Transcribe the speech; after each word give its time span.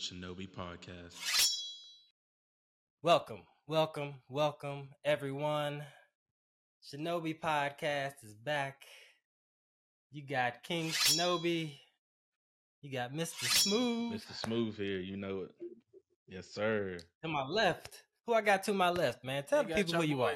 Shinobi 0.00 0.48
Podcast. 0.48 1.60
Welcome, 3.02 3.42
welcome, 3.66 4.14
welcome, 4.30 4.88
everyone. 5.04 5.82
Shinobi 6.82 7.38
Podcast 7.38 8.14
is 8.24 8.32
back. 8.32 8.76
You 10.10 10.26
got 10.26 10.62
King 10.62 10.88
Shinobi. 10.88 11.74
You 12.80 12.90
got 12.90 13.12
Mr. 13.12 13.44
Smoov. 13.44 14.14
Mr. 14.14 14.32
Smoov 14.42 14.76
here, 14.76 15.00
you 15.00 15.18
know 15.18 15.42
it. 15.42 15.50
Yes, 16.26 16.46
sir. 16.46 16.96
To 17.20 17.28
my 17.28 17.44
left. 17.44 18.02
Who 18.26 18.32
I 18.32 18.40
got 18.40 18.62
to 18.64 18.72
my 18.72 18.88
left, 18.88 19.22
man? 19.22 19.44
Tell 19.44 19.62
You 19.64 19.68
the 19.68 19.84
people 19.84 19.96
who 19.96 20.06
your 20.06 20.16
you 20.16 20.22
are. 20.22 20.32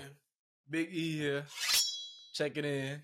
Big 0.68 0.90
E 0.92 1.16
here, 1.16 1.44
checking 2.34 2.66
in, 2.66 3.02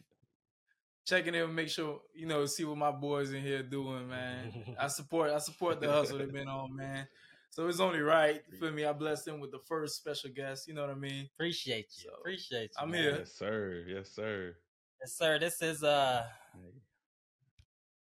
checking 1.07 1.35
in, 1.35 1.55
make 1.55 1.69
sure 1.69 2.01
you 2.15 2.27
know, 2.27 2.47
see 2.47 2.65
what 2.65 2.79
my 2.79 2.91
boys 2.91 3.33
in 3.33 3.43
here 3.43 3.63
doing, 3.63 4.09
man. 4.09 4.77
I 4.79 4.87
support, 4.89 5.31
I 5.31 5.39
support 5.39 5.81
the 5.81 5.91
hustle 5.91 6.19
they've 6.19 6.33
been 6.33 6.49
on, 6.49 6.75
man. 6.77 7.07
So 7.51 7.67
it's 7.67 7.81
only 7.81 8.01
right 8.01 8.43
for 8.59 8.71
me. 8.71 8.85
I 8.85 8.93
blessed 8.93 9.25
them 9.25 9.41
with 9.41 9.51
the 9.51 9.59
first 9.67 9.97
special 9.97 10.31
guest. 10.31 10.69
You 10.69 10.75
know 10.75 10.83
what 10.83 10.91
I 10.91 10.95
mean? 10.95 11.29
Appreciate 11.35 11.87
you. 11.97 12.11
So, 12.11 12.17
Appreciate 12.21 12.63
you. 12.63 12.83
I'm 12.83 12.91
man. 12.93 13.03
here. 13.03 13.17
Yes, 13.19 13.33
sir. 13.33 13.85
Yes, 13.89 14.11
sir. 14.11 14.55
Yes, 15.01 15.13
sir. 15.17 15.39
This 15.39 15.61
is 15.61 15.83
uh 15.83 16.25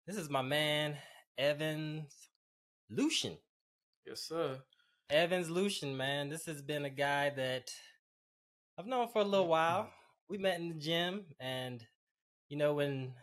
this 0.05 0.17
is 0.17 0.29
my 0.29 0.41
man 0.41 0.97
Evans 1.37 2.11
Lucin. 2.91 3.37
Yes, 4.05 4.21
sir. 4.21 4.59
Evans 5.09 5.49
Lucin, 5.49 5.95
man. 5.95 6.29
This 6.29 6.45
has 6.45 6.61
been 6.61 6.85
a 6.85 6.89
guy 6.89 7.29
that 7.29 7.71
I've 8.77 8.85
known 8.85 9.07
for 9.07 9.21
a 9.21 9.25
little 9.25 9.47
while. 9.47 9.89
We 10.27 10.37
met 10.37 10.59
in 10.59 10.69
the 10.69 10.75
gym, 10.75 11.25
and 11.39 11.85
you 12.51 12.57
know 12.57 12.73
when 12.73 13.13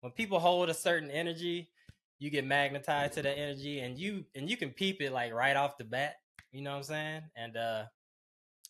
when 0.00 0.12
people 0.12 0.38
hold 0.40 0.70
a 0.70 0.74
certain 0.74 1.10
energy, 1.10 1.68
you 2.18 2.30
get 2.30 2.46
magnetized 2.46 3.12
to 3.14 3.22
that 3.22 3.38
energy, 3.38 3.80
and 3.80 3.98
you 3.98 4.24
and 4.34 4.48
you 4.48 4.56
can 4.56 4.70
peep 4.70 5.02
it 5.02 5.12
like 5.12 5.32
right 5.34 5.56
off 5.56 5.76
the 5.76 5.84
bat. 5.84 6.14
You 6.52 6.62
know 6.62 6.70
what 6.70 6.78
I'm 6.78 6.82
saying? 6.84 7.22
And 7.36 7.56
uh 7.56 7.84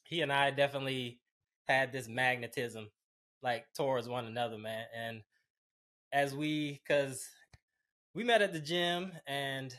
he 0.02 0.22
and 0.22 0.32
I 0.32 0.50
definitely 0.50 1.20
had 1.68 1.92
this 1.92 2.08
magnetism 2.08 2.90
like 3.42 3.66
towards 3.76 4.08
one 4.08 4.26
another, 4.26 4.58
man. 4.58 4.86
And 4.96 5.22
as 6.12 6.34
we, 6.34 6.80
because 6.86 7.24
we 8.14 8.24
met 8.24 8.42
at 8.42 8.52
the 8.52 8.60
gym 8.60 9.12
and 9.26 9.74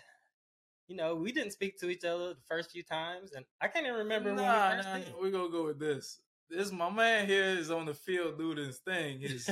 you 0.88 0.96
know, 0.96 1.16
we 1.16 1.34
didn't 1.34 1.52
speak 1.52 1.78
to 1.80 1.90
each 1.90 2.06
other 2.06 2.30
the 2.30 2.40
first 2.48 2.72
few 2.72 2.82
times, 2.84 3.34
and 3.34 3.44
I 3.60 3.68
can't 3.68 3.86
even 3.86 3.98
remember 3.98 4.30
when 4.30 4.38
we 4.38 4.46
Nah, 4.48 4.70
first 4.70 4.88
nah, 4.88 4.98
did. 5.00 5.14
we're 5.22 5.32
gonna 5.32 5.50
go 5.50 5.66
with 5.66 5.80
this. 5.80 6.20
This 6.50 6.72
my 6.72 6.90
man 6.90 7.28
here 7.28 7.44
is 7.44 7.70
on 7.70 7.86
the 7.86 7.94
field 7.94 8.38
doing 8.38 8.58
his 8.58 8.80
thing, 8.80 9.20
his 9.22 9.50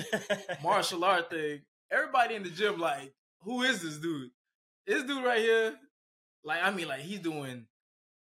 martial 0.63 1.03
art 1.03 1.29
thing. 1.29 1.61
Everybody 1.91 2.35
in 2.35 2.43
the 2.43 2.49
gym 2.49 2.79
like, 2.79 3.13
who 3.41 3.63
is 3.63 3.81
this 3.81 3.97
dude? 3.97 4.29
This 4.88 5.03
dude 5.03 5.23
right 5.23 5.39
here, 5.39 5.75
like 6.43 6.63
I 6.63 6.71
mean, 6.71 6.88
like 6.88 7.01
he's 7.01 7.19
doing 7.19 7.66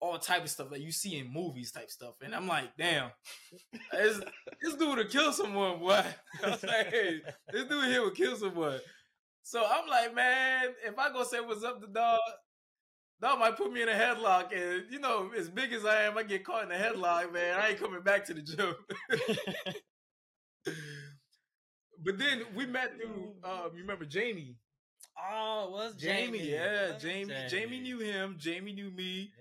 all 0.00 0.18
type 0.18 0.44
of 0.44 0.50
stuff 0.50 0.70
that 0.70 0.80
you 0.80 0.92
see 0.92 1.18
in 1.18 1.32
movies 1.32 1.72
type 1.72 1.90
stuff, 1.90 2.14
and 2.22 2.34
I'm 2.34 2.46
like, 2.46 2.76
damn, 2.78 3.10
this, 3.92 4.20
this 4.62 4.74
dude 4.74 4.96
would 4.96 5.10
kill 5.10 5.32
someone, 5.32 5.78
boy. 5.78 6.02
I 6.44 6.50
was 6.50 6.62
like, 6.62 6.88
hey, 6.88 7.20
this 7.52 7.64
dude 7.64 7.84
here 7.84 8.02
would 8.02 8.14
kill 8.14 8.36
someone. 8.36 8.80
So 9.42 9.64
I'm 9.64 9.88
like, 9.88 10.14
man, 10.14 10.74
if 10.84 10.98
I 10.98 11.12
go 11.12 11.24
say 11.24 11.40
what's 11.40 11.62
up 11.62 11.80
to 11.80 11.86
dog, 11.86 12.18
dog 13.20 13.38
might 13.38 13.56
put 13.56 13.72
me 13.72 13.82
in 13.82 13.88
a 13.88 13.92
headlock, 13.92 14.52
and 14.56 14.84
you 14.90 14.98
know, 14.98 15.30
as 15.36 15.48
big 15.48 15.72
as 15.72 15.84
I 15.84 16.02
am, 16.02 16.16
I 16.18 16.22
get 16.22 16.44
caught 16.44 16.64
in 16.64 16.72
a 16.72 16.74
headlock, 16.74 17.32
man. 17.32 17.58
I 17.58 17.70
ain't 17.70 17.80
coming 17.80 18.02
back 18.02 18.24
to 18.26 18.34
the 18.34 18.42
gym. 18.42 18.74
but 22.02 22.18
then 22.18 22.42
we 22.54 22.66
met 22.66 22.94
through, 22.96 23.34
um, 23.44 23.70
you 23.74 23.80
remember 23.82 24.04
Jamie? 24.04 24.56
oh, 25.18 25.64
it 25.66 25.70
was 25.72 25.94
Jamie, 25.94 26.38
Jamie? 26.38 26.50
yeah, 26.50 26.92
Was 26.92 27.02
Jamie. 27.02 27.34
Jamie 27.48 27.80
knew 27.80 27.98
him. 28.00 28.36
Jamie 28.38 28.72
knew 28.72 28.90
me, 28.90 29.32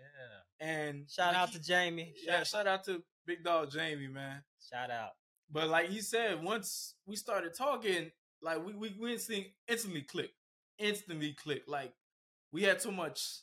Yeah. 0.62 0.68
and 0.68 1.10
Shout 1.10 1.34
like, 1.34 1.42
out 1.42 1.52
to 1.52 1.60
Jamie. 1.62 2.14
yeah, 2.26 2.44
shout 2.44 2.68
out 2.68 2.84
to 2.86 3.04
Big 3.26 3.44
Dog 3.44 3.72
Jamie, 3.72 4.08
man. 4.08 4.42
Shout 4.72 4.90
out. 4.90 5.12
But 5.52 5.68
like 5.68 5.90
he 5.90 6.00
said, 6.02 6.42
once 6.44 6.96
we 7.06 7.16
started 7.16 7.54
talking, 7.58 8.12
like 8.42 8.66
we 8.66 8.74
we, 8.74 8.96
we 9.00 9.14
instantly, 9.14 9.54
instantly 9.68 10.02
clicked, 10.02 10.34
instantly 10.80 11.34
clicked. 11.34 11.68
Like 11.68 11.94
we 12.52 12.64
had 12.64 12.82
so 12.82 12.92
much 12.92 13.42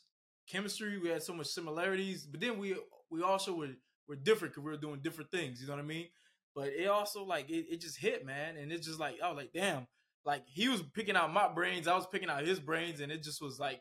chemistry, 0.52 0.98
we 0.98 1.08
had 1.08 1.22
so 1.22 1.32
much 1.32 1.46
similarities, 1.46 2.26
but 2.26 2.40
then 2.40 2.58
we 2.58 2.76
we 3.10 3.22
also 3.22 3.54
were 3.54 3.70
were 4.08 4.16
different 4.16 4.52
because 4.52 4.64
we 4.64 4.70
were 4.70 4.76
doing 4.76 5.00
different 5.02 5.30
things. 5.30 5.60
You 5.60 5.66
know 5.66 5.74
what 5.74 5.82
I 5.82 5.86
mean? 5.86 6.08
But 6.54 6.68
it 6.68 6.88
also 6.88 7.24
like 7.24 7.48
it, 7.48 7.66
it 7.70 7.80
just 7.80 7.98
hit, 7.98 8.26
man, 8.26 8.56
and 8.56 8.70
it's 8.70 8.86
just 8.86 9.00
like 9.00 9.16
I 9.22 9.28
was 9.28 9.36
like, 9.36 9.52
damn, 9.52 9.86
like 10.24 10.42
he 10.46 10.68
was 10.68 10.82
picking 10.94 11.16
out 11.16 11.32
my 11.32 11.48
brains, 11.48 11.88
I 11.88 11.94
was 11.94 12.06
picking 12.06 12.28
out 12.28 12.46
his 12.46 12.60
brains, 12.60 13.00
and 13.00 13.10
it 13.10 13.22
just 13.22 13.40
was 13.40 13.58
like 13.58 13.80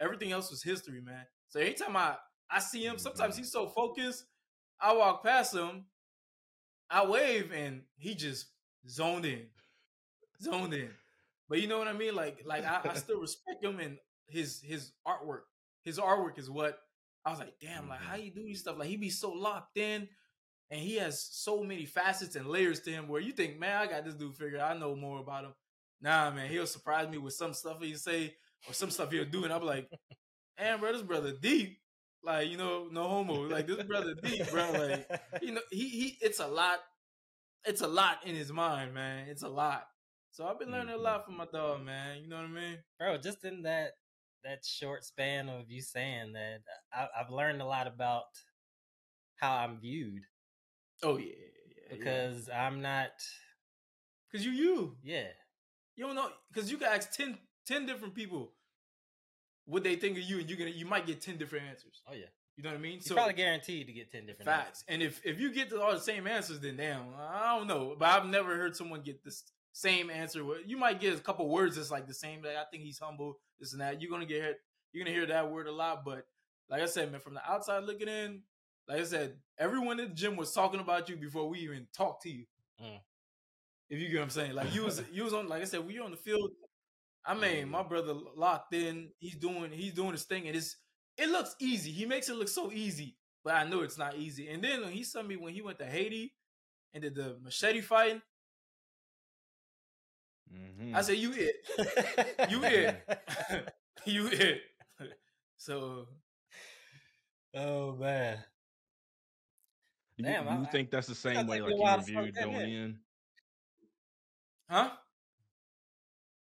everything 0.00 0.32
else 0.32 0.50
was 0.50 0.62
history, 0.62 1.00
man. 1.00 1.24
So 1.48 1.60
anytime 1.60 1.96
I 1.96 2.16
I 2.50 2.60
see 2.60 2.84
him, 2.84 2.98
sometimes 2.98 3.34
mm-hmm. 3.34 3.42
he's 3.42 3.52
so 3.52 3.68
focused, 3.68 4.24
I 4.80 4.94
walk 4.94 5.24
past 5.24 5.54
him, 5.54 5.86
I 6.88 7.04
wave, 7.06 7.50
and 7.52 7.82
he 7.96 8.14
just 8.14 8.46
zoned 8.88 9.24
in, 9.24 9.46
zoned 10.40 10.74
in. 10.74 10.90
But 11.48 11.60
you 11.60 11.68
know 11.68 11.78
what 11.78 11.88
I 11.88 11.92
mean? 11.92 12.14
Like 12.14 12.42
like 12.44 12.64
I, 12.64 12.80
I 12.90 12.94
still 12.94 13.20
respect 13.20 13.64
him 13.64 13.80
and 13.80 13.98
his 14.28 14.60
his 14.62 14.92
artwork. 15.06 15.42
His 15.86 16.00
artwork 16.00 16.36
is 16.38 16.50
what 16.50 16.80
I 17.24 17.30
was 17.30 17.38
like, 17.38 17.54
damn, 17.60 17.88
like 17.88 18.00
how 18.00 18.16
mm-hmm. 18.16 18.24
you 18.24 18.30
do 18.32 18.44
these 18.44 18.60
stuff? 18.60 18.76
Like 18.76 18.88
he 18.88 18.96
be 18.96 19.08
so 19.08 19.30
locked 19.30 19.78
in, 19.78 20.08
and 20.70 20.80
he 20.80 20.96
has 20.96 21.22
so 21.30 21.62
many 21.62 21.86
facets 21.86 22.34
and 22.34 22.48
layers 22.48 22.80
to 22.80 22.90
him 22.90 23.06
where 23.06 23.20
you 23.20 23.32
think, 23.32 23.58
man, 23.58 23.80
I 23.80 23.86
got 23.86 24.04
this 24.04 24.14
dude 24.14 24.36
figured. 24.36 24.60
I 24.60 24.76
know 24.76 24.96
more 24.96 25.20
about 25.20 25.44
him. 25.44 25.54
Nah, 26.02 26.32
man, 26.32 26.50
he'll 26.50 26.66
surprise 26.66 27.08
me 27.08 27.18
with 27.18 27.34
some 27.34 27.54
stuff 27.54 27.78
he'll 27.80 27.96
say 27.96 28.34
or 28.68 28.74
some 28.74 28.90
stuff 28.90 29.12
he'll 29.12 29.24
do, 29.24 29.44
and 29.44 29.52
I'm 29.52 29.64
like, 29.64 29.88
man, 30.58 30.80
bro, 30.80 30.92
this 30.92 31.02
brother 31.02 31.32
deep. 31.40 31.78
Like, 32.22 32.48
you 32.48 32.56
know, 32.56 32.88
no 32.90 33.04
homo. 33.04 33.42
Like 33.48 33.68
this 33.68 33.84
brother 33.84 34.14
deep, 34.20 34.50
bro. 34.50 34.72
Like, 34.72 35.08
you 35.40 35.52
know, 35.52 35.60
he 35.70 35.88
he 35.88 36.18
it's 36.20 36.40
a 36.40 36.48
lot, 36.48 36.80
it's 37.64 37.80
a 37.80 37.86
lot 37.86 38.26
in 38.26 38.34
his 38.34 38.52
mind, 38.52 38.92
man. 38.92 39.28
It's 39.28 39.44
a 39.44 39.48
lot. 39.48 39.86
So 40.32 40.46
I've 40.46 40.58
been 40.58 40.72
learning 40.72 40.90
a 40.90 40.92
mm-hmm. 40.96 41.04
lot 41.04 41.24
from 41.24 41.36
my 41.36 41.46
dog, 41.46 41.84
man. 41.84 42.22
You 42.22 42.28
know 42.28 42.36
what 42.36 42.46
I 42.46 42.48
mean? 42.48 42.78
bro 42.98 43.16
just 43.18 43.44
in 43.44 43.62
that 43.62 43.92
that 44.46 44.64
short 44.64 45.04
span 45.04 45.48
of 45.48 45.70
you 45.70 45.82
saying 45.82 46.32
that 46.32 46.60
uh, 46.96 47.06
I, 47.14 47.20
i've 47.20 47.30
learned 47.30 47.60
a 47.60 47.66
lot 47.66 47.86
about 47.86 48.24
how 49.36 49.54
i'm 49.56 49.78
viewed 49.80 50.22
Oh 51.02 51.18
yeah, 51.18 51.26
yeah. 51.26 51.96
because 51.96 52.48
i'm 52.48 52.80
not 52.80 53.10
because 54.30 54.46
you 54.46 54.52
you 54.52 54.96
yeah 55.02 55.28
you 55.96 56.04
don't 56.06 56.14
know 56.14 56.28
because 56.52 56.70
you 56.70 56.78
can 56.78 56.88
ask 56.88 57.12
10, 57.12 57.36
10 57.66 57.86
different 57.86 58.14
people 58.14 58.52
what 59.68 59.82
they 59.82 59.96
think 59.96 60.16
of 60.16 60.22
you, 60.22 60.38
and 60.38 60.48
you're 60.48 60.58
gonna 60.58 60.70
you 60.70 60.86
might 60.86 61.06
get 61.06 61.20
ten 61.20 61.36
different 61.38 61.64
answers. 61.66 62.00
oh 62.08 62.12
yeah 62.14 62.26
You 62.56 62.62
know 62.62 62.70
what 62.70 62.78
I 62.78 62.80
mean? 62.80 63.00
you're 63.04 63.16
probably 63.16 63.34
guaranteed 63.34 63.88
to 63.88 63.92
get 63.92 64.12
10 64.12 64.26
different 64.26 64.46
Facts. 64.46 64.84
And 64.86 65.02
if 65.02 65.20
if 65.24 65.40
you 65.40 65.52
get 65.52 65.70
to 65.70 65.82
all 65.82 65.92
the 65.92 65.98
same 66.00 66.26
answers, 66.28 66.60
then 66.60 66.76
damn, 66.76 67.02
I 67.18 67.56
don't 67.58 67.66
know. 67.66 67.96
But 67.98 68.08
I've 68.10 68.26
never 68.26 68.56
heard 68.56 68.76
someone 68.76 69.00
get 69.02 69.24
this 69.24 69.42
same 69.76 70.08
answer. 70.08 70.42
You 70.64 70.78
might 70.78 71.00
get 71.00 71.14
a 71.14 71.20
couple 71.20 71.46
words 71.50 71.76
that's 71.76 71.90
like 71.90 72.06
the 72.06 72.14
same. 72.14 72.42
Like 72.42 72.56
I 72.56 72.64
think 72.70 72.82
he's 72.82 72.98
humble, 72.98 73.36
this 73.60 73.74
and 73.74 73.82
that. 73.82 74.00
You're 74.00 74.10
gonna 74.10 74.24
get 74.24 74.58
you're 74.90 75.04
gonna 75.04 75.14
hear 75.14 75.26
that 75.26 75.50
word 75.50 75.66
a 75.66 75.72
lot. 75.72 76.02
But 76.02 76.24
like 76.70 76.80
I 76.80 76.86
said, 76.86 77.12
man, 77.12 77.20
from 77.20 77.34
the 77.34 77.46
outside 77.46 77.84
looking 77.84 78.08
in, 78.08 78.40
like 78.88 79.00
I 79.00 79.04
said, 79.04 79.36
everyone 79.58 80.00
in 80.00 80.08
the 80.08 80.14
gym 80.14 80.34
was 80.34 80.54
talking 80.54 80.80
about 80.80 81.10
you 81.10 81.16
before 81.16 81.46
we 81.50 81.58
even 81.58 81.86
talked 81.94 82.22
to 82.22 82.30
you. 82.30 82.46
Mm. 82.82 83.00
If 83.90 84.00
you 84.00 84.08
get 84.08 84.16
what 84.16 84.22
I'm 84.24 84.30
saying, 84.30 84.54
like 84.54 84.74
you 84.74 84.82
was 84.82 85.02
you 85.12 85.24
was 85.24 85.34
on, 85.34 85.46
like 85.46 85.60
I 85.60 85.66
said, 85.66 85.86
we 85.86 85.98
were 85.98 86.06
on 86.06 86.10
the 86.10 86.16
field. 86.16 86.52
I 87.26 87.34
mean, 87.34 87.68
my 87.68 87.82
brother 87.82 88.14
locked 88.34 88.72
in. 88.72 89.10
He's 89.18 89.36
doing 89.36 89.72
he's 89.72 89.92
doing 89.92 90.12
his 90.12 90.24
thing, 90.24 90.46
and 90.46 90.56
it's 90.56 90.76
it 91.18 91.28
looks 91.28 91.54
easy. 91.60 91.90
He 91.90 92.06
makes 92.06 92.30
it 92.30 92.36
look 92.36 92.48
so 92.48 92.72
easy, 92.72 93.18
but 93.44 93.54
I 93.54 93.64
know 93.68 93.82
it's 93.82 93.98
not 93.98 94.16
easy. 94.16 94.48
And 94.48 94.64
then 94.64 94.80
when 94.80 94.92
he 94.92 95.04
saw 95.04 95.22
me 95.22 95.36
when 95.36 95.52
he 95.52 95.60
went 95.60 95.78
to 95.80 95.86
Haiti 95.86 96.32
and 96.94 97.02
did 97.02 97.14
the 97.14 97.36
machete 97.42 97.82
fighting, 97.82 98.22
Mhm. 100.52 100.92
I 100.94 101.02
said, 101.02 101.18
"You 101.18 101.32
it, 101.34 101.56
you 102.50 102.64
it, 102.64 102.94
you 104.04 104.28
it." 104.28 104.62
So 105.58 106.06
oh 107.54 107.92
man 107.96 108.44
you, 110.16 110.24
Damn, 110.24 110.48
you 110.48 110.66
I- 110.66 110.70
think 110.70 110.90
that's 110.90 111.06
the 111.06 111.14
same 111.14 111.46
way 111.46 111.60
like 111.60 111.80
you 111.80 111.82
while 111.82 111.96
to 111.98 112.02
soak 112.02 112.30
reviewed 112.30 112.38
going 112.38 112.64
in. 112.64 112.68
in? 112.68 112.98
huh? 114.68 114.90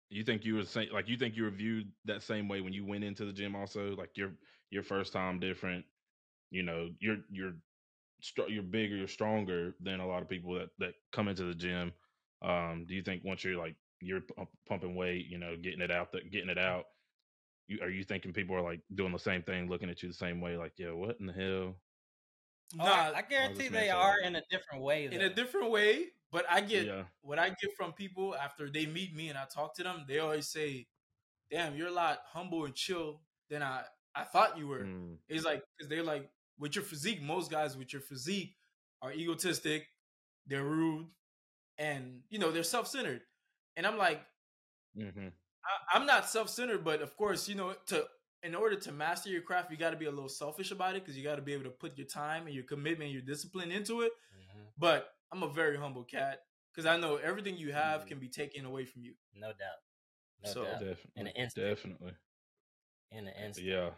You 0.09 0.23
think 0.23 0.43
you 0.45 0.55
were 0.55 0.65
saying 0.65 0.89
like 0.91 1.07
you 1.07 1.17
think 1.17 1.35
you 1.35 1.45
reviewed 1.45 1.91
that 2.05 2.23
same 2.23 2.47
way 2.47 2.61
when 2.61 2.73
you 2.73 2.85
went 2.85 3.03
into 3.03 3.25
the 3.25 3.33
gym 3.33 3.55
also 3.55 3.95
like 3.95 4.17
your 4.17 4.31
your 4.71 4.83
first 4.83 5.13
time 5.13 5.39
different 5.39 5.85
you 6.51 6.63
know 6.63 6.89
you're 6.99 7.17
you're 7.31 7.53
you're 8.47 8.63
bigger 8.63 8.95
you're 8.95 9.07
stronger 9.07 9.75
than 9.81 9.99
a 9.99 10.07
lot 10.07 10.21
of 10.21 10.29
people 10.29 10.53
that 10.55 10.69
that 10.79 10.93
come 11.11 11.27
into 11.27 11.43
the 11.43 11.53
gym 11.55 11.93
um 12.41 12.85
do 12.87 12.95
you 12.95 13.01
think 13.03 13.23
once 13.23 13.43
you're 13.43 13.57
like 13.57 13.75
you're 14.01 14.21
pump, 14.21 14.49
pumping 14.67 14.95
weight 14.95 15.25
you 15.27 15.37
know 15.37 15.55
getting 15.61 15.81
it 15.81 15.91
out 15.91 16.11
that 16.11 16.31
getting 16.31 16.49
it 16.49 16.57
out 16.57 16.85
you 17.67 17.79
are 17.81 17.89
you 17.89 18.03
thinking 18.03 18.33
people 18.33 18.55
are 18.55 18.61
like 18.61 18.81
doing 18.95 19.11
the 19.11 19.19
same 19.19 19.41
thing 19.43 19.69
looking 19.69 19.89
at 19.89 20.01
you 20.01 20.09
the 20.09 20.15
same 20.15 20.41
way 20.41 20.57
like 20.57 20.73
yeah 20.77 20.91
what 20.91 21.17
in 21.19 21.25
the 21.25 21.33
hell 21.33 21.75
Oh, 22.79 22.85
Nah, 22.85 22.91
I, 22.91 23.13
I 23.17 23.21
guarantee 23.23 23.67
they 23.67 23.89
are 23.89 24.17
that. 24.21 24.27
in 24.27 24.35
a 24.35 24.43
different 24.51 24.83
way 24.83 25.05
in 25.05 25.21
a 25.21 25.33
different 25.33 25.71
way. 25.71 26.05
But 26.31 26.45
I 26.49 26.61
get 26.61 26.85
yeah 26.85 27.03
what 27.21 27.39
I 27.39 27.49
get 27.49 27.71
from 27.75 27.93
people 27.93 28.35
after 28.35 28.69
they 28.69 28.85
meet 28.85 29.15
me 29.15 29.29
and 29.29 29.37
I 29.37 29.45
talk 29.51 29.75
to 29.77 29.83
them. 29.83 30.05
They 30.07 30.19
always 30.19 30.47
say, 30.47 30.85
"Damn, 31.49 31.75
you're 31.75 31.87
a 31.87 31.91
lot 31.91 32.19
humble 32.31 32.65
and 32.65 32.75
chill 32.75 33.21
than 33.49 33.63
I 33.63 33.81
I 34.13 34.23
thought 34.23 34.57
you 34.57 34.67
were. 34.67 34.83
Mm. 34.83 35.15
It's 35.27 35.45
like 35.45 35.63
because 35.77 35.89
they're 35.89 36.03
like 36.03 36.29
with 36.59 36.75
your 36.75 36.83
physique. 36.83 37.21
Most 37.23 37.49
guys 37.49 37.75
with 37.75 37.91
your 37.91 38.03
physique 38.03 38.55
are 39.01 39.11
egotistic, 39.11 39.87
they're 40.45 40.63
rude, 40.63 41.07
and 41.79 42.21
you 42.29 42.37
know 42.37 42.51
they're 42.51 42.63
self 42.63 42.87
centered. 42.87 43.21
And 43.79 43.87
I'm 43.87 43.97
like, 43.97 44.19
Mm-hmm. 44.97 45.27
I, 45.29 45.97
I'm 45.97 46.05
not 46.05 46.27
self 46.27 46.49
centered, 46.49 46.83
but 46.83 47.01
of 47.01 47.15
course, 47.15 47.47
you 47.47 47.55
know, 47.55 47.73
to 47.87 48.05
in 48.43 48.55
order 48.55 48.75
to 48.75 48.91
master 48.91 49.29
your 49.29 49.41
craft, 49.41 49.71
you 49.71 49.77
got 49.77 49.91
to 49.91 49.97
be 49.97 50.05
a 50.07 50.11
little 50.11 50.27
selfish 50.29 50.71
about 50.71 50.95
it 50.95 51.03
because 51.05 51.15
you 51.17 51.23
got 51.23 51.35
to 51.37 51.41
be 51.41 51.53
able 51.53 51.63
to 51.65 51.69
put 51.69 51.97
your 51.97 52.07
time 52.07 52.45
and 52.47 52.55
your 52.55 52.63
commitment, 52.65 53.03
and 53.09 53.13
your 53.13 53.21
discipline 53.21 53.71
into 53.71 54.01
it. 54.01 54.11
Mhm. 54.37 54.65
But 54.77 55.13
I'm 55.31 55.43
a 55.43 55.47
very 55.53 55.77
humble 55.77 56.03
cat 56.03 56.39
because 56.73 56.85
I 56.85 56.97
know 56.97 57.17
everything 57.17 57.55
you 57.55 57.71
have 57.71 58.01
Mhm. 58.03 58.07
can 58.07 58.19
be 58.19 58.27
taken 58.29 58.65
away 58.65 58.83
from 58.85 59.03
you. 59.03 59.13
No 59.33 59.49
doubt. 59.53 59.79
No 60.43 60.51
So- 60.53 60.63
doubt. 60.65 60.79
Definitely. 60.79 61.11
In 61.15 61.27
an 61.27 61.33
instant. 61.35 61.67
Definitely. 61.67 62.13
In 63.11 63.27
an 63.27 63.35
instant. 63.45 63.67
Yeah. 63.67 63.91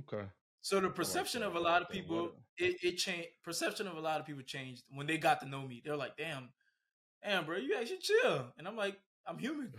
Okay. 0.00 0.28
So 0.60 0.78
the 0.80 0.90
perception 0.90 1.40
that. 1.40 1.48
of 1.48 1.56
a 1.56 1.60
lot 1.60 1.82
of 1.82 1.88
people, 1.88 2.36
it, 2.58 2.76
it 2.84 2.96
changed. 2.98 3.30
Perception 3.42 3.86
of 3.88 3.96
a 3.96 4.00
lot 4.00 4.20
of 4.20 4.26
people 4.26 4.42
changed 4.42 4.84
when 4.90 5.06
they 5.06 5.16
got 5.18 5.40
to 5.40 5.46
know 5.46 5.66
me. 5.66 5.80
They're 5.84 5.96
like, 5.96 6.16
"Damn, 6.16 6.52
damn, 7.22 7.46
bro, 7.46 7.56
you 7.56 7.74
actually 7.76 7.98
chill," 8.00 8.52
and 8.58 8.68
I'm 8.68 8.76
like, 8.76 9.00
"I'm 9.28 9.38
human. 9.38 9.72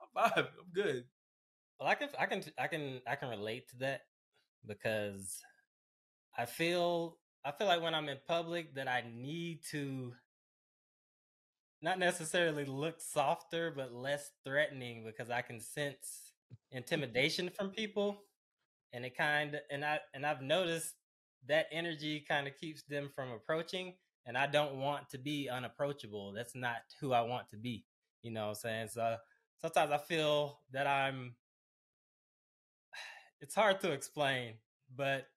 I'm 0.00 0.30
vibe. 0.30 0.48
I'm 0.58 0.72
good." 0.74 1.04
Well, 1.78 1.88
I 1.88 1.94
can, 1.94 2.08
I 2.18 2.26
can, 2.26 2.42
I 2.58 2.66
can, 2.68 3.00
I 3.06 3.16
can 3.16 3.28
relate 3.28 3.68
to 3.70 3.76
that 3.78 4.02
because 4.66 5.42
I 6.36 6.46
feel, 6.46 7.18
I 7.44 7.52
feel 7.52 7.66
like 7.66 7.82
when 7.82 7.94
I'm 7.94 8.08
in 8.08 8.18
public 8.26 8.74
that 8.76 8.88
I 8.88 9.04
need 9.14 9.60
to 9.72 10.14
not 11.82 11.98
necessarily 11.98 12.64
look 12.64 13.00
softer, 13.00 13.72
but 13.76 13.92
less 13.92 14.30
threatening 14.44 15.04
because 15.04 15.30
I 15.30 15.42
can 15.42 15.60
sense 15.60 16.32
intimidation 16.72 17.50
from 17.50 17.70
people, 17.70 18.22
and 18.92 19.04
it 19.04 19.16
kind 19.16 19.54
of, 19.54 19.60
and 19.70 19.84
I, 19.84 20.00
and 20.14 20.24
I've 20.24 20.42
noticed 20.42 20.94
that 21.46 21.66
energy 21.70 22.24
kind 22.26 22.46
of 22.46 22.56
keeps 22.56 22.82
them 22.84 23.10
from 23.14 23.30
approaching, 23.32 23.94
and 24.24 24.36
I 24.36 24.46
don't 24.46 24.76
want 24.76 25.10
to 25.10 25.18
be 25.18 25.48
unapproachable. 25.48 26.32
That's 26.32 26.54
not 26.54 26.78
who 27.00 27.12
I 27.12 27.20
want 27.20 27.50
to 27.50 27.56
be. 27.56 27.84
You 28.26 28.32
know 28.32 28.42
what 28.44 28.48
I'm 28.50 28.54
saying? 28.56 28.88
So 28.88 29.16
sometimes 29.60 29.92
I 29.92 29.98
feel 29.98 30.60
that 30.72 30.86
I'm 30.86 31.36
it's 33.40 33.54
hard 33.54 33.80
to 33.80 33.92
explain, 33.92 34.54
but 34.94 35.28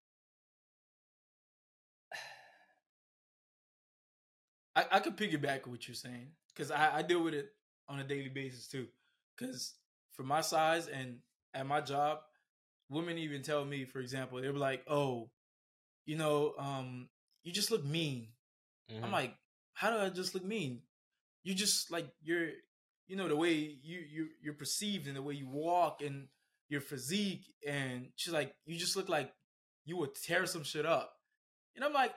I, 4.75 4.85
I 4.91 4.99
could 4.99 5.17
piggyback 5.17 5.67
what 5.67 5.87
you're 5.87 5.95
saying 5.95 6.29
because 6.53 6.71
I, 6.71 6.97
I 6.97 7.01
deal 7.03 7.23
with 7.23 7.33
it 7.33 7.51
on 7.87 7.99
a 7.99 8.03
daily 8.03 8.29
basis 8.29 8.67
too. 8.67 8.87
Because 9.37 9.75
for 10.13 10.23
my 10.23 10.41
size 10.41 10.87
and 10.87 11.17
at 11.53 11.65
my 11.67 11.81
job, 11.81 12.19
women 12.89 13.17
even 13.17 13.43
tell 13.43 13.65
me, 13.65 13.85
for 13.85 13.99
example, 13.99 14.41
they're 14.41 14.53
like, 14.53 14.83
"Oh, 14.87 15.29
you 16.05 16.17
know, 16.17 16.53
um, 16.57 17.09
you 17.43 17.51
just 17.53 17.71
look 17.71 17.85
mean." 17.85 18.29
I'm 19.03 19.11
mhm, 19.11 19.11
like, 19.11 19.35
"How 19.73 19.91
do 19.91 19.97
I 19.97 20.09
just 20.09 20.33
look 20.33 20.45
mean?" 20.45 20.81
You 21.43 21.53
just 21.55 21.91
like 21.91 22.07
you're, 22.23 22.49
you 23.09 23.17
know, 23.17 23.27
the 23.27 23.35
way 23.35 23.53
you 23.83 23.99
you 24.09 24.27
you're 24.41 24.53
perceived 24.53 25.07
and 25.07 25.17
the 25.17 25.21
way 25.21 25.33
you 25.33 25.49
walk 25.49 26.01
and 26.01 26.27
your 26.69 26.79
physique, 26.79 27.51
and 27.67 28.07
she's 28.15 28.33
like, 28.33 28.53
"You 28.65 28.77
just 28.77 28.95
look 28.95 29.09
like 29.09 29.33
you 29.83 29.97
would 29.97 30.15
tear 30.15 30.45
some 30.45 30.63
shit 30.63 30.85
up," 30.85 31.11
and 31.75 31.83
I'm 31.83 31.91
like, 31.91 32.13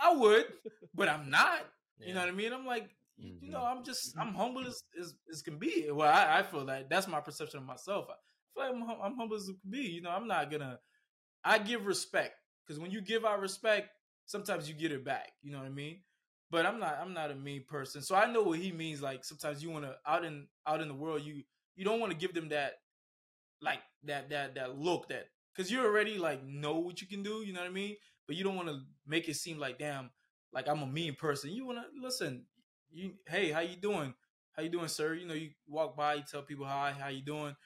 "I, 0.00 0.10
I 0.10 0.16
would, 0.16 0.46
but 0.94 1.08
I'm 1.08 1.30
not." 1.30 1.60
You 1.98 2.14
know 2.14 2.20
what 2.20 2.28
I 2.28 2.32
mean? 2.32 2.52
I'm 2.52 2.66
like, 2.66 2.88
you, 3.16 3.28
you 3.28 3.34
mm-hmm. 3.34 3.50
know. 3.52 3.62
I'm 3.62 3.84
just, 3.84 4.16
I'm 4.18 4.28
mm-hmm. 4.28 4.36
humble 4.36 4.66
as, 4.66 4.82
as, 5.00 5.14
as 5.30 5.42
can 5.42 5.58
be. 5.58 5.88
Well, 5.90 6.08
I, 6.08 6.38
I 6.38 6.42
feel 6.42 6.64
that 6.66 6.88
that's 6.90 7.06
my 7.06 7.20
perception 7.20 7.60
of 7.60 7.66
myself. 7.66 8.06
I 8.08 8.14
feel 8.54 8.72
like 8.72 8.82
I'm, 8.82 9.00
I'm 9.00 9.16
humble 9.16 9.36
as 9.36 9.46
can 9.46 9.70
be. 9.70 9.82
You 9.82 10.02
know, 10.02 10.10
I'm 10.10 10.26
not 10.26 10.50
gonna, 10.50 10.78
I 11.44 11.58
give 11.58 11.86
respect 11.86 12.34
because 12.66 12.80
when 12.80 12.90
you 12.90 13.00
give 13.00 13.24
out 13.24 13.40
respect, 13.40 13.90
sometimes 14.26 14.68
you 14.68 14.74
get 14.74 14.92
it 14.92 15.04
back. 15.04 15.30
You 15.42 15.52
know 15.52 15.58
what 15.58 15.66
I 15.66 15.70
mean? 15.70 16.00
But 16.52 16.66
I'm 16.66 16.78
not, 16.78 16.98
I'm 17.00 17.14
not 17.14 17.30
a 17.30 17.34
mean 17.34 17.64
person. 17.66 18.02
So 18.02 18.14
I 18.14 18.30
know 18.30 18.42
what 18.42 18.58
he 18.58 18.70
means. 18.70 19.02
Like 19.02 19.24
sometimes 19.24 19.62
you 19.62 19.70
want 19.70 19.86
to 19.86 19.96
out 20.06 20.24
in, 20.24 20.46
out 20.66 20.82
in 20.82 20.88
the 20.88 20.94
world, 20.94 21.22
you, 21.22 21.42
you 21.74 21.84
don't 21.84 21.98
want 21.98 22.12
to 22.12 22.18
give 22.18 22.34
them 22.34 22.50
that, 22.50 22.74
like 23.62 23.80
that, 24.04 24.28
that, 24.30 24.54
that 24.56 24.78
look 24.78 25.08
that, 25.08 25.28
because 25.56 25.70
you 25.70 25.82
already 25.82 26.18
like 26.18 26.44
know 26.44 26.76
what 26.76 27.00
you 27.00 27.06
can 27.08 27.22
do. 27.22 27.42
You 27.44 27.54
know 27.54 27.60
what 27.60 27.70
I 27.70 27.72
mean? 27.72 27.96
But 28.26 28.36
you 28.36 28.44
don't 28.44 28.54
want 28.54 28.68
to 28.68 28.80
make 29.06 29.28
it 29.28 29.36
seem 29.36 29.58
like, 29.58 29.78
damn, 29.78 30.10
like 30.52 30.68
I'm 30.68 30.82
a 30.82 30.86
mean 30.86 31.14
person. 31.14 31.50
You 31.50 31.66
want 31.66 31.78
to 31.78 31.84
listen. 32.00 32.44
You, 32.90 33.14
hey, 33.26 33.50
how 33.50 33.60
you 33.60 33.76
doing? 33.76 34.12
How 34.54 34.62
you 34.62 34.68
doing, 34.68 34.88
sir? 34.88 35.14
You 35.14 35.26
know, 35.26 35.34
you 35.34 35.50
walk 35.66 35.96
by, 35.96 36.14
you 36.14 36.22
tell 36.30 36.42
people 36.42 36.66
hi, 36.66 36.94
how 36.98 37.08
you 37.08 37.22
doing, 37.22 37.56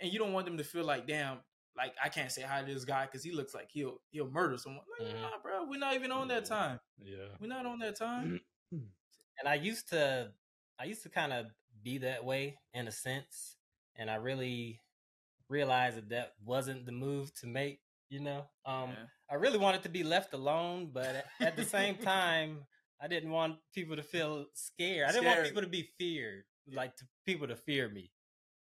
and 0.00 0.10
you 0.10 0.18
don't 0.18 0.32
want 0.32 0.46
them 0.46 0.56
to 0.56 0.64
feel 0.64 0.84
like, 0.84 1.06
damn, 1.06 1.40
like 1.80 1.94
I 2.02 2.08
can't 2.10 2.30
say 2.30 2.42
hi 2.42 2.60
to 2.62 2.72
this 2.74 2.84
guy 2.84 3.06
because 3.06 3.22
he 3.24 3.32
looks 3.32 3.54
like 3.54 3.68
he'll 3.70 3.98
he'll 4.10 4.28
murder 4.30 4.56
someone. 4.58 4.84
Like, 4.98 5.08
Mhm. 5.08 5.22
nah, 5.22 5.38
bro, 5.42 5.64
we're 5.64 5.78
not 5.78 5.94
even 5.94 6.12
on 6.12 6.28
that 6.28 6.44
time. 6.44 6.78
Yeah. 7.02 7.28
We're 7.40 7.46
not 7.48 7.64
on 7.66 7.78
that 7.80 7.96
time. 7.96 8.40
and 8.72 9.46
I 9.46 9.54
used 9.54 9.88
to 9.90 10.32
I 10.78 10.84
used 10.84 11.02
to 11.04 11.08
kind 11.08 11.32
of 11.32 11.46
be 11.82 11.98
that 11.98 12.24
way 12.24 12.58
in 12.74 12.86
a 12.88 12.92
sense, 12.92 13.56
and 13.96 14.10
I 14.10 14.16
really 14.16 14.80
realized 15.48 15.96
that 15.96 16.08
that 16.10 16.34
wasn't 16.44 16.86
the 16.86 16.92
move 16.92 17.32
to 17.40 17.46
make. 17.46 17.80
You 18.10 18.20
know, 18.20 18.50
um, 18.66 18.90
Yeah. 18.90 19.06
I 19.30 19.34
really 19.36 19.58
wanted 19.58 19.82
to 19.84 19.88
be 19.88 20.02
left 20.02 20.34
alone, 20.34 20.90
but 20.92 21.06
at- 21.16 21.26
at 21.40 21.56
the 21.56 21.64
same 21.64 21.96
time, 22.14 22.66
I 23.00 23.06
didn't 23.08 23.30
want 23.30 23.60
people 23.72 23.94
to 23.96 24.02
feel 24.02 24.46
scared. 24.54 25.08
I 25.08 25.12
didn't 25.12 25.26
want 25.26 25.44
people 25.44 25.62
to 25.62 25.68
be 25.68 25.84
feared, 25.96 26.44
like 26.66 26.96
to 26.96 27.04
people 27.24 27.46
to 27.48 27.56
fear 27.56 27.88
me. 27.88 28.10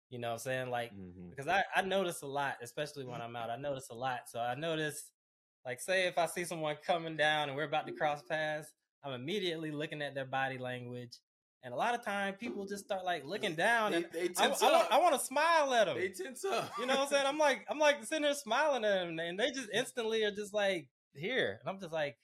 You 0.09 0.19
know 0.19 0.29
what 0.29 0.33
I'm 0.33 0.39
saying? 0.39 0.69
Like 0.69 0.91
Mhm. 0.94 1.29
because 1.29 1.47
I, 1.47 1.63
I 1.75 1.81
notice 1.81 2.21
a 2.23 2.27
lot, 2.27 2.57
especially 2.61 3.06
when 3.06 3.21
I'm 3.21 3.35
out. 3.35 3.50
I 3.50 3.57
notice 3.57 3.89
a 3.89 3.95
lot. 3.95 4.21
So 4.27 4.39
I 4.39 4.56
notice, 4.56 5.11
like, 5.65 5.79
say 5.81 6.07
if 6.07 6.17
I 6.17 6.25
see 6.25 6.45
someone 6.45 6.75
coming 6.85 7.15
down 7.15 7.50
and 7.50 7.56
we're 7.56 7.63
about 7.65 7.85
to 7.88 7.94
cross 7.94 8.21
paths, 8.23 8.71
I'm 9.03 9.13
immediately 9.13 9.71
looking 9.71 10.01
at 10.01 10.15
their 10.15 10.25
body 10.25 10.57
language. 10.57 11.11
And 11.61 11.73
a 11.73 11.77
lot 11.77 11.94
of 11.94 12.03
time, 12.03 12.35
people 12.35 12.65
just 12.65 12.85
start 12.85 13.03
like 13.06 13.23
looking 13.25 13.53
down, 13.67 13.91
They, 13.91 13.97
and 13.97 14.06
they 14.13 14.23
I, 14.23 14.27
tense 14.27 14.63
I, 14.63 14.71
want, 14.71 14.75
up. 14.85 14.88
I 14.91 14.97
want 15.00 15.19
to 15.19 15.25
smile 15.25 15.73
at 15.73 15.85
them. 15.85 15.97
they 15.97 16.09
tense 16.09 16.44
up. 16.45 16.71
You 16.79 16.85
know 16.88 16.95
what 16.95 17.03
I'm 17.03 17.07
saying? 17.09 17.25
I'm 17.27 17.38
like, 17.47 17.65
I'm 17.69 17.77
like 17.79 18.03
sitting 18.06 18.23
there 18.23 18.33
smiling 18.33 18.85
at 18.85 19.06
them, 19.06 19.19
and 19.19 19.38
they 19.39 19.51
just 19.51 19.69
instantly 19.73 20.23
are 20.23 20.31
just 20.31 20.53
like 20.53 20.88
here, 21.13 21.59
and 21.61 21.69
I'm 21.69 21.79
just 21.79 21.94
like, 21.94 22.17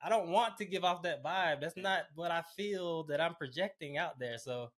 I 0.00 0.08
don't 0.08 0.28
want 0.28 0.56
to 0.58 0.64
give 0.64 0.84
off 0.84 1.02
that 1.02 1.24
vibe. 1.24 1.60
That's 1.60 1.76
not 1.76 2.02
what 2.14 2.30
I 2.30 2.42
feel 2.56 3.02
that 3.04 3.20
I'm 3.20 3.34
projecting 3.34 3.98
out 3.98 4.18
there. 4.20 4.38
So 4.38 4.70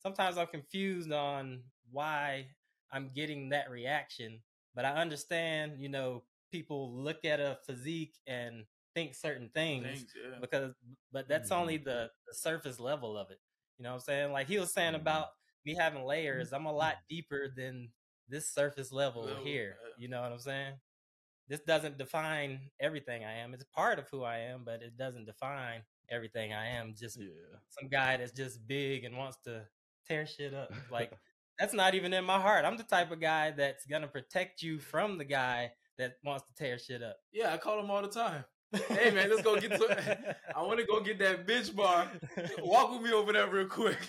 sometimes 0.00 0.36
I'm 0.36 0.48
confused 0.48 1.10
on 1.10 1.62
why 1.90 2.46
I'm 2.92 3.10
getting 3.14 3.48
that 3.50 3.70
reaction, 3.70 4.40
but 4.74 4.84
I 4.84 4.90
understand, 4.92 5.72
you 5.78 5.88
know, 5.88 6.22
people 6.52 6.92
look 6.94 7.24
at 7.24 7.40
a 7.40 7.58
physique 7.66 8.14
and 8.26 8.64
think 8.94 9.14
certain 9.14 9.50
things 9.54 9.84
Things, 9.86 10.06
yeah. 10.14 10.38
because 10.40 10.72
but 11.12 11.28
that's 11.28 11.50
only 11.50 11.76
the, 11.76 12.10
the 12.26 12.34
surface 12.34 12.80
level 12.80 13.16
of 13.18 13.30
it. 13.30 13.40
You 13.78 13.82
know 13.82 13.90
what 13.90 13.94
I'm 13.96 14.00
saying? 14.00 14.32
Like 14.32 14.46
he 14.46 14.58
was 14.58 14.72
saying 14.72 14.92
Mhm. 14.94 15.00
about 15.02 15.28
me 15.64 15.74
having 15.74 16.04
layers, 16.04 16.52
I'm 16.52 16.66
a 16.66 16.72
lot 16.72 16.96
deeper 17.08 17.48
than 17.54 17.90
this 18.28 18.48
surface 18.48 18.92
level 18.92 19.24
Level, 19.24 19.44
here. 19.44 19.76
yeah. 19.82 19.94
You 19.98 20.08
know 20.08 20.22
what 20.22 20.32
I'm 20.32 20.38
saying? 20.38 20.74
This 21.48 21.60
doesn't 21.60 21.98
define 21.98 22.70
everything 22.80 23.24
I 23.24 23.34
am. 23.34 23.52
It's 23.54 23.64
part 23.64 23.98
of 23.98 24.08
who 24.08 24.22
I 24.24 24.38
am, 24.38 24.64
but 24.64 24.82
it 24.82 24.96
doesn't 24.96 25.26
define 25.26 25.82
everything 26.08 26.52
I 26.52 26.66
am. 26.68 26.94
Just 26.94 27.18
Yeah. 27.20 27.58
some 27.68 27.88
guy 27.88 28.16
that's 28.16 28.32
just 28.32 28.66
big 28.66 29.04
and 29.04 29.16
wants 29.16 29.38
to 29.44 29.68
tear 30.06 30.26
shit 30.26 30.54
up. 30.54 30.72
Like 30.90 31.12
that's 31.58 31.74
not 31.74 31.94
even 31.94 32.12
in 32.12 32.24
my 32.24 32.38
heart. 32.38 32.64
I'm 32.64 32.76
the 32.76 32.82
type 32.82 33.10
of 33.10 33.20
guy 33.20 33.50
that's 33.50 33.86
gonna 33.86 34.08
protect 34.08 34.62
you 34.62 34.78
from 34.78 35.18
the 35.18 35.24
guy 35.24 35.72
that 35.98 36.16
wants 36.24 36.44
to 36.46 36.54
tear 36.54 36.78
shit 36.78 37.02
up. 37.02 37.16
Yeah, 37.32 37.52
I 37.52 37.56
call 37.56 37.80
him 37.80 37.90
all 37.90 38.02
the 38.02 38.08
time. 38.08 38.44
Hey 38.88 39.10
man, 39.10 39.30
let's 39.30 39.42
go 39.42 39.58
get 39.58 39.70
to. 39.70 40.36
I 40.56 40.62
want 40.62 40.80
to 40.80 40.86
go 40.86 41.00
get 41.00 41.18
that 41.20 41.46
bitch 41.46 41.74
bar. 41.74 42.10
Walk 42.58 42.92
with 42.92 43.02
me 43.02 43.12
over 43.12 43.32
there 43.32 43.48
real 43.48 43.66
quick. 43.66 43.98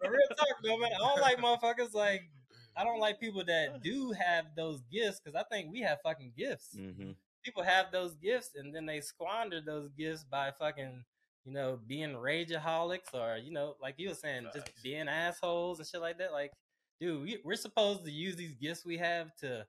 But 0.00 0.10
real 0.12 0.28
talk 0.28 0.46
though, 0.62 0.78
man. 0.78 0.90
I 0.94 0.98
don't 0.98 1.20
like 1.20 1.38
motherfuckers 1.38 1.92
like 1.92 2.30
I 2.76 2.84
don't 2.84 3.00
like 3.00 3.18
people 3.18 3.42
that 3.44 3.82
do 3.82 4.12
have 4.12 4.46
those 4.56 4.80
gifts 4.92 5.20
because 5.20 5.34
I 5.34 5.42
think 5.52 5.72
we 5.72 5.80
have 5.80 5.98
fucking 6.04 6.32
gifts. 6.36 6.76
Mm-hmm. 6.78 7.10
People 7.44 7.64
have 7.64 7.86
those 7.90 8.14
gifts 8.14 8.50
and 8.54 8.72
then 8.72 8.86
they 8.86 9.00
squander 9.00 9.60
those 9.60 9.88
gifts 9.98 10.24
by 10.24 10.52
fucking, 10.56 11.02
you 11.48 11.54
know, 11.54 11.78
being 11.86 12.10
rageaholics 12.12 13.14
or 13.14 13.38
you 13.38 13.50
know, 13.50 13.74
like 13.80 13.94
you 13.96 14.08
were 14.10 14.14
saying, 14.14 14.46
just 14.54 14.70
being 14.82 15.08
assholes 15.08 15.78
and 15.78 15.88
shit 15.88 16.00
like 16.02 16.18
that. 16.18 16.32
Like, 16.32 16.52
dude, 17.00 17.22
we, 17.22 17.38
we're 17.42 17.56
supposed 17.56 18.04
to 18.04 18.10
use 18.10 18.36
these 18.36 18.54
gifts 18.54 18.84
we 18.84 18.98
have 18.98 19.34
to 19.36 19.66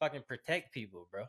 fucking 0.00 0.22
protect 0.26 0.72
people, 0.72 1.06
bro. 1.12 1.24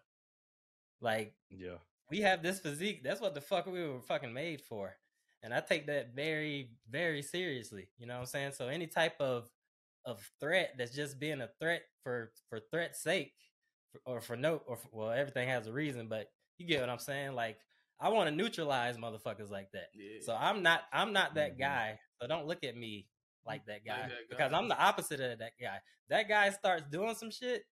Like, 1.01 1.33
Yeah. 1.49 1.77
we 2.09 2.21
have 2.21 2.41
this 2.41 2.59
physique. 2.61 3.03
That's 3.03 3.19
what 3.21 3.33
the 3.33 3.41
fuck 3.41 3.65
we 3.65 3.85
were 3.85 3.99
fucking 4.01 4.33
made 4.33 4.61
for. 4.61 4.95
And 5.43 5.53
I 5.53 5.59
take 5.59 5.87
that 5.87 6.13
very, 6.15 6.71
very 6.89 7.21
seriously. 7.21 7.87
You 7.97 8.07
know 8.07 8.13
what 8.15 8.21
I'm 8.21 8.25
saying? 8.27 8.51
So 8.53 8.67
any 8.67 8.87
type 8.87 9.19
of 9.19 9.49
of 10.05 10.21
threat 10.39 10.75
that's 10.77 10.95
just 10.95 11.19
being 11.19 11.41
a 11.41 11.49
threat 11.59 11.81
for 12.03 12.31
for 12.49 12.59
threat's 12.71 13.01
sake, 13.03 13.33
for, 13.91 13.99
or 14.05 14.21
for 14.21 14.37
no, 14.37 14.61
or 14.65 14.77
for, 14.77 14.87
well, 14.93 15.11
everything 15.11 15.47
has 15.49 15.67
a 15.67 15.73
reason. 15.73 16.07
But 16.07 16.31
you 16.57 16.65
get 16.65 16.79
what 16.81 16.89
I'm 16.89 16.99
saying? 16.99 17.33
Like 17.35 17.57
I 17.99 18.09
want 18.09 18.29
to 18.29 18.35
neutralize 18.35 18.97
motherfuckers 18.97 19.49
like 19.49 19.71
that. 19.73 19.89
yeah. 19.93 20.19
So 20.21 20.35
I'm 20.35 20.63
not, 20.63 20.83
I'm 20.93 21.11
not 21.13 21.35
that 21.35 21.55
Mhm. 21.55 21.59
guy. 21.59 21.99
So 22.21 22.27
don't 22.27 22.45
look 22.47 22.63
at 22.63 22.75
me 22.77 23.07
like 23.45 23.65
that 23.65 23.83
guy 23.85 24.01
that 24.03 24.09
guy. 24.09 24.15
because 24.29 24.53
I'm 24.53 24.67
the 24.69 24.77
opposite 24.77 25.19
of 25.19 25.39
that 25.39 25.53
guy. 25.59 25.79
That 26.09 26.27
guy 26.29 26.49
starts 26.51 26.83
doing 26.89 27.15
some 27.15 27.31
shit. 27.31 27.65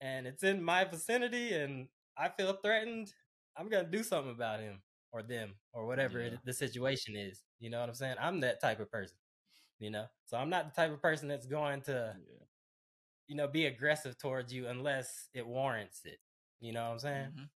and 0.00 0.26
it's 0.28 0.44
in 0.44 0.62
my 0.62 0.84
vicinity 0.84 1.52
and 1.54 1.88
I 2.16 2.28
feel 2.28 2.52
threatened, 2.62 3.12
I'm 3.56 3.68
gonna 3.68 3.88
do 3.88 4.02
something 4.04 4.30
about 4.32 4.60
him 4.60 4.80
or 5.10 5.22
them 5.24 5.54
or 5.72 5.86
whatever 5.86 6.20
Yeah. 6.20 6.36
the 6.44 6.52
situation 6.52 7.16
is. 7.16 7.42
You 7.58 7.70
know 7.70 7.80
what 7.80 7.88
I'm 7.88 7.94
saying? 7.96 8.16
I'm 8.20 8.40
that 8.40 8.60
type 8.60 8.78
of 8.78 8.90
person. 8.92 9.18
You 9.80 9.90
know, 9.90 10.06
so 10.26 10.36
I'm 10.36 10.50
not 10.50 10.72
the 10.72 10.80
type 10.80 10.92
of 10.92 11.00
person 11.02 11.26
that's 11.28 11.46
going 11.46 11.82
to 11.82 12.16
Yeah. 12.16 12.44
you 13.26 13.34
know 13.36 13.48
be 13.48 13.66
aggressive 13.66 14.16
towards 14.18 14.52
you 14.52 14.68
unless 14.68 15.28
it 15.34 15.46
warrants 15.46 16.04
it. 16.04 16.20
You 16.60 16.72
know 16.72 16.84
what 16.86 16.92
I'm 16.92 16.98
saying? 17.00 17.32
Mhm. 17.32 17.50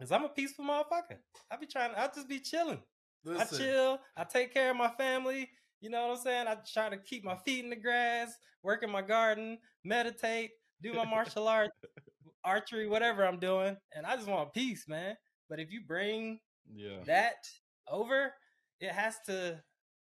Cause 0.00 0.12
I'm 0.12 0.24
a 0.24 0.28
peaceful 0.28 0.64
motherfucker. 0.64 1.18
I 1.50 1.56
be 1.56 1.66
trying. 1.66 1.90
I 1.96 2.06
just 2.14 2.28
be 2.28 2.38
chilling. 2.38 2.78
Listen, 3.24 3.42
I 3.42 3.58
chill. 3.58 3.98
I 4.16 4.24
take 4.24 4.54
care 4.54 4.70
of 4.70 4.76
my 4.76 4.88
family. 4.90 5.48
You 5.80 5.90
know 5.90 6.06
what 6.08 6.16
I'm 6.18 6.22
saying? 6.22 6.46
I 6.46 6.56
try 6.72 6.88
to 6.88 6.96
keep 6.96 7.24
my 7.24 7.36
feet 7.36 7.64
in 7.64 7.70
the 7.70 7.76
grass, 7.76 8.32
work 8.62 8.82
in 8.82 8.90
my 8.90 9.02
garden, 9.02 9.58
meditate, 9.84 10.50
do 10.82 10.92
my 10.92 11.04
martial 11.04 11.46
arts, 11.48 11.72
archery, 12.44 12.88
whatever 12.88 13.24
I'm 13.26 13.38
doing, 13.38 13.76
and 13.94 14.06
I 14.06 14.16
just 14.16 14.28
want 14.28 14.52
peace, 14.52 14.86
man. 14.88 15.16
But 15.48 15.60
if 15.60 15.70
you 15.72 15.80
bring 15.86 16.40
Yeah. 16.72 17.02
that 17.06 17.48
over, 17.88 18.34
it 18.80 18.90
has 18.90 19.16
to. 19.26 19.62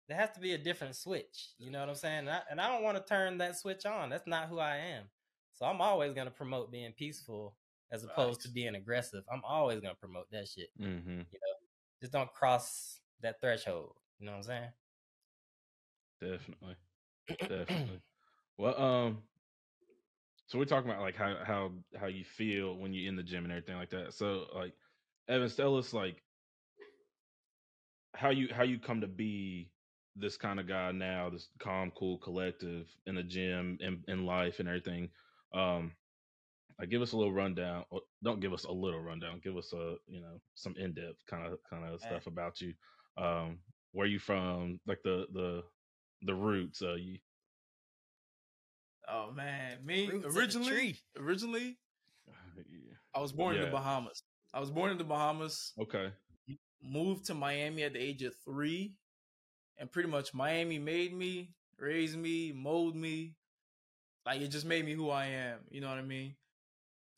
There 0.08 0.18
has 0.18 0.30
to 0.32 0.40
be 0.40 0.54
a 0.54 0.58
different 0.58 0.96
switch. 0.96 1.50
You 1.58 1.70
know 1.70 1.78
what 1.80 1.88
I'm 1.88 1.94
saying? 1.94 2.18
And 2.20 2.30
I, 2.30 2.40
and 2.50 2.60
I 2.60 2.68
don't 2.68 2.82
want 2.82 2.96
to 2.96 3.04
turn 3.08 3.38
that 3.38 3.56
switch 3.56 3.86
on. 3.86 4.10
That's 4.10 4.26
not 4.26 4.48
who 4.48 4.58
I 4.58 4.76
am. 4.76 5.04
So 5.54 5.66
I'm 5.66 5.80
always 5.80 6.14
gonna 6.14 6.32
promote 6.32 6.72
being 6.72 6.92
peaceful 6.92 7.54
as 7.92 8.04
opposed 8.04 8.40
to 8.42 8.48
being 8.48 8.74
aggressive. 8.74 9.24
I'm 9.32 9.42
always 9.44 9.80
gonna 9.80 9.94
promote 9.94 10.30
that 10.30 10.48
shit 10.48 10.68
Mm-hmm. 10.80 11.10
You 11.10 11.16
know, 11.16 11.56
just 12.00 12.12
don't 12.12 12.32
cross 12.32 13.00
that 13.22 13.40
threshold. 13.40 13.94
You 14.18 14.26
know 14.26 14.32
what 14.32 14.38
I'm 14.38 14.44
saying? 14.44 14.70
Definitely. 16.20 16.76
Definitely. 17.28 18.00
well, 18.58 18.80
um, 18.80 19.18
so 20.46 20.58
we're 20.58 20.64
talking 20.64 20.90
about 20.90 21.02
like 21.02 21.16
how 21.16 21.36
how 21.44 21.70
how 21.98 22.06
you 22.06 22.24
feel 22.24 22.76
when 22.76 22.92
you're 22.92 23.08
in 23.08 23.16
the 23.16 23.22
gym 23.22 23.44
and 23.44 23.52
everything 23.52 23.76
like 23.76 23.90
that. 23.90 24.14
So 24.14 24.46
like, 24.54 24.72
Evans, 25.28 25.54
tell 25.54 25.76
us 25.76 25.92
like 25.92 26.22
how 28.14 28.30
you 28.30 28.48
how 28.52 28.64
you 28.64 28.78
come 28.78 29.00
to 29.00 29.06
be 29.06 29.70
this 30.16 30.36
kind 30.36 30.58
of 30.58 30.66
guy 30.66 30.92
now, 30.92 31.30
this 31.30 31.48
calm, 31.58 31.92
cool, 31.96 32.18
collective 32.18 32.88
in 33.06 33.14
the 33.14 33.22
gym 33.22 33.78
and 33.80 34.04
in 34.08 34.26
life 34.26 34.58
and 34.58 34.68
everything. 34.68 35.08
Um, 35.54 35.92
like 36.80 36.88
give 36.90 37.02
us 37.02 37.12
a 37.12 37.16
little 37.16 37.32
rundown. 37.32 37.84
Or 37.90 38.00
don't 38.24 38.40
give 38.40 38.52
us 38.52 38.64
a 38.64 38.72
little 38.72 39.00
rundown. 39.00 39.40
Give 39.44 39.56
us 39.56 39.72
a 39.72 39.96
you 40.08 40.20
know 40.20 40.40
some 40.54 40.74
in 40.76 40.94
depth 40.94 41.24
kind 41.28 41.46
of 41.46 41.58
kind 41.68 41.84
of 41.84 42.00
Eh. 42.02 42.06
stuff 42.08 42.26
about 42.26 42.60
you. 42.60 42.74
Um, 43.16 43.58
where 43.92 44.06
you 44.06 44.18
from? 44.18 44.80
Like 44.86 44.98
the 45.04 45.26
the 45.32 45.62
the 46.22 46.34
roots. 46.34 46.82
Uh, 46.82 46.94
you 46.94 47.18
Oh 49.08 49.32
man, 49.32 49.84
me 49.84 50.06
Roots 50.08 50.36
originally, 50.36 50.96
originally, 51.18 51.76
yeah. 52.56 52.94
I 53.14 53.20
was 53.20 53.32
born 53.32 53.56
in 53.56 53.62
the 53.62 53.70
Bahamas. 53.70 54.22
I 54.54 54.60
was 54.60 54.70
born 54.70 54.92
in 54.92 54.98
the 54.98 55.04
Bahamas. 55.04 55.72
okay. 55.80 56.12
Moved 56.82 57.26
to 57.26 57.34
Miami 57.34 57.82
at 57.82 57.92
the 57.94 57.98
age 57.98 58.22
of 58.22 58.34
three, 58.44 58.94
and 59.78 59.90
pretty 59.90 60.08
much 60.08 60.32
Miami 60.32 60.78
made 60.78 61.12
me, 61.12 61.50
raised 61.78 62.16
me, 62.16 62.52
molded 62.52 63.00
me. 63.00 63.34
Like 64.24 64.40
it 64.42 64.48
just 64.48 64.64
made 64.66 64.84
me 64.84 64.92
who 64.92 65.10
I 65.10 65.26
am. 65.26 65.58
You 65.70 65.80
know 65.80 65.88
what 65.88 65.98
I 65.98 66.02
mean? 66.02 66.36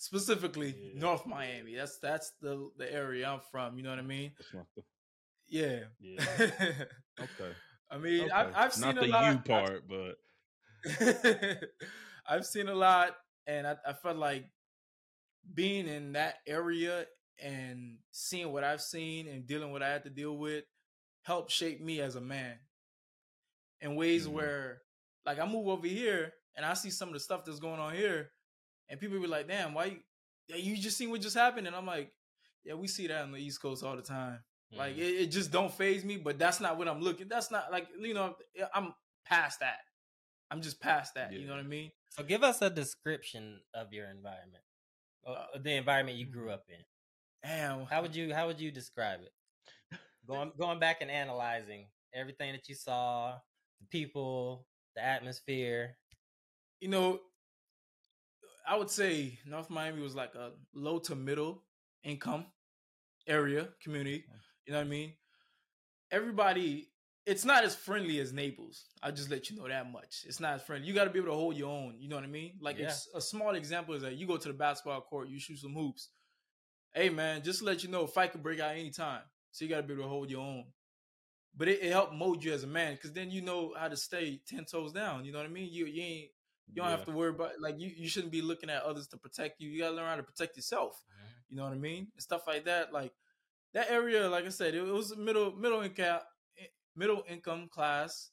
Specifically, 0.03 0.75
Yeah. 0.95 1.01
North 1.01 1.27
Miami. 1.27 1.77
That's 1.77 1.99
that's 1.99 2.33
the 2.41 2.71
the 2.77 2.93
area 2.93 3.29
I'm 3.29 3.39
from. 3.53 3.77
You 3.77 3.85
know 3.85 3.91
what 3.91 4.01
I 4.01 4.03
mean? 4.03 4.33
The 4.53 4.65
Yeah. 5.47 5.85
yeah. 6.01 6.85
Okay. 7.21 7.53
I 7.89 7.99
mean, 7.99 8.23
okay. 8.23 8.31
I've, 8.33 8.53
I've 8.57 8.73
seen 8.75 8.95
not 8.97 8.99
a 8.99 9.01
the 9.03 9.07
lot. 9.07 9.23
you 9.25 9.31
I've- 9.39 9.49
part, 9.49 9.83
but 9.89 10.17
I've 12.29 12.45
seen 12.47 12.67
a 12.69 12.75
lot, 12.75 13.15
and 13.47 13.65
I, 13.67 13.77
I 13.87 13.93
felt 13.93 14.17
like 14.17 14.47
being 15.55 15.87
in 15.87 16.15
that 16.15 16.37
area 16.49 17.07
and 17.41 17.99
seeing 18.11 18.51
what 18.53 18.65
I've 18.65 18.81
seen 18.83 19.29
and 19.29 19.47
dealing 19.47 19.71
what 19.71 19.83
I 19.85 19.91
had 19.91 20.03
to 20.05 20.11
deal 20.11 20.37
with 20.37 20.65
helped 21.23 21.53
shape 21.53 21.81
me 21.81 22.01
as 22.01 22.17
a 22.17 22.21
man 22.21 22.59
in 23.81 23.95
ways 23.95 24.27
Mhm. 24.27 24.33
where, 24.33 24.83
like, 25.27 25.39
I 25.39 25.47
move 25.47 25.69
over 25.69 25.87
here 25.87 26.33
and 26.57 26.67
I 26.67 26.75
see 26.75 26.91
some 26.91 27.09
of 27.09 27.15
the 27.15 27.21
stuff 27.21 27.45
that's 27.45 27.61
going 27.61 27.79
on 27.81 27.95
here, 27.95 28.33
and 28.89 28.99
people 29.01 29.21
be 29.21 29.27
like, 29.27 29.49
"Damn, 29.49 29.75
why 29.75 29.85
you? 29.87 29.99
Yeah, 30.49 30.57
you 30.57 30.77
just 30.77 30.97
seen 30.99 31.11
what 31.11 31.21
just 31.21 31.37
happened?" 31.37 31.67
And 31.67 31.77
I'm 31.77 31.87
like, 31.87 32.13
"Yeah, 32.65 32.75
we 32.75 32.89
see 32.89 33.07
that 33.07 33.23
on 33.23 33.33
the 33.33 33.39
East 33.39 33.61
Coast 33.63 33.83
all 33.85 33.97
the 33.97 34.03
time." 34.03 34.41
Like 34.75 34.95
Mhm. 34.97 35.01
it, 35.01 35.21
it 35.23 35.27
just 35.27 35.51
don't 35.51 35.73
phase 35.73 36.05
me, 36.05 36.17
but 36.17 36.39
that's 36.39 36.59
not 36.61 36.79
what 36.79 36.89
I'm 36.89 37.01
looking. 37.03 37.29
That's 37.29 37.51
not 37.51 37.71
like 37.71 37.89
you 37.99 38.15
know 38.15 38.35
I'm 38.75 38.95
past 39.27 39.61
that. 39.61 39.79
I'm 40.51 40.61
just 40.63 40.81
past 40.81 41.15
that. 41.15 41.33
You 41.33 41.47
know 41.47 41.55
what 41.55 41.61
I 41.65 41.69
mean? 41.69 41.91
so 42.11 42.23
give 42.23 42.43
us 42.43 42.61
a 42.61 42.69
description 42.69 43.61
of 43.73 43.93
your 43.93 44.07
environment, 44.11 44.65
uh, 45.27 45.31
Uh, 45.31 45.59
the 45.59 45.73
environment 45.73 46.19
you 46.19 46.27
grew 46.27 46.51
up 46.51 46.65
in. 46.69 46.85
Damn. 47.43 47.87
How 47.87 48.03
would 48.03 48.15
you 48.15 48.35
How 48.35 48.47
would 48.49 48.61
you 48.61 48.71
describe 48.71 49.21
it? 49.23 49.33
Going 50.27 50.53
Going 50.59 50.79
back 50.79 51.01
and 51.01 51.11
analyzing 51.11 51.89
everything 52.15 52.53
that 52.53 52.69
you 52.69 52.75
saw, 52.75 53.39
the 53.81 53.87
people, 53.89 54.67
the 54.95 55.03
atmosphere. 55.03 55.97
you 56.81 56.89
know? 56.89 57.21
I 58.67 58.77
would 58.77 58.91
say 58.91 59.39
North 59.47 59.71
Miami 59.71 60.03
was 60.03 60.15
like 60.15 60.35
a 60.35 60.53
low 60.75 60.99
to 61.01 61.15
middle 61.15 61.63
income 62.05 62.47
area 63.27 63.69
community. 63.83 64.25
You 64.67 64.73
know 64.73 64.79
what 64.79 64.87
I 64.87 64.91
mean? 64.91 65.13
Everybody. 66.11 66.89
It's 67.25 67.45
not 67.45 67.63
as 67.63 67.77
friendly 67.77 68.19
as 68.19 68.33
Naples. 68.33 68.87
I'll 69.01 69.13
just 69.13 69.31
let 69.31 69.49
you 69.49 69.57
know 69.57 69.69
that 69.69 69.93
much. 69.93 70.25
It's 70.27 70.41
not 70.41 70.55
as 70.55 70.63
friendly. 70.63 70.89
You 70.89 70.93
got 70.93 71.05
to 71.05 71.11
be 71.11 71.21
able 71.21 71.29
to 71.29 71.37
hold 71.37 71.57
your 71.57 71.71
own. 71.71 71.95
You 72.01 72.09
know 72.09 72.17
what 72.17 72.25
I 72.25 72.29
mean? 72.29 72.55
Like 72.61 72.79
Yeah. 72.79 72.87
it's 72.87 73.09
a 73.15 73.21
small 73.21 73.55
example 73.55 73.95
is 73.95 74.03
that 74.03 74.17
you 74.17 74.27
go 74.27 74.37
to 74.37 74.49
the 74.49 74.55
basketball 74.55 75.01
court, 75.03 75.29
you 75.29 75.39
shoot 75.39 75.59
some 75.59 75.73
hoops. 75.73 76.09
Hey 76.93 77.11
man, 77.11 77.45
just 77.45 77.61
to 77.61 77.65
let 77.65 77.85
you 77.85 77.91
know, 77.91 78.09
fight 78.09 78.33
could 78.33 78.43
break 78.43 78.59
out 78.59 78.73
anytime. 78.77 79.23
So 79.53 79.65
you 79.65 79.71
got 79.71 79.83
to 79.83 79.83
be 79.85 79.93
able 79.93 80.03
to 80.03 80.09
hold 80.09 80.31
your 80.31 80.41
own. 80.41 80.65
But 81.57 81.69
it, 81.69 81.81
it 81.81 81.93
helped 81.93 82.13
mold 82.13 82.43
you 82.43 82.53
as 82.53 82.65
a 82.65 82.67
man 82.67 82.95
because 82.95 83.13
then 83.13 83.31
you 83.31 83.41
know 83.41 83.73
how 83.79 83.87
to 83.87 83.97
stay 83.97 84.41
ten 84.49 84.65
toes 84.65 84.93
down. 84.93 85.25
You 85.25 85.31
know 85.31 85.39
what 85.39 85.47
I 85.47 85.51
mean? 85.51 85.69
You 85.71 85.87
you 85.87 86.03
ain't 86.03 86.31
you 86.69 86.83
don't 86.83 86.91
have 86.91 87.05
to 87.05 87.13
worry 87.13 87.31
about 87.31 87.53
like 87.61 87.79
you, 87.79 87.91
you 87.95 88.09
shouldn't 88.09 88.33
be 88.33 88.43
looking 88.43 88.71
at 88.71 88.83
others 88.83 89.09
to 89.09 89.17
protect 89.17 89.61
you. 89.61 89.69
You 89.71 89.81
gotta 89.81 89.95
learn 89.95 90.09
how 90.09 90.17
to 90.17 90.23
protect 90.23 90.57
yourself. 90.57 91.03
You 91.49 91.57
know 91.57 91.65
what 91.65 91.73
I 91.73 91.79
mean? 91.79 92.09
And 92.15 92.23
stuff 92.23 92.43
like 92.47 92.65
that. 92.65 92.93
Like 92.93 93.13
that 93.75 93.91
area, 93.91 94.29
like 94.29 94.47
I 94.47 94.51
said, 94.51 94.75
it, 94.75 94.83
was 94.83 95.13
a 95.13 95.17
middle 95.17 95.53
middle 95.53 95.83
income 95.83 96.21
middle 96.97 97.25
income 97.29 97.69
class. 97.71 98.31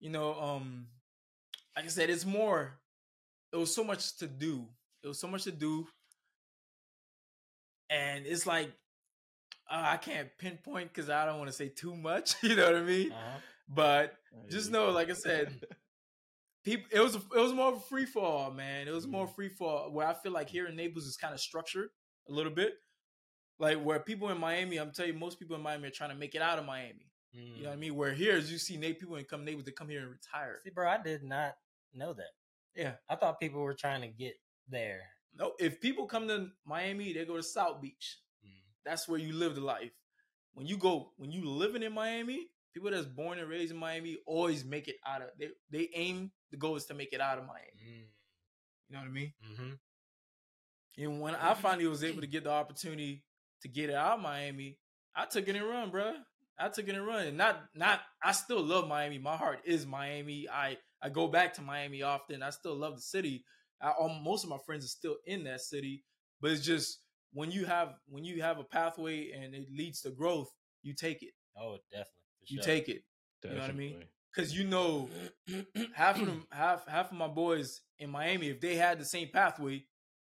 You 0.00 0.10
know, 0.10 0.34
um, 0.34 0.88
like 1.76 1.86
I 1.86 1.88
said, 1.88 2.10
it's 2.10 2.26
more. 2.26 2.78
It 3.52 3.56
was 3.56 3.74
so 3.74 3.84
much 3.84 4.16
to 4.18 4.26
do. 4.26 4.66
It 5.02 5.08
was 5.08 5.18
so 5.18 5.28
much 5.28 5.44
to 5.44 5.52
do, 5.52 5.86
and 7.88 8.26
it's 8.26 8.46
like 8.46 8.70
uh, 9.70 9.82
I 9.92 9.96
can't 9.96 10.28
pinpoint 10.38 10.92
because 10.92 11.08
I 11.10 11.24
don't 11.24 11.38
want 11.38 11.48
to 11.48 11.56
say 11.56 11.68
too 11.68 11.96
much. 11.96 12.34
You 12.42 12.56
know 12.56 12.66
what 12.66 12.76
I 12.76 12.82
mean? 12.82 13.12
Uh-huh. 13.12 13.38
But 13.68 14.14
just 14.50 14.70
know, 14.70 14.90
like 14.90 15.10
I 15.10 15.14
said, 15.14 15.64
people 16.64 16.88
it 16.90 17.00
was 17.00 17.14
it 17.14 17.22
was 17.40 17.52
more 17.52 17.68
of 17.68 17.76
a 17.76 17.80
free 17.80 18.06
fall, 18.06 18.50
man. 18.50 18.88
It 18.88 18.94
was 18.94 19.06
more 19.06 19.26
mm-hmm. 19.26 19.34
free 19.34 19.48
fall 19.48 19.92
where 19.92 20.06
I 20.06 20.14
feel 20.14 20.32
like 20.32 20.48
here 20.48 20.66
in 20.66 20.76
Naples 20.76 21.04
is 21.04 21.16
kind 21.16 21.34
of 21.34 21.40
structured 21.40 21.88
a 22.28 22.32
little 22.32 22.52
bit. 22.52 22.74
Like 23.58 23.82
where 23.82 24.00
people 24.00 24.30
in 24.30 24.38
Miami, 24.38 24.78
I'm 24.78 24.90
telling 24.90 25.12
you, 25.12 25.18
most 25.18 25.38
people 25.38 25.56
in 25.56 25.62
Miami 25.62 25.88
are 25.88 25.92
trying 25.92 26.10
to 26.10 26.16
make 26.16 26.34
it 26.34 26.42
out 26.42 26.58
of 26.58 26.66
Miami. 26.66 27.10
You 27.34 27.64
know 27.64 27.70
what 27.70 27.72
I 27.72 27.76
mm. 27.76 27.80
mean? 27.80 27.94
Where 27.96 28.12
here, 28.12 28.36
as 28.36 28.50
you 28.50 28.58
see, 28.58 28.76
Nate 28.76 29.00
people 29.00 29.16
in 29.16 29.24
come 29.24 29.44
Naples, 29.44 29.64
they 29.64 29.72
come 29.72 29.88
here 29.88 30.00
and 30.00 30.10
retire. 30.10 30.60
See, 30.62 30.70
bro, 30.70 30.88
I 30.88 31.02
did 31.02 31.24
not 31.24 31.54
know 31.92 32.12
that. 32.12 32.30
Yeah. 32.76 32.92
I 33.08 33.16
thought 33.16 33.40
people 33.40 33.60
were 33.60 33.74
trying 33.74 34.02
to 34.02 34.08
get 34.08 34.34
there. 34.68 35.00
No, 35.36 35.52
if 35.58 35.80
people 35.80 36.06
come 36.06 36.28
to 36.28 36.48
Miami, 36.64 37.12
they 37.12 37.24
go 37.24 37.36
to 37.36 37.42
South 37.42 37.80
Beach. 37.80 38.18
Mm. 38.46 38.50
That's 38.84 39.08
where 39.08 39.18
you 39.18 39.32
live 39.32 39.56
the 39.56 39.62
life. 39.62 39.90
When 40.52 40.66
you 40.66 40.76
go, 40.76 41.10
when 41.16 41.32
you 41.32 41.44
living 41.44 41.82
in 41.82 41.92
Miami, 41.92 42.50
people 42.74 42.90
that's 42.90 43.06
born 43.06 43.38
and 43.38 43.48
raised 43.48 43.72
in 43.72 43.78
Miami 43.78 44.18
always 44.26 44.64
make 44.64 44.88
it 44.88 44.96
out 45.06 45.22
of. 45.22 45.28
They 45.38 45.48
they 45.70 45.90
aim 45.94 46.32
the 46.50 46.56
goal 46.56 46.76
is 46.76 46.86
to 46.86 46.94
make 46.94 47.12
it 47.12 47.20
out 47.20 47.38
of 47.38 47.46
Miami. 47.46 48.08
You 48.88 48.96
know 48.96 48.98
what 48.98 49.08
I 49.08 49.12
mean? 49.12 49.32
Mm-hmm. 49.52 51.02
And 51.02 51.20
when 51.20 51.34
I 51.34 51.54
finally 51.54 51.86
was 51.86 52.04
able 52.04 52.20
to 52.20 52.26
get 52.34 52.44
the 52.44 52.50
opportunity 52.50 53.22
to 53.62 53.68
get 53.68 53.90
it 53.90 53.96
out 53.96 54.18
of 54.18 54.22
Miami, 54.22 54.78
I 55.16 55.24
took 55.26 55.48
it 55.48 55.56
and 55.56 55.64
run, 55.64 55.90
bro. 55.90 56.14
I 56.58 56.68
took 56.68 56.88
it 56.88 56.94
and 56.94 57.06
run. 57.06 57.26
And 57.26 57.36
not 57.38 57.62
not 57.74 58.00
I 58.22 58.32
still 58.32 58.62
love 58.62 58.88
Miami. 58.88 59.18
My 59.18 59.36
heart 59.36 59.60
is 59.64 59.86
Miami. 59.86 60.48
I 60.52 60.76
I 61.02 61.08
go 61.08 61.28
back 61.28 61.54
to 61.54 61.62
Miami 61.62 62.02
often. 62.02 62.42
I 62.42 62.50
still 62.50 62.74
love 62.74 62.96
the 62.96 63.02
city. 63.02 63.44
I, 63.80 63.92
um, 64.00 64.22
most 64.22 64.44
of 64.44 64.50
my 64.50 64.58
friends 64.64 64.84
are 64.84 64.88
still 64.88 65.16
in 65.26 65.44
that 65.44 65.60
city, 65.60 66.04
but 66.40 66.50
it's 66.50 66.64
just 66.64 67.00
when 67.32 67.50
you 67.50 67.66
have 67.66 67.94
when 68.08 68.24
you 68.24 68.42
have 68.42 68.58
a 68.58 68.64
pathway 68.64 69.30
and 69.32 69.54
it 69.54 69.66
leads 69.76 70.00
to 70.02 70.10
growth, 70.10 70.48
you 70.82 70.94
take 70.94 71.22
it. 71.22 71.32
Oh, 71.58 71.78
definitely. 71.90 72.23
You 72.48 72.56
sure. 72.58 72.64
take 72.64 72.88
it 72.88 73.04
You 73.44 73.50
know 73.50 73.60
what 73.60 73.70
I 73.70 73.72
mean? 73.72 74.04
Because 74.34 74.56
you 74.56 74.64
know 74.64 75.08
half 75.94 76.18
of 76.20 76.26
them 76.26 76.46
half 76.52 76.86
half 76.88 77.10
of 77.12 77.16
my 77.16 77.28
boys 77.28 77.82
in 77.98 78.10
Miami, 78.10 78.48
if 78.48 78.60
they 78.60 78.74
had 78.76 78.98
the 78.98 79.04
same 79.04 79.28
pathway, 79.28 79.84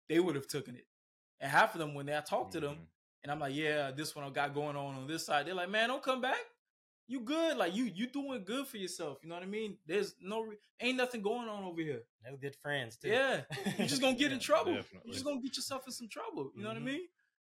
they 0.09 0.19
would 0.21 0.35
have 0.35 0.47
taken 0.47 0.75
it. 0.77 0.87
And 1.41 1.51
half 1.51 1.75
of 1.75 1.79
them, 1.81 1.95
when 1.95 2.09
I 2.09 2.21
talk 2.21 2.51
to 2.53 2.61
them, 2.61 2.75
Mhm. 2.77 2.87
and 3.23 3.33
I'm 3.33 3.39
like, 3.41 3.55
yeah, 3.55 3.91
this 3.91 4.15
one 4.17 4.25
I 4.25 4.31
got 4.31 4.55
going 4.55 4.77
on 4.77 4.95
on 4.95 5.07
this 5.07 5.27
side, 5.27 5.47
they're 5.47 5.55
like, 5.55 5.69
man, 5.71 5.89
don't 5.89 6.03
come 6.03 6.21
back. 6.21 6.41
you 7.11 7.21
good. 7.21 7.57
Like 7.57 7.75
you 7.75 7.85
you 7.85 8.07
doing 8.07 8.45
good 8.45 8.67
for 8.67 8.77
yourself. 8.77 9.19
You 9.23 9.29
know 9.31 9.35
what 9.37 9.43
I 9.43 9.47
mean? 9.47 9.79
There's 9.87 10.15
no 10.21 10.53
ain't 10.81 10.99
nothing 10.99 11.23
going 11.23 11.49
on 11.49 11.65
over 11.65 11.81
here. 11.81 12.03
That's 12.23 12.37
good 12.37 12.55
friends 12.57 12.97
too. 12.99 13.09
Yeah, 13.09 13.43
you're 13.79 13.87
just 13.89 14.03
gonna 14.03 14.15
get 14.25 14.31
in 14.33 14.39
trouble. 14.41 14.75
definitely. 14.75 15.01
You're 15.07 15.15
just 15.15 15.25
gonna 15.25 15.41
get 15.41 15.57
yourself 15.57 15.87
in 15.87 15.93
some 15.93 16.09
trouble. 16.09 16.53
You 16.55 16.63
know 16.65 16.69
what 16.69 16.77
I 16.77 16.81
Mhm. 16.81 16.85
mean? 16.85 17.09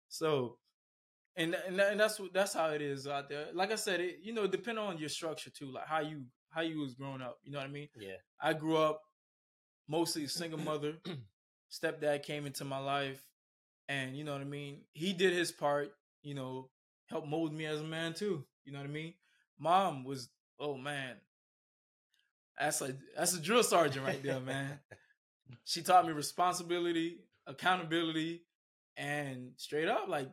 So, 0.08 0.58
and 1.36 1.54
and, 1.66 1.80
and 1.80 2.00
that's 2.00 2.20
what 2.20 2.32
that's 2.32 2.54
how 2.54 2.70
it 2.70 2.82
is 2.82 3.06
out 3.06 3.28
there. 3.28 3.46
Like 3.54 3.72
I 3.72 3.76
said, 3.76 4.00
it 4.00 4.18
you 4.22 4.32
know 4.32 4.46
depending 4.46 4.84
on 4.84 4.98
your 4.98 5.08
structure 5.08 5.50
too, 5.50 5.72
like 5.72 5.86
how 5.86 6.00
you 6.00 6.24
how 6.50 6.60
you 6.60 6.80
was 6.80 6.94
growing 6.94 7.22
up. 7.22 7.38
You 7.44 7.52
know 7.52 7.58
what 7.58 7.68
I 7.68 7.70
mean? 7.70 7.88
Yeah. 7.98 8.16
I 8.40 8.52
grew 8.52 8.76
up 8.76 9.00
mostly 9.88 10.24
a 10.24 10.28
single 10.28 10.58
mother. 10.64 10.94
Stepdad 11.70 12.22
came 12.22 12.44
into 12.44 12.64
my 12.64 12.78
life, 12.78 13.24
and 13.88 14.16
you 14.16 14.24
know 14.24 14.32
what 14.32 14.42
I 14.42 14.44
mean. 14.44 14.82
He 14.92 15.12
did 15.12 15.32
his 15.32 15.52
part. 15.52 15.92
You 16.22 16.34
know, 16.34 16.68
helped 17.06 17.28
mold 17.28 17.52
me 17.52 17.66
as 17.66 17.80
a 17.80 17.84
man 17.84 18.14
too. 18.14 18.44
You 18.64 18.72
know 18.72 18.78
what 18.78 18.88
I 18.88 18.92
mean. 18.92 19.14
Mom 19.58 20.04
was 20.04 20.28
oh 20.60 20.76
man, 20.76 21.16
that's 22.58 22.80
a 22.82 22.94
that's 23.16 23.34
a 23.34 23.40
drill 23.40 23.62
sergeant 23.62 24.06
right 24.06 24.22
there, 24.22 24.40
man. 24.40 24.78
she 25.64 25.82
taught 25.82 26.06
me 26.06 26.12
responsibility, 26.12 27.18
accountability, 27.46 28.42
and 28.96 29.52
straight 29.56 29.88
up 29.88 30.08
like 30.08 30.28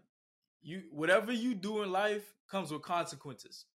you 0.61 0.83
whatever 0.91 1.31
you 1.31 1.55
do 1.55 1.81
in 1.83 1.91
life 1.91 2.33
comes 2.49 2.71
with 2.71 2.81
consequences. 2.81 3.65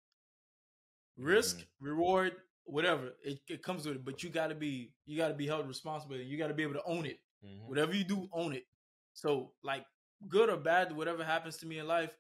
Risk, 1.17 1.65
reward, 1.81 2.33
whatever 2.65 3.13
it, 3.23 3.39
it 3.49 3.63
comes 3.63 3.87
with 3.87 3.97
it, 3.97 4.05
but 4.05 4.23
you 4.23 4.31
got 4.31 4.49
to 4.49 4.55
be 4.55 4.93
you 5.07 5.17
got 5.17 5.29
to 5.29 5.35
be 5.35 5.47
held 5.47 5.69
responsible. 5.69 6.17
You 6.17 6.37
got 6.37 6.49
to 6.49 6.55
be 6.55 6.63
able 6.65 6.75
to 6.75 6.85
own 6.85 7.07
it. 7.07 7.21
Mhm. 7.45 7.69
Whatever 7.69 7.95
you 7.95 8.05
do, 8.05 8.29
own 8.33 8.53
it. 8.53 8.65
So 9.13 9.53
like 9.63 9.87
good 10.29 10.49
or 10.51 10.57
bad, 10.57 10.95
whatever 10.97 11.23
happens 11.25 11.57
to 11.59 11.67
me 11.67 11.79
in 11.79 11.87
life, 11.87 12.11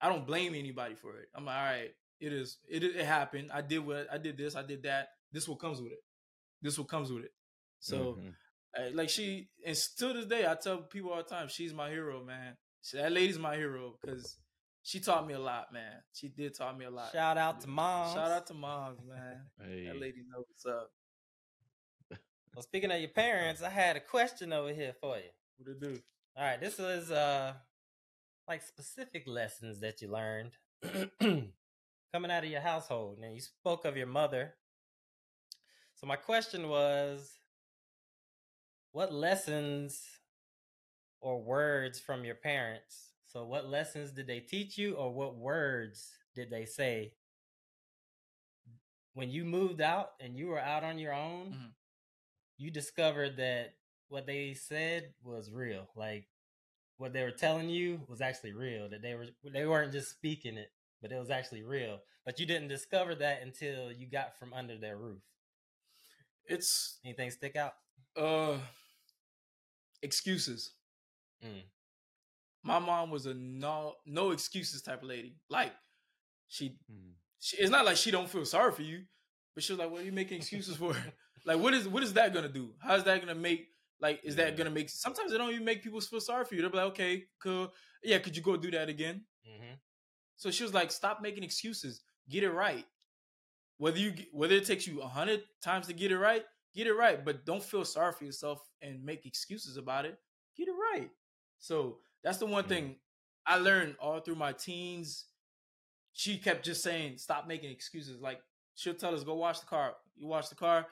I 0.00 0.08
don't 0.08 0.26
blame 0.26 0.54
anybody 0.54 0.94
for 0.94 1.18
it. 1.18 1.28
I'm 1.34 1.44
like, 1.44 1.56
all 1.56 1.62
right, 1.62 1.94
it 2.20 2.32
is 2.32 2.58
it 2.68 2.82
it 2.82 3.04
happened. 3.04 3.50
I 3.52 3.60
did 3.60 3.80
what 3.80 4.06
I 4.10 4.16
did 4.18 4.38
this, 4.38 4.56
I 4.56 4.62
did 4.62 4.82
that. 4.84 5.08
This 5.30 5.46
what 5.46 5.58
comes 5.60 5.80
with 5.82 5.92
it. 5.92 6.02
This 6.62 6.78
what 6.78 6.88
comes 6.88 7.12
with 7.12 7.24
it. 7.24 7.34
So 7.80 8.14
Mhm. 8.14 8.34
uh, 8.78 8.90
like 8.94 9.10
she 9.10 9.50
and 9.66 9.76
still 9.76 10.14
this 10.14 10.24
day 10.26 10.46
I 10.46 10.54
tell 10.54 10.78
people 10.84 11.10
all 11.10 11.18
the 11.22 11.28
time, 11.28 11.48
she's 11.48 11.74
my 11.74 11.90
hero, 11.90 12.24
man. 12.24 12.56
She, 12.82 12.96
that 12.96 13.12
lady's 13.12 13.38
my 13.38 13.56
hero 13.56 13.94
because 14.00 14.36
she 14.82 15.00
taught 15.00 15.26
me 15.26 15.34
a 15.34 15.38
lot, 15.38 15.72
man. 15.72 16.02
She 16.12 16.28
did 16.28 16.54
taught 16.54 16.76
me 16.76 16.84
a 16.84 16.90
lot. 16.90 17.12
Shout 17.12 17.38
out 17.38 17.60
to 17.62 17.68
mom. 17.68 18.14
Shout 18.14 18.30
out 18.30 18.46
to 18.48 18.54
moms, 18.54 19.00
man. 19.08 19.40
Hey. 19.60 19.86
That 19.86 20.00
lady 20.00 20.24
knows 20.28 20.44
what's 20.48 20.66
up. 20.66 20.90
Well, 22.54 22.62
speaking 22.62 22.90
of 22.90 23.00
your 23.00 23.08
parents, 23.08 23.62
I 23.62 23.70
had 23.70 23.96
a 23.96 24.00
question 24.00 24.52
over 24.52 24.74
here 24.74 24.92
for 25.00 25.16
you. 25.16 25.30
What 25.56 25.70
it 25.70 25.80
do? 25.80 25.98
All 26.36 26.44
right, 26.44 26.60
this 26.60 26.78
is 26.78 27.10
uh 27.10 27.54
like 28.46 28.62
specific 28.62 29.26
lessons 29.26 29.80
that 29.80 30.02
you 30.02 30.08
learned 30.08 30.50
coming 31.20 32.30
out 32.30 32.44
of 32.44 32.50
your 32.50 32.60
household. 32.60 33.18
Now 33.20 33.28
you 33.28 33.40
spoke 33.40 33.86
of 33.86 33.96
your 33.96 34.06
mother. 34.06 34.54
So 35.94 36.06
my 36.06 36.16
question 36.16 36.68
was 36.68 37.38
what 38.90 39.14
lessons 39.14 40.02
or 41.22 41.42
words 41.42 42.00
from 42.00 42.24
your 42.26 42.36
parents? 42.36 43.12
So 43.28 43.44
what 43.46 43.68
lessons 43.68 44.12
did 44.12 44.28
they 44.28 44.40
teach 44.40 44.78
you 44.78 44.94
or 44.96 45.12
what 45.12 45.36
words 45.36 46.12
did 46.34 46.50
they 46.50 46.66
say 46.66 47.14
when 49.14 49.30
you 49.30 49.44
moved 49.44 49.80
out 49.80 50.12
and 50.20 50.36
you 50.36 50.48
were 50.48 50.60
out 50.60 50.84
on 50.84 50.98
your 50.98 51.14
own? 51.14 51.52
Mhm. 51.54 51.74
You 52.58 52.70
discovered 52.70 53.36
that 53.38 53.76
what 54.08 54.26
they 54.26 54.54
said 54.54 55.14
was 55.22 55.50
real. 55.50 55.90
Like 55.96 56.28
what 56.98 57.12
they 57.12 57.22
were 57.24 57.32
telling 57.32 57.70
you 57.70 58.04
was 58.08 58.20
actually 58.20 58.52
real. 58.52 58.88
That 58.88 59.02
they 59.02 59.14
were 59.14 59.28
they 59.44 59.66
weren't 59.66 59.92
just 59.92 60.10
speaking 60.10 60.56
it, 60.58 60.72
but 61.02 61.12
it 61.12 61.18
was 61.18 61.30
actually 61.30 61.62
real. 61.64 62.02
But 62.24 62.40
you 62.40 62.46
didn't 62.46 62.68
discover 62.68 63.14
that 63.16 63.42
until 63.42 63.92
you 63.92 64.06
got 64.06 64.38
from 64.38 64.52
under 64.54 64.78
their 64.78 64.98
roof. 64.98 65.22
It's 66.46 66.98
Anything 67.04 67.30
stick 67.30 67.56
out? 67.56 67.74
uh 68.16 68.58
excuses. 70.02 70.72
Mm. 71.42 71.62
My 72.62 72.78
mom 72.78 73.10
was 73.10 73.26
a 73.26 73.34
no 73.34 73.96
no 74.06 74.30
excuses 74.30 74.82
type 74.82 75.02
of 75.02 75.08
lady. 75.08 75.36
Like 75.48 75.72
she, 76.48 76.78
Mhm. 76.90 77.14
she 77.40 77.56
it's 77.58 77.70
not 77.70 77.84
like 77.84 77.96
she 77.96 78.10
don't 78.10 78.28
feel 78.30 78.44
sorry 78.44 78.72
for 78.72 78.82
you, 78.82 79.04
but 79.54 79.64
she 79.64 79.72
was 79.72 79.78
like, 79.80 79.90
"What 79.90 80.02
are 80.02 80.04
you 80.04 80.12
making 80.12 80.38
excuses 80.38 80.76
for?" 80.76 80.94
like, 81.46 81.58
what 81.60 81.74
is 81.74 81.88
what 81.88 82.02
is 82.02 82.14
that 82.14 82.34
gonna 82.34 82.48
do? 82.48 82.74
How 82.80 82.94
is 82.96 83.04
that 83.04 83.20
gonna 83.20 83.34
make 83.34 83.68
like 84.00 84.20
is 84.24 84.36
that 84.36 84.56
gonna 84.56 84.70
make? 84.70 84.90
Sometimes 84.90 85.32
it 85.32 85.38
don't 85.38 85.50
even 85.52 85.64
make 85.64 85.82
people 85.82 86.00
feel 86.00 86.20
sorry 86.20 86.44
for 86.44 86.54
you. 86.54 86.62
They'll 86.62 86.70
be 86.70 86.78
like, 86.78 86.92
"Okay, 86.92 87.26
cool, 87.40 87.72
yeah, 88.02 88.18
could 88.18 88.36
you 88.36 88.42
go 88.42 88.56
do 88.56 88.70
that 88.72 88.88
again?" 88.88 89.26
hmm 89.44 89.74
So 90.36 90.50
she 90.50 90.62
was 90.62 90.74
like, 90.74 90.90
"Stop 90.90 91.20
making 91.22 91.42
excuses. 91.44 92.02
Get 92.28 92.42
it 92.44 92.50
right. 92.50 92.86
Whether 93.78 93.98
you 93.98 94.14
whether 94.32 94.54
it 94.54 94.66
takes 94.66 94.86
you 94.86 95.02
a 95.02 95.08
hundred 95.08 95.42
times 95.62 95.86
to 95.88 95.92
get 95.94 96.12
it 96.12 96.18
right, 96.18 96.44
get 96.74 96.86
it 96.86 96.94
right. 96.94 97.24
But 97.24 97.44
don't 97.46 97.62
feel 97.62 97.84
sorry 97.84 98.12
for 98.12 98.24
yourself 98.24 98.60
and 98.82 99.04
make 99.04 99.26
excuses 99.26 99.76
about 99.76 100.06
it. 100.06 100.18
Get 100.56 100.68
it 100.68 100.72
right." 100.72 101.10
So 101.62 102.00
that's 102.22 102.38
the 102.38 102.46
one 102.46 102.64
Mhm. 102.64 102.68
thing 102.68 103.00
I 103.46 103.56
learned 103.56 103.96
all 103.98 104.20
through 104.20 104.34
my 104.34 104.52
teens. 104.52 105.26
She 106.12 106.38
kept 106.38 106.64
just 106.64 106.82
saying, 106.82 107.18
"Stop 107.18 107.46
making 107.46 107.70
excuses." 107.70 108.20
Like 108.20 108.42
she'll 108.74 108.94
tell 108.94 109.14
us, 109.14 109.24
"Go 109.24 109.34
wash 109.34 109.60
the 109.60 109.66
car." 109.66 109.96
You 110.14 110.26
wash 110.26 110.48
the 110.48 110.54
car, 110.56 110.86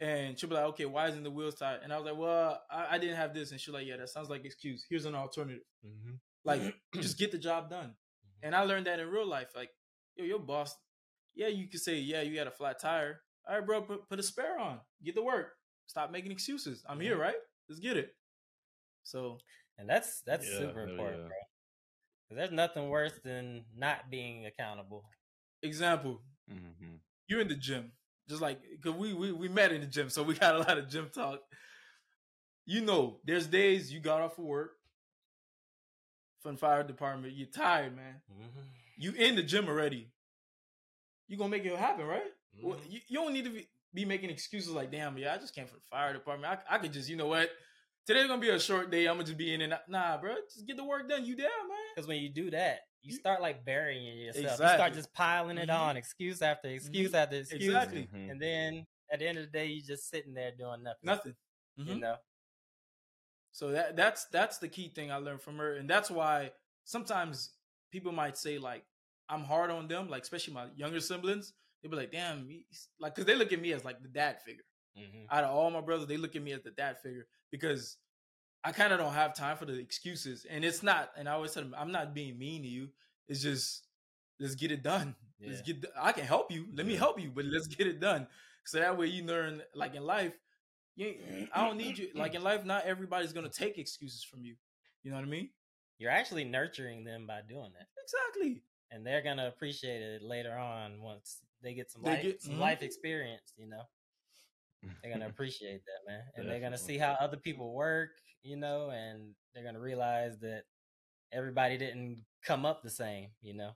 and 0.00 0.38
she'll 0.38 0.48
be 0.50 0.54
like, 0.56 0.64
"Okay, 0.74 0.84
why 0.84 1.08
isn't 1.08 1.22
the 1.22 1.30
wheels 1.30 1.54
tight?" 1.54 1.80
And 1.82 1.92
I 1.92 1.96
was 1.96 2.04
like, 2.04 2.16
"Well, 2.18 2.62
I, 2.70 2.96
I 2.96 2.98
didn't 2.98 3.16
have 3.16 3.32
this." 3.32 3.50
And 3.52 3.60
she's 3.60 3.72
like, 3.72 3.86
"Yeah, 3.86 3.96
that 3.96 4.10
sounds 4.10 4.28
like 4.28 4.44
excuse. 4.44 4.84
Here's 4.88 5.06
an 5.06 5.14
alternative." 5.14 5.64
Mm-hmm. 5.84 6.14
Like, 6.44 6.74
just 6.94 7.16
get 7.18 7.32
the 7.32 7.38
job 7.38 7.70
done. 7.70 7.96
And 8.42 8.54
I 8.54 8.62
learned 8.62 8.86
that 8.86 9.00
in 9.00 9.08
real 9.08 9.26
life. 9.26 9.54
Like, 9.56 9.70
yo, 10.16 10.24
your 10.24 10.38
boss, 10.38 10.76
yeah, 11.34 11.48
you 11.48 11.68
could 11.68 11.80
say, 11.80 11.98
yeah, 11.98 12.22
you 12.22 12.34
got 12.34 12.46
a 12.46 12.52
flat 12.52 12.78
tire. 12.80 13.22
All 13.48 13.56
right, 13.56 13.66
bro, 13.66 13.82
put, 13.82 14.08
put 14.08 14.18
a 14.20 14.22
spare 14.22 14.58
on. 14.58 14.80
Get 15.02 15.14
to 15.16 15.22
work. 15.22 15.56
Stop 15.86 16.10
making 16.10 16.30
excuses. 16.32 16.84
I'm 16.88 17.00
here, 17.00 17.16
right? 17.16 17.36
Let's 17.68 17.80
get 17.80 17.96
it. 17.96 18.14
So, 19.02 19.38
And 19.78 19.88
that's 19.88 20.22
that's 20.22 20.46
Yeah, 20.46 20.58
super 20.58 20.82
important, 20.82 21.22
yeah. 22.30 22.36
there's 22.36 22.50
nothing 22.52 22.88
worse 22.88 23.12
than 23.24 23.64
not 23.76 24.10
being 24.10 24.46
accountable. 24.46 25.04
example, 25.62 26.22
Mhm. 26.48 27.00
you're 27.28 27.40
in 27.40 27.48
the 27.48 27.54
gym. 27.56 27.92
Just 28.28 28.42
like, 28.42 28.60
cause 28.82 28.94
we, 28.94 29.12
we 29.14 29.32
we 29.32 29.48
met 29.48 29.72
in 29.72 29.80
the 29.80 29.86
gym, 29.86 30.10
so 30.10 30.22
we 30.22 30.34
got 30.34 30.54
a 30.54 30.58
lot 30.58 30.78
of 30.78 30.88
gym 30.88 31.10
talk. 31.12 31.40
You 32.66 32.82
know, 32.82 33.20
there's 33.24 33.46
days 33.46 33.92
you 33.92 34.00
got 34.00 34.20
off 34.20 34.38
of 34.38 34.44
work 34.44 34.78
from 36.40 36.56
fire 36.56 36.82
department. 36.82 37.34
You're 37.34 37.48
tired, 37.48 37.96
man. 37.96 38.20
Mm-hmm. 38.30 38.60
You 38.96 39.12
in 39.12 39.36
the 39.36 39.42
gym 39.42 39.68
already. 39.68 40.10
You 41.28 41.36
gonna 41.36 41.50
make 41.50 41.64
it 41.64 41.76
happen, 41.76 42.06
right? 42.06 42.32
Well, 42.62 42.78
Mhm. 42.78 42.90
you, 42.92 43.00
you 43.08 43.18
don't 43.18 43.32
need 43.32 43.44
to 43.44 43.50
be, 43.50 43.68
be 43.94 44.04
making 44.04 44.30
excuses 44.30 44.70
like, 44.72 44.90
damn, 44.90 45.16
yeah, 45.18 45.34
I 45.34 45.38
just 45.38 45.54
came 45.54 45.66
from 45.66 45.78
the 45.78 45.84
fire 45.90 46.12
department. 46.12 46.58
I, 46.68 46.76
I 46.76 46.78
could 46.78 46.92
just, 46.92 47.08
you 47.08 47.16
know 47.16 47.26
what? 47.26 47.50
Today's 48.08 48.26
gonna 48.26 48.40
be 48.40 48.48
a 48.48 48.58
short 48.58 48.90
day. 48.90 49.06
I'm 49.06 49.16
gonna 49.16 49.24
just 49.24 49.36
be 49.36 49.52
in 49.52 49.60
and 49.60 49.74
out. 49.74 49.86
Nah, 49.86 50.16
bro, 50.16 50.34
just 50.50 50.66
get 50.66 50.78
the 50.78 50.84
work 50.84 51.10
done. 51.10 51.26
You 51.26 51.36
there, 51.36 51.50
man? 51.68 51.76
Because 51.94 52.08
when 52.08 52.22
you 52.22 52.30
do 52.30 52.50
that, 52.52 52.80
you 53.02 53.12
You- 53.12 53.18
start 53.18 53.42
like 53.42 53.66
burying 53.66 54.16
yourself. 54.16 54.58
You 54.58 54.66
start 54.66 54.94
just 54.94 55.12
piling 55.12 55.58
it 55.58 55.68
Mhm. 55.68 55.78
on, 55.78 55.96
excuse 55.98 56.40
after 56.40 56.68
excuse 56.68 57.12
after 57.12 57.36
excuse. 57.36 57.64
Exactly. 57.66 58.06
Mhm. 58.06 58.30
And 58.30 58.40
then 58.40 58.86
at 59.12 59.18
the 59.18 59.28
end 59.28 59.36
of 59.36 59.44
the 59.44 59.50
day, 59.50 59.66
you're 59.66 59.86
just 59.86 60.08
sitting 60.08 60.32
there 60.32 60.52
doing 60.52 60.82
nothing. 60.82 61.00
Nothing. 61.02 61.36
You 61.76 61.84
Mhm. 61.96 62.00
know? 62.00 62.18
So 63.52 63.72
that 63.72 63.94
that's 63.94 64.24
that's 64.28 64.56
the 64.56 64.70
key 64.70 64.88
thing 64.88 65.12
I 65.12 65.16
learned 65.16 65.42
from 65.42 65.58
her, 65.58 65.74
and 65.74 65.88
that's 65.88 66.10
why 66.10 66.54
sometimes 66.84 67.58
people 67.90 68.12
might 68.12 68.38
say 68.38 68.56
like 68.56 68.86
I'm 69.28 69.44
hard 69.44 69.70
on 69.70 69.86
them, 69.86 70.08
like 70.08 70.22
especially 70.22 70.54
my 70.54 70.70
younger 70.72 71.00
siblings. 71.00 71.52
They'll 71.82 71.90
be 71.90 71.98
like, 71.98 72.10
damn, 72.10 72.48
he's, 72.48 72.88
like 72.98 73.14
because 73.14 73.26
they 73.26 73.34
look 73.36 73.52
at 73.52 73.60
me 73.60 73.72
as 73.74 73.84
like 73.84 74.00
the 74.00 74.08
dad 74.08 74.40
figure. 74.40 74.64
Mm-hmm. 74.98 75.24
out 75.36 75.44
of 75.44 75.50
all 75.50 75.70
my 75.70 75.80
brothers, 75.80 76.06
they 76.06 76.16
look 76.16 76.36
at 76.36 76.42
me 76.42 76.52
as 76.52 76.62
the 76.62 76.70
dad 76.70 76.98
figure 77.02 77.26
because 77.50 77.96
I 78.64 78.72
kind 78.72 78.92
of 78.92 78.98
don't 78.98 79.12
have 79.12 79.34
time 79.34 79.56
for 79.56 79.64
the 79.66 79.74
excuses. 79.78 80.46
And 80.48 80.64
it's 80.64 80.82
not, 80.82 81.10
and 81.16 81.28
I 81.28 81.32
always 81.32 81.52
tell 81.52 81.62
them, 81.62 81.74
I'm 81.78 81.92
not 81.92 82.14
being 82.14 82.38
mean 82.38 82.62
to 82.62 82.68
you. 82.68 82.88
It's 83.28 83.42
just, 83.42 83.84
let's 84.40 84.54
get 84.54 84.72
it 84.72 84.82
done. 84.82 85.14
Let's 85.44 85.62
get, 85.62 85.84
I 86.00 86.12
can 86.12 86.24
help 86.24 86.50
you. 86.50 86.66
Let 86.74 86.84
me 86.86 86.96
help 86.96 87.20
you, 87.20 87.30
but 87.32 87.44
let's 87.44 87.68
get 87.68 87.86
it 87.86 88.00
done. 88.00 88.26
So 88.64 88.78
that 88.80 88.98
way 88.98 89.06
you 89.06 89.24
learn, 89.24 89.62
like 89.74 89.94
in 89.94 90.02
life, 90.04 90.32
you, 90.96 91.14
I 91.54 91.64
don't 91.64 91.76
need 91.78 91.96
you. 91.96 92.08
Like 92.14 92.34
in 92.34 92.42
life, 92.42 92.64
not 92.64 92.84
everybody's 92.84 93.32
going 93.32 93.48
to 93.48 93.56
take 93.56 93.78
excuses 93.78 94.24
from 94.24 94.42
you. 94.42 94.56
You 95.04 95.10
know 95.12 95.16
what 95.16 95.24
I 95.24 95.28
mean? 95.28 95.50
You're 95.98 96.10
actually 96.10 96.44
nurturing 96.44 97.04
them 97.04 97.26
by 97.26 97.40
doing 97.48 97.70
that. 97.78 97.86
Exactly. 98.02 98.62
And 98.90 99.06
they're 99.06 99.22
gonna 99.22 99.48
appreciate 99.48 100.00
it 100.00 100.22
later 100.22 100.56
on 100.56 101.02
once 101.02 101.38
they 101.62 101.74
get 101.74 101.90
some 101.90 102.02
They 102.02 102.10
life 102.10 102.22
get- 102.22 102.42
some 102.42 102.54
mhm. 102.54 102.58
life 102.60 102.82
experience, 102.82 103.52
you 103.56 103.66
know. 103.68 103.82
They're 105.02 105.12
gonna 105.12 105.28
appreciate 105.28 105.82
that, 105.86 106.10
man. 106.10 106.22
And 106.36 106.48
they're 106.48 106.60
gonna 106.60 106.78
see 106.78 106.98
how 106.98 107.12
other 107.20 107.36
people 107.36 107.72
work, 107.74 108.10
you 108.42 108.56
know, 108.56 108.90
and 108.90 109.34
they're 109.54 109.64
gonna 109.64 109.80
realize 109.80 110.38
that 110.40 110.64
everybody 111.32 111.76
didn't 111.78 112.24
come 112.42 112.64
up 112.64 112.82
the 112.82 112.90
same, 112.90 113.28
you 113.40 113.54
know. 113.54 113.72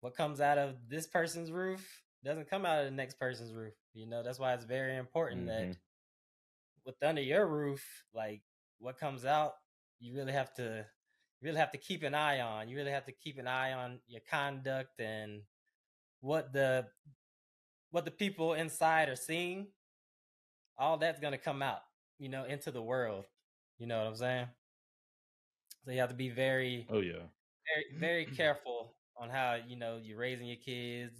What 0.00 0.16
comes 0.16 0.40
out 0.40 0.58
of 0.58 0.76
this 0.88 1.06
person's 1.06 1.50
roof 1.52 2.02
doesn't 2.24 2.48
come 2.50 2.66
out 2.66 2.80
of 2.80 2.84
the 2.86 2.90
next 2.90 3.18
person's 3.18 3.54
roof. 3.54 3.74
You 3.94 4.06
know, 4.06 4.22
that's 4.22 4.38
why 4.38 4.54
it's 4.54 4.64
very 4.64 4.96
important 4.96 5.46
that 5.46 5.68
Mhm. 5.68 5.76
with 6.84 7.02
under 7.02 7.22
your 7.22 7.46
roof, 7.46 8.04
like 8.12 8.42
what 8.78 8.98
comes 8.98 9.24
out, 9.24 9.54
you 10.00 10.14
really 10.14 10.32
have 10.32 10.52
to 10.54 10.86
you 11.40 11.46
really 11.46 11.58
have 11.58 11.72
to 11.72 11.78
keep 11.78 12.02
an 12.04 12.14
eye 12.14 12.40
on. 12.40 12.68
You 12.68 12.76
really 12.76 12.92
have 12.92 13.04
to 13.06 13.12
keep 13.12 13.38
an 13.38 13.48
eye 13.48 13.72
on 13.72 14.00
your 14.06 14.20
conduct 14.22 15.00
and 15.00 15.42
what 16.20 16.52
the 16.52 16.88
what 17.90 18.04
the 18.04 18.10
people 18.10 18.54
inside 18.54 19.08
are 19.08 19.16
seeing, 19.16 19.72
all 20.82 20.98
that's 20.98 21.20
gonna 21.20 21.38
come 21.38 21.62
out, 21.62 21.82
you 22.18 22.28
know, 22.28 22.44
into 22.44 22.72
the 22.72 22.82
world. 22.82 23.26
You 23.78 23.86
know 23.86 23.98
what 24.00 24.08
I'm 24.08 24.16
saying? 24.16 24.48
So 25.84 25.90
you 25.92 26.00
have 26.00 26.10
to 26.10 26.14
be 26.14 26.30
very, 26.30 26.88
Oh 26.88 27.00
yeah. 27.00 27.26
very, 27.74 27.86
very 28.00 28.26
careful 28.26 28.94
on 29.16 29.30
how 29.30 29.56
you 29.66 29.76
know 29.76 29.98
you're 30.02 30.18
raising 30.18 30.46
your 30.46 30.56
kids, 30.56 31.14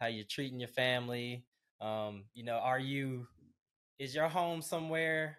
how 0.00 0.06
you're 0.06 0.26
treating 0.28 0.60
your 0.60 0.68
family. 0.68 1.44
Um, 1.80 2.24
you 2.34 2.44
know, 2.44 2.56
are 2.56 2.80
you 2.80 3.26
is 3.98 4.14
your 4.14 4.28
home 4.28 4.62
somewhere 4.62 5.38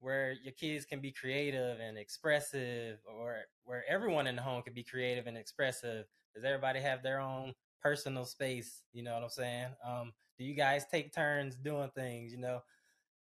where 0.00 0.32
your 0.42 0.52
kids 0.52 0.84
can 0.84 1.00
be 1.00 1.12
creative 1.12 1.80
and 1.80 1.98
expressive, 1.98 2.98
or 3.06 3.38
where 3.64 3.84
everyone 3.88 4.26
in 4.26 4.36
the 4.36 4.42
home 4.42 4.62
can 4.62 4.74
be 4.74 4.84
creative 4.84 5.26
and 5.26 5.36
expressive? 5.36 6.06
Does 6.34 6.44
everybody 6.44 6.80
have 6.80 7.02
their 7.02 7.20
own 7.20 7.54
personal 7.82 8.24
space? 8.24 8.82
You 8.92 9.02
know 9.04 9.14
what 9.14 9.24
I'm 9.24 9.30
saying? 9.30 9.68
Um, 9.86 10.12
do 10.38 10.44
you 10.44 10.54
guys 10.54 10.84
take 10.90 11.12
turns 11.14 11.56
doing 11.56 11.90
things? 11.94 12.32
You 12.32 12.38
know, 12.38 12.62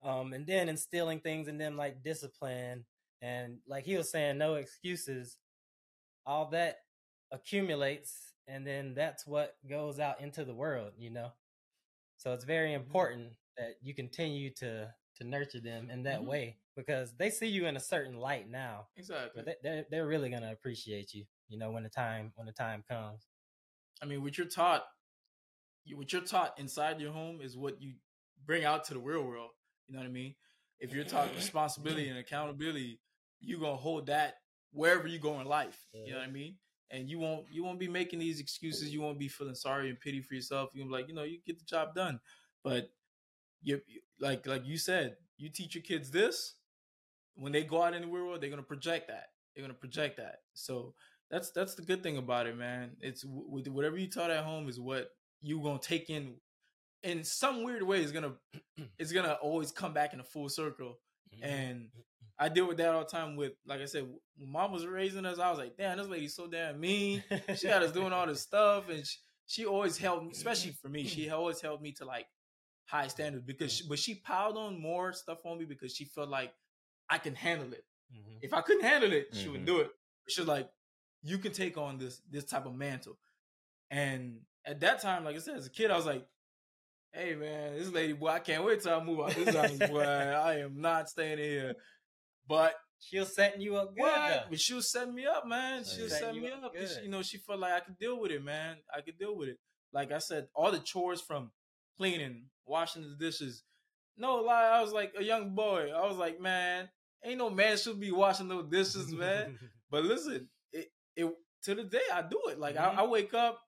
um, 0.03 0.33
and 0.33 0.45
then 0.47 0.69
instilling 0.69 1.19
things 1.21 1.47
in 1.47 1.57
them 1.57 1.77
like 1.77 2.03
discipline 2.03 2.85
and 3.21 3.59
like 3.67 3.85
he 3.85 3.97
was 3.97 4.11
saying, 4.11 4.37
no 4.37 4.55
excuses. 4.55 5.37
All 6.25 6.49
that 6.51 6.77
accumulates, 7.31 8.33
and 8.47 8.65
then 8.67 8.93
that's 8.95 9.25
what 9.25 9.55
goes 9.69 9.99
out 9.99 10.21
into 10.21 10.43
the 10.45 10.53
world. 10.53 10.93
You 10.97 11.09
know, 11.11 11.31
so 12.17 12.33
it's 12.33 12.45
very 12.45 12.73
important 12.73 13.33
that 13.57 13.75
you 13.81 13.93
continue 13.93 14.51
to 14.55 14.93
to 15.17 15.23
nurture 15.23 15.59
them 15.61 15.89
in 15.89 16.03
that 16.03 16.21
Mhm. 16.21 16.27
way 16.27 16.59
because 16.75 17.15
they 17.17 17.29
see 17.29 17.47
you 17.47 17.65
in 17.65 17.77
a 17.77 17.79
certain 17.79 18.17
light 18.17 18.49
now, 18.49 18.87
Exactly. 18.97 19.43
but 19.43 19.45
they, 19.45 19.55
they're 19.63 19.85
they're 19.89 20.07
really 20.07 20.29
gonna 20.29 20.51
appreciate 20.51 21.13
you. 21.13 21.25
You 21.49 21.57
know, 21.57 21.71
when 21.71 21.83
the 21.83 21.89
time 21.89 22.33
when 22.35 22.45
the 22.47 22.53
time 22.53 22.83
comes. 22.87 23.27
I 24.01 24.05
mean, 24.05 24.21
what 24.23 24.37
you're 24.37 24.47
taught, 24.47 24.85
what 25.93 26.11
you're 26.11 26.21
taught 26.21 26.59
inside 26.59 26.99
your 26.99 27.11
home 27.13 27.41
is 27.41 27.57
what 27.57 27.81
you 27.81 27.95
bring 28.45 28.65
out 28.65 28.85
to 28.85 28.93
the 28.93 28.99
real 28.99 29.23
world. 29.23 29.51
You 29.87 29.95
know 29.95 29.99
what 29.99 30.07
I 30.07 30.11
mean? 30.11 30.35
If 30.79 30.93
you're 30.93 31.05
talking 31.05 31.35
responsibility 31.35 32.09
and 32.09 32.19
accountability, 32.19 32.99
you're 33.39 33.59
gonna 33.59 33.75
hold 33.77 34.07
that 34.07 34.35
wherever 34.71 35.07
you 35.07 35.19
go 35.19 35.39
in 35.39 35.47
life. 35.47 35.87
You 35.93 36.13
know 36.13 36.19
what 36.19 36.27
I 36.27 36.31
mean? 36.31 36.55
And 36.91 37.09
you 37.09 37.19
won't 37.19 37.45
you 37.51 37.63
won't 37.63 37.79
be 37.79 37.87
making 37.87 38.19
these 38.19 38.39
excuses. 38.39 38.93
You 38.93 39.01
won't 39.01 39.19
be 39.19 39.27
feeling 39.27 39.55
sorry 39.55 39.89
and 39.89 39.99
pity 39.99 40.21
for 40.21 40.35
yourself. 40.35 40.69
You'll 40.73 40.87
be 40.87 40.93
like, 40.93 41.07
you 41.07 41.15
know, 41.15 41.23
you 41.23 41.39
get 41.45 41.57
the 41.59 41.65
job 41.65 41.95
done. 41.95 42.19
But 42.63 42.89
you 43.61 43.81
like 44.19 44.45
like 44.47 44.65
you 44.65 44.77
said, 44.77 45.15
you 45.37 45.49
teach 45.49 45.75
your 45.75 45.83
kids 45.83 46.11
this. 46.11 46.55
When 47.35 47.51
they 47.51 47.63
go 47.63 47.83
out 47.83 47.93
in 47.93 48.01
the 48.01 48.07
real 48.07 48.25
world, 48.25 48.41
they're 48.41 48.49
gonna 48.49 48.63
project 48.63 49.07
that. 49.09 49.27
They're 49.55 49.63
gonna 49.63 49.73
project 49.73 50.17
that. 50.17 50.37
So 50.53 50.93
that's 51.29 51.51
that's 51.51 51.75
the 51.75 51.81
good 51.81 52.03
thing 52.03 52.17
about 52.17 52.47
it, 52.47 52.57
man. 52.57 52.91
It's 53.01 53.23
whatever 53.25 53.97
you 53.97 54.09
taught 54.09 54.31
at 54.31 54.43
home 54.43 54.69
is 54.69 54.79
what 54.79 55.09
you 55.41 55.61
gonna 55.61 55.79
take 55.79 56.09
in. 56.09 56.35
In 57.07 57.23
some 57.23 57.63
weird 57.63 57.83
way, 57.83 58.01
is 58.03 58.11
gonna 58.11 58.33
it's 58.99 59.13
gonna 59.13 59.37
always 59.41 59.71
come 59.71 59.93
back 59.93 60.13
in 60.13 60.19
a 60.19 60.23
full 60.23 60.49
circle. 60.49 60.99
And 61.41 61.89
I 62.39 62.49
deal 62.49 62.67
with 62.67 62.77
that 62.77 62.89
all 62.93 62.99
the 62.99 63.05
time. 63.09 63.35
With 63.37 63.53
like 63.65 63.79
I 63.79 63.85
said, 63.85 64.05
when 64.37 64.51
mom 64.51 64.73
was 64.73 64.85
raising 64.85 65.25
us, 65.25 65.39
I 65.39 65.49
was 65.49 65.57
like, 65.59 65.77
damn, 65.77 65.97
this 65.97 66.07
lady's 66.07 66.35
so 66.35 66.47
damn 66.47 66.79
mean. 66.79 67.23
She 67.55 67.67
had 67.67 67.81
us 67.81 67.91
doing 67.93 68.11
all 68.11 68.27
this 68.27 68.41
stuff, 68.49 68.89
and 68.89 69.05
she, 69.07 69.17
she 69.45 69.65
always 69.65 69.97
helped 69.97 70.25
me, 70.25 70.31
especially 70.33 70.71
for 70.81 70.89
me. 70.89 71.05
She 71.05 71.29
always 71.29 71.61
helped 71.61 71.81
me 71.81 71.93
to 71.93 72.05
like 72.05 72.27
high 72.85 73.07
standards 73.07 73.45
because, 73.45 73.71
she, 73.71 73.87
but 73.87 73.99
she 73.99 74.15
piled 74.15 74.57
on 74.57 74.79
more 74.81 75.13
stuff 75.13 75.39
on 75.45 75.57
me 75.59 75.65
because 75.65 75.93
she 75.95 76.05
felt 76.05 76.29
like 76.29 76.53
I 77.09 77.19
can 77.19 77.35
handle 77.35 77.71
it. 77.71 77.85
Mhm. 78.13 78.39
If 78.41 78.53
I 78.53 78.61
couldn't 78.61 78.83
handle 78.83 79.13
it, 79.13 79.27
she 79.33 79.45
Mhm. 79.45 79.51
wouldn't 79.51 79.65
do 79.67 79.79
it. 79.79 79.91
She 80.27 80.41
was 80.41 80.47
like, 80.49 80.69
"You 81.23 81.37
can 81.37 81.53
take 81.53 81.77
on 81.77 81.97
this 81.99 82.21
this 82.29 82.43
type 82.43 82.65
of 82.65 82.75
mantle." 82.75 83.17
And 83.89 84.41
at 84.65 84.81
that 84.81 85.01
time, 85.01 85.23
like 85.23 85.35
I 85.37 85.39
said, 85.39 85.55
as 85.55 85.67
a 85.67 85.69
kid, 85.69 85.91
I 85.91 85.95
was 85.95 86.05
like, 86.05 86.27
"Hey 87.17 87.35
man, 87.35 87.77
this 87.77 87.89
lady, 87.91 88.13
boy, 88.13 88.27
I 88.29 88.39
can't 88.39 88.63
wait 88.63 88.81
till 88.81 88.93
I 88.93 89.03
move 89.03 89.19
out 89.19 89.31
this 89.35 89.55
house, 89.55 89.89
boy. 89.89 90.01
I 90.03 90.59
am 90.59 90.79
not 90.79 91.09
staying 91.09 91.37
here." 91.39 91.75
But 92.47 92.75
She 92.99 93.19
was 93.19 93.35
setting 93.35 93.61
you 93.61 93.75
up 93.75 93.89
good. 93.95 94.01
what? 94.01 94.15
though. 94.15 94.43
But 94.49 94.59
she 94.59 94.73
was 94.73 94.89
setting 94.91 95.13
me 95.13 95.25
up, 95.25 95.45
man. 95.45 95.83
She 95.83 96.01
was 96.03 96.11
Setting 96.13 96.27
setting 96.27 96.41
me 96.41 96.51
up 96.51 96.73
she- 96.75 97.03
you 97.03 97.09
know, 97.09 97.21
she 97.21 97.37
felt 97.37 97.59
like 97.59 97.73
I 97.73 97.79
could 97.81 97.97
deal 97.97 98.19
with 98.19 98.31
it, 98.31 98.43
man. 98.43 98.77
I 98.95 99.01
could 99.01 99.17
deal 99.19 99.35
with 99.35 99.49
it. 99.49 99.59
Like 99.93 100.11
I 100.11 100.17
said, 100.19 100.47
all 100.55 100.71
the 100.71 100.79
chores 100.79 101.21
from 101.21 101.51
cleaning, 101.97 102.49
washing 102.65 103.03
the 103.03 103.15
dishes. 103.15 103.63
No 104.17 104.37
lie, 104.37 104.69
I 104.69 104.81
was 104.81 104.93
like 104.93 105.13
a 105.17 105.23
young 105.23 105.53
boy. 105.53 105.91
I 105.95 106.07
was 106.07 106.17
like, 106.17 106.39
man, 106.39 106.89
ain't 107.23 107.37
no 107.37 107.49
man 107.51 107.77
should 107.77 107.99
be 107.99 108.11
washing 108.11 108.47
no 108.47 108.63
dishes, 108.63 109.11
man. 109.11 109.59
but 109.91 110.03
listen, 110.03 110.49
it 110.71 110.91
it 111.15 111.31
to 111.63 111.75
the 111.75 111.83
day 111.83 112.01
I 112.11 112.21
do 112.23 112.41
it. 112.49 112.57
Like 112.59 112.75
Mhm. 112.75 112.97
I, 112.97 113.01
I 113.01 113.05
wake 113.05 113.33
up. 113.33 113.61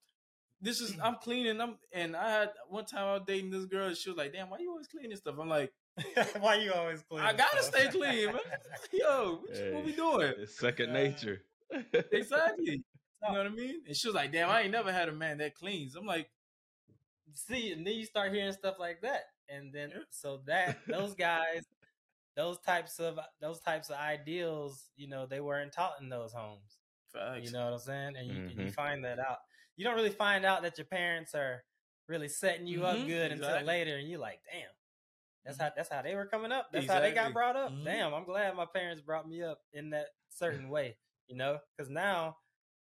This 0.62 0.82
is 0.82 0.93
mm. 0.93 1.00
I'm 1.04 1.15
cleaning. 1.15 1.60
I'm 1.62 1.76
and 1.93 2.15
I 2.15 2.30
had 2.30 2.50
one 2.67 2.86
time 2.86 3.08
I 3.08 3.13
was 3.13 3.24
dating 3.26 3.52
this 3.52 3.65
girl. 3.65 3.88
And 3.88 3.98
She 3.98 4.10
was 4.10 4.17
like, 4.17 4.34
"Damn, 4.34 4.50
why 4.50 4.58
you 4.60 4.69
always 4.72 4.88
cleaning 4.88 5.15
stuff?" 5.17 5.36
I'm 5.39 5.50
like, 5.50 5.72
Why 6.39 6.56
you 6.56 6.72
always 6.74 7.02
clean? 7.02 7.22
"I 7.22 7.34
gotta 7.34 7.63
stuff? 7.63 7.76
stay 7.76 7.88
clean, 7.89 8.28
man. 8.28 8.39
Yo, 8.93 9.41
what, 9.41 9.58
you- 9.58 9.74
what 9.74 9.86
we 9.86 9.91
doing?" 9.93 10.34
It's 10.38 10.58
second 10.58 10.93
nature. 10.93 11.41
Exactly. 12.12 12.84
You 13.22 13.34
know 13.34 13.38
what 13.38 13.48
I 13.48 13.50
mean? 13.50 13.82
And 13.86 13.95
she 13.95 14.08
was 14.08 14.15
like, 14.15 14.32
"Damn, 14.32 14.50
I 14.50 14.62
ain't 14.62 14.72
never 14.72 14.91
had 14.91 15.10
a 15.10 15.13
man 15.13 15.38
that 15.39 15.56
cleans." 15.56 15.95
I'm 15.95 16.06
like, 16.06 16.30
See, 17.34 17.72
and 17.72 17.86
then 17.86 17.93
you 17.93 18.06
start 18.06 18.34
hearing 18.34 18.52
stuff 18.54 18.76
like 18.80 19.02
that, 19.02 19.26
and 19.50 19.74
then 19.74 19.91
Yeah. 19.91 20.04
so 20.10 20.41
that 20.45 20.80
those 20.88 21.13
guys, 21.15 21.65
those 22.36 22.60
types 22.60 23.00
of 23.00 23.19
those 23.39 23.60
types 23.60 23.89
of 23.89 23.98
ideals, 23.98 24.89
you 24.95 25.08
know, 25.08 25.26
they 25.26 25.39
weren't 25.41 25.74
taught 25.74 26.02
in 26.02 26.10
those 26.10 26.34
homes. 26.34 26.78
"Facts." 27.13 27.45
You 27.45 27.52
know 27.52 27.65
what 27.65 27.74
I'm 27.74 27.80
saying? 27.80 28.15
And 28.17 28.28
you, 28.28 28.34
and 28.36 28.52
you 28.52 28.58
mm-hmm. 28.58 28.69
find 28.69 29.04
that 29.06 29.19
out. 29.19 29.39
You 29.80 29.86
don't 29.86 29.96
really 29.96 30.10
find 30.10 30.44
out 30.44 30.63
that 30.63 30.78
your 30.78 30.84
parents 30.88 31.34
are 31.34 31.63
really 32.10 32.28
setting 32.28 32.68
you 32.68 32.86
up 32.86 32.98
Mhm, 32.98 33.08
good 33.08 33.32
until 33.32 33.62
later, 33.62 33.96
and 33.96 34.10
you're 34.10 34.20
like, 34.20 34.42
damn. 34.52 34.68
That's 35.46 35.58
how 35.58 35.72
that's 35.74 35.88
how 35.88 36.02
they 36.02 36.15
were 36.15 36.26
coming 36.26 36.52
up. 36.52 36.68
That's 36.74 36.86
how 36.86 37.00
they 37.00 37.13
got 37.13 37.32
brought 37.32 37.56
up. 37.56 37.72
Mhm. 37.72 37.86
Damn, 37.86 38.13
I'm 38.13 38.26
glad 38.26 38.58
my 38.58 38.65
parents 38.65 39.02
brought 39.02 39.26
me 39.26 39.42
up 39.42 39.62
in 39.72 39.92
that 39.92 40.08
certain 40.30 40.68
way. 40.76 40.98
You 41.28 41.38
know, 41.38 41.60
because 41.78 41.89
now 41.89 42.36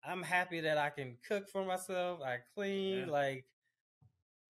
I'm 0.03 0.21
happy 0.21 0.59
that 0.59 0.77
I 0.77 0.89
can 0.89 1.17
cook 1.25 1.47
for 1.47 1.63
myself. 1.63 2.19
I 2.21 2.39
clean. 2.55 2.99
Yeah. 2.99 3.05
Like 3.05 3.45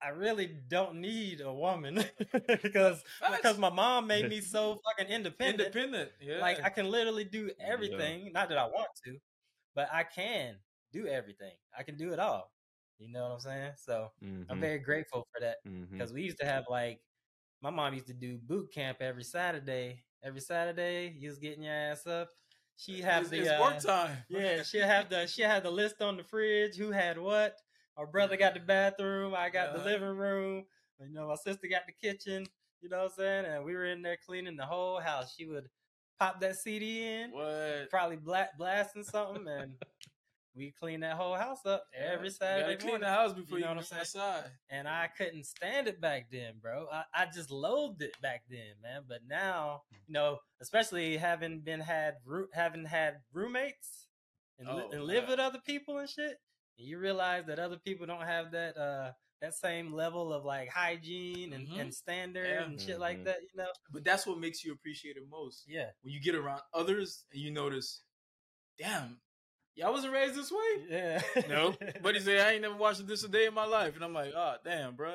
I 0.01 0.09
really 0.09 0.47
don't 0.47 0.95
need 0.95 1.41
a 1.41 1.53
woman 1.53 2.03
because 2.63 3.03
Facts. 3.19 3.37
because 3.37 3.57
my 3.59 3.69
mom 3.69 4.07
made 4.07 4.27
me 4.27 4.41
so 4.41 4.81
fucking 4.97 5.13
independent. 5.13 5.75
independent. 5.75 6.11
Yeah. 6.19 6.39
Like 6.39 6.63
I 6.63 6.69
can 6.69 6.89
literally 6.89 7.23
do 7.23 7.51
everything. 7.59 8.31
Not 8.33 8.49
that 8.49 8.57
I 8.57 8.65
want 8.65 8.89
to, 9.05 9.19
but 9.75 9.89
I 9.93 10.03
can 10.05 10.55
do 10.91 11.07
everything. 11.07 11.53
I 11.77 11.83
can 11.83 11.97
do 11.97 12.13
it 12.13 12.19
all. 12.19 12.51
You 12.99 13.11
know 13.11 13.23
what 13.29 13.33
I'm 13.33 13.39
saying? 13.39 13.71
So 13.77 14.09
I'm 14.49 14.59
Mhm, 14.59 14.59
very 14.59 14.79
grateful 14.79 15.27
for 15.33 15.41
that 15.41 15.57
because 15.97 16.13
we 16.13 16.23
used 16.23 16.39
to 16.39 16.45
have 16.45 16.65
like 16.69 17.01
my 17.61 17.69
mom 17.69 17.93
used 17.93 18.07
to 18.07 18.13
do 18.13 18.37
boot 18.37 18.71
camp 18.73 18.97
every 19.01 19.23
Saturday. 19.23 20.03
Every 20.23 20.41
Saturday, 20.41 21.15
you 21.17 21.29
was 21.29 21.39
getting 21.39 21.63
your 21.63 21.73
ass 21.73 22.05
up. 22.07 22.29
She 22.77 23.01
have 23.01 23.23
it's, 23.23 23.31
the 23.31 23.41
it's 23.41 23.49
uh, 23.49 23.59
work 23.59 23.79
time. 23.81 24.17
yeah, 24.29 24.63
she 24.63 24.79
have 24.79 25.09
the 25.09 25.27
she 25.27 25.41
had 25.41 25.63
the 25.63 25.71
list 25.71 26.01
on 26.01 26.17
the 26.17 26.23
fridge. 26.23 26.75
Who 26.77 26.91
had 26.91 27.17
what? 27.19 27.55
My 27.97 28.05
brother 28.05 28.37
got 28.37 28.53
the 28.53 28.59
bathroom. 28.59 29.33
I 29.35 29.49
got 29.49 29.73
the 29.73 29.79
living 29.79 30.07
room. 30.17 30.65
You 30.99 31.09
know, 31.13 31.27
my 31.27 31.35
sister 31.35 31.67
got 31.69 31.83
the 31.87 31.93
kitchen. 31.93 32.45
You 32.81 32.89
know 32.89 32.97
what 32.99 33.05
I'm 33.05 33.17
saying? 33.17 33.45
And 33.45 33.63
we 33.65 33.73
were 33.75 33.85
in 33.85 34.01
there 34.01 34.17
cleaning 34.25 34.55
the 34.57 34.65
whole 34.65 34.99
house. 34.99 35.35
She 35.37 35.45
would 35.45 35.67
pop 36.19 36.39
that 36.41 36.55
CD 36.57 37.03
in, 37.03 37.31
What? 37.31 37.89
probably 37.89 38.17
black 38.17 38.57
blasting 38.57 39.03
something, 39.03 39.47
and 39.47 39.73
we 40.53 40.71
clean 40.71 40.99
that 41.01 41.15
whole 41.15 41.35
house 41.35 41.65
up 41.65 41.85
every 41.95 42.27
You 42.27 42.31
Saturday 42.31 42.61
gotta 42.73 42.77
clean 42.77 42.91
morning. 42.91 43.07
the 43.07 43.13
house 43.13 43.33
before 43.33 43.57
You 43.57 43.63
you, 43.65 43.69
know 43.69 43.73
go 43.75 43.79
what 43.81 43.93
I'm 43.93 43.99
outside. 43.99 44.43
And 44.69 44.87
I 44.87 45.07
couldn't 45.17 45.45
stand 45.45 45.87
it 45.87 46.01
back 46.01 46.27
then, 46.31 46.55
bro. 46.61 46.87
I, 46.91 47.03
I 47.13 47.25
just 47.33 47.51
loathed 47.51 48.01
it 48.01 48.19
back 48.21 48.43
then, 48.49 48.73
man. 48.83 49.03
But 49.07 49.19
now, 49.27 49.83
you 49.91 50.13
know, 50.13 50.39
especially 50.61 51.15
having 51.17 51.61
been 51.61 51.79
had 51.79 52.15
having 52.53 52.85
had 52.85 53.17
roommates 53.33 54.07
and, 54.59 54.67
li- 54.67 54.83
Oh, 54.87 54.91
and 54.91 55.03
live 55.05 55.29
with 55.29 55.39
other 55.39 55.59
people 55.65 55.97
and 55.99 56.09
shit, 56.09 56.35
and 56.77 56.87
you 56.87 56.99
realize 56.99 57.45
that 57.47 57.57
other 57.59 57.77
people 57.77 58.05
don't 58.05 58.21
have 58.27 58.51
that 58.51 58.77
uh 58.77 59.11
that 59.41 59.55
same 59.55 59.91
level 59.91 60.31
of 60.31 60.45
like 60.45 60.69
hygiene 60.69 61.53
and, 61.53 61.67
Mhm. 61.67 61.79
and 61.79 61.93
standard 61.95 62.45
Yeah. 62.45 62.63
and 62.63 62.79
shit 62.79 62.99
like 62.99 63.17
Mhm. 63.19 63.23
that, 63.23 63.37
you 63.41 63.49
know? 63.55 63.71
But 63.91 64.03
that's 64.03 64.27
what 64.27 64.37
makes 64.37 64.63
you 64.63 64.71
appreciate 64.71 65.17
it 65.17 65.23
most. 65.27 65.63
Yeah. 65.67 65.89
When 66.01 66.13
you 66.13 66.21
get 66.21 66.35
around 66.35 66.61
others 66.75 67.25
and 67.31 67.41
you 67.41 67.49
notice, 67.49 68.03
damn, 68.77 69.19
y'all 69.75 69.91
wasn't 69.91 70.13
raised 70.13 70.35
this 70.35 70.51
way. 70.51 70.85
Yeah. 70.89 71.21
No, 71.49 71.75
but 72.01 72.15
he 72.15 72.21
said 72.21 72.45
I 72.47 72.51
ain't 72.53 72.61
never 72.61 72.75
washed 72.75 73.05
this 73.07 73.23
a 73.23 73.27
day 73.29 73.45
in 73.45 73.53
my 73.53 73.65
life, 73.65 73.95
and 73.95 74.03
I'm 74.03 74.13
like, 74.13 74.33
oh 74.35 74.55
damn, 74.63 74.95
bro. 74.95 75.13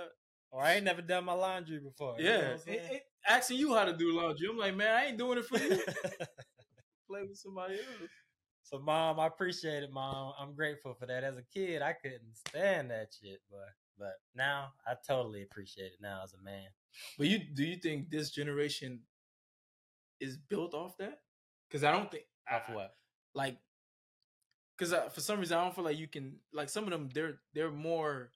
or 0.51 0.63
I 0.63 0.75
ain't 0.75 0.85
never 0.85 1.03
done 1.03 1.25
my 1.25 1.33
laundry 1.35 1.79
before. 1.79 2.17
you 2.19 2.25
know 2.25 2.31
Yeah, 2.67 2.73
It- 2.73 2.93
it- 2.93 3.03
asking 3.29 3.59
you 3.59 3.75
how 3.75 3.85
to 3.85 3.93
do 3.97 4.13
laundry. 4.17 4.49
I'm 4.49 4.57
like, 4.57 4.77
man, 4.77 4.95
I 4.95 5.07
ain't 5.07 5.19
doing 5.19 5.39
it 5.39 5.45
for 5.47 5.59
you. 5.59 5.79
Play 7.09 7.23
with 7.23 7.37
somebody 7.37 7.75
else. 7.75 8.11
So, 8.63 8.79
mom, 8.81 9.21
I 9.21 9.27
appreciate 9.29 9.83
it, 9.85 9.93
mom. 9.93 10.33
I'm 10.41 10.55
grateful 10.55 10.95
for 10.95 11.07
that. 11.07 11.23
As 11.25 11.37
a 11.37 11.43
kid, 11.55 11.83
I 11.83 11.93
couldn't 11.93 12.37
stand 12.49 12.91
that 12.91 13.09
shit, 13.21 13.41
but 13.51 13.69
but 13.99 14.15
now 14.35 14.73
I 14.87 14.95
totally 15.07 15.43
appreciate 15.43 15.87
it 15.93 15.99
now 16.01 16.21
as 16.25 16.35
a 16.35 16.43
man. 16.45 16.67
But 17.17 17.29
you 17.29 17.39
do 17.55 17.65
you 17.65 17.77
think 17.77 18.11
this 18.11 18.31
generation 18.31 19.01
is 20.21 20.37
built 20.37 20.75
off 20.75 20.97
that? 20.99 21.21
Because 21.69 21.85
I 21.85 21.93
don't 21.93 22.11
think 22.11 22.25
Off 22.51 22.63
I- 22.69 22.75
what? 22.75 22.95
like 23.35 23.57
because 24.79 24.95
for 25.13 25.21
some 25.21 25.39
reason 25.41 25.57
I 25.59 25.65
don't 25.65 25.75
feel 25.75 25.85
like 25.85 25.99
you 25.99 26.09
can 26.09 26.37
like 26.53 26.69
some 26.69 26.85
of 26.85 26.91
them 26.91 27.09
they're 27.15 27.39
they're 27.55 27.71
more 27.71 28.31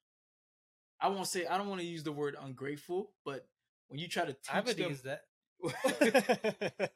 I 0.99 1.07
won't 1.09 1.27
say 1.27 1.45
I 1.45 1.57
don't 1.57 1.67
want 1.67 1.81
to 1.81 1.87
use 1.87 2.03
the 2.03 2.11
word 2.11 2.35
ungrateful, 2.39 3.11
but 3.25 3.47
when 3.87 3.99
you 3.99 4.07
try 4.07 4.23
to 4.25 4.33
teach 4.33 4.53
I 4.53 4.59
would 4.61 4.77
them, 4.77 4.89
use 4.91 5.01
that. 5.01 5.21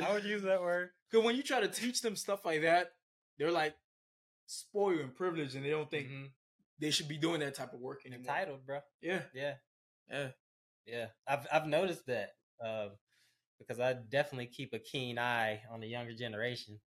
I 0.00 0.12
would 0.12 0.24
use 0.24 0.42
that 0.42 0.60
word. 0.60 0.90
because 1.10 1.24
when 1.24 1.36
you 1.36 1.42
try 1.42 1.60
to 1.60 1.68
teach 1.68 2.00
them 2.02 2.16
stuff 2.16 2.44
like 2.44 2.62
that, 2.62 2.92
they're 3.38 3.50
like 3.50 3.74
spoiled 4.46 5.00
and 5.00 5.14
privileged, 5.14 5.54
and 5.54 5.64
they 5.64 5.70
don't 5.70 5.90
think 5.90 6.08
Mhm. 6.08 6.30
they 6.78 6.90
should 6.90 7.08
be 7.08 7.16
doing 7.16 7.40
that 7.40 7.54
type 7.54 7.72
of 7.72 7.80
work 7.80 8.04
anymore. 8.04 8.20
Entitled, 8.34 8.66
bro. 8.66 8.80
Yeah, 9.00 9.22
Yeah. 9.34 9.54
yeah. 10.10 10.32
Yeah, 10.84 11.06
I've 11.26 11.46
I've 11.52 11.66
noticed 11.66 12.06
that 12.06 12.30
uh, 12.62 12.88
because 13.58 13.78
I 13.80 13.92
definitely 13.94 14.48
keep 14.48 14.72
a 14.74 14.78
keen 14.80 15.16
eye 15.18 15.62
on 15.70 15.80
the 15.80 15.86
younger 15.86 16.12
generation, 16.14 16.80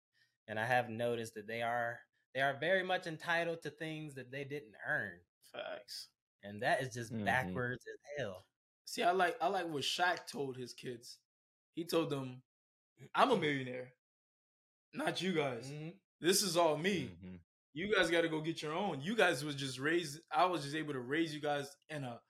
and 0.48 0.58
I 0.60 0.66
have 0.66 0.88
noticed 0.88 1.34
that 1.34 1.46
they 1.46 1.62
are 1.62 1.98
they 2.34 2.40
are 2.42 2.56
very 2.58 2.82
much 2.82 3.06
entitled 3.06 3.62
to 3.62 3.70
things 3.70 4.14
that 4.14 4.30
they 4.30 4.44
didn't 4.44 4.74
earn, 4.86 5.18
Facts. 5.52 6.08
and 6.42 6.62
that 6.62 6.82
is 6.82 6.92
just 6.92 7.12
Mhm. 7.12 7.24
backwards 7.24 7.84
as 7.86 7.98
hell. 8.18 8.46
See, 8.84 9.02
I 9.02 9.12
like 9.12 9.36
I 9.40 9.48
like 9.48 9.66
what 9.68 9.82
Shaq 9.82 10.26
told 10.26 10.56
his 10.56 10.74
kids. 10.74 11.18
He 11.74 11.84
told 11.86 12.10
them, 12.10 12.42
"I'm 13.14 13.30
a 13.30 13.36
millionaire, 13.36 13.94
not 14.92 15.20
you 15.22 15.32
guys. 15.32 15.66
Mhm. 15.70 15.98
This 16.20 16.42
is 16.42 16.56
all 16.56 16.76
me. 16.76 17.08
Mhm. 17.22 17.40
You 17.74 17.94
guys 17.94 18.10
got 18.10 18.22
to 18.22 18.28
go 18.28 18.40
get 18.40 18.62
your 18.62 18.72
own. 18.72 19.00
You 19.02 19.14
guys 19.14 19.44
was 19.44 19.54
just 19.54 19.78
raised. 19.78 20.20
I 20.30 20.46
was 20.46 20.62
just 20.62 20.74
able 20.74 20.94
to 20.94 21.00
raise 21.00 21.34
you 21.34 21.40
guys 21.40 21.68
in 21.90 22.04
a 22.04 22.22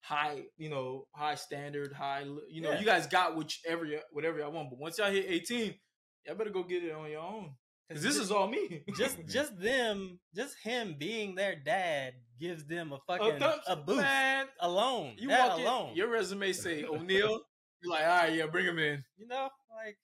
high, 0.00 0.46
you 0.56 0.70
know, 0.70 1.06
high 1.14 1.34
standard, 1.34 1.92
high. 1.92 2.20
You 2.48 2.62
know, 2.62 2.72
Yeah. 2.72 2.78
you 2.78 2.86
guys 2.86 3.06
got 3.06 3.36
whichever 3.36 3.86
whatever 4.10 4.38
y'all 4.38 4.52
want. 4.52 4.70
But 4.70 4.78
once 4.78 4.96
y'all 4.98 5.10
hit 5.10 5.26
18, 5.28 5.78
y'all 6.26 6.34
better 6.36 6.50
go 6.50 6.62
get 6.62 6.82
it 6.84 6.92
on 6.92 7.10
your 7.10 7.20
own. 7.22 7.52
Because 7.88 8.02
this 8.02 8.16
ju- 8.16 8.22
is 8.22 8.30
all 8.32 8.48
me. 8.48 8.82
just 8.98 9.18
just 9.28 9.58
them, 9.60 10.18
just 10.34 10.56
him 10.62 10.96
being 10.98 11.34
their 11.36 11.54
dad 11.56 12.14
gives 12.40 12.64
them 12.66 12.92
a 12.92 12.98
fucking 13.06 13.36
a, 13.36 13.38
thumbs- 13.38 13.62
a 13.68 13.76
boost 13.76 14.00
man. 14.00 14.46
alone. 14.60 15.14
You 15.18 15.28
that 15.28 15.48
walk 15.50 15.58
in, 15.60 15.66
alone, 15.66 15.96
your 15.96 16.08
resume 16.08 16.52
say 16.52 16.84
O'Neal. 16.84 17.40
You're 17.82 17.92
like, 17.92 18.02
all 18.04 18.08
right, 18.08 18.32
yeah, 18.34 18.46
bring 18.46 18.66
him 18.66 18.78
in. 18.78 19.04
you 19.16 19.26
know, 19.28 19.48
like 19.74 19.96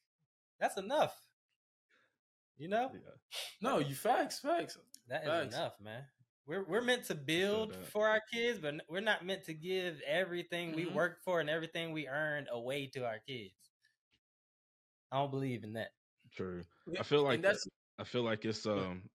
that's 0.60 0.76
enough. 0.76 1.14
You 2.58 2.68
know, 2.68 2.90
Yeah. 2.92 3.00
No, 3.60 3.78
you 3.78 3.94
facts, 3.94 4.38
facts. 4.38 4.78
That 5.08 5.22
is 5.24 5.28
Facts. 5.28 5.54
enough, 5.56 5.72
man. 5.82 6.04
We're 6.46 6.64
we're 6.64 6.82
meant 6.82 7.04
to 7.06 7.14
build 7.16 7.72
that. 7.72 7.86
for 7.88 8.08
our 8.08 8.20
kids, 8.32 8.60
but 8.60 8.74
we're 8.88 9.00
not 9.00 9.24
meant 9.24 9.44
to 9.46 9.54
give 9.54 10.00
everything 10.06 10.72
we 10.74 10.84
Mhm. 10.84 10.94
worked 10.94 11.24
for 11.24 11.40
and 11.40 11.50
everything 11.50 11.92
we 11.92 12.06
earned 12.06 12.48
away 12.52 12.86
to 12.94 13.04
our 13.04 13.18
kids. 13.26 13.54
I 15.10 15.16
don't 15.18 15.30
believe 15.30 15.64
in 15.64 15.72
that. 15.74 15.88
True. 16.32 16.64
Yeah, 16.86 17.00
I 17.00 17.02
feel 17.04 17.22
like 17.22 17.42
that's 17.42 17.66
I 17.98 18.04
feel 18.04 18.22
like 18.22 18.44
it's 18.44 18.66
um 18.66 19.10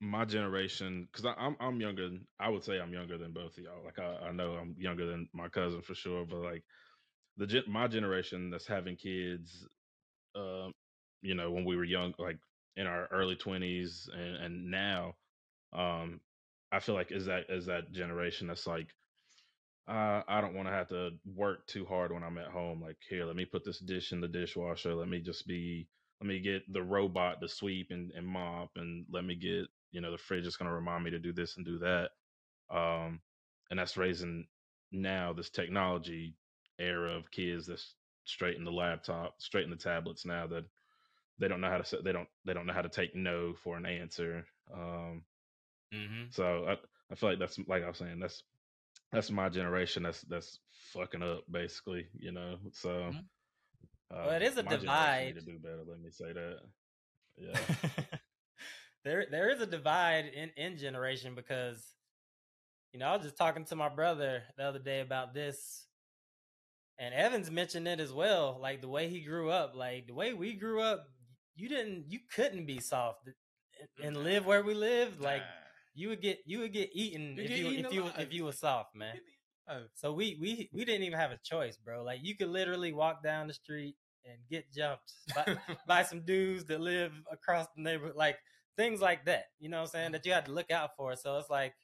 my 0.00 0.24
generation 0.24 1.06
because 1.06 1.26
I'm 1.26 1.56
I'm 1.60 1.80
younger. 1.80 2.10
I 2.38 2.48
would 2.48 2.64
say 2.64 2.80
I'm 2.80 2.92
younger 2.92 3.18
than 3.18 3.32
both 3.32 3.58
of 3.58 3.64
y'all. 3.64 3.84
Like 3.84 3.98
I, 3.98 4.28
I 4.28 4.32
know 4.32 4.54
I'm 4.54 4.76
younger 4.78 5.06
than 5.06 5.28
my 5.32 5.48
cousin 5.48 5.82
for 5.82 5.94
sure, 5.94 6.24
but 6.26 6.38
like 6.38 6.64
the 7.36 7.46
gen- 7.46 7.64
my 7.70 7.88
generation 7.88 8.50
that's 8.50 8.66
having 8.66 8.96
kids, 8.96 9.68
um, 10.36 10.74
you 11.22 11.34
know, 11.34 11.50
when 11.52 11.64
we 11.64 11.76
were 11.76 11.84
young, 11.84 12.14
like 12.18 12.38
in 12.76 12.86
our 12.86 13.08
early 13.08 13.36
twenties 13.36 14.08
and 14.12 14.36
and 14.36 14.70
now, 14.70 15.14
um, 15.72 16.20
I 16.72 16.80
feel 16.80 16.94
like 16.94 17.12
is 17.12 17.26
that 17.26 17.50
is 17.50 17.66
that 17.66 17.92
generation 17.92 18.48
that's 18.48 18.66
like. 18.66 18.94
Uh, 19.88 20.22
I 20.28 20.40
don't 20.42 20.54
want 20.54 20.68
to 20.68 20.72
have 20.72 20.88
to 20.88 21.18
work 21.24 21.66
too 21.66 21.86
hard 21.86 22.12
when 22.12 22.22
I'm 22.22 22.36
at 22.38 22.50
home. 22.52 22.82
Like, 22.82 22.98
here, 23.08 23.24
let 23.24 23.36
me 23.36 23.46
put 23.46 23.64
this 23.64 23.78
dish 23.80 24.12
in 24.12 24.20
the 24.20 24.28
dishwasher. 24.28 24.94
Let 24.94 25.08
me 25.08 25.20
just 25.20 25.46
be 25.46 25.88
let 26.20 26.26
me 26.28 26.40
get 26.40 26.70
the 26.72 26.82
robot 26.82 27.40
to 27.40 27.48
sweep 27.48 27.88
and, 27.90 28.10
and 28.12 28.26
mop 28.26 28.70
and 28.76 29.06
let 29.10 29.24
me 29.24 29.34
get 29.34 29.66
you 29.92 30.00
know 30.00 30.10
the 30.10 30.18
fridge 30.18 30.46
is 30.46 30.56
going 30.56 30.68
to 30.68 30.74
remind 30.74 31.04
me 31.04 31.10
to 31.10 31.18
do 31.18 31.32
this 31.32 31.56
and 31.56 31.64
do 31.66 31.78
that 31.78 32.10
um 32.70 33.20
and 33.70 33.78
that's 33.78 33.96
raising 33.96 34.46
now 34.92 35.32
this 35.32 35.50
technology 35.50 36.34
era 36.78 37.12
of 37.12 37.30
kids 37.30 37.66
that's 37.66 37.94
straight 38.24 38.56
in 38.56 38.64
the 38.64 38.70
laptop 38.72 39.34
straight 39.40 39.64
in 39.64 39.70
the 39.70 39.76
tablets 39.76 40.24
now 40.26 40.46
that 40.46 40.64
they 41.38 41.48
don't 41.48 41.60
know 41.60 41.70
how 41.70 41.78
to 41.78 41.84
say 41.84 41.98
they 42.04 42.12
don't 42.12 42.28
they 42.44 42.52
don't 42.54 42.66
know 42.66 42.72
how 42.72 42.82
to 42.82 42.88
take 42.88 43.14
no 43.14 43.54
for 43.54 43.76
an 43.76 43.86
answer 43.86 44.44
um 44.72 45.22
Mm-hmm. 45.92 46.28
so 46.30 46.64
i 46.68 46.76
i 47.10 47.14
feel 47.14 47.30
like 47.30 47.38
that's 47.38 47.58
like 47.66 47.82
i 47.82 47.88
was 47.88 47.98
saying 47.98 48.18
that's 48.18 48.42
that's 49.12 49.30
my 49.30 49.48
generation 49.48 50.02
that's 50.02 50.22
that's 50.22 50.58
fucking 50.92 51.22
up 51.22 51.44
basically 51.50 52.06
you 52.18 52.32
know 52.32 52.56
so 52.72 53.12
Mhm. 53.12 53.26
Well, 54.10 54.30
it 54.30 54.36
um, 54.36 54.42
is 54.42 54.56
a 54.56 54.62
divide. 54.62 55.34
need 55.34 55.40
to 55.40 55.52
do 55.52 55.58
better 55.58 55.82
let 55.86 56.00
me 56.00 56.10
say 56.10 56.32
that 56.32 56.58
yeah 57.36 57.58
there 59.04 59.26
there 59.30 59.50
is 59.50 59.60
a 59.60 59.66
divide 59.66 60.26
in 60.26 60.50
in 60.56 60.76
generation 60.76 61.34
because 61.34 61.94
you 62.92 62.98
know 62.98 63.06
I 63.06 63.16
was 63.16 63.22
just 63.22 63.36
talking 63.36 63.64
to 63.66 63.76
my 63.76 63.88
brother 63.88 64.42
the 64.56 64.64
other 64.64 64.78
day 64.78 65.00
about 65.00 65.34
this, 65.34 65.86
and 66.98 67.14
Evans 67.14 67.50
mentioned 67.50 67.86
it 67.86 68.00
as 68.00 68.12
well. 68.12 68.58
Like 68.60 68.80
the 68.80 68.88
way 68.88 69.08
he 69.08 69.20
grew 69.20 69.50
up, 69.50 69.74
like 69.74 70.06
the 70.06 70.14
way 70.14 70.32
we 70.32 70.54
grew 70.54 70.80
up, 70.80 71.06
you 71.54 71.68
didn't, 71.68 72.06
you 72.08 72.18
couldn't 72.34 72.66
be 72.66 72.80
soft 72.80 73.28
and- 74.02 74.16
live 74.16 74.46
where 74.46 74.62
we 74.62 74.74
lived. 74.74 75.20
Like 75.20 75.42
you 75.94 76.08
would 76.08 76.20
get 76.22 76.40
you 76.46 76.60
would 76.60 76.72
get 76.72 76.90
eaten 76.92 77.36
You 77.36 77.42
if 77.42 77.48
get 77.48 77.58
you 77.58 77.66
eaten 77.70 77.86
if 77.86 77.92
you 77.92 78.02
alive. 78.02 78.14
if 78.18 78.32
you 78.32 78.44
were 78.44 78.52
soft, 78.52 78.94
man. 78.94 79.14
Oh, 79.70 79.82
So 79.94 80.12
we 80.12 80.36
we 80.40 80.68
we 80.72 80.84
didn't 80.84 81.02
even 81.02 81.18
have 81.18 81.30
a 81.30 81.38
choice, 81.44 81.76
bro. 81.76 82.02
Like 82.02 82.20
you 82.22 82.36
could 82.36 82.48
literally 82.48 82.92
walk 82.92 83.22
down 83.22 83.46
the 83.48 83.54
street 83.54 83.96
and 84.24 84.36
get 84.50 84.70
jumped 84.72 85.12
by, 85.34 85.56
by 85.86 86.02
some 86.02 86.20
dudes 86.22 86.64
that 86.66 86.80
live 86.80 87.12
across 87.30 87.66
the 87.76 87.82
neighborhood, 87.82 88.16
like 88.16 88.38
things 88.76 89.00
like 89.00 89.24
that. 89.26 89.44
You 89.58 89.68
know 89.68 89.78
what 89.78 89.82
I'm 89.84 89.88
saying? 89.90 90.12
That 90.12 90.26
you 90.26 90.32
had 90.32 90.46
to 90.46 90.52
look 90.52 90.70
out 90.70 90.90
for. 90.96 91.16
So 91.16 91.38
it's 91.38 91.48
like, 91.50 91.74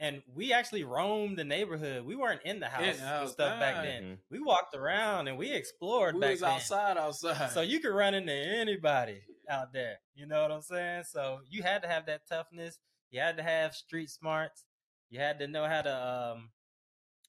and 0.00 0.22
we 0.32 0.52
actually 0.52 0.84
roamed 0.84 1.38
the 1.38 1.44
neighborhood. 1.44 2.04
We 2.04 2.14
weren't 2.16 2.42
in 2.44 2.60
the 2.60 2.66
house, 2.68 2.82
In 2.82 2.86
the 2.88 2.92
and 3.02 3.08
house, 3.08 3.32
stuff 3.32 3.58
back 3.58 3.76
nah. 3.76 3.82
then. 3.82 4.02
Mhm. 4.02 4.18
We 4.30 4.40
walked 4.40 4.74
around 4.76 5.28
and 5.28 5.36
we 5.38 5.52
explored 5.52 6.14
we 6.14 6.20
back 6.20 6.30
was 6.32 6.40
then. 6.40 6.50
outside, 6.50 6.96
outside. 6.96 7.50
So 7.50 7.60
you 7.62 7.80
could 7.80 7.92
run 7.94 8.14
into 8.14 8.32
anybody 8.32 9.22
out 9.48 9.72
there. 9.72 9.98
You 10.14 10.26
know 10.26 10.42
what 10.42 10.52
I'm 10.52 10.62
saying? 10.62 11.04
So 11.10 11.40
you 11.48 11.62
had 11.62 11.82
to 11.82 11.88
have 11.88 12.06
that 12.06 12.22
toughness. 12.28 12.78
You 13.10 13.20
had 13.20 13.36
to 13.38 13.42
have 13.42 13.74
street 13.74 14.10
smarts. 14.10 14.64
You 15.10 15.18
had 15.20 15.38
to 15.40 15.48
know 15.48 15.64
how 15.66 15.82
to 15.82 16.34
um, 16.36 16.50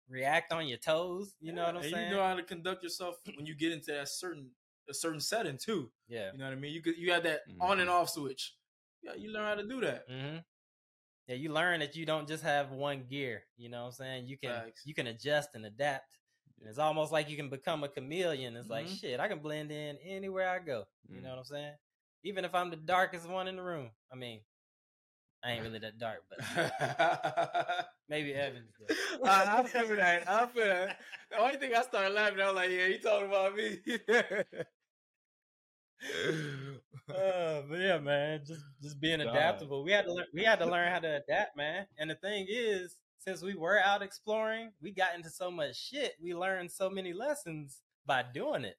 react 0.10 0.52
on 0.52 0.68
your 0.68 0.78
toes. 0.78 1.36
You 1.40 1.54
know 1.54 1.62
what 1.66 1.70
I'm 1.76 1.84
and 1.84 1.86
saying? 1.92 2.10
You 2.10 2.16
know 2.16 2.24
how 2.24 2.36
to 2.36 2.44
conduct 2.44 2.84
yourself 2.84 3.18
when 3.36 3.46
you 3.46 3.56
get 3.56 3.72
into 3.72 3.92
that 3.92 4.10
certain 4.10 4.50
a 4.90 4.94
certain 4.94 5.20
setting 5.22 5.58
too. 5.58 5.92
yeah. 6.08 6.32
You 6.34 6.40
know 6.40 6.46
what 6.46 6.54
I 6.54 6.56
mean? 6.56 6.74
You 6.74 6.82
could 6.82 6.98
you 6.98 7.12
had 7.12 7.24
that 7.24 7.42
on 7.62 7.80
and 7.80 7.90
Mhm. 7.90 7.94
off 7.94 8.10
switch. 8.10 8.56
Yeah, 9.04 9.14
you 9.14 9.32
learn 9.32 9.46
how 9.46 9.56
to 9.56 9.68
do 9.68 9.80
that. 9.82 10.06
hmm 10.10 10.38
Yeah, 11.28 11.36
you 11.36 11.54
learn 11.54 11.80
that 11.82 11.96
you 11.96 12.06
don't 12.08 12.28
just 12.28 12.44
have 12.44 12.72
one 12.72 13.04
gear. 13.08 13.44
You 13.56 13.70
know 13.70 13.82
what 13.82 13.88
I'm 13.88 13.92
saying? 13.94 14.28
You 14.28 14.38
can 14.38 14.50
Facts. 14.50 14.82
you 14.86 14.94
can 14.96 15.08
adjust 15.08 15.50
and 15.54 15.66
adapt. 15.66 16.18
And 16.60 16.68
it's 16.68 16.80
almost 16.80 17.12
like 17.12 17.30
you 17.30 17.38
can 17.38 17.50
become 17.50 17.84
a 17.84 17.88
chameleon. 17.90 18.56
It's 18.56 18.70
like 18.70 18.88
Mhm. 18.88 19.00
shit, 19.00 19.20
I 19.20 19.28
can 19.28 19.40
blend 19.40 19.72
in 19.72 19.98
anywhere 20.00 20.50
I 20.50 20.60
go. 20.60 20.88
You 21.08 21.20
Mm. 21.20 21.24
know 21.24 21.30
what 21.30 21.38
I'm 21.40 21.46
saying? 21.46 21.78
Even 22.24 22.44
if 22.46 22.54
I'm 22.56 22.70
the 22.70 22.76
darkest 22.76 23.30
one 23.30 23.48
in 23.48 23.56
the 23.58 23.62
room. 23.64 23.92
I 24.12 24.16
mean, 24.16 24.44
I 25.44 25.52
ain't 25.52 25.64
really 25.64 25.80
that 25.80 25.98
dark, 25.98 26.24
but 26.30 26.40
maybe 28.10 28.34
Evans. 28.34 28.72
though. 28.80 29.26
I 29.26 29.64
feel 29.64 29.96
that. 29.96 30.28
I 30.30 30.46
feel 30.48 30.66
that. 30.66 30.98
The 31.32 31.38
only 31.40 31.58
thing 31.58 31.74
I 31.76 31.82
started 31.84 32.14
laughing, 32.14 32.42
I 32.42 32.48
was 32.48 32.56
like, 32.56 32.70
"Yeah, 32.72 32.88
you 32.88 33.00
talking 33.00 33.28
about 33.28 33.56
me?" 33.56 33.80
uh, 37.10 37.62
but 37.70 37.80
yeah, 37.80 37.98
man, 38.00 38.42
just 38.46 38.64
just 38.82 39.00
being 39.00 39.22
adaptable. 39.22 39.84
We 39.84 39.92
had 39.92 40.06
to 40.06 40.14
learn. 40.14 40.26
We 40.34 40.44
had 40.44 40.60
to 40.60 40.66
learn 40.66 40.92
how 40.92 41.00
to 41.00 41.22
adapt, 41.24 41.56
man. 41.58 41.88
And 41.98 42.10
the 42.10 42.16
thing 42.16 42.48
is, 42.50 42.98
since 43.20 43.42
we 43.42 43.56
were 43.56 43.80
out 43.80 44.02
exploring, 44.02 44.72
we 44.82 44.92
got 44.92 45.16
into 45.16 45.30
so 45.30 45.50
much 45.52 45.76
shit. 45.78 46.14
We 46.22 46.34
learned 46.34 46.72
so 46.72 46.90
many 46.90 47.14
lessons 47.14 47.82
by 48.06 48.24
doing 48.34 48.64
it. 48.66 48.78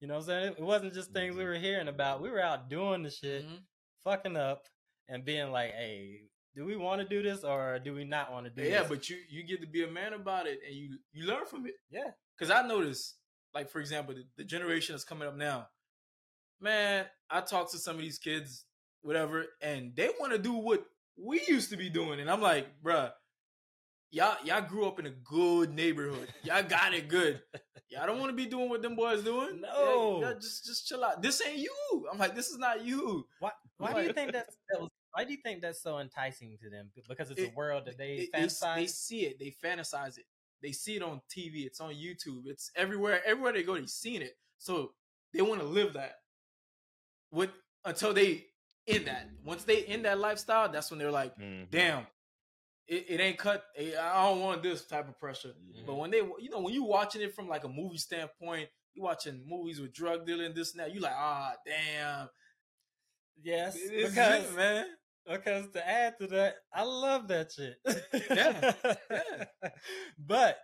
You 0.00 0.08
know 0.08 0.14
what 0.14 0.20
I'm 0.24 0.26
saying? 0.26 0.54
It 0.58 0.62
wasn't 0.64 0.92
just 0.94 1.12
things 1.12 1.34
we 1.36 1.42
Mhm. 1.42 1.46
were 1.46 1.54
hearing 1.54 1.88
about. 1.88 2.20
We 2.20 2.30
were 2.30 2.40
out 2.40 2.68
doing 2.68 3.02
the 3.02 3.10
shit, 3.10 3.44
Mhm. 3.46 3.62
fucking 4.04 4.36
up, 4.36 4.66
and 5.08 5.24
being 5.24 5.50
like, 5.52 5.72
"Hey, 5.72 6.22
do 6.54 6.64
we 6.64 6.76
want 6.76 7.00
to 7.00 7.08
do 7.08 7.22
this 7.22 7.44
or 7.44 7.78
do 7.78 7.94
we 7.94 8.04
not 8.04 8.32
want 8.32 8.46
to 8.46 8.50
do 8.50 8.62
it? 8.62 8.70
Yeah, 8.70 8.80
this?" 8.80 8.88
but 8.88 9.08
you 9.08 9.18
you 9.28 9.44
get 9.44 9.60
to 9.60 9.66
be 9.66 9.84
a 9.84 9.90
man 9.90 10.12
about 10.12 10.46
it, 10.46 10.60
and 10.66 10.74
you 10.74 10.98
you 11.12 11.26
learn 11.26 11.46
from 11.46 11.66
it. 11.66 11.74
yeah, 11.90 12.10
Because 12.38 12.50
I 12.50 12.66
notice, 12.66 13.16
like 13.54 13.70
for 13.70 13.80
example, 13.80 14.14
the, 14.14 14.24
the 14.36 14.44
generation 14.44 14.94
that's 14.94 15.04
coming 15.04 15.28
up 15.28 15.36
now, 15.36 15.68
man. 16.60 17.06
I 17.28 17.40
talk 17.40 17.70
to 17.72 17.78
some 17.78 17.96
of 17.96 18.02
these 18.02 18.18
kids, 18.18 18.64
whatever, 19.02 19.46
and 19.60 19.94
they 19.96 20.10
want 20.20 20.32
to 20.32 20.38
do 20.38 20.52
what 20.52 20.84
we 21.16 21.40
used 21.48 21.70
to 21.70 21.76
be 21.76 21.90
doing, 21.90 22.20
and 22.20 22.30
I'm 22.30 22.40
like, 22.40 22.68
bruh, 22.82 23.10
y'all 24.10 24.36
y'all 24.44 24.60
grew 24.62 24.86
up 24.86 24.98
in 24.98 25.06
a 25.06 25.10
good 25.10 25.74
neighborhood. 25.74 26.28
Y'all 26.44 26.62
got 26.62 26.94
it 26.94 27.08
good. 27.08 27.40
Y'all 27.88 28.06
don't 28.06 28.18
want 28.18 28.30
to 28.30 28.36
be 28.36 28.46
doing 28.46 28.68
what 28.68 28.82
them 28.82 28.96
boys 28.96 29.22
doing. 29.22 29.60
No. 29.60 30.20
Yeah, 30.20 30.28
yeah, 30.28 30.34
just 30.34 30.64
just 30.66 30.86
chill 30.88 31.04
out. 31.04 31.22
This 31.22 31.40
ain't 31.46 31.58
you. 31.58 32.06
I'm 32.10 32.18
like, 32.18 32.34
this 32.34 32.48
is 32.48 32.58
not 32.58 32.84
you. 32.84 33.26
why? 33.38 33.50
Why 33.78 33.92
do 33.92 34.02
you 34.02 34.12
think 34.12 34.32
that's 34.32 34.56
that 34.70 34.80
was? 34.80 34.90
Why 35.16 35.24
do 35.24 35.30
you 35.32 35.38
think 35.38 35.62
that's 35.62 35.80
so 35.80 35.98
enticing 35.98 36.58
to 36.62 36.68
them? 36.68 36.90
Because 37.08 37.30
it's 37.30 37.40
a 37.40 37.50
world 37.56 37.86
that 37.86 37.96
they 37.96 38.16
They, 38.16 38.28
they, 38.38 38.46
fantasize. 38.46 38.74
they 38.76 38.86
see 38.86 39.20
it. 39.24 39.38
They 39.38 39.54
fantasize 39.66 40.18
it. 40.18 40.26
They 40.62 40.72
see 40.72 40.96
it 40.96 41.02
on 41.02 41.22
TV. 41.34 41.64
It's 41.64 41.80
on 41.80 41.94
YouTube. 41.94 42.42
It's 42.46 42.70
everywhere. 42.76 43.22
Everywhere 43.24 43.54
they 43.54 43.62
go, 43.62 43.78
they 43.78 43.86
seen 43.86 44.20
it. 44.20 44.36
So 44.58 44.92
they 45.32 45.40
want 45.40 45.62
to 45.62 45.66
live 45.66 45.94
that. 45.94 46.16
What 47.30 47.50
until 47.86 48.12
they 48.12 48.44
in 48.86 49.06
that. 49.06 49.30
Once 49.42 49.64
they 49.64 49.86
in 49.86 50.02
that 50.02 50.18
lifestyle, 50.18 50.68
that's 50.70 50.90
when 50.90 50.98
they're 50.98 51.10
like, 51.10 51.34
Mhm. 51.38 51.70
damn, 51.70 52.06
it, 52.86 53.06
it 53.08 53.18
ain't 53.20 53.38
cut. 53.38 53.64
eh, 53.76 53.98
I 53.98 54.28
don't 54.28 54.40
want 54.42 54.62
this 54.62 54.84
type 54.86 55.08
of 55.08 55.18
pressure. 55.18 55.54
But 55.86 55.94
when 55.94 56.10
they, 56.10 56.18
you 56.18 56.50
know, 56.50 56.60
when 56.60 56.74
you 56.74 56.84
watching 56.84 57.22
it 57.22 57.34
from 57.34 57.48
like 57.48 57.64
a 57.64 57.68
movie 57.70 57.96
standpoint, 57.96 58.68
you 58.92 59.02
watching 59.02 59.42
movies 59.48 59.80
with 59.80 59.94
drug 59.94 60.26
dealing, 60.26 60.52
this 60.52 60.72
and 60.72 60.80
that. 60.80 60.92
You 60.94 61.00
like, 61.00 61.14
ah, 61.16 61.54
damn, 61.64 62.28
Yes, 63.42 63.74
this 63.74 63.90
is 63.90 64.10
because 64.10 64.50
it, 64.50 64.56
man. 64.56 64.86
Because 65.28 65.68
to 65.72 65.86
add 65.88 66.14
to 66.20 66.26
that, 66.28 66.56
I 66.72 66.82
love 66.82 67.28
that 67.28 67.52
shit. 67.52 67.76
Yeah, 68.30 68.74
yeah. 69.10 69.44
But 70.18 70.58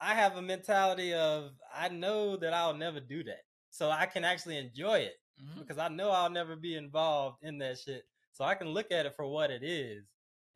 I 0.00 0.14
have 0.14 0.36
a 0.36 0.42
mentality 0.42 1.14
of 1.14 1.52
I 1.74 1.88
know 1.88 2.36
that 2.36 2.52
I'll 2.52 2.74
never 2.74 3.00
do 3.00 3.24
that. 3.24 3.40
So 3.70 3.90
I 3.90 4.06
can 4.06 4.24
actually 4.24 4.58
enjoy 4.58 4.98
it 5.00 5.14
Mhm. 5.42 5.58
because 5.60 5.78
I 5.78 5.88
know 5.88 6.10
I'll 6.10 6.30
never 6.30 6.56
be 6.56 6.74
involved 6.76 7.38
in 7.42 7.58
that 7.58 7.78
shit. 7.78 8.04
So 8.32 8.44
I 8.44 8.54
can 8.54 8.68
look 8.68 8.90
at 8.92 9.06
it 9.06 9.14
for 9.16 9.26
what 9.26 9.50
it 9.50 9.62
is 9.62 10.04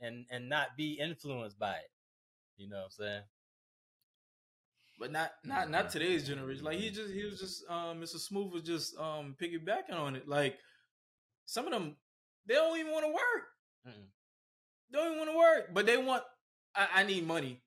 and 0.01 0.27
and 0.31 0.49
not 0.49 0.77
be 0.77 0.95
influenced 0.95 1.59
by 1.59 1.75
it. 1.75 1.91
You 2.57 2.69
know 2.69 2.77
what 2.79 2.85
I'm 2.85 2.91
saying? 2.91 3.23
But 4.99 5.11
not 5.13 5.33
not 5.45 5.71
not 5.71 5.91
today's 5.91 6.27
generation. 6.27 6.65
Like 6.65 6.79
he 6.79 6.91
just 6.91 7.13
he 7.13 7.25
was 7.25 7.41
just 7.41 7.65
um 7.69 8.01
Mr. 8.01 8.17
Smoov 8.17 8.53
was 8.53 8.63
just 8.63 8.97
um 8.99 9.35
piggybacking 9.41 9.95
on 9.95 10.15
it. 10.17 10.29
Like 10.29 10.59
some 11.47 11.67
of 11.67 11.73
them 11.73 11.97
they 12.47 12.55
don't 12.55 12.79
even 12.79 12.93
want 12.93 13.05
to 13.05 13.13
work. 13.13 13.45
Mm-mm. 13.89 14.07
They 14.91 14.99
don't 14.99 15.07
even 15.07 15.19
want 15.19 15.31
to 15.31 15.37
work, 15.37 15.75
but 15.75 15.87
they 15.87 15.97
want. 15.97 16.23
I, 16.75 16.89
I 16.97 17.03
need 17.05 17.27
money. 17.27 17.61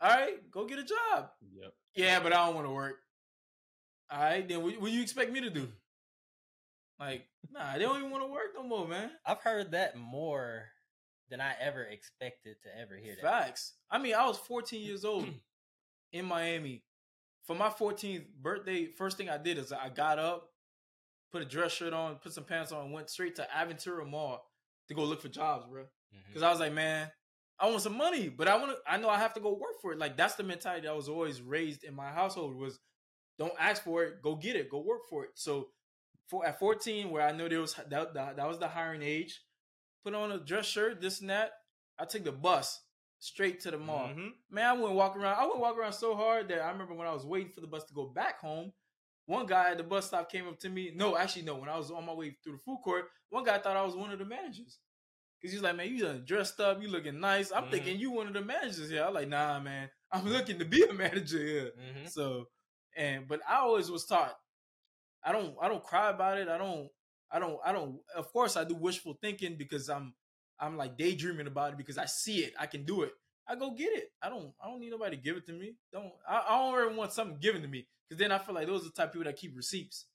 All 0.00 0.10
right, 0.10 0.50
go 0.50 0.66
get 0.66 0.78
a 0.78 0.84
job. 0.84 1.30
Yep. 1.54 1.72
Yeah, 1.94 2.20
but 2.20 2.32
I 2.32 2.46
don't 2.46 2.54
want 2.54 2.66
to 2.66 2.72
work. 2.72 2.96
All 4.10 4.20
right, 4.20 4.46
then 4.46 4.62
what, 4.62 4.80
what 4.80 4.90
you 4.90 5.02
expect 5.02 5.32
me 5.32 5.40
to 5.40 5.50
do? 5.50 5.68
Like, 7.00 7.26
nah, 7.52 7.72
they 7.74 7.80
don't 7.80 7.98
even 7.98 8.10
want 8.10 8.24
to 8.24 8.30
work 8.30 8.54
no 8.54 8.62
more, 8.62 8.86
man. 8.86 9.10
I've 9.26 9.40
heard 9.40 9.72
that 9.72 9.96
more 9.96 10.66
than 11.30 11.40
I 11.40 11.54
ever 11.60 11.82
expected 11.82 12.56
to 12.62 12.80
ever 12.80 12.96
hear 12.96 13.16
that. 13.16 13.22
Facts. 13.22 13.72
I 13.90 13.98
mean, 13.98 14.14
I 14.14 14.26
was 14.26 14.38
14 14.38 14.80
years 14.86 15.04
old 15.04 15.26
in 16.12 16.24
Miami. 16.24 16.82
For 17.46 17.54
my 17.54 17.68
14th 17.68 18.24
birthday, 18.40 18.86
first 18.86 19.16
thing 19.16 19.28
I 19.28 19.38
did 19.38 19.58
is 19.58 19.72
I 19.72 19.90
got 19.90 20.18
up, 20.18 20.50
put 21.34 21.42
a 21.42 21.44
dress 21.44 21.72
shirt 21.72 21.92
on, 21.92 22.14
put 22.16 22.32
some 22.32 22.44
pants 22.44 22.70
on, 22.70 22.84
and 22.84 22.92
went 22.92 23.10
straight 23.10 23.34
to 23.34 23.46
Aventura 23.52 24.08
Mall 24.08 24.40
to 24.86 24.94
go 24.94 25.02
look 25.02 25.20
for 25.20 25.28
jobs, 25.28 25.66
bro. 25.68 25.82
Because 26.28 26.42
I 26.44 26.50
was 26.50 26.60
like, 26.60 26.72
man, 26.72 27.10
I 27.58 27.66
want 27.68 27.82
some 27.82 27.96
money, 27.96 28.28
but 28.28 28.46
I 28.46 28.56
want 28.56 28.70
to. 28.70 28.76
I 28.86 28.98
know 28.98 29.08
I 29.08 29.18
have 29.18 29.34
to 29.34 29.40
go 29.40 29.52
work 29.52 29.80
for 29.82 29.92
it. 29.92 29.98
Like 29.98 30.16
that's 30.16 30.36
the 30.36 30.44
mentality 30.44 30.86
that 30.86 30.94
was 30.94 31.08
always 31.08 31.42
raised 31.42 31.82
in 31.82 31.92
my 31.94 32.08
household 32.10 32.54
was, 32.54 32.78
don't 33.36 33.52
ask 33.58 33.82
for 33.82 34.04
it, 34.04 34.22
go 34.22 34.36
get 34.36 34.54
it, 34.54 34.70
go 34.70 34.78
work 34.80 35.00
for 35.10 35.24
it. 35.24 35.30
So, 35.34 35.68
for 36.28 36.46
at 36.46 36.60
14, 36.60 37.10
where 37.10 37.22
I 37.26 37.32
know 37.32 37.48
there 37.48 37.60
was 37.60 37.74
that, 37.74 38.14
that, 38.14 38.36
that 38.36 38.48
was 38.48 38.60
the 38.60 38.68
hiring 38.68 39.02
age, 39.02 39.40
put 40.04 40.14
on 40.14 40.30
a 40.30 40.38
dress 40.38 40.66
shirt, 40.66 41.00
this 41.00 41.20
and 41.20 41.30
that. 41.30 41.50
I 41.98 42.04
took 42.04 42.22
the 42.24 42.32
bus 42.32 42.80
straight 43.18 43.58
to 43.62 43.70
the 43.72 43.78
mall. 43.78 44.08
Mhm. 44.08 44.30
Man, 44.50 44.66
I 44.66 44.72
went 44.72 44.94
walk 44.94 45.16
around. 45.16 45.36
I 45.36 45.46
went 45.46 45.58
walk 45.58 45.76
around 45.76 45.94
so 45.94 46.14
hard 46.14 46.48
that 46.48 46.60
I 46.60 46.70
remember 46.70 46.94
when 46.94 47.08
I 47.08 47.12
was 47.12 47.26
waiting 47.26 47.50
for 47.52 47.60
the 47.60 47.66
bus 47.66 47.84
to 47.84 47.94
go 47.94 48.06
back 48.06 48.38
home. 48.40 48.72
One 49.26 49.46
guy 49.46 49.70
at 49.70 49.78
the 49.78 49.84
bus 49.84 50.06
stop 50.06 50.30
came 50.30 50.46
up 50.46 50.58
to 50.60 50.68
me. 50.68 50.92
No, 50.94 51.16
actually, 51.16 51.42
no. 51.42 51.56
When 51.56 51.68
I 51.68 51.76
was 51.78 51.90
on 51.90 52.04
my 52.04 52.12
way 52.12 52.36
through 52.42 52.54
the 52.54 52.58
food 52.58 52.78
court, 52.84 53.06
one 53.30 53.44
guy 53.44 53.58
thought 53.58 53.76
I 53.76 53.82
was 53.82 53.96
one 53.96 54.10
of 54.12 54.18
the 54.18 54.24
managers. 54.24 54.78
Cause 55.42 55.52
he's 55.52 55.62
like, 55.62 55.76
man, 55.76 55.88
you 55.88 56.00
done 56.02 56.24
dressed 56.26 56.58
up, 56.60 56.80
you 56.80 56.88
looking 56.88 57.20
nice. 57.20 57.52
I'm 57.52 57.64
Mhm. 57.64 57.70
thinking 57.70 57.98
you 57.98 58.10
one 58.10 58.26
of 58.28 58.32
the 58.32 58.40
managers 58.40 58.88
here. 58.88 59.04
I'm 59.04 59.12
like, 59.12 59.28
nah, 59.28 59.60
man, 59.60 59.90
I'm 60.10 60.26
looking 60.26 60.58
to 60.58 60.64
be 60.64 60.82
a 60.84 60.92
manager 60.92 61.38
here. 61.38 61.72
Mhm. 61.78 62.08
So, 62.10 62.48
and 62.96 63.28
but 63.28 63.40
I 63.48 63.56
always 63.56 63.90
was 63.90 64.06
taught, 64.06 64.38
I 65.22 65.32
don't, 65.32 65.54
I 65.60 65.68
don't 65.68 65.82
cry 65.84 66.10
about 66.10 66.38
it. 66.38 66.48
I 66.48 66.56
don't, 66.56 66.88
I 67.30 67.38
don't, 67.38 67.58
I 67.64 67.72
don't. 67.72 68.00
Of 68.14 68.32
course, 68.32 68.56
I 68.56 68.64
do 68.64 68.74
wishful 68.74 69.18
thinking 69.20 69.56
because 69.56 69.88
I'm, 69.90 70.14
I'm 70.58 70.76
like 70.78 70.96
daydreaming 70.96 71.46
about 71.46 71.72
it 71.72 71.78
because 71.78 71.98
I 71.98 72.06
see 72.06 72.38
it, 72.44 72.54
I 72.58 72.66
can 72.66 72.84
do 72.84 73.02
it. 73.02 73.12
I 73.48 73.56
go 73.56 73.72
get 73.72 73.92
it. 73.92 74.10
I 74.22 74.28
don't, 74.28 74.52
I 74.62 74.68
don't 74.68 74.80
need 74.80 74.90
nobody 74.90 75.16
to 75.16 75.22
give 75.22 75.36
it 75.36 75.46
to 75.46 75.52
me. 75.52 75.74
Don't, 75.92 76.12
I, 76.28 76.44
I 76.48 76.58
don't 76.58 76.80
ever 76.80 76.94
want 76.94 77.12
something 77.12 77.38
given 77.40 77.62
to 77.62 77.68
me 77.68 77.86
because 78.08 78.18
then 78.18 78.32
I 78.32 78.38
feel 78.38 78.54
like 78.54 78.66
those 78.66 78.82
are 78.82 78.86
the 78.86 78.90
type 78.90 79.08
of 79.08 79.12
people 79.12 79.24
that 79.24 79.36
keep 79.36 79.56
receipts. 79.56 80.06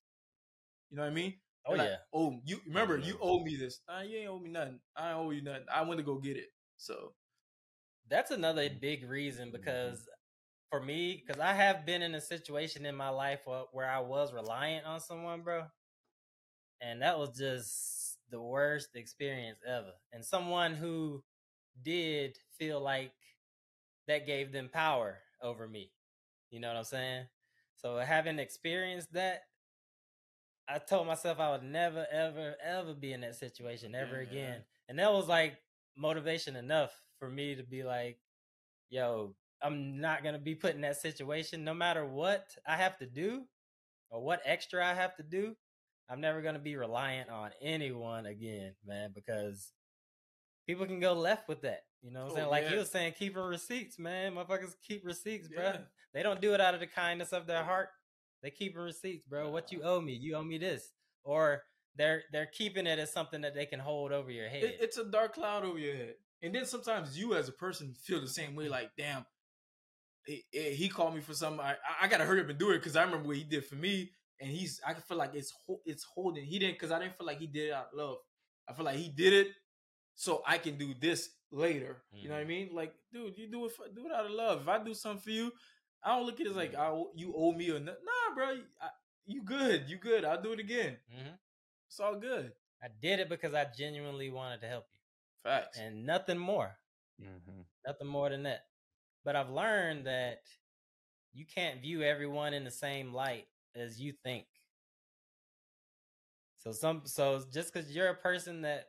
You 0.90 0.98
know 0.98 1.04
what 1.04 1.12
I 1.12 1.14
mean? 1.14 1.36
Oh 1.66 1.72
They're 1.72 1.80
like, 1.80 1.90
yeah. 1.90 1.98
oh, 2.14 2.40
you 2.46 2.60
remember 2.68 2.98
you 2.98 3.18
owe 3.22 3.44
me 3.44 3.56
this. 3.56 3.82
Nah, 3.88 4.02
you 4.02 4.18
ain't 4.18 4.30
owe 4.30 4.40
me 4.40 4.50
nothing. 4.50 4.80
I 4.96 5.12
owe 5.14 5.30
you 5.32 5.44
nothing. 5.44 5.66
I 5.74 5.84
went 5.84 6.00
to 6.00 6.04
go 6.04 6.18
get 6.18 6.38
it. 6.38 6.48
So 6.78 7.14
That's 8.10 8.32
another 8.32 8.64
mm. 8.64 8.80
big 8.80 9.08
reason 9.08 9.48
mm-hmm. 9.50 9.58
because 9.58 10.08
for 10.70 10.82
me, 10.82 11.24
because 11.26 11.42
I 11.42 11.54
have 11.54 11.86
been 11.86 12.02
in 12.02 12.16
a 12.16 12.22
situation 12.22 12.86
in 12.86 12.96
my 12.96 13.10
life 13.10 13.42
where, 13.46 13.64
where 13.72 13.90
I 13.90 14.00
was 14.00 14.34
reliant 14.34 14.86
on 14.86 15.00
someone, 15.00 15.42
bro. 15.42 15.64
And 16.82 17.02
that 17.02 17.20
was 17.20 17.38
just 17.38 18.18
the 18.32 18.42
worst 18.42 18.90
experience 18.96 19.60
ever. 19.68 19.92
And 20.14 20.24
someone 20.24 20.76
who 20.76 21.24
did 21.84 22.38
feel 22.58 22.80
like 22.82 23.12
that 24.08 24.26
gave 24.26 24.52
them 24.52 24.70
power 24.72 25.20
over 25.42 25.68
me. 25.68 25.92
You 26.52 26.60
know 26.60 26.68
what 26.70 26.78
I'm 26.78 26.84
saying? 26.84 27.26
So 27.78 27.98
having 27.98 28.40
experienced 28.40 29.14
that, 29.14 29.44
I 30.68 30.78
told 30.80 31.08
myself 31.08 31.40
I 31.40 31.52
would 31.52 31.64
never, 31.64 32.06
ever, 32.12 32.56
ever 32.64 32.94
be 32.94 33.14
in 33.14 33.22
that 33.22 33.36
situation 33.36 33.96
ever 33.96 34.22
Yeah. 34.22 34.30
again. 34.30 34.66
And 34.88 35.00
that 35.00 35.12
was 35.12 35.28
like 35.28 35.58
motivation 35.96 36.56
enough 36.56 36.92
for 37.18 37.30
me 37.30 37.56
to 37.56 37.64
be 37.64 37.84
like, 37.84 38.20
yo, 38.90 39.36
I'm 39.62 40.00
not 40.00 40.24
gonna 40.24 40.40
be 40.40 40.56
put 40.56 40.76
in 40.76 40.82
that 40.82 40.98
situation 40.98 41.64
no 41.64 41.74
matter 41.74 42.06
what 42.06 42.56
I 42.66 42.78
have 42.78 42.98
to 43.00 43.06
do 43.06 43.48
or 44.10 44.22
what 44.22 44.42
extra 44.46 44.86
I 44.86 44.94
have 44.94 45.16
to 45.18 45.24
do. 45.24 45.56
I'm 46.10 46.22
never 46.22 46.42
gonna 46.42 46.60
be 46.60 46.76
reliant 46.76 47.30
on 47.30 47.52
anyone 47.62 48.26
again, 48.26 48.76
man, 48.86 49.12
because 49.14 49.72
people 50.70 50.86
can 50.86 51.00
go 51.00 51.14
left 51.14 51.48
with 51.50 51.62
that. 51.64 51.82
You 52.04 52.12
know 52.12 52.20
what 52.20 52.26
I'm 52.28 52.32
Oh, 52.32 52.36
saying? 52.36 52.50
Like 52.50 52.68
he 52.68 52.74
yeah. 52.74 52.80
was 52.80 52.92
saying, 52.92 53.14
keeping 53.18 53.42
receipts, 53.42 53.98
man. 53.98 54.36
Motherfuckers 54.36 54.76
keep 54.88 55.04
receipts, 55.04 55.48
bro. 55.48 55.64
Yeah. 55.64 55.78
They 56.14 56.22
don't 56.22 56.40
do 56.40 56.54
it 56.54 56.62
out 56.62 56.76
of 56.76 56.80
the 56.80 56.86
kindness 56.86 57.34
of 57.34 57.48
their 57.48 57.64
heart. 57.64 57.90
They 58.44 58.52
keeping 58.52 58.80
receipts, 58.80 59.26
bro. 59.28 59.50
What 59.50 59.72
you 59.72 59.82
owe 59.82 60.00
me? 60.00 60.14
You 60.14 60.36
owe 60.36 60.44
me 60.44 60.60
this. 60.60 60.92
Or 61.24 61.64
they're 61.96 62.22
they're 62.32 62.46
keeping 62.46 62.86
it 62.86 63.00
as 63.00 63.12
something 63.12 63.42
that 63.42 63.56
they 63.56 63.66
can 63.66 63.80
hold 63.80 64.12
over 64.12 64.30
your 64.30 64.48
head. 64.48 64.64
it, 64.64 64.78
it's 64.80 64.98
a 65.00 65.06
dark 65.06 65.34
cloud 65.34 65.66
over 65.66 65.80
your 65.80 65.96
head. 65.96 66.14
And 66.44 66.54
then 66.54 66.66
sometimes 66.66 67.18
you 67.18 67.34
as 67.34 67.50
a 67.50 67.52
person 67.52 67.96
feel 67.96 68.22
the 68.22 68.28
same 68.28 68.56
way. 68.56 68.70
Like, 68.70 68.92
damn, 68.96 69.26
he, 70.28 70.44
he 70.52 70.88
called 70.88 71.16
me 71.16 71.22
for 71.22 71.34
something. 71.34 71.60
I, 71.60 71.76
I 72.00 72.08
gotta 72.08 72.26
hurry 72.26 72.42
up 72.42 72.50
and 72.50 72.60
do 72.60 72.70
it 72.72 72.78
because 72.78 72.96
I 72.96 73.04
remember 73.04 73.28
what 73.28 73.38
he 73.38 73.44
did 73.44 73.66
for 73.66 73.76
me, 73.76 74.12
and 74.40 74.52
he's. 74.52 74.80
I 74.86 74.94
can 74.94 75.02
feel 75.02 75.18
like 75.18 75.32
it's 75.34 75.52
it's 75.86 76.04
holding. 76.04 76.46
He 76.46 76.60
didn't 76.60 76.76
because 76.76 76.92
I 76.92 77.00
didn't 77.00 77.18
feel 77.18 77.26
like 77.28 77.40
he 77.40 77.48
did 77.48 77.70
it 77.70 77.74
out 77.74 77.88
of 77.92 77.98
love. 77.98 78.18
I 78.70 78.74
feel 78.74 78.86
like 78.86 78.98
he 78.98 79.10
did 79.10 79.34
it 79.34 79.48
so 80.20 80.44
I 80.46 80.58
can 80.58 80.78
do 80.78 80.94
this 81.00 81.30
later. 81.50 82.04
You 82.12 82.28
know 82.28 82.36
what 82.36 82.42
I 82.42 82.46
mean? 82.46 82.72
Like, 82.74 82.94
dude, 83.14 83.38
you 83.38 83.48
do 83.48 83.66
it 83.68 83.72
for, 83.72 83.86
do 83.88 84.06
it 84.06 84.12
out 84.12 84.26
of 84.26 84.32
love. 84.32 84.62
If 84.64 84.68
I 84.68 84.84
do 84.84 84.94
something 84.94 85.22
for 85.24 85.30
you, 85.30 85.54
I 86.04 86.10
don't 86.18 86.26
look 86.26 86.42
at 86.42 86.46
it 86.46 86.50
as 86.50 86.58
like 86.58 86.76
I, 86.76 86.92
you 87.16 87.34
owe 87.38 87.54
me 87.54 87.70
or 87.72 87.80
not. 87.80 87.96
Nah, 88.04 88.36
bro, 88.36 88.58
I, 88.82 88.90
you 89.26 89.42
good. 89.44 89.86
You 89.88 89.96
good. 89.96 90.26
I'll 90.26 90.42
do 90.42 90.52
it 90.52 90.60
again. 90.60 90.98
hmm 91.10 91.30
It's 91.88 92.02
all 92.02 92.16
good. 92.20 92.52
I 92.84 92.88
did 93.02 93.22
it 93.22 93.30
because 93.30 93.54
I 93.54 93.66
genuinely 93.78 94.30
wanted 94.30 94.60
to 94.62 94.68
help 94.68 94.88
you. 94.92 95.00
Facts. 95.50 95.78
and 95.80 96.06
nothing 96.06 96.38
more. 96.38 96.76
Mm-hmm. 97.22 97.62
Nothing 97.88 98.08
more 98.08 98.30
than 98.30 98.44
that. 98.44 98.66
But 99.24 99.38
I've 99.38 99.50
learned 99.50 100.06
that 100.06 100.42
you 101.34 101.46
can't 101.46 101.82
view 101.82 102.02
everyone 102.04 102.54
in 102.54 102.66
the 102.66 102.72
same 102.72 103.14
light 103.14 103.48
as 103.74 104.02
you 104.02 104.12
think. 104.22 104.48
So 106.58 106.74
some 106.74 107.04
so 107.06 107.42
just 107.54 107.74
because 107.74 107.90
you're 107.96 108.10
a 108.10 108.16
person 108.16 108.62
that 108.64 108.89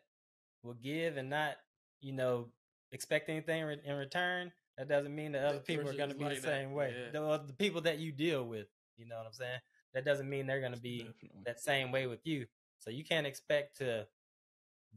will 0.63 0.75
give 0.75 1.17
and 1.17 1.31
not, 1.31 1.57
you 2.01 2.13
know, 2.13 2.49
expect 2.93 3.29
anything 3.29 3.65
re- 3.65 3.81
in 3.85 3.95
return, 3.97 4.53
that 4.79 4.89
doesn't 4.89 5.15
mean 5.15 5.33
that 5.33 5.45
other 5.45 5.59
people 5.61 5.89
are 5.89 5.95
going 5.95 6.11
to 6.11 6.15
be 6.17 6.25
like 6.25 6.37
the 6.37 6.41
that. 6.43 6.49
same 6.49 6.73
way. 6.73 6.95
Yeah. 7.13 7.21
The, 7.21 7.43
the 7.49 7.53
people 7.55 7.81
that 7.83 7.99
you 7.99 8.13
deal 8.13 8.45
with, 8.45 8.67
you 8.97 9.07
know 9.07 9.17
what 9.17 9.27
I'm 9.27 9.33
saying? 9.33 9.59
That 9.95 10.05
doesn't 10.05 10.29
mean 10.29 10.47
they're 10.47 10.61
going 10.61 10.75
to 10.75 10.81
be 10.81 10.99
Definitely. 10.99 11.43
that 11.47 11.61
same 11.61 11.93
way 11.93 12.07
with 12.07 12.21
you. 12.25 12.47
So 12.79 12.91
you 12.91 13.05
can't 13.05 13.27
expect 13.27 13.79
to 13.79 14.07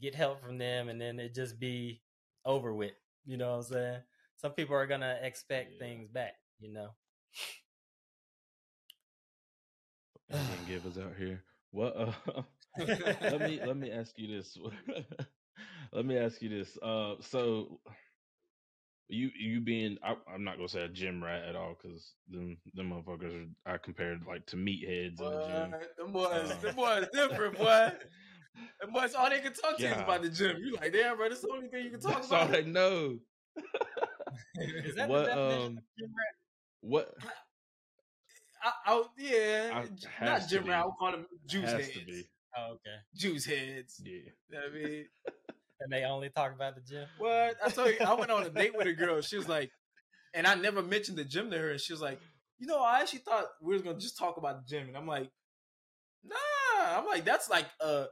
get 0.02 0.16
help 0.16 0.42
from 0.44 0.58
them 0.58 0.90
and 0.90 1.00
then 1.00 1.20
it 1.20 1.36
just 1.36 1.60
be 1.60 2.02
over 2.46 2.74
with. 2.74 2.94
You 3.26 3.38
know 3.38 3.52
what 3.52 3.58
I'm 3.58 3.64
saying? 3.64 4.00
Some 4.38 4.52
people 4.52 4.76
are 4.76 4.88
gonna 4.88 5.18
expect 5.22 5.74
Yeah. 5.74 5.80
things 5.80 6.10
back, 6.10 6.34
you 6.60 6.74
know. 6.74 6.90
Indian 10.30 10.58
givers 10.68 10.98
out 10.98 11.14
here. 11.18 11.44
What? 11.72 11.96
Uh, 11.96 12.42
let 12.78 13.40
me 13.42 13.60
let 13.66 13.78
me 13.78 13.92
ask 13.92 14.18
you 14.18 14.28
this. 14.36 14.58
let 15.92 16.06
me 16.06 16.18
ask 16.18 16.42
you 16.42 16.50
this. 16.50 16.78
Uh, 16.82 17.16
so 17.22 17.80
you 19.10 19.30
you 19.38 19.62
being 19.62 19.98
I, 20.04 20.16
I'm 20.34 20.44
not 20.44 20.56
gonna 20.58 20.68
say 20.70 20.82
a 20.84 20.88
gym 20.90 21.24
rat 21.24 21.44
at 21.44 21.56
all 21.56 21.76
because 21.82 22.16
them 22.30 22.58
them 22.74 22.90
motherfuckers 22.92 23.50
are 23.66 23.74
I 23.76 23.78
compared 23.78 24.26
like 24.26 24.46
to 24.48 24.56
meatheads 24.58 25.22
in 25.22 25.30
the 25.30 25.38
gym. 25.38 25.76
them 25.98 26.12
boys, 26.12 26.50
Uh, 26.52 26.62
them 26.62 26.76
boys 26.76 27.08
different, 27.14 27.58
boy. 27.58 27.92
Them 28.80 28.92
boys, 28.94 29.16
all 29.16 29.30
they 29.30 29.40
can 29.40 29.52
talk 29.54 29.78
to 29.80 29.88
you 29.88 29.94
is 29.94 30.00
about 30.02 30.22
the 30.22 30.30
gym. 30.30 30.58
You 30.64 30.76
like, 30.76 30.94
damn, 30.94 31.18
bro, 31.18 31.28
that's 31.28 31.42
the 31.42 31.50
only 31.52 31.70
thing 31.70 31.86
you 31.86 31.92
can 31.92 32.00
talk 32.00 32.14
That's 32.14 32.32
all 32.32 32.44
about. 32.44 32.52
they 32.52 32.64
know. 32.64 33.20
Is 34.86 34.96
that 34.96 35.10
What, 35.10 35.24
the 35.24 35.30
definition 35.32 35.66
um, 35.66 35.78
of 35.78 35.84
gym 35.98 36.10
rat? 36.16 36.36
What 36.82 37.16
I, 38.62 38.72
I, 38.86 39.04
yeah, 39.18 39.72
I- 39.74 40.26
not 40.26 40.48
gym 40.48 40.66
rat. 40.68 40.80
I 40.82 40.86
would 40.86 40.96
call 41.00 41.12
them 41.12 41.28
juice 41.46 41.72
heads. 41.72 41.90
To 42.56 42.60
be? 42.60 42.64
Oh, 42.68 42.72
okay. 42.74 42.98
Juice 43.16 43.46
heads. 43.46 44.02
Yeah. 44.04 44.12
You 44.12 44.22
know 44.52 44.60
what 44.60 44.70
I 44.70 44.84
mean, 44.84 45.06
and 45.82 45.92
they 45.92 46.04
only 46.04 46.30
talk 46.30 46.54
about 46.54 46.76
the 46.76 46.82
gym. 46.82 47.08
What? 47.18 47.56
I 47.64 47.70
told 47.70 47.90
you, 47.90 47.98
I 48.06 48.14
went 48.14 48.32
on 48.32 48.44
a 48.46 48.50
date 48.50 48.76
with 48.76 48.88
a 48.88 48.94
girl. 48.94 49.22
She 49.22 49.38
was 49.38 49.48
like, 49.48 49.72
and 50.34 50.48
I 50.48 50.56
never 50.56 50.82
mentioned 50.82 51.18
the 51.18 51.24
gym 51.24 51.52
to 51.52 51.58
her. 51.58 51.72
And 51.72 51.80
she 51.80 51.94
was 51.94 52.02
like, 52.02 52.20
you 52.60 52.68
know, 52.68 52.82
I 52.82 53.02
actually 53.02 53.20
thought 53.20 53.46
we 53.62 53.76
were 53.76 53.84
gonna 53.84 54.00
just 54.00 54.18
talk 54.18 54.38
about 54.38 54.66
the 54.66 54.70
gym. 54.70 54.88
And 54.88 54.98
I'm 54.98 55.08
like, 55.08 55.30
nah. 56.24 56.98
I'm 57.00 57.06
like, 57.06 57.26
that's 57.26 57.50
like 57.50 57.66
a 57.82 58.06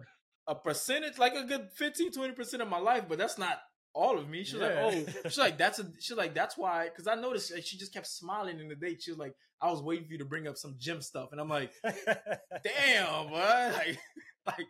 a 0.47 0.55
percentage, 0.55 1.17
like 1.17 1.35
a 1.35 1.43
good 1.43 1.69
15, 1.75 2.11
20 2.11 2.33
percent 2.33 2.61
of 2.61 2.69
my 2.69 2.79
life, 2.79 3.05
but 3.07 3.17
that's 3.17 3.37
not 3.37 3.59
all 3.93 4.17
of 4.17 4.27
me. 4.29 4.43
She's 4.43 4.55
Yeah. 4.59 4.67
like, 4.67 4.75
oh, 4.77 5.05
she's 5.25 5.37
like, 5.37 5.57
that's 5.63 5.79
a, 5.79 5.85
she's 5.99 6.17
like, 6.17 6.33
that's 6.33 6.57
why, 6.57 6.85
because 6.89 7.07
I 7.07 7.15
noticed 7.15 7.53
like, 7.53 7.63
she 7.65 7.77
just 7.77 7.93
kept 7.93 8.07
smiling 8.07 8.59
in 8.59 8.67
the 8.67 8.75
date. 8.75 9.01
She 9.03 9.11
was 9.11 9.19
like, 9.19 9.35
I 9.61 9.69
was 9.69 9.81
waiting 9.81 10.05
for 10.05 10.13
you 10.13 10.17
to 10.19 10.25
bring 10.25 10.47
up 10.47 10.57
some 10.57 10.75
gym 10.79 11.01
stuff, 11.01 11.29
and 11.31 11.39
I'm 11.39 11.49
like, 11.49 11.71
damn, 11.83 13.27
boy, 13.27 13.71
like, 13.73 13.99
like, 14.47 14.67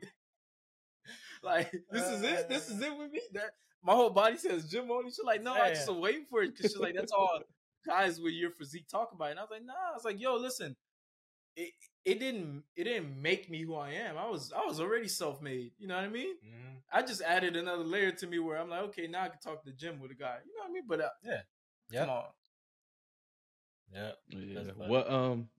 like 1.44 1.72
this 1.92 2.10
is 2.10 2.24
it. 2.24 2.50
This 2.50 2.70
is 2.70 2.82
it 2.82 2.98
with 2.98 3.12
me. 3.12 3.22
That 3.34 3.52
my 3.84 3.94
whole 3.94 4.10
body 4.10 4.38
says 4.38 4.70
gym 4.70 4.90
only. 4.92 5.10
She's 5.12 5.20
like, 5.26 5.44
no, 5.44 5.54
I 5.54 5.70
just 5.70 5.88
Damn. 5.88 6.00
waiting 6.02 6.26
for 6.30 6.42
it 6.44 6.50
because 6.56 6.72
she's 6.72 6.80
like, 6.80 6.96
that's 6.96 7.12
all 7.12 7.40
guys 7.86 8.20
with 8.20 8.34
your 8.34 8.52
physique 8.52 8.88
talk 8.90 9.12
about. 9.14 9.30
it. 9.30 9.32
And 9.32 9.40
I 9.40 9.44
was 9.44 9.52
like, 9.52 9.66
nah. 9.66 9.74
I 9.74 9.94
was 9.96 10.06
like, 10.06 10.20
yo, 10.22 10.36
listen, 10.36 10.76
it 11.56 11.72
it 12.06 12.20
didn't 12.20 12.64
it 12.76 12.84
didn't 12.86 13.22
make 13.22 13.50
me 13.50 13.62
who 13.64 13.76
I 13.76 13.92
am. 13.92 14.18
I 14.18 14.28
was 14.30 14.52
I 14.56 14.66
was 14.66 14.80
already 14.80 15.08
self 15.08 15.42
made. 15.42 15.72
You 15.78 15.88
know 15.88 15.96
what 15.96 16.06
I 16.06 16.10
mean? 16.10 16.36
Mhm. 16.46 16.78
I 16.94 17.02
just 17.02 17.22
added 17.22 17.56
another 17.56 17.84
layer 17.84 18.12
to 18.12 18.28
me 18.28 18.40
where 18.40 18.58
I'm 18.58 18.70
like, 18.70 18.82
okay, 18.90 19.08
now 19.08 19.24
I 19.24 19.30
can 19.30 19.40
talk 19.40 19.64
to 19.64 19.70
the 19.72 19.76
gym 19.76 20.00
with 20.00 20.12
a 20.12 20.16
guy. 20.16 20.38
You 20.46 20.54
know 20.56 20.64
what 20.64 20.70
I 20.70 20.74
mean? 20.74 20.84
But 20.88 21.02
uh, 21.02 21.10
Yeah. 21.24 22.02
come 22.02 22.10
on. 22.10 22.24
Yep. 23.94 24.18
Yeah. 24.30 24.62
What 24.88 25.10
um 25.12 25.50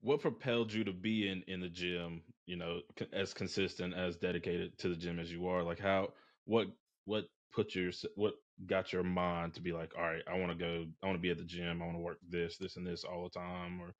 what 0.00 0.20
propelled 0.20 0.72
you 0.72 0.84
to 0.84 0.92
be 0.92 1.28
in 1.28 1.42
in 1.48 1.60
the 1.60 1.68
gym, 1.68 2.22
you 2.46 2.56
know, 2.56 2.80
c- 2.98 3.06
as 3.12 3.34
consistent 3.34 3.94
as 3.94 4.16
dedicated 4.16 4.78
to 4.78 4.88
the 4.88 4.96
gym 4.96 5.18
as 5.18 5.30
you 5.30 5.46
are? 5.48 5.62
Like 5.62 5.80
how 5.80 6.10
what 6.44 6.68
what 7.04 7.24
put 7.52 7.74
your 7.74 7.92
what 8.14 8.34
got 8.66 8.92
your 8.92 9.02
mind 9.04 9.54
to 9.54 9.60
be 9.62 9.72
like, 9.72 9.92
all 9.96 10.04
right, 10.04 10.22
I 10.30 10.38
want 10.38 10.52
to 10.52 10.58
go, 10.58 10.86
I 11.02 11.06
want 11.06 11.18
to 11.18 11.22
be 11.22 11.30
at 11.30 11.38
the 11.38 11.44
gym, 11.44 11.82
I 11.82 11.84
want 11.84 11.96
to 11.96 12.02
work 12.02 12.18
this, 12.28 12.56
this 12.58 12.76
and 12.76 12.86
this 12.86 13.04
all 13.04 13.24
the 13.24 13.38
time 13.38 13.80
or 13.80 13.94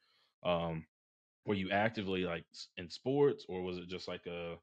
um 0.50 0.84
were 1.46 1.54
you 1.54 1.70
actively 1.70 2.24
like 2.24 2.44
in 2.76 2.90
sports 2.90 3.44
or 3.48 3.62
was 3.62 3.78
it 3.78 3.88
just 3.88 4.08
like 4.08 4.26
a 4.26 4.56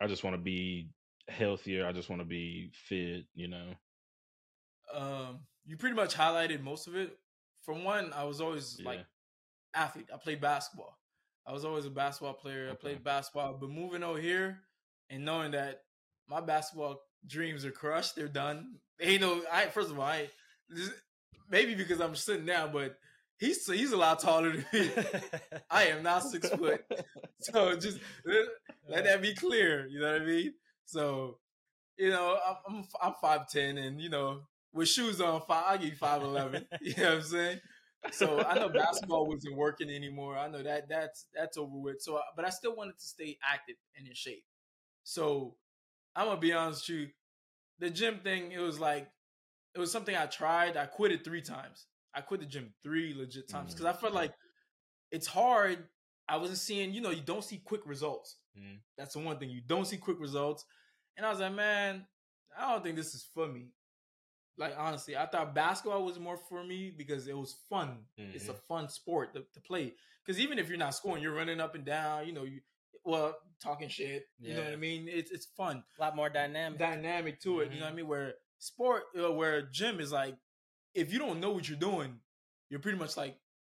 I 0.00 0.06
just 0.06 0.24
want 0.24 0.34
to 0.34 0.42
be 0.42 0.88
healthier, 1.28 1.86
I 1.86 1.92
just 1.92 2.08
want 2.10 2.20
to 2.20 2.26
be 2.26 2.70
fit, 2.88 3.26
you 3.34 3.48
know? 3.48 3.74
Um, 4.92 5.40
you 5.64 5.76
pretty 5.76 5.96
much 5.96 6.14
highlighted 6.16 6.62
most 6.62 6.86
of 6.86 6.96
it. 6.96 7.18
From 7.62 7.84
one, 7.84 8.12
I 8.12 8.24
was 8.24 8.40
always 8.40 8.80
like 8.84 9.00
athlete. 9.74 10.08
I 10.12 10.16
played 10.16 10.40
basketball. 10.40 10.98
I 11.46 11.52
was 11.52 11.64
always 11.64 11.86
a 11.86 11.90
basketball 11.90 12.34
player. 12.34 12.68
I 12.70 12.74
played 12.74 13.02
basketball, 13.02 13.56
but 13.60 13.70
moving 13.70 14.02
over 14.02 14.20
here 14.20 14.60
and 15.10 15.24
knowing 15.24 15.52
that 15.52 15.82
my 16.28 16.40
basketball 16.40 17.00
dreams 17.26 17.64
are 17.64 17.72
crushed, 17.72 18.16
they're 18.16 18.28
done. 18.28 18.76
Ain't 19.00 19.20
no. 19.20 19.42
I 19.52 19.66
first 19.66 19.90
of 19.90 19.98
all, 19.98 20.04
I 20.04 20.28
this, 20.68 20.90
maybe 21.50 21.74
because 21.74 22.00
I'm 22.00 22.14
sitting 22.14 22.46
down, 22.46 22.72
but 22.72 22.96
he's 23.38 23.66
he's 23.66 23.92
a 23.92 23.96
lot 23.96 24.20
taller 24.20 24.52
than 24.52 24.66
me. 24.72 24.90
I 25.70 25.84
am 25.86 26.02
not 26.02 26.22
six 26.22 26.48
foot, 26.48 26.84
so 27.40 27.76
just 27.76 27.98
let, 28.88 29.04
that 29.04 29.22
be 29.22 29.34
clear. 29.34 29.86
You 29.88 30.00
know 30.00 30.12
what 30.12 30.22
I 30.22 30.24
mean? 30.24 30.54
So, 30.84 31.38
you 31.96 32.10
know, 32.10 32.38
I'm 32.68 32.84
I'm, 33.02 33.14
five 33.20 33.48
ten, 33.48 33.78
and 33.78 34.00
you 34.00 34.10
know, 34.10 34.42
with 34.72 34.88
shoes 34.88 35.20
on, 35.20 35.42
five 35.48 35.64
I 35.68 35.76
give 35.76 35.90
you 35.90 35.96
five 35.96 36.22
eleven. 36.22 36.66
you 36.80 36.94
know 36.96 37.10
what 37.10 37.18
I'm 37.18 37.22
saying? 37.22 37.60
So 38.10 38.42
I 38.42 38.54
know 38.54 38.68
basketball 38.68 39.26
wasn't 39.26 39.56
working 39.56 39.88
anymore. 39.88 40.36
I 40.36 40.48
know 40.48 40.62
that 40.62 40.88
that's 40.88 41.26
that's 41.34 41.56
over 41.56 41.76
with. 41.76 42.02
So, 42.02 42.20
but 42.36 42.44
I 42.44 42.50
still 42.50 42.74
wanted 42.74 42.98
to 42.98 43.04
stay 43.04 43.38
active 43.48 43.76
and 43.96 44.06
in 44.06 44.14
shape. 44.14 44.44
So 45.04 45.56
I'm 46.16 46.26
gonna 46.26 46.40
be 46.40 46.52
honest 46.52 46.88
with 46.88 46.98
you, 46.98 47.08
the 47.78 47.90
gym 47.90 48.18
thing. 48.22 48.52
It 48.52 48.58
was 48.58 48.80
like 48.80 49.08
it 49.74 49.78
was 49.78 49.90
something 49.92 50.16
I 50.16 50.26
tried. 50.26 50.76
I 50.76 50.86
quit 50.86 51.12
it 51.12 51.24
three 51.24 51.42
times. 51.42 51.86
I 52.14 52.20
quit 52.20 52.40
the 52.40 52.46
gym 52.46 52.74
three 52.82 53.14
legit 53.14 53.48
times 53.48 53.72
because 53.72 53.86
I 53.86 53.92
felt 53.98 54.12
like 54.12 54.32
it's 55.10 55.26
hard. 55.26 55.78
I 56.28 56.36
wasn't 56.36 56.58
seeing, 56.58 56.92
you 56.92 57.00
know, 57.00 57.10
you 57.10 57.22
don't 57.22 57.44
see 57.44 57.58
quick 57.58 57.82
results. 57.86 58.36
Mhm. 58.58 58.80
That's 58.96 59.14
the 59.14 59.20
one 59.20 59.38
thing 59.38 59.50
you 59.50 59.60
don't 59.60 59.86
see 59.86 59.96
quick 59.96 60.18
results. 60.20 60.64
And 61.16 61.24
I 61.24 61.30
was 61.30 61.40
like, 61.40 61.52
man, 61.52 62.06
I 62.56 62.72
don't 62.72 62.82
think 62.82 62.96
this 62.96 63.14
is 63.14 63.24
for 63.34 63.46
me. 63.46 63.68
Like 64.62 64.74
honestly, 64.78 65.16
I 65.16 65.26
thought 65.26 65.56
basketball 65.56 66.04
was 66.04 66.20
more 66.20 66.36
for 66.36 66.62
me 66.62 66.92
because 66.96 67.26
it 67.26 67.36
was 67.36 67.56
fun. 67.68 67.98
It's 68.16 68.48
a 68.48 68.52
mm-hmm. 68.52 68.58
fun 68.68 68.88
sport 68.88 69.34
to, 69.34 69.40
to 69.40 69.60
play. 69.60 69.94
Because 70.24 70.40
even 70.40 70.60
if 70.60 70.68
you're 70.68 70.78
not 70.78 70.94
scoring, 70.94 71.20
you're 71.20 71.34
running 71.34 71.60
up 71.60 71.74
and 71.74 71.84
down. 71.84 72.28
You 72.28 72.32
know, 72.32 72.44
you 72.44 72.60
well 73.04 73.34
talking 73.60 73.88
shit. 73.88 74.26
You 74.38 74.54
know 74.54 74.62
what 74.62 74.72
I 74.72 74.76
mean? 74.76 75.08
It's 75.08 75.32
it's 75.32 75.46
fun 75.56 75.82
a 75.98 76.00
lot 76.00 76.14
more 76.14 76.28
dynamic. 76.28 76.78
dynamic 76.78 77.40
to 77.40 77.58
it. 77.58 77.72
You 77.72 77.80
know 77.80 77.86
what 77.86 77.86
I 77.86 77.88
mm-hmm. 77.88 77.96
mean? 77.96 78.06
Where 78.06 78.34
sport, 78.58 79.02
uh, 79.20 79.32
where 79.32 79.62
gym 79.62 79.98
is 79.98 80.12
like, 80.12 80.36
if 80.94 81.12
you 81.12 81.18
don't 81.18 81.40
know 81.40 81.50
what 81.50 81.68
you're 81.68 81.76
doing, 81.76 82.20
you're 82.70 82.78
pretty 82.78 82.98
much 82.98 83.16
like, 83.16 83.34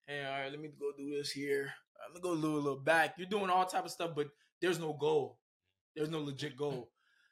hey, 0.05 0.25
all 0.25 0.37
right, 0.37 0.51
let 0.51 0.59
me 0.59 0.67
go 0.77 0.91
do 0.97 1.15
this 1.15 1.31
here. 1.31 1.71
Let 2.09 2.15
me 2.15 2.21
go 2.21 2.35
do 2.35 2.55
a 2.55 2.59
little 2.59 2.79
back. 2.79 3.15
You're 3.17 3.29
doing 3.29 3.49
all 3.49 3.65
type 3.65 3.85
of 3.85 3.91
stuff, 3.91 4.11
but 4.13 4.27
there's 4.61 4.79
no 4.79 4.91
goal. 4.91 5.39
There's 5.95 6.09
no 6.09 6.19
legit 6.19 6.51
mm-hmm. 6.51 6.59
goal. 6.59 6.89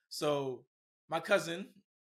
So 0.08 0.64
my 1.10 1.20
cousin, 1.20 1.68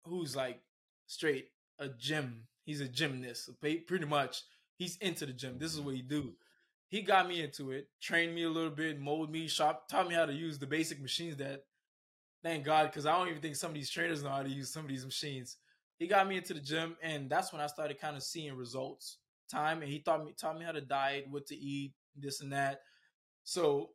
who's 0.06 0.36
like 0.36 0.62
straight 1.08 1.48
a 1.80 1.90
gym, 1.90 2.48
he's 2.64 2.82
a 2.82 2.88
gymnast. 2.88 3.50
Pretty 3.62 4.06
much, 4.06 4.44
he's 4.78 4.98
into 4.98 5.26
the 5.26 5.34
gym. 5.34 5.58
This 5.58 5.72
is 5.72 5.78
mm-hmm. 5.78 5.86
what 5.86 5.96
he 5.96 6.02
do. 6.02 6.34
He 6.90 7.02
got 7.02 7.28
me 7.28 7.42
into 7.42 7.72
it, 7.72 7.88
trained 8.02 8.36
me 8.36 8.44
a 8.44 8.50
little 8.50 8.70
bit, 8.70 9.00
molded 9.00 9.32
me, 9.32 9.48
shop, 9.48 9.88
taught 9.90 10.08
me 10.08 10.14
how 10.14 10.28
to 10.28 10.34
use 10.34 10.60
the 10.60 10.68
basic 10.68 11.02
machines 11.02 11.38
that 11.38 11.64
thank 12.44 12.66
God, 12.66 12.86
because 12.92 13.06
I 13.06 13.18
don't 13.18 13.30
even 13.30 13.42
think 13.42 13.56
some 13.56 13.72
of 13.72 13.76
these 13.76 13.90
trainers 13.90 14.22
know 14.22 14.30
how 14.30 14.44
to 14.44 14.50
use 14.50 14.72
some 14.72 14.84
of 14.84 14.90
these 14.90 15.06
machines. 15.06 15.58
He 15.98 16.08
got 16.08 16.28
me 16.28 16.38
into 16.38 16.54
the 16.54 16.60
gym, 16.60 16.98
and 17.02 17.30
that's 17.30 17.52
when 17.52 17.62
I 17.62 17.68
started 17.68 18.00
kind 18.00 18.16
of 18.16 18.24
seeing 18.24 18.56
results. 18.56 19.18
Time, 19.52 19.82
and 19.82 19.92
he 19.92 20.00
taught 20.00 20.26
me 20.26 20.34
taught 20.40 20.58
me 20.58 20.66
how 20.66 20.72
to 20.72 20.82
diet, 20.82 21.28
what 21.30 21.46
to 21.48 21.56
eat, 21.56 21.94
this 22.16 22.42
and 22.42 22.52
that. 22.54 22.80
So 23.44 23.90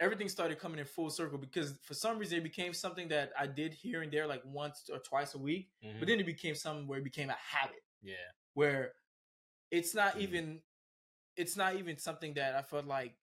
everything 0.00 0.28
started 0.28 0.58
coming 0.58 0.78
in 0.80 0.86
full 0.86 1.10
circle 1.10 1.38
because 1.38 1.74
for 1.82 1.94
some 1.94 2.18
reason 2.18 2.38
it 2.38 2.42
became 2.42 2.72
something 2.72 3.06
that 3.08 3.32
I 3.38 3.46
did 3.46 3.72
here 3.74 4.02
and 4.02 4.10
there, 4.10 4.26
like 4.26 4.42
once 4.44 4.88
or 4.92 4.98
twice 4.98 5.34
a 5.34 5.38
week. 5.38 5.70
Mhm. 5.84 5.98
But 6.00 6.08
then 6.08 6.18
it 6.18 6.26
became 6.26 6.54
something 6.54 6.86
where 6.88 6.98
it 6.98 7.04
became 7.04 7.28
a 7.30 7.34
habit 7.34 7.82
yeah. 8.02 8.14
where 8.54 8.94
it's 9.70 9.94
not 9.94 10.14
Mhm. 10.16 10.20
even 10.22 10.62
it's 11.36 11.56
not 11.56 11.76
even 11.76 11.96
something 11.96 12.34
that 12.34 12.54
I 12.56 12.62
felt 12.62 12.86
like 12.86 13.14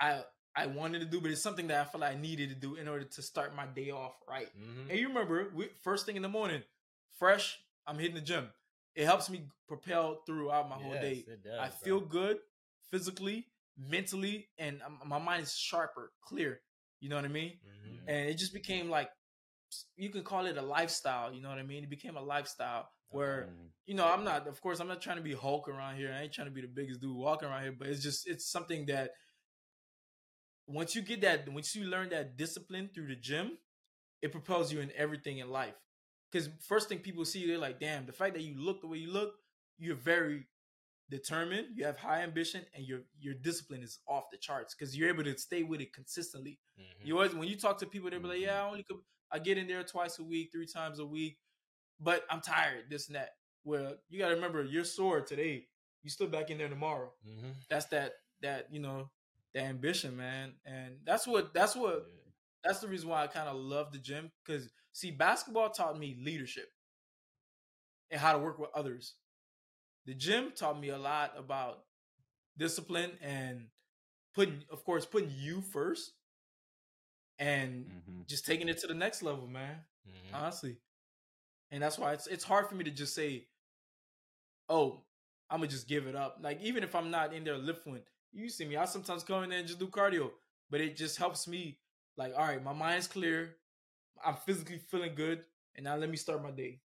I 0.00 0.24
I 0.56 0.66
wanted 0.66 1.00
to 1.00 1.06
do, 1.06 1.20
but 1.20 1.30
it's 1.32 1.42
something 1.42 1.66
that 1.68 1.80
I 1.80 1.84
felt 1.84 2.00
like 2.02 2.14
I 2.14 2.18
needed 2.20 2.48
to 2.50 2.54
do 2.54 2.76
in 2.76 2.86
order 2.86 3.04
to 3.04 3.22
start 3.22 3.54
my 3.56 3.66
day 3.66 3.90
off 3.90 4.14
right. 4.28 4.48
Mhm. 4.56 4.88
And 4.90 4.98
you 4.98 5.08
remember, 5.08 5.50
we, 5.52 5.66
first 5.82 6.06
thing 6.06 6.14
in 6.16 6.22
the 6.22 6.28
morning, 6.28 6.62
fresh, 7.18 7.58
I'm 7.86 7.98
hitting 7.98 8.14
the 8.14 8.20
gym. 8.20 8.52
It 8.94 9.04
helps 9.04 9.28
me 9.28 9.48
propel 9.66 10.22
throughout 10.24 10.68
my 10.68 10.76
whole 10.76 10.92
day. 10.92 11.24
it 11.26 11.42
does, 11.42 11.58
I 11.58 11.68
bro. 11.68 11.76
feel 11.78 12.00
good 12.00 12.40
physically, 12.90 13.48
mentally, 13.78 14.48
and 14.58 14.80
my 15.04 15.18
mind 15.18 15.42
is 15.42 15.54
sharper, 15.56 16.12
clear. 16.22 16.60
You 17.00 17.08
know 17.08 17.16
what 17.16 17.24
I 17.24 17.28
mean? 17.28 17.58
Mhm. 17.66 18.00
And 18.08 18.28
it 18.30 18.38
just 18.38 18.52
became 18.52 18.88
like 18.90 19.10
you 19.96 20.10
can 20.10 20.22
call 20.22 20.46
it 20.46 20.56
a 20.56 20.62
lifestyle. 20.62 21.32
You 21.32 21.40
know 21.42 21.48
what 21.48 21.58
I 21.58 21.62
mean? 21.62 21.82
It 21.84 21.90
became 21.90 22.16
a 22.16 22.22
lifestyle 22.22 22.90
where 23.10 23.46
Mhm. 23.46 23.70
you 23.86 23.94
know, 23.94 24.06
I'm 24.06 24.24
not, 24.24 24.46
of 24.46 24.60
course, 24.62 24.80
I'm 24.80 24.88
not 24.88 25.02
trying 25.02 25.18
to 25.18 25.22
be 25.22 25.34
Hulk 25.34 25.68
around 25.68 25.96
here. 25.96 26.10
I 26.12 26.22
ain't 26.22 26.32
trying 26.32 26.46
to 26.46 26.52
be 26.54 26.62
the 26.62 26.68
biggest 26.68 27.00
dude 27.00 27.14
walking 27.16 27.48
around 27.48 27.62
here, 27.64 27.72
but 27.72 27.88
it's 27.88 28.02
just, 28.02 28.26
it's 28.26 28.46
something 28.46 28.86
that 28.86 29.10
once 30.66 30.94
you 30.94 31.02
get 31.02 31.20
that, 31.22 31.48
once 31.48 31.74
you 31.74 31.84
learn 31.84 32.08
that 32.10 32.36
discipline 32.36 32.88
through 32.94 33.08
the 33.08 33.16
gym, 33.16 33.58
it 34.22 34.32
propels 34.32 34.72
you 34.72 34.80
in 34.80 34.92
everything 34.96 35.38
in 35.38 35.50
life. 35.50 35.74
Because 36.30 36.48
first 36.66 36.88
thing 36.88 36.98
people 37.00 37.24
see, 37.24 37.46
they're 37.46 37.58
like, 37.58 37.80
damn, 37.80 38.06
the 38.06 38.12
fact 38.12 38.34
that 38.34 38.42
you 38.42 38.54
look 38.58 38.80
the 38.80 38.88
way 38.88 38.98
you 38.98 39.10
look, 39.12 39.34
you're 39.78 39.96
very 39.96 40.46
determined, 41.10 41.68
you 41.76 41.84
have 41.84 41.98
high 41.98 42.22
ambition, 42.22 42.64
and 42.74 42.84
your 42.86 43.00
your 43.18 43.34
discipline 43.34 43.82
is 43.82 43.98
off 44.08 44.24
the 44.30 44.38
charts 44.38 44.74
because 44.74 44.96
you're 44.96 45.08
able 45.08 45.24
to 45.24 45.36
stay 45.38 45.62
with 45.62 45.80
it 45.80 45.92
consistently. 45.92 46.58
Mhm. 46.78 47.06
You 47.06 47.16
always 47.16 47.34
when 47.34 47.48
you 47.48 47.56
talk 47.56 47.78
to 47.78 47.86
people, 47.86 48.10
they'll 48.10 48.20
be 48.20 48.28
like. 48.28 48.40
"Yeah, 48.40 48.62
I 48.62 48.66
only 48.66 48.82
could, 48.84 48.98
I 49.30 49.38
get 49.38 49.58
in 49.58 49.66
there 49.66 49.84
twice 49.84 50.18
a 50.18 50.24
week, 50.24 50.50
three 50.52 50.66
times 50.66 50.98
a 50.98 51.06
week, 51.06 51.38
but 52.00 52.24
I'm 52.30 52.40
tired, 52.40 52.88
this 52.90 53.08
and 53.08 53.16
that." 53.16 53.36
Well, 53.64 53.96
you 54.08 54.18
got 54.18 54.28
to 54.28 54.34
remember, 54.34 54.62
you're 54.64 54.84
sore 54.84 55.22
today. 55.22 55.68
You 56.02 56.10
still 56.10 56.26
back 56.28 56.50
in 56.50 56.58
there 56.58 56.68
tomorrow. 56.68 57.14
Mhm. 57.26 57.54
That's 57.68 57.86
that 57.86 58.14
that 58.40 58.72
you 58.72 58.80
know, 58.80 59.10
the 59.52 59.60
ambition, 59.60 60.16
man, 60.16 60.58
and 60.64 60.98
that's 61.04 61.26
what 61.26 61.54
that's 61.54 61.74
what 61.76 62.06
Yeah. 62.08 62.30
that's 62.62 62.80
the 62.80 62.88
reason 62.88 63.08
why 63.08 63.22
I 63.22 63.26
kind 63.26 63.48
of 63.48 63.56
love 63.56 63.92
the 63.92 63.98
gym 63.98 64.32
because 64.44 64.70
see, 64.92 65.10
basketball 65.10 65.70
taught 65.70 65.98
me 65.98 66.14
leadership 66.16 66.70
and 68.10 68.20
how 68.20 68.32
to 68.32 68.38
work 68.38 68.58
with 68.58 68.70
others. 68.74 69.16
The 70.06 70.14
gym 70.14 70.52
taught 70.52 70.78
me 70.80 70.88
a 70.90 70.98
lot 70.98 71.34
about 71.36 71.84
discipline 72.58 73.12
and 73.22 73.68
putting, 74.34 74.64
of 74.70 74.84
course, 74.84 75.06
putting 75.06 75.30
you 75.30 75.60
first 75.62 76.12
and 77.38 77.86
Mhm. 77.86 78.26
just 78.26 78.46
taking 78.46 78.68
it 78.68 78.78
to 78.78 78.86
the 78.86 78.94
next 78.94 79.22
level, 79.22 79.46
man. 79.46 79.84
Mhm. 80.06 80.34
Honestly, 80.34 80.80
and 81.70 81.82
that's 81.82 81.98
why 81.98 82.12
it's 82.12 82.26
it's 82.26 82.44
hard 82.44 82.68
for 82.68 82.74
me 82.74 82.84
to 82.84 82.90
just 82.90 83.14
say, 83.14 83.48
"Oh, 84.68 85.04
I'm 85.50 85.60
gonna 85.60 85.70
just 85.70 85.88
give 85.88 86.06
it 86.06 86.14
up." 86.14 86.38
Like 86.40 86.60
even 86.60 86.82
if 86.82 86.94
I'm 86.94 87.10
not 87.10 87.32
in 87.34 87.44
there 87.44 87.56
lifting, 87.58 88.02
you 88.32 88.48
see 88.48 88.64
me. 88.64 88.76
I 88.76 88.84
sometimes 88.84 89.22
come 89.24 89.42
in 89.44 89.50
there 89.50 89.58
and 89.58 89.68
just 89.68 89.78
do 89.78 89.88
cardio, 89.88 90.32
but 90.70 90.80
it 90.80 90.96
just 90.96 91.16
helps 91.18 91.46
me. 91.46 91.80
Like, 92.16 92.32
all 92.34 92.46
right, 92.46 92.62
my 92.62 92.72
mind's 92.72 93.06
clear. 93.08 93.56
I'm 94.24 94.36
physically 94.36 94.78
feeling 94.78 95.14
good, 95.14 95.44
and 95.74 95.84
now 95.84 95.96
let 95.96 96.10
me 96.10 96.16
start 96.16 96.42
my 96.42 96.50
day. 96.50 96.80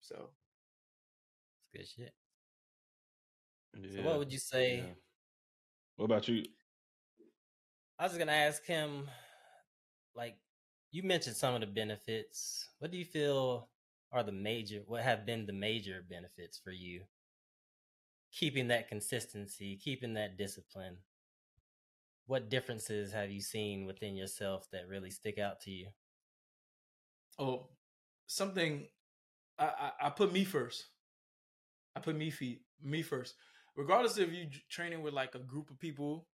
So 0.00 0.30
It's 1.60 1.68
good 1.72 1.88
shit. 1.88 2.14
Yeah. 3.82 3.96
So 3.96 4.02
what 4.02 4.18
would 4.18 4.32
you 4.32 4.38
say? 4.38 4.78
yeah. 4.78 4.94
What 5.96 6.06
about 6.06 6.28
you? 6.28 6.44
I 7.98 8.04
was 8.04 8.16
gonna 8.18 8.32
ask 8.32 8.64
him, 8.64 9.08
like, 10.14 10.36
you 10.90 11.02
mentioned 11.02 11.36
some 11.36 11.54
of 11.54 11.60
the 11.60 11.66
benefits. 11.66 12.68
What 12.78 12.90
do 12.90 12.98
you 12.98 13.04
feel 13.04 13.68
are 14.12 14.22
the 14.22 14.32
major? 14.32 14.82
What 14.86 15.02
have 15.02 15.26
been 15.26 15.46
the 15.46 15.52
major 15.52 16.04
benefits 16.08 16.58
for 16.58 16.70
you? 16.70 17.02
Keeping 18.32 18.68
that 18.68 18.88
consistency, 18.88 19.76
keeping 19.82 20.14
that 20.14 20.36
discipline. 20.36 20.98
What 22.26 22.50
differences 22.50 23.12
have 23.12 23.30
you 23.30 23.40
seen 23.40 23.86
within 23.86 24.16
yourself 24.16 24.68
that 24.72 24.88
really 24.88 25.10
stick 25.10 25.38
out 25.38 25.60
to 25.62 25.70
you? 25.70 25.88
oh, 27.38 27.68
something 28.26 28.86
I, 29.58 29.64
I 29.66 30.06
I 30.06 30.10
put 30.10 30.32
me 30.32 30.44
first. 30.44 30.86
I 31.94 32.00
put 32.00 32.16
me 32.16 32.30
feet 32.30 32.60
me 32.82 33.02
first, 33.02 33.34
regardless 33.76 34.18
if 34.18 34.32
you 34.32 34.46
training 34.70 35.02
with 35.02 35.14
like 35.14 35.34
a 35.34 35.38
group 35.38 35.70
of 35.70 35.78
people, 35.78 36.26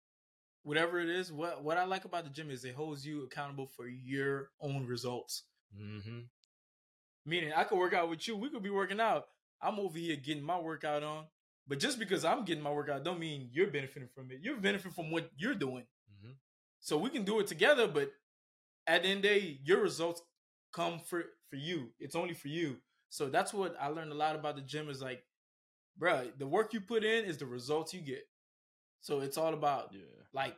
whatever 0.62 1.00
it 1.00 1.08
is. 1.08 1.32
What 1.32 1.64
what 1.64 1.78
I 1.78 1.84
like 1.84 2.04
about 2.04 2.24
the 2.24 2.30
gym 2.30 2.50
is 2.50 2.64
it 2.64 2.74
holds 2.74 3.06
you 3.06 3.24
accountable 3.24 3.66
for 3.66 3.86
your 3.86 4.50
own 4.60 4.86
results. 4.86 5.44
Mm-hmm. 5.78 6.20
Meaning, 7.26 7.52
I 7.54 7.64
could 7.64 7.78
work 7.78 7.92
out 7.92 8.08
with 8.08 8.26
you. 8.26 8.36
We 8.36 8.50
could 8.50 8.62
be 8.62 8.70
working 8.70 9.00
out. 9.00 9.26
I'm 9.62 9.78
over 9.78 9.98
here 9.98 10.16
getting 10.16 10.42
my 10.42 10.58
workout 10.58 11.02
on. 11.02 11.24
But 11.68 11.78
just 11.78 11.98
because 11.98 12.24
I'm 12.24 12.44
getting 12.44 12.64
my 12.64 12.72
workout, 12.72 13.04
don't 13.04 13.20
mean 13.20 13.48
you're 13.52 13.70
benefiting 13.70 14.08
from 14.08 14.30
it. 14.30 14.38
You're 14.42 14.56
benefiting 14.56 14.92
from 14.92 15.10
what 15.10 15.30
you're 15.36 15.54
doing. 15.54 15.84
Mm-hmm. 16.10 16.32
So 16.80 16.96
we 16.96 17.10
can 17.10 17.24
do 17.24 17.38
it 17.38 17.46
together. 17.46 17.86
But 17.86 18.10
at 18.86 19.02
the 19.02 19.08
end 19.08 19.24
of 19.24 19.30
the 19.30 19.40
day, 19.40 19.60
your 19.64 19.80
results 19.80 20.22
come 20.72 20.98
for 20.98 21.24
for 21.48 21.56
you. 21.56 21.90
It's 21.98 22.16
only 22.16 22.34
for 22.34 22.48
you. 22.48 22.78
So 23.10 23.28
that's 23.28 23.52
what 23.52 23.76
I 23.80 23.88
learned 23.88 24.12
a 24.12 24.16
lot 24.16 24.36
about 24.36 24.56
the 24.56 24.62
gym. 24.62 24.88
Is 24.88 25.02
like, 25.02 25.22
bruh, 26.00 26.30
the 26.38 26.46
work 26.46 26.72
you 26.72 26.80
put 26.80 27.04
in 27.04 27.24
is 27.24 27.38
the 27.38 27.46
results 27.46 27.92
you 27.94 28.00
get. 28.00 28.24
So 29.00 29.20
it's 29.20 29.36
all 29.38 29.54
about 29.54 29.92
Yeah. 29.92 30.02
like 30.32 30.56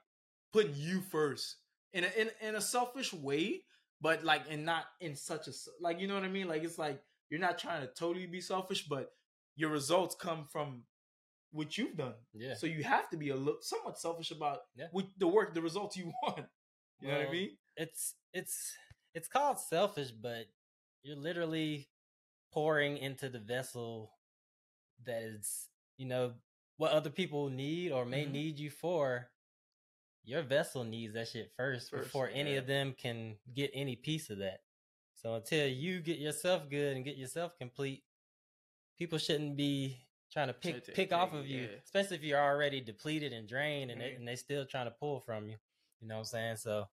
putting 0.52 0.74
you 0.76 1.00
first 1.00 1.56
in 1.92 2.04
a 2.04 2.08
in, 2.16 2.30
in 2.40 2.54
a 2.56 2.60
selfish 2.60 3.12
way, 3.12 3.64
but 4.00 4.24
like 4.24 4.42
and 4.50 4.64
not 4.64 4.84
in 5.00 5.16
such 5.16 5.48
a 5.48 5.52
like 5.80 6.00
you 6.00 6.08
know 6.08 6.14
what 6.14 6.24
I 6.24 6.28
mean. 6.28 6.48
Like 6.48 6.64
it's 6.64 6.78
like 6.78 7.00
you're 7.30 7.40
not 7.40 7.58
trying 7.58 7.82
to 7.82 7.88
totally 7.92 8.26
be 8.26 8.40
selfish, 8.40 8.86
but 8.88 9.10
your 9.56 9.70
results 9.70 10.14
come 10.14 10.46
from 10.50 10.84
what 11.52 11.76
you've 11.78 11.96
done. 11.96 12.14
Yeah. 12.32 12.54
So 12.54 12.66
you 12.66 12.82
have 12.84 13.08
to 13.10 13.16
be 13.16 13.30
a 13.30 13.36
little 13.36 13.60
somewhat 13.62 13.98
selfish 13.98 14.30
about 14.30 14.60
Yeah. 14.74 14.86
with 14.92 15.06
the 15.18 15.28
work, 15.28 15.54
the 15.54 15.62
results 15.62 15.96
you 15.96 16.12
want. 16.22 16.46
You 17.00 17.08
know 17.08 17.18
what 17.18 17.28
I 17.28 17.32
mean? 17.32 17.50
it's 17.76 18.14
it's 18.32 18.74
it's 19.14 19.28
called 19.28 19.58
selfish, 19.60 20.10
but 20.10 20.46
you're 21.02 21.16
literally 21.16 21.88
pouring 22.52 22.96
into 22.98 23.28
the 23.28 23.38
vessel 23.38 24.12
that 25.06 25.22
is, 25.22 25.68
you 25.96 26.06
know, 26.06 26.34
what 26.76 26.92
other 26.92 27.10
people 27.10 27.48
need 27.50 27.92
or 27.92 28.04
may 28.04 28.24
Mhm. 28.26 28.30
need 28.32 28.58
you 28.58 28.70
for. 28.70 29.30
Your 30.24 30.42
vessel 30.42 30.84
needs 30.84 31.14
that 31.14 31.28
shit 31.28 31.52
first, 31.56 31.90
First, 31.90 32.04
before 32.04 32.28
any 32.28 32.56
of 32.56 32.66
them 32.66 32.94
can 32.94 33.38
get 33.54 33.70
any 33.74 33.96
piece 33.96 34.30
of 34.30 34.38
that. 34.38 34.64
So 35.14 35.34
until 35.34 35.66
you 35.66 36.00
get 36.00 36.18
yourself 36.18 36.68
good 36.68 36.96
and 36.96 37.04
get 37.04 37.16
yourself 37.16 37.56
complete, 37.58 38.04
people 38.98 39.18
shouldn't 39.18 39.56
be 39.56 40.06
trying 40.30 40.46
to 40.48 40.54
pick 40.54 40.84
to 40.84 40.92
pick 40.92 41.12
off 41.12 41.32
of 41.32 41.46
you, 41.46 41.62
yeah. 41.62 41.76
especially 41.84 42.16
if 42.16 42.22
you're 42.22 42.40
already 42.40 42.80
depleted 42.80 43.32
and 43.32 43.48
drained, 43.48 43.90
and 43.90 44.00
they, 44.00 44.12
Mhm. 44.12 44.16
and 44.16 44.28
they 44.28 44.36
still 44.36 44.64
trying 44.64 44.86
to 44.86 44.90
pull 44.92 45.20
from 45.20 45.48
you. 45.48 45.58
You 46.00 46.08
know 46.08 46.14
what 46.16 46.20
I'm 46.20 46.24
saying? 46.26 46.56
So 46.56 46.88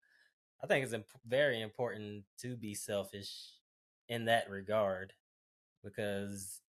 I 0.61 0.67
think 0.67 0.83
it's 0.83 0.93
imp- 0.93 1.21
very 1.25 1.61
important 1.61 2.25
to 2.39 2.57
be 2.57 2.73
selfish 2.73 3.53
in 4.07 4.25
that 4.25 4.49
regard 4.49 5.13
because 5.83 6.61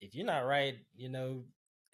if 0.00 0.14
you're 0.14 0.26
not 0.26 0.40
right, 0.40 0.76
you 0.96 1.08
know 1.08 1.44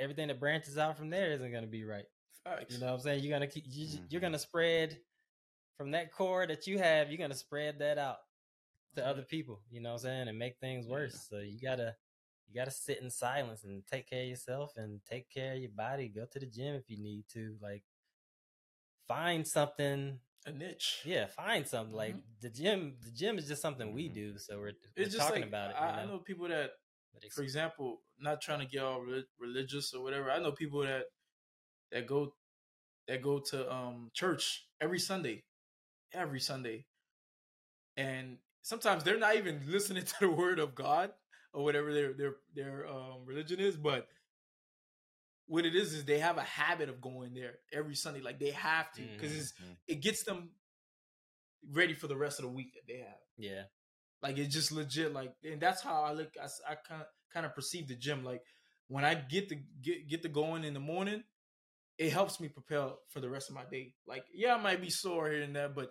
everything 0.00 0.28
that 0.28 0.40
branches 0.40 0.76
out 0.78 0.96
from 0.96 1.11
there 1.11 1.32
isn't 1.32 1.50
going 1.50 1.62
to 1.64 1.70
be 1.70 1.84
right. 1.84 2.05
Facts. 2.42 2.74
You 2.74 2.80
know 2.80 2.86
what 2.86 2.94
I'm 2.94 3.00
saying? 3.00 3.22
You're 3.24 3.32
gonna 3.34 3.46
keep 3.46 3.64
you, 3.66 3.86
you're 4.11 4.20
Mhm. 4.20 4.22
gonna 4.22 4.38
spread 4.38 4.98
from 5.78 5.92
that 5.92 6.12
core 6.12 6.46
that 6.46 6.66
you 6.66 6.78
have. 6.78 7.09
You're 7.11 7.18
gonna 7.18 7.34
spread 7.34 7.78
that 7.78 7.96
out 7.96 8.18
to 8.96 9.00
Yeah. 9.00 9.09
other 9.11 9.22
people. 9.22 9.62
You 9.70 9.80
know 9.80 9.90
what 9.92 10.00
I'm 10.02 10.11
saying? 10.11 10.28
And 10.28 10.38
make 10.38 10.59
things 10.59 10.86
Yeah. 10.86 10.92
worse. 10.92 11.26
So 11.28 11.38
you 11.38 11.59
gotta 11.59 11.96
you 12.46 12.55
gotta 12.55 12.70
sit 12.70 13.00
in 13.00 13.11
silence 13.11 13.64
and 13.64 13.86
take 13.86 14.07
care 14.11 14.22
of 14.22 14.28
yourself 14.28 14.76
and 14.76 15.02
take 15.07 15.30
care 15.30 15.55
of 15.55 15.59
your 15.61 15.70
body. 15.70 16.09
Go 16.09 16.26
to 16.26 16.38
the 16.38 16.44
gym 16.46 16.74
if 16.74 16.90
you 16.90 16.98
need 16.98 17.26
to. 17.30 17.57
Like 17.62 17.84
find 19.09 19.46
something. 19.46 20.20
a 20.46 20.52
niche. 20.52 21.00
Yeah, 21.07 21.26
find 21.28 21.66
something. 21.66 21.96
Like 21.96 22.16
the 22.42 22.50
gym. 22.50 22.96
The 23.02 23.11
gym 23.11 23.38
is 23.38 23.48
just 23.48 23.62
something 23.62 23.94
we 23.94 24.11
Mhm. 24.11 24.14
do. 24.14 24.38
So 24.38 24.59
we're, 24.59 24.64
we're 24.64 24.74
It's 24.96 25.14
just 25.14 25.26
talking 25.26 25.40
like 25.40 25.48
about 25.48 25.70
it. 25.70 25.76
I, 25.78 25.86
you 25.86 25.92
I 26.02 26.05
know 26.05 26.18
people 26.18 26.46
that 26.48 26.72
for 27.32 27.42
example, 27.42 28.00
not 28.18 28.40
trying 28.40 28.60
to 28.60 28.66
get 28.66 28.82
all 28.82 29.00
re- 29.00 29.24
religious 29.38 29.92
or 29.94 30.02
whatever. 30.02 30.30
I 30.30 30.38
know 30.38 30.52
people 30.52 30.82
that 30.82 31.04
that 31.92 32.06
go 32.06 32.34
that 33.08 33.22
go 33.22 33.38
to 33.38 33.72
um 33.72 34.10
church 34.14 34.66
every 34.80 34.98
Sunday, 34.98 35.44
every 36.12 36.40
Sunday, 36.40 36.86
and 37.96 38.38
sometimes 38.62 39.04
they're 39.04 39.18
not 39.18 39.36
even 39.36 39.62
listening 39.66 40.04
to 40.04 40.14
the 40.20 40.30
word 40.30 40.58
of 40.58 40.74
God 40.74 41.12
or 41.52 41.64
whatever 41.64 41.92
their 41.92 42.12
their 42.12 42.34
their 42.54 42.86
um, 42.88 43.24
religion 43.24 43.60
is, 43.60 43.76
but 43.76 44.08
what 45.46 45.66
it 45.66 45.74
is 45.76 45.92
is 45.92 46.04
they 46.04 46.18
have 46.18 46.38
a 46.38 46.42
habit 46.42 46.88
of 46.88 47.00
going 47.02 47.34
there 47.34 47.58
every 47.72 47.94
Sunday, 47.94 48.20
like 48.20 48.38
they 48.40 48.50
have 48.50 48.90
to 48.92 49.02
because 49.02 49.52
Mhm. 49.52 49.76
it 49.88 50.00
gets 50.00 50.22
them 50.24 50.50
ready 51.70 51.94
for 51.94 52.06
the 52.06 52.16
rest 52.16 52.38
of 52.38 52.44
the 52.44 52.50
week 52.50 52.74
that 52.74 52.86
they 52.86 52.98
have. 52.98 53.18
yeah. 53.36 53.64
Like 54.24 54.38
it's 54.38 54.54
just 54.54 54.72
legit. 54.72 55.12
Like, 55.12 55.34
and 55.44 55.60
that's 55.60 55.82
how 55.82 56.02
I 56.02 56.12
look. 56.12 56.30
I, 56.42 56.46
I 56.72 56.76
kind 56.88 57.02
of 57.02 57.08
kind 57.30 57.44
of 57.44 57.54
perceive 57.54 57.88
the 57.88 57.94
gym. 57.94 58.24
Like 58.24 58.40
when 58.88 59.04
I 59.04 59.14
get 59.14 59.50
the 59.50 59.58
get 59.82 60.08
get 60.08 60.22
the 60.22 60.30
going 60.30 60.64
in 60.64 60.72
the 60.72 60.80
morning, 60.80 61.22
it 61.98 62.10
helps 62.10 62.40
me 62.40 62.48
prepare 62.48 62.88
for 63.10 63.20
the 63.20 63.28
rest 63.28 63.50
of 63.50 63.54
my 63.54 63.64
day. 63.70 63.92
Like, 64.06 64.24
yeah, 64.32 64.54
I 64.54 64.62
might 64.62 64.80
be 64.80 64.88
sore 64.88 65.30
here 65.30 65.42
and 65.42 65.54
there, 65.54 65.68
but 65.68 65.90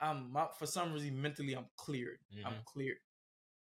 I'm 0.00 0.32
my, 0.32 0.46
for 0.58 0.64
some 0.64 0.94
reason 0.94 1.20
mentally 1.20 1.52
I'm 1.52 1.66
cleared. 1.76 2.16
I'm 2.42 2.54
Mhm. 2.54 2.64
cleared. 2.64 2.96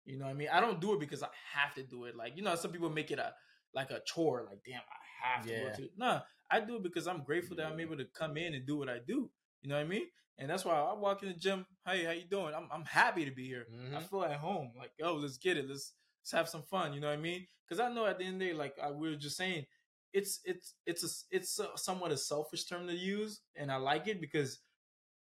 You 0.05 0.17
know 0.17 0.25
what 0.25 0.31
I 0.31 0.35
mean? 0.35 0.49
I 0.53 0.61
don't 0.61 0.79
do 0.79 0.93
it 0.93 1.01
because 1.01 1.21
I 1.21 1.27
have 1.53 1.73
to 1.75 1.83
do 1.83 2.05
it. 2.05 2.15
Like, 2.15 2.37
you 2.37 2.43
know, 2.43 2.55
some 2.55 2.71
people 2.71 2.89
make 2.89 3.11
it 3.11 3.19
a 3.19 3.33
like 3.73 3.91
a 3.91 3.99
chore. 4.05 4.45
Like, 4.49 4.59
damn, 4.65 4.81
I 4.81 5.27
have 5.35 5.45
to 5.47 5.51
Yeah. 5.51 5.59
go 5.59 5.75
to. 5.75 5.89
Nah, 5.97 6.21
I 6.49 6.61
do 6.61 6.77
it 6.77 6.83
because 6.83 7.07
I'm 7.07 7.23
grateful 7.23 7.57
that 7.57 7.65
I'm 7.65 7.79
able 7.81 7.97
to 7.97 8.05
come 8.05 8.37
in 8.37 8.53
and 8.53 8.65
do 8.65 8.77
what 8.77 8.87
I 8.87 8.99
do. 8.99 9.29
You 9.61 9.69
know 9.69 9.75
what 9.75 9.85
I 9.85 9.87
mean? 9.89 10.07
And 10.37 10.49
that's 10.49 10.65
why 10.65 10.73
I 10.73 10.93
walk 10.93 11.21
in 11.23 11.29
the 11.29 11.35
gym. 11.35 11.65
Hey, 11.85 12.03
how 12.05 12.11
you 12.11 12.25
doing? 12.25 12.53
I'm 12.55 12.67
I'm 12.71 12.85
happy 12.85 13.25
to 13.25 13.31
be 13.31 13.47
here. 13.47 13.67
I 13.93 13.99
Mhm. 13.99 14.09
feel 14.09 14.23
at 14.23 14.37
home. 14.37 14.71
Like, 14.77 14.91
oh, 15.03 15.15
let's 15.15 15.37
get 15.37 15.57
it. 15.57 15.67
Let's 15.69 15.93
let's 16.21 16.31
have 16.31 16.49
some 16.49 16.63
fun. 16.63 16.93
You 16.93 16.99
know 17.01 17.07
what 17.07 17.13
I 17.19 17.21
mean? 17.21 17.47
Because 17.67 17.79
I 17.79 17.93
know 17.93 18.05
at 18.05 18.17
the 18.17 18.25
end 18.25 18.35
of 18.35 18.39
the 18.39 18.45
day, 18.47 18.53
like 18.53 18.77
I, 18.81 18.91
we 18.91 19.09
were 19.09 19.15
just 19.15 19.37
saying, 19.37 19.65
it's 20.13 20.39
it's 20.45 20.75
it's 20.85 21.03
a 21.03 21.35
it's 21.35 21.59
a, 21.59 21.69
somewhat 21.77 22.11
a 22.11 22.17
selfish 22.17 22.65
term 22.65 22.87
to 22.87 22.93
use, 22.95 23.41
and 23.55 23.71
I 23.71 23.77
like 23.77 24.07
it 24.07 24.19
because 24.21 24.59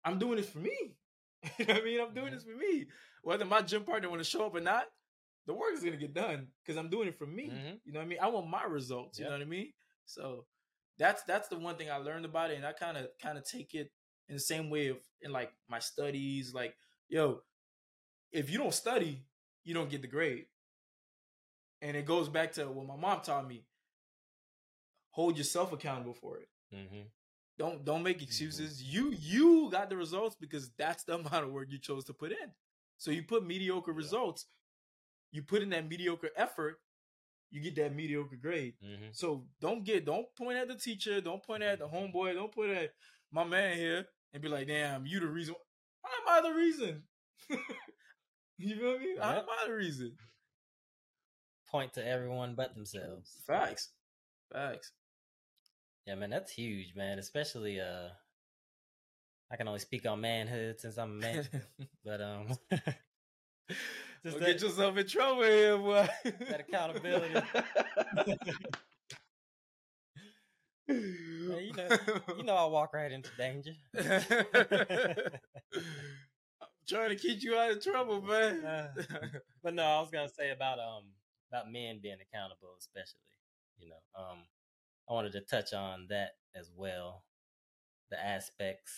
I'm 0.05 0.19
doing 0.19 0.37
this 0.37 0.49
for 0.51 0.59
me. 0.59 0.97
you 1.59 1.67
know 1.67 1.75
what 1.75 1.83
I 1.83 1.85
mean? 1.85 2.01
I'm 2.01 2.15
doing 2.15 2.29
Mhm. 2.29 2.35
this 2.35 2.45
for 2.45 2.57
me. 2.57 2.87
Whether 3.23 3.45
my 3.45 3.63
gym 3.63 3.85
partner 3.85 4.09
want 4.11 4.21
to 4.23 4.29
show 4.29 4.47
up 4.47 4.55
or 4.55 4.61
not, 4.61 4.87
the 5.47 5.55
work 5.55 5.75
is 5.75 5.83
gonna 5.85 5.97
get 5.97 6.15
done 6.15 6.49
because 6.63 6.77
I'm 6.79 6.91
doing 6.91 7.09
it 7.09 7.19
for 7.19 7.27
me. 7.27 7.51
Mhm. 7.51 7.81
You 7.85 7.93
know 7.93 8.01
what 8.01 8.05
I 8.07 8.09
mean? 8.09 8.19
I 8.21 8.29
want 8.29 8.49
my 8.49 8.65
results. 8.65 9.19
You 9.19 9.27
know 9.27 9.33
what 9.33 9.43
I 9.43 9.47
mean? 9.47 9.73
So 10.07 10.47
that's 10.99 11.23
that's 11.25 11.49
the 11.49 11.59
one 11.59 11.77
thing 11.77 11.91
I 11.91 11.97
learned 11.97 12.25
about 12.25 12.51
it, 12.51 12.57
and 12.57 12.67
I 12.67 12.73
kind 12.73 12.97
of 12.97 13.09
kind 13.21 13.39
of 13.39 13.45
take 13.45 13.75
it 13.75 13.91
in 14.29 14.35
the 14.37 14.41
same 14.41 14.71
way 14.71 14.89
of 14.89 14.99
in 15.23 15.33
like 15.33 15.53
my 15.69 15.79
studies. 15.79 16.55
Like, 16.55 16.75
yo, 17.09 17.41
if 18.33 18.51
you 18.51 18.59
don't 18.59 18.75
study, 18.75 19.25
you 19.65 19.75
don't 19.75 19.91
get 19.91 20.03
the 20.03 20.09
grade. 20.09 20.47
And 21.81 21.97
it 21.97 22.07
goes 22.07 22.29
back 22.29 22.53
to 22.53 22.67
what 22.67 22.87
my 22.87 22.97
mom 22.97 23.21
taught 23.23 23.47
me. 23.49 23.65
Hold 25.11 25.37
yourself 25.39 25.73
accountable 25.73 26.15
for 26.15 26.39
it. 26.39 26.49
Mhm. 26.75 27.11
Don't 27.57 27.85
don't 27.85 28.03
make 28.03 28.23
excuses. 28.23 28.83
You 28.83 29.11
you 29.13 29.69
got 29.71 29.89
the 29.91 29.97
results 29.97 30.37
because 30.37 30.71
that's 30.77 31.05
the 31.05 31.15
amount 31.19 31.45
of 31.45 31.51
work 31.53 31.69
you 31.71 31.79
chose 31.79 32.05
to 32.05 32.15
put 32.15 32.33
in. 32.33 32.53
So 32.99 33.11
you 33.11 33.23
put 33.23 33.47
mediocre 33.47 33.93
Yeah. 33.93 33.97
results, 33.97 34.47
you 35.33 35.43
put 35.43 35.63
in 35.63 35.71
that 35.71 35.89
mediocre 35.89 36.31
effort, 36.37 36.81
you 37.51 37.61
get 37.61 37.75
that 37.77 37.95
mediocre 37.95 38.37
grade. 38.37 38.75
Mhm. 38.83 39.15
So 39.15 39.49
don't 39.61 39.85
get 39.85 40.05
don't 40.05 40.33
point 40.37 40.59
at 40.59 40.69
the 40.69 40.77
teacher, 40.77 41.21
don't 41.21 41.43
point 41.43 41.63
at 41.63 41.79
the 41.79 41.89
homeboy, 41.89 42.35
don't 42.35 42.53
point 42.53 42.71
at 42.73 42.95
my 43.31 43.45
man 43.45 43.77
here 43.77 44.09
and 44.33 44.43
be 44.43 44.49
like, 44.49 44.67
damn, 44.69 45.07
you 45.07 45.21
the 45.21 45.27
reason. 45.27 45.55
Why 46.03 46.11
am 46.37 46.45
I 46.45 46.49
the 46.49 46.55
reason? 46.55 47.03
you 48.59 48.77
feel 48.77 48.99
me? 48.99 49.17
How 49.21 49.31
Yep. 49.31 49.39
am 49.43 49.49
I 49.49 49.67
the 49.69 49.75
reason? 49.75 50.17
Point 51.71 51.93
to 51.95 52.07
everyone 52.07 52.55
but 52.55 52.75
themselves. 52.75 53.31
Facts. 53.47 53.91
Facts. 54.53 54.93
Yeah, 56.07 56.15
man, 56.15 56.31
that's 56.31 56.53
huge, 56.53 56.95
man. 56.95 57.19
Especially 57.19 57.81
uh 57.81 58.09
I 59.51 59.57
can 59.57 59.69
only 59.69 59.81
speak 59.81 60.07
on 60.07 60.21
manhood 60.21 60.81
since 60.81 60.97
I'm 60.99 61.11
a 61.13 61.15
man. 61.15 61.49
but 62.05 62.21
um 62.23 62.47
just 64.25 64.39
that, 64.39 64.41
get 64.41 64.61
yourself 64.63 64.97
in 64.97 65.07
trouble 65.07 65.43
here, 65.43 65.77
boy. 65.77 66.09
that 66.49 66.61
accountability. 66.61 67.43
Man, 70.89 71.65
you 71.65 71.73
know 71.75 71.89
you 72.37 72.43
know 72.45 72.57
I 72.57 72.65
walk 72.67 72.95
right 72.95 73.13
into 73.13 73.31
danger. 73.37 73.73
I'm 73.97 74.03
trying 76.89 77.11
to 77.11 77.17
keep 77.17 77.43
you 77.43 77.57
out 77.57 77.73
of 77.73 77.83
trouble, 77.83 78.23
man. 78.23 78.65
Uh, 78.65 78.89
but 79.63 79.75
no, 79.75 79.83
I 79.83 80.01
was 80.01 80.11
gonna 80.11 80.29
say 80.29 80.51
about 80.51 80.79
um 80.79 81.05
about 81.53 81.71
men 81.71 82.01
being 82.03 82.17
accountable, 82.21 82.75
especially. 82.79 83.21
You 83.79 83.91
know, 83.91 84.21
um, 84.23 84.39
I 85.09 85.13
wanted 85.13 85.33
to 85.33 85.41
touch 85.43 85.73
on 85.73 86.07
that 86.11 86.33
as 86.57 86.71
well, 86.75 87.23
the 88.11 88.25
aspects 88.25 88.93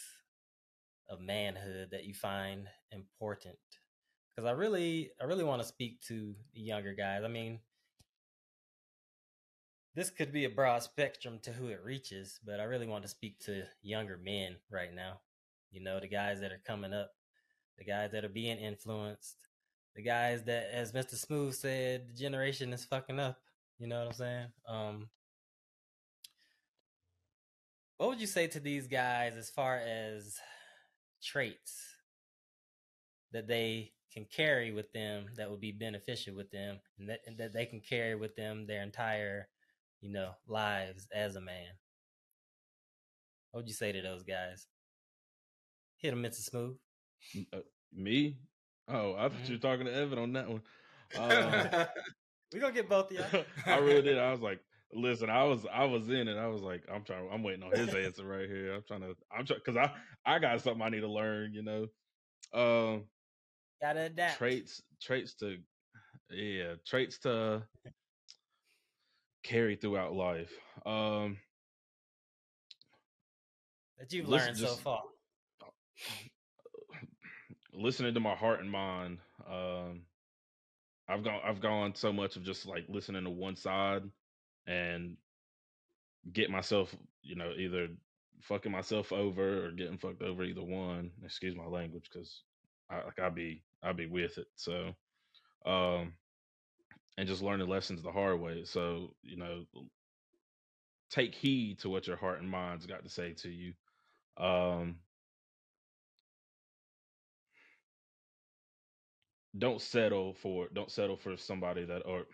of 1.09 1.21
manhood 1.21 1.89
that 1.93 2.05
you 2.05 2.15
find 2.15 2.67
important. 2.93 3.59
Because 4.35 4.49
I 4.49 4.53
really, 4.53 5.11
I 5.21 5.25
really 5.25 5.45
want 5.45 5.63
to 5.63 5.69
speak 5.69 6.01
to 6.09 6.35
the 6.55 6.61
younger 6.61 6.95
guys. 6.95 7.23
I 7.25 7.29
mean, 7.29 7.61
this 9.95 10.11
could 10.11 10.33
be 10.33 10.45
a 10.45 10.51
broad 10.51 10.83
spectrum 10.83 11.39
to 11.43 11.53
who 11.53 11.69
it 11.69 11.81
reaches, 11.85 12.39
but 12.45 12.61
I 12.61 12.65
really 12.65 12.87
want 12.87 13.03
to 13.03 13.09
speak 13.09 13.39
to 13.41 13.65
younger 13.83 14.19
men 14.23 14.57
right 14.71 14.95
now. 14.95 15.21
You 15.73 15.83
know, 15.83 16.01
the 16.01 16.09
guys 16.09 16.41
that 16.41 16.53
are 16.53 16.63
coming 16.67 16.93
up, 16.93 17.11
the 17.79 17.85
guys 17.85 18.13
that 18.13 18.25
are 18.25 18.29
being 18.29 18.59
influenced, 18.59 19.37
the 19.97 20.03
guys 20.03 20.45
that, 20.45 20.69
as 20.73 20.93
Mr. 20.93 21.15
Smoov 21.15 21.55
said, 21.55 22.09
the 22.09 22.15
generation 22.15 22.73
is 22.73 22.85
fucking 22.85 23.19
up. 23.19 23.39
You 23.79 23.89
know 23.89 23.99
what 23.99 24.09
I'm 24.09 24.13
saying? 24.13 24.47
Um, 24.69 25.09
what 27.97 28.09
would 28.09 28.21
you 28.21 28.27
say 28.27 28.47
to 28.49 28.61
these 28.61 28.87
guys 28.87 29.37
as 29.37 29.51
far 29.51 29.77
as 29.77 30.39
traits 31.23 31.97
that 33.33 33.49
they 33.49 33.93
can 34.13 34.25
carry 34.25 34.73
with 34.73 34.93
them 34.93 35.27
that 35.37 35.51
would 35.51 35.61
be 35.61 35.73
beneficial 35.73 36.35
with 36.35 36.51
them 36.51 36.81
and 36.99 37.09
that, 37.09 37.21
and 37.27 37.39
that 37.39 37.53
they 37.53 37.67
can 37.67 37.81
carry 37.81 38.15
with 38.15 38.35
them 38.37 38.67
their 38.67 38.83
entire 38.83 39.49
you 40.01 40.11
know 40.11 40.33
lives 40.47 41.07
as 41.15 41.37
a 41.37 41.41
man 41.41 41.67
what 43.51 43.61
would 43.61 43.69
you 43.69 43.75
say 43.75 43.93
to 43.93 44.01
those 44.03 44.23
guys 44.23 44.67
hit 45.99 46.11
them 46.11 46.23
mr 46.23 46.49
Smoov 46.49 46.77
Uh, 47.53 47.61
me? 47.93 48.39
Oh, 48.89 49.15
I 49.15 49.29
thought 49.29 49.49
you 49.49 49.55
were 49.57 49.61
talking 49.61 49.87
to 49.87 49.95
Evan 49.95 50.19
on 50.19 50.33
that 50.33 50.49
one. 50.49 50.63
Uh, 51.17 51.87
we 52.53 52.61
gonna 52.61 52.73
get 52.73 52.89
both 52.89 53.11
of 53.11 53.17
y'all 53.17 53.45
I 53.67 53.79
really 53.79 54.03
did. 54.03 54.19
I 54.19 54.31
was 54.33 54.41
like, 54.41 54.61
listen, 54.93 55.31
I 55.31 55.45
was 55.45 55.67
I 55.73 55.85
was 55.85 56.09
in 56.09 56.29
it. 56.29 56.37
I 56.37 56.47
was 56.47 56.63
like, 56.63 56.85
I'm 56.93 57.05
trying. 57.05 57.29
I'm 57.31 57.43
waiting 57.43 57.63
on 57.63 57.73
his 57.73 57.95
answer 57.95 58.25
right 58.25 58.49
here. 58.49 58.75
I'm 58.75 58.83
trying 58.87 59.01
to. 59.03 59.15
I'm 59.37 59.45
trying 59.47 59.61
because 59.65 59.77
I 59.77 59.93
I 60.25 60.39
got 60.39 60.61
something 60.61 60.83
I 60.83 60.89
need 60.89 61.01
to 61.01 61.09
learn. 61.11 61.53
You 61.55 61.63
know, 61.63 61.87
um, 62.53 63.05
gotta 63.81 64.03
adapt 64.03 64.39
traits 64.39 64.83
traits 65.01 65.35
to 65.35 65.59
yeah 66.31 66.75
traits 66.87 67.19
to 67.21 67.63
carry 69.43 69.77
throughout 69.77 70.13
life. 70.15 70.53
Um, 70.87 71.39
that 73.99 74.13
you've 74.13 74.29
listen, 74.29 74.49
learned 74.49 74.59
so 74.59 74.67
just- 74.67 74.81
far 74.83 75.03
listening 77.73 78.15
to 78.15 78.21
my 78.21 78.35
heart 78.35 78.61
and 78.61 78.71
mind. 78.71 79.19
Um, 79.51 80.03
I've 81.09 81.25
gone 81.25 81.41
I've 81.45 81.61
gone 81.61 81.95
so 81.95 82.13
much 82.13 82.37
of 82.37 82.45
just 82.45 82.67
like 82.67 82.85
listening 82.89 83.25
to 83.25 83.31
one 83.31 83.57
side 83.57 84.03
and 84.67 85.17
get 86.33 86.51
myself, 86.51 86.95
you 87.23 87.35
know, 87.35 87.53
either 87.59 87.89
fucking 88.43 88.73
myself 88.73 89.13
over 89.13 89.67
or 89.67 89.73
getting 89.73 89.99
fucked 89.99 90.23
over 90.23 90.45
either 90.45 90.63
one. 90.63 91.11
Excuse 91.25 91.57
my 91.57 91.67
language 91.67 92.09
because 92.13 92.43
I 92.91 93.03
like 93.05 93.19
I 93.19 93.29
be 93.29 93.63
I 93.83 93.93
be 93.93 94.07
with 94.07 94.39
it. 94.39 94.47
So 94.55 94.95
um 95.67 96.13
and 97.21 97.29
just 97.29 97.43
learning 97.43 97.69
lessons 97.69 98.03
the 98.03 98.13
hard 98.13 98.41
way. 98.41 98.65
So, 98.65 99.15
you 99.23 99.37
know, 99.37 99.67
take 101.11 101.35
heed 101.35 101.81
to 101.81 101.91
what 101.91 102.07
your 102.07 102.17
heart 102.17 102.41
and 102.41 102.51
mind's 102.51 102.87
got 102.87 103.05
to 103.05 103.11
say 103.11 103.35
to 103.35 103.51
you. 103.51 103.75
Um 104.39 105.01
don't 109.59 109.83
settle 109.83 110.35
for 110.35 110.69
don't 110.73 110.91
settle 110.91 111.17
for 111.17 111.37
somebody 111.37 111.85
that 111.85 112.03
or 112.07 112.27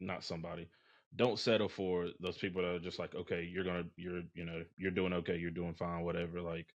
not 0.00 0.24
somebody 0.24 0.68
don't 1.16 1.38
settle 1.38 1.68
for 1.68 2.08
those 2.20 2.38
people 2.38 2.62
that 2.62 2.68
are 2.74 2.80
just 2.80 2.98
like 2.98 3.14
okay 3.14 3.42
you're 3.42 3.64
gonna 3.64 3.84
you're 3.96 4.22
you 4.34 4.44
know 4.44 4.64
you're 4.76 4.92
doing 4.92 5.14
okay 5.14 5.38
you're 5.38 5.50
doing 5.50 5.74
fine 5.74 6.04
whatever 6.04 6.42
like 6.42 6.68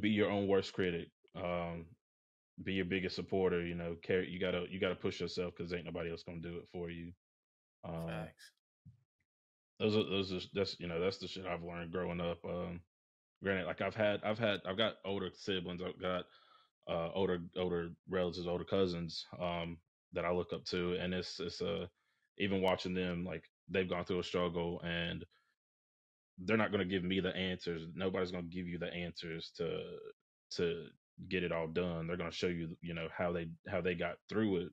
be 0.00 0.10
your 0.10 0.30
own 0.30 0.48
worst 0.48 0.72
critic 0.72 1.10
um 1.36 1.86
be 2.62 2.74
your 2.74 2.86
biggest 2.86 3.14
supporter 3.16 3.64
you 3.66 3.74
know 3.74 3.96
carry 4.02 4.28
you 4.30 4.40
gotta 4.40 4.64
you 4.70 4.80
gotta 4.80 4.94
push 4.94 5.20
yourself 5.20 5.54
because 5.56 5.72
ain't 5.72 5.84
nobody 5.84 6.10
else 6.10 6.22
gonna 6.22 6.40
do 6.40 6.56
it 6.56 6.68
for 6.72 6.90
you 6.90 7.12
um 7.84 8.08
Facts. 8.08 8.50
those 9.78 9.96
are 9.96 10.04
those 10.04 10.32
are 10.32 10.40
that's 10.54 10.78
you 10.80 10.88
know 10.88 11.00
that's 11.00 11.18
the 11.18 11.28
shit 11.28 11.46
I've 11.46 11.62
learned 11.62 11.92
growing 11.92 12.20
up. 12.20 12.38
Um, 12.44 12.80
granted, 13.42 13.66
like 13.66 13.82
I've 13.82 13.94
had 13.94 14.22
I've 14.24 14.38
had 14.38 14.60
I've 14.66 14.78
got 14.78 14.94
older 15.04 15.30
siblings. 15.34 15.82
I've 15.82 16.00
got 16.00 16.24
uh 16.88 17.10
older 17.14 17.40
older 17.56 17.90
relatives, 18.08 18.46
older 18.46 18.64
cousins 18.64 19.26
um 19.40 19.78
that 20.12 20.24
I 20.24 20.32
look 20.32 20.52
up 20.52 20.64
to, 20.66 20.94
and 20.94 21.12
it's 21.14 21.40
it's 21.40 21.60
uh 21.60 21.86
even 22.38 22.62
watching 22.62 22.94
them 22.94 23.24
like 23.24 23.44
they've 23.68 23.88
gone 23.88 24.04
through 24.04 24.20
a 24.20 24.24
struggle 24.24 24.80
and 24.82 25.24
they're 26.38 26.56
not 26.56 26.70
going 26.70 26.86
to 26.86 26.92
give 26.94 27.02
me 27.02 27.20
the 27.20 27.34
answers. 27.34 27.82
Nobody's 27.94 28.30
going 28.30 28.48
to 28.48 28.54
give 28.54 28.66
you 28.66 28.78
the 28.78 28.92
answers 28.92 29.52
to 29.56 29.98
to 30.52 30.86
get 31.28 31.44
it 31.44 31.52
all 31.52 31.68
done. 31.68 32.06
They're 32.06 32.16
going 32.16 32.30
to 32.30 32.36
show 32.36 32.48
you 32.48 32.76
you 32.82 32.94
know 32.94 33.08
how 33.16 33.32
they 33.32 33.48
how 33.68 33.80
they 33.80 33.94
got 33.94 34.16
through 34.28 34.56
it. 34.58 34.68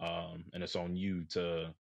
Um, 0.00 0.44
and 0.54 0.62
it's 0.62 0.76
on 0.76 0.96
you 0.96 1.24
to 1.30 1.74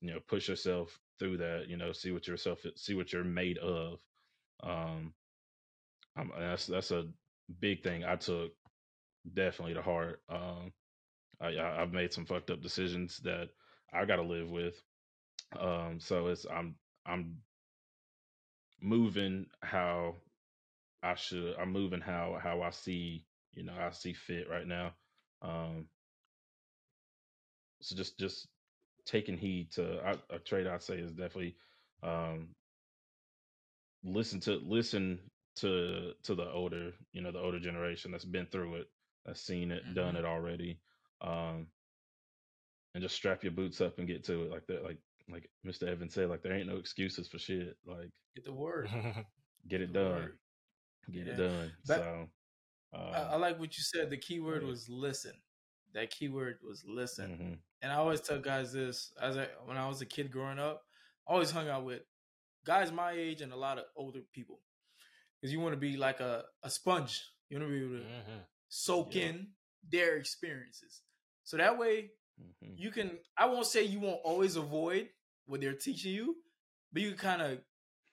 you 0.00 0.12
know 0.12 0.20
push 0.28 0.48
yourself 0.48 0.98
through 1.18 1.38
that 1.38 1.66
you 1.68 1.76
know 1.76 1.92
see 1.92 2.10
what 2.12 2.26
yourself 2.28 2.60
see 2.76 2.94
what 2.94 3.12
you're 3.12 3.24
made 3.24 3.58
of 3.58 3.98
um 4.62 5.12
I'm, 6.16 6.30
that's 6.38 6.66
that's 6.66 6.90
a 6.90 7.06
big 7.60 7.82
thing 7.82 8.04
i 8.04 8.16
took 8.16 8.52
definitely 9.34 9.74
to 9.74 9.82
heart 9.82 10.22
um 10.28 10.72
I, 11.40 11.48
I 11.56 11.82
i've 11.82 11.92
made 11.92 12.12
some 12.12 12.26
fucked 12.26 12.50
up 12.50 12.62
decisions 12.62 13.18
that 13.24 13.48
i 13.92 14.04
gotta 14.04 14.22
live 14.22 14.50
with 14.50 14.80
um 15.58 15.98
so 16.00 16.28
it's 16.28 16.46
i'm 16.52 16.76
i'm 17.06 17.36
moving 18.80 19.46
how 19.62 20.16
i 21.12 21.14
should 21.16 21.56
i'm 21.60 21.72
moving 21.72 22.00
how 22.02 22.38
how 22.42 22.62
i 22.62 22.70
see 22.70 23.24
you 23.54 23.64
know 23.64 23.74
i 23.80 23.90
see 23.92 24.14
fit 24.14 24.48
right 24.50 24.66
now 24.68 24.92
um 25.42 25.86
so 27.82 27.96
just 27.96 28.18
just 28.18 28.48
taking 29.06 29.38
heed 29.38 29.72
to 29.72 30.00
I, 30.04 30.16
a 30.34 30.38
trade 30.38 30.66
I 30.66 30.78
say 30.78 30.96
is 30.98 31.12
definitely 31.12 31.56
um, 32.02 32.48
listen 34.04 34.40
to 34.40 34.56
listen 34.64 35.20
to 35.56 36.12
to 36.24 36.34
the 36.34 36.50
older 36.50 36.92
you 37.12 37.22
know 37.22 37.32
the 37.32 37.40
older 37.40 37.60
generation 37.60 38.12
that's 38.12 38.24
been 38.24 38.46
through 38.46 38.76
it 38.76 38.88
that's 39.24 39.40
seen 39.40 39.72
it 39.72 39.82
done 39.94 40.16
Mhm. 40.16 40.20
it 40.20 40.24
already 40.24 40.80
um, 41.22 41.68
and 42.94 43.02
just 43.02 43.16
strap 43.16 43.42
your 43.44 43.52
boots 43.52 43.80
up 43.80 43.98
and 43.98 44.08
get 44.08 44.24
to 44.24 44.44
it 44.44 44.50
like 44.50 44.66
that 44.68 44.84
like 44.84 44.98
like 45.30 45.50
Mr. 45.66 45.88
Evans 45.88 46.14
said 46.14 46.28
like 46.30 46.42
there 46.42 46.54
ain't 46.54 46.68
no 46.68 46.76
excuses 46.76 47.28
for 47.28 47.38
shit 47.38 47.76
like 47.86 48.10
Get 48.36 48.44
the 48.44 48.52
word. 48.52 48.88
get 49.68 49.80
it 49.82 49.92
The 49.92 49.98
done 49.98 50.14
word. 50.14 50.38
Get 51.12 51.28
it 51.28 51.36
done 51.36 51.72
But- 51.86 51.98
so 51.98 52.30
I, 52.92 52.96
uh, 52.96 53.28
I 53.32 53.36
like 53.36 53.58
what 53.58 53.76
you 53.76 53.82
said. 53.82 54.10
The 54.10 54.16
key 54.16 54.40
word 54.40 54.62
yeah. 54.62 54.68
was 54.68 54.88
listen. 54.88 55.32
That 55.92 56.10
keyword 56.10 56.58
was 56.66 56.82
listen. 56.86 57.30
mhm, 57.30 57.58
And 57.82 57.92
I 57.92 57.96
always 57.96 58.20
tell 58.20 58.38
guys 58.38 58.72
this 58.72 59.12
as 59.20 59.36
I 59.36 59.48
when 59.66 59.76
I 59.76 59.88
was 59.88 60.00
a 60.00 60.06
kid 60.06 60.30
growing 60.30 60.58
up, 60.58 60.82
I 61.28 61.32
always 61.32 61.50
hung 61.50 61.68
out 61.68 61.84
with 61.84 62.02
guys 62.64 62.90
my 62.92 63.12
age 63.12 63.40
and 63.42 63.52
a 63.52 63.56
lot 63.56 63.78
of 63.78 63.84
older 63.96 64.20
people. 64.32 64.60
Because 65.40 65.52
you 65.52 65.60
want 65.60 65.74
to 65.74 65.78
be 65.80 65.96
like 65.96 66.20
a, 66.20 66.44
a 66.62 66.70
sponge. 66.70 67.22
You 67.50 67.58
want 67.58 67.68
to 67.70 67.78
be 67.78 67.84
able 67.84 67.98
to 68.04 68.08
Mhm. 68.10 68.44
soak 68.68 69.14
Yeah. 69.14 69.26
in 69.26 69.52
their 69.90 70.16
experiences. 70.16 71.02
So 71.44 71.56
that 71.58 71.76
way 71.78 72.12
mhm. 72.40 72.78
you 72.78 72.90
can 72.90 73.18
I 73.36 73.46
won't 73.46 73.66
say 73.66 73.82
you 73.84 74.00
won't 74.00 74.20
always 74.24 74.56
avoid 74.56 75.10
what 75.46 75.60
they're 75.60 75.74
teaching 75.74 76.12
you, 76.14 76.36
but 76.92 77.02
you 77.02 77.10
can 77.10 77.18
kind 77.18 77.42
of 77.42 77.64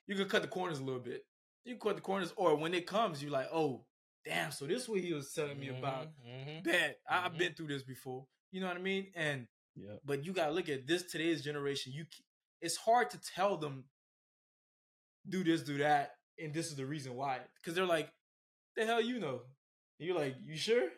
you 0.06 0.14
can 0.16 0.28
cut 0.28 0.42
the 0.42 0.48
corners 0.48 0.78
a 0.80 0.84
little 0.84 1.00
bit. 1.00 1.24
You 1.64 1.76
cut 1.76 1.96
the 1.96 2.02
corners, 2.02 2.32
or 2.36 2.56
when 2.56 2.74
it 2.74 2.86
comes, 2.86 3.22
you're 3.22 3.32
like, 3.32 3.48
oh, 3.52 3.84
damn, 4.24 4.50
so 4.50 4.66
this 4.66 4.82
is 4.82 4.88
what 4.88 5.00
he 5.00 5.12
was 5.12 5.32
telling 5.32 5.58
me 5.58 5.68
about. 5.68 6.08
Mhm, 6.26 6.60
mhm. 6.60 6.64
Bet 6.64 6.98
I, 7.08 7.24
I've 7.26 7.38
been 7.38 7.54
through 7.54 7.68
this 7.68 7.82
before. 7.82 8.26
You 8.50 8.60
know 8.60 8.68
what 8.68 8.76
I 8.76 8.80
mean? 8.80 9.12
And 9.14 9.46
yeah 9.76 9.96
but 10.04 10.24
you 10.24 10.32
gotta 10.32 10.52
look 10.52 10.68
at 10.68 10.86
this 10.86 11.02
today's 11.10 11.42
generation. 11.42 11.92
You, 11.92 12.04
it's 12.60 12.76
hard 12.76 13.10
to 13.10 13.18
tell 13.20 13.56
them 13.56 13.84
do 15.28 15.44
this, 15.44 15.62
do 15.62 15.78
that, 15.78 16.12
and 16.38 16.52
this 16.52 16.66
is 16.66 16.76
the 16.76 16.86
reason 16.86 17.14
why. 17.14 17.40
Because 17.56 17.74
they're 17.74 17.86
like, 17.86 18.10
the 18.76 18.86
hell 18.86 19.00
you 19.00 19.18
know? 19.20 19.42
And 19.98 20.08
you're 20.08 20.18
like, 20.18 20.36
you 20.44 20.56
sure? 20.56 20.88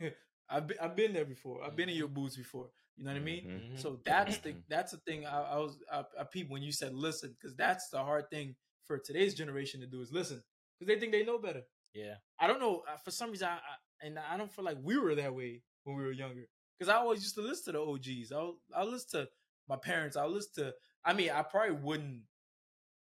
I've 0.50 0.66
been, 0.66 0.76
I've 0.80 0.96
been 0.96 1.12
there 1.12 1.24
before. 1.24 1.62
I've 1.64 1.76
been 1.76 1.88
in 1.88 1.96
your 1.96 2.08
boots 2.08 2.36
before. 2.36 2.68
You 2.96 3.04
know 3.04 3.12
what 3.12 3.18
I 3.18 3.24
mean? 3.24 3.44
Mhm. 3.46 3.72
Mhm. 3.72 3.78
So 3.80 4.00
that's 4.04 4.38
the 4.38 4.56
that's 4.68 4.92
the 4.92 4.98
thing 4.98 5.26
I, 5.26 5.42
I 5.42 5.56
was 5.58 5.78
I, 5.90 6.04
I 6.20 6.24
peeped 6.24 6.50
when 6.50 6.62
you 6.62 6.72
said 6.72 6.94
listen 6.94 7.34
because 7.38 7.56
that's 7.56 7.88
the 7.90 7.98
hard 7.98 8.28
thing 8.30 8.56
for 8.90 8.98
today's 8.98 9.34
generation 9.34 9.78
to 9.80 9.86
do 9.86 10.00
is 10.00 10.10
listen 10.10 10.42
because 10.80 10.92
they 10.92 10.98
think 10.98 11.12
they 11.12 11.24
know 11.24 11.38
better. 11.38 11.62
yeah 11.94 12.14
I 12.40 12.48
don't 12.48 12.58
know 12.58 12.82
uh, 12.92 12.96
for 13.04 13.12
some 13.12 13.30
reason 13.30 13.46
I, 13.46 13.52
I 13.52 14.06
and 14.06 14.18
I 14.18 14.36
don't 14.36 14.52
feel 14.52 14.64
like 14.64 14.78
we 14.82 14.98
were 14.98 15.14
that 15.14 15.32
way 15.32 15.62
when 15.84 15.96
we 15.96 16.02
were 16.02 16.10
younger 16.10 16.42
because 16.76 16.92
I 16.92 16.96
always 16.96 17.22
used 17.22 17.36
to 17.36 17.42
listen 17.42 17.72
to 17.72 17.78
the 17.78 17.84
OGs. 17.84 18.32
I'll 18.32 18.56
I 18.74 18.82
listen 18.82 19.20
to 19.20 19.28
my 19.68 19.76
parents. 19.76 20.16
I'll 20.16 20.28
listen 20.32 20.64
to 20.64 20.74
I 21.04 21.12
mean 21.12 21.30
I 21.30 21.42
probably 21.42 21.76
wouldn't 21.76 22.22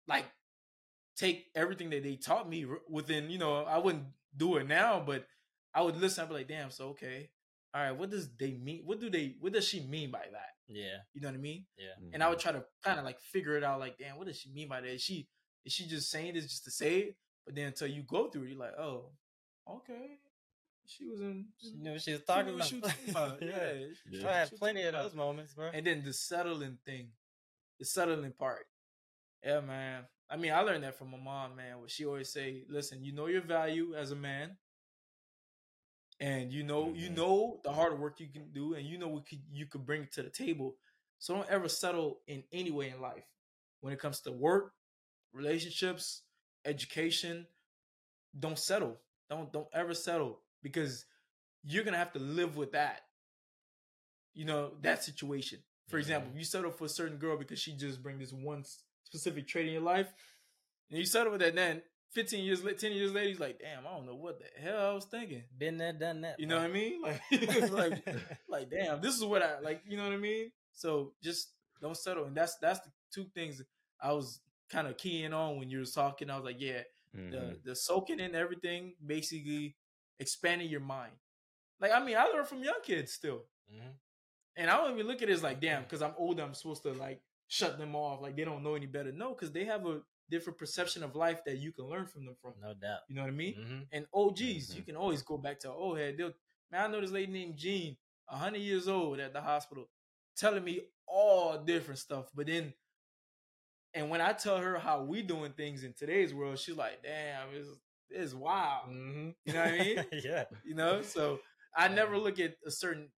like 0.06 0.26
take 1.16 1.46
everything 1.54 1.88
that 1.90 2.02
they 2.02 2.16
taught 2.16 2.46
me 2.50 2.66
within 2.90 3.30
you 3.30 3.38
know 3.38 3.64
I 3.64 3.78
wouldn't 3.78 4.04
do 4.36 4.56
it 4.56 4.68
now 4.68 5.02
but 5.06 5.24
I 5.74 5.80
would 5.80 5.96
listen. 5.96 6.22
I'd 6.22 6.28
be 6.28 6.34
like, 6.34 6.48
damn. 6.48 6.70
So 6.70 6.88
okay, 6.88 7.30
all 7.74 7.80
right. 7.82 7.96
What 7.96 8.10
does 8.10 8.28
they 8.38 8.52
mean? 8.52 8.82
What 8.84 9.00
do 9.00 9.08
they? 9.08 9.36
What 9.40 9.54
does 9.54 9.66
she 9.66 9.80
mean 9.80 10.10
by 10.10 10.26
that? 10.30 10.50
Yeah. 10.68 10.98
You 11.14 11.22
know 11.22 11.28
what 11.28 11.34
I 11.34 11.40
mean? 11.40 11.64
Yeah. 11.78 12.10
And 12.12 12.22
I 12.22 12.28
would 12.28 12.38
try 12.38 12.52
to 12.52 12.62
kind 12.84 12.98
of 12.98 13.06
like 13.06 13.18
figure 13.20 13.56
it 13.56 13.64
out. 13.64 13.80
Like, 13.80 13.96
damn, 13.98 14.18
what 14.18 14.26
does 14.26 14.38
she 14.38 14.50
mean 14.52 14.68
by 14.68 14.80
that? 14.82 14.90
Is 14.90 15.02
she 15.02 15.28
is 15.64 15.72
she 15.72 15.86
just 15.86 16.10
saying 16.10 16.34
this 16.34 16.44
just 16.44 16.64
to 16.64 16.70
say 16.70 16.98
it? 16.98 17.16
But 17.46 17.54
then 17.56 17.66
until 17.68 17.88
you 17.88 18.02
go 18.02 18.28
through 18.28 18.44
it, 18.44 18.48
you're 18.50 18.58
like, 18.58 18.78
oh, 18.78 19.06
okay. 19.68 20.18
She 20.86 21.04
was 21.06 21.20
in. 21.20 21.46
She 21.60 21.72
knew 21.76 21.98
she 21.98 22.12
was 22.12 22.22
talking 22.24 22.54
what 22.54 22.54
about. 22.56 22.66
she 22.68 22.78
was 22.80 22.92
talking 22.92 23.10
about. 23.10 23.42
yeah. 23.42 23.72
Yeah. 24.10 24.20
she- 24.20 24.26
I 24.26 24.32
had 24.32 24.48
she 24.50 24.56
plenty 24.56 24.82
of 24.82 24.92
those 24.94 25.14
moments, 25.14 25.54
bro. 25.54 25.70
and 25.72 25.86
then 25.86 26.02
the 26.04 26.12
settling 26.12 26.78
thing, 26.84 27.08
the 27.78 27.84
settling 27.84 28.32
part. 28.32 28.66
Yeah, 29.44 29.60
man. 29.60 30.04
I 30.30 30.36
mean, 30.36 30.52
I 30.52 30.60
learned 30.60 30.84
that 30.84 30.96
from 30.98 31.10
my 31.10 31.18
mom, 31.18 31.56
man. 31.56 31.78
What 31.80 31.90
she 31.90 32.04
always 32.06 32.30
say, 32.32 32.64
listen, 32.68 33.04
you 33.04 33.12
know 33.12 33.26
your 33.26 33.42
value 33.42 33.94
as 33.94 34.10
a 34.12 34.16
man, 34.16 34.56
and 36.20 36.52
you 36.52 36.62
know 36.62 36.92
you 36.94 37.10
Mhm. 37.10 37.16
know 37.16 37.60
the 37.64 37.72
hard 37.72 37.98
work 37.98 38.20
you 38.20 38.28
can 38.28 38.50
do, 38.52 38.74
and 38.74 38.86
you 38.86 38.98
know 38.98 39.08
what 39.08 39.26
could, 39.26 39.42
you 39.50 39.66
could 39.66 39.84
bring 39.84 40.06
to 40.12 40.22
the 40.22 40.30
table. 40.30 40.76
So 41.18 41.34
don't 41.34 41.48
ever 41.48 41.68
settle 41.68 42.20
in 42.26 42.44
any 42.52 42.70
way 42.70 42.90
in 42.90 43.00
life 43.00 43.24
when 43.80 43.92
it 43.92 43.98
comes 44.00 44.20
to 44.22 44.32
work, 44.32 44.72
relationships, 45.32 46.22
education. 46.64 47.46
Don't 48.38 48.58
settle. 48.58 48.96
Don't 49.28 49.52
don't 49.52 49.68
ever 49.74 49.94
settle 49.94 50.40
because 50.62 51.04
you're 51.64 51.84
gonna 51.84 51.96
have 51.98 52.12
to 52.12 52.18
live 52.18 52.56
with 52.56 52.72
that 52.72 53.02
you 54.34 54.44
know 54.44 54.72
that 54.82 55.04
situation 55.04 55.58
for 55.88 55.98
example 55.98 56.28
Mhm. 56.30 56.32
if 56.34 56.38
you 56.38 56.44
settle 56.44 56.70
for 56.70 56.84
a 56.84 56.88
certain 56.88 57.18
girl 57.18 57.36
because 57.36 57.58
she 57.60 57.72
just 57.76 58.02
bring 58.02 58.18
this 58.18 58.32
one 58.32 58.64
specific 59.04 59.46
trait 59.46 59.66
in 59.66 59.72
your 59.74 59.82
life 59.82 60.12
and 60.90 60.98
you 60.98 61.04
settle 61.04 61.32
with 61.32 61.40
that 61.40 61.54
then 61.54 61.82
15 62.12 62.42
years 62.44 62.64
later 62.64 62.78
10 62.78 62.92
years 62.92 63.12
later 63.12 63.28
he's 63.28 63.40
like 63.40 63.58
damn 63.58 63.86
i 63.86 63.90
don't 63.90 64.06
know 64.06 64.14
what 64.14 64.38
the 64.38 64.46
hell 64.60 64.90
i 64.90 64.92
was 64.94 65.04
thinking 65.04 65.44
Been 65.56 65.76
there, 65.78 65.92
done 65.92 66.22
that. 66.22 66.40
you 66.40 66.46
know 66.46 66.56
what 66.56 66.64
i 66.64 66.72
mean 66.72 67.00
like 67.02 67.20
it's 67.30 67.70
like 67.82 68.02
like 68.48 68.70
damn 68.70 69.00
this 69.00 69.14
is 69.14 69.24
what 69.24 69.42
i 69.42 69.58
like 69.60 69.82
you 69.86 69.96
know 69.96 70.04
what 70.04 70.12
i 70.12 70.16
mean 70.18 70.50
so 70.72 71.12
just 71.22 71.50
don't 71.80 71.96
settle 71.96 72.24
and 72.24 72.34
that's 72.36 72.56
that's 72.56 72.80
the 72.80 72.90
two 73.12 73.26
things 73.34 73.62
i 74.00 74.12
was 74.12 74.40
kind 74.72 74.88
of 74.88 74.96
keying 74.96 75.34
on 75.34 75.58
when 75.58 75.70
you 75.70 75.78
was 75.80 75.92
talking 75.92 76.30
i 76.30 76.36
was 76.36 76.44
like 76.44 76.60
yeah 76.60 76.82
Mhm. 77.16 77.30
the 77.30 77.58
the 77.64 77.76
soaking 77.76 78.20
in 78.20 78.34
everything 78.34 78.94
basically 79.06 79.76
expanding 80.18 80.68
your 80.70 80.80
mind 80.80 81.12
like 81.80 81.92
i 81.92 82.02
mean 82.04 82.16
i 82.16 82.24
learn 82.26 82.44
from 82.46 82.64
young 82.64 82.82
kids 82.84 83.12
still 83.12 83.44
Mhm. 83.72 83.92
and 84.56 84.70
I 84.70 84.76
don't 84.76 84.92
even 84.94 85.06
look 85.06 85.22
at 85.22 85.28
it 85.28 85.32
as 85.32 85.42
like, 85.42 85.60
damn, 85.60 85.82
because 85.82 86.02
I'm 86.02 86.14
older, 86.18 86.42
I'm 86.42 86.54
supposed 86.54 86.82
to 86.82 86.92
like 86.92 87.22
shut 87.48 87.78
them 87.78 87.94
off, 87.96 88.20
like 88.20 88.36
they 88.36 88.44
don't 88.44 88.62
know 88.62 88.74
any 88.74 88.86
better. 88.86 89.12
No, 89.12 89.30
because 89.34 89.52
they 89.52 89.64
have 89.64 89.86
a 89.86 90.02
different 90.30 90.58
perception 90.58 91.02
of 91.02 91.16
life 91.16 91.44
that 91.46 91.58
you 91.58 91.72
can 91.72 91.86
learn 91.86 92.06
from 92.06 92.24
them 92.26 92.36
from. 92.40 92.54
No 92.60 92.74
doubt. 92.74 93.00
You 93.08 93.14
know 93.16 93.22
what 93.22 93.28
I 93.28 93.32
mean? 93.32 93.54
hmm 93.54 93.82
And 93.92 94.06
OGs, 94.12 94.74
you 94.76 94.82
Mhm. 94.82 94.86
can 94.86 94.96
always 94.96 95.22
go 95.22 95.38
back 95.38 95.58
to 95.60 95.70
an 95.70 95.76
old 95.76 95.98
head. 95.98 96.16
They'll, 96.16 96.34
man, 96.70 96.84
I 96.84 96.86
know 96.88 97.00
this 97.00 97.10
lady 97.10 97.32
named 97.32 97.56
Jean, 97.56 97.96
hundred 98.28 98.58
years 98.60 98.88
old 98.88 99.20
at 99.20 99.32
the 99.32 99.40
hospital, 99.40 99.88
telling 100.36 100.64
me 100.64 100.80
all 101.06 101.58
different 101.58 101.98
stuff. 102.00 102.30
But 102.34 102.46
then, 102.46 102.74
and 103.94 104.08
when 104.10 104.20
I 104.20 104.32
tell 104.32 104.58
her 104.58 104.78
how 104.78 105.02
we 105.02 105.22
doing 105.22 105.52
things 105.52 105.84
in 105.84 105.92
today's 105.92 106.32
world, 106.34 106.58
she's 106.58 106.76
like, 106.76 107.02
damn, 107.02 107.48
it's 107.54 107.68
it's 108.10 108.34
wild. 108.34 108.86
hmm 108.88 109.30
You 109.44 109.52
know 109.54 109.60
what 109.62 109.68
I 109.74 109.78
mean? 109.78 110.04
yeah. 110.24 110.44
you 110.64 110.74
know 110.74 111.00
so 111.02 111.40
i 111.74 111.88
never 111.88 112.18
look 112.18 112.38
at 112.38 112.54
a 112.66 112.70
certain 112.70 113.08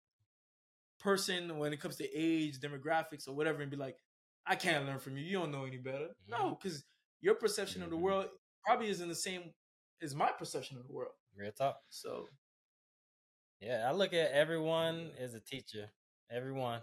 person 1.00 1.58
when 1.58 1.72
it 1.72 1.80
comes 1.80 1.96
to 1.96 2.08
age 2.16 2.58
demographics 2.60 3.26
or 3.28 3.32
whatever 3.34 3.60
and 3.62 3.70
be 3.70 3.76
like 3.76 3.96
i 4.46 4.54
can't 4.54 4.86
learn 4.86 4.98
from 4.98 5.16
you 5.16 5.24
you 5.24 5.38
don't 5.38 5.50
know 5.50 5.64
any 5.64 5.76
better 5.78 6.08
no 6.28 6.56
because 6.60 6.84
your 7.20 7.34
perception 7.34 7.82
of 7.82 7.90
the 7.90 7.96
Mhm. 7.96 8.00
world 8.00 8.26
probably 8.64 8.88
isn't 8.88 9.08
the 9.08 9.14
same 9.14 9.52
as 10.02 10.14
my 10.14 10.30
perception 10.30 10.78
of 10.78 10.86
the 10.86 10.92
world 10.92 11.12
Real 11.36 11.50
talk. 11.52 11.80
so 11.90 12.28
Yeah, 13.60 13.88
I 13.88 13.92
look 13.92 14.12
at 14.12 14.30
everyone 14.32 15.10
as 15.18 15.34
a 15.34 15.40
teacher. 15.40 15.90
Everyone. 16.30 16.80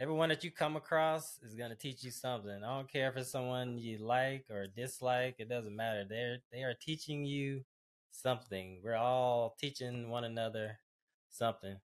Everyone 0.00 0.28
that 0.28 0.44
you 0.44 0.52
come 0.52 0.76
across 0.76 1.40
is 1.42 1.54
gonna 1.54 1.74
teach 1.74 2.04
you 2.04 2.12
something. 2.12 2.62
I 2.62 2.76
don't 2.76 2.90
care 2.90 3.08
if 3.08 3.16
it's 3.16 3.30
someone 3.32 3.78
you 3.78 3.98
like 3.98 4.44
or 4.48 4.68
dislike, 4.68 5.36
it 5.40 5.48
doesn't 5.48 5.74
matter. 5.74 6.04
They're 6.08 6.38
they 6.52 6.62
are 6.62 6.74
teaching 6.74 7.24
you 7.24 7.64
something. 8.12 8.78
We're 8.82 8.94
all 8.94 9.56
teaching 9.58 10.08
one 10.08 10.22
another 10.22 10.78
something. 11.30 11.76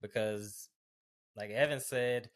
Because 0.00 0.68
like 1.36 1.50
Evan 1.50 1.80
said, 1.80 2.30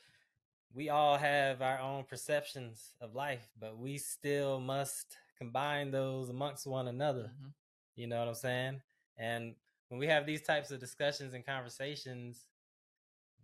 we 0.74 0.89
all 0.89 1.16
have 1.16 1.62
our 1.62 1.78
own 1.78 2.05
perceptions 2.05 2.95
of 3.01 3.14
life, 3.14 3.49
but 3.61 3.78
we 3.78 3.99
still 3.99 4.59
must 4.59 5.16
combine 5.39 5.93
those 5.93 6.28
amongst 6.28 6.66
one 6.66 6.89
another. 6.89 7.31
mhm. 7.41 7.53
You 7.95 8.09
know 8.09 8.18
what 8.18 8.28
I'm 8.28 8.35
saying? 8.35 8.83
And 9.16 9.55
when 9.89 10.01
we 10.01 10.09
have 10.09 10.26
these 10.26 10.43
types 10.43 10.72
of 10.72 10.81
discussions 10.81 11.35
and 11.35 11.47
conversations, 11.47 12.47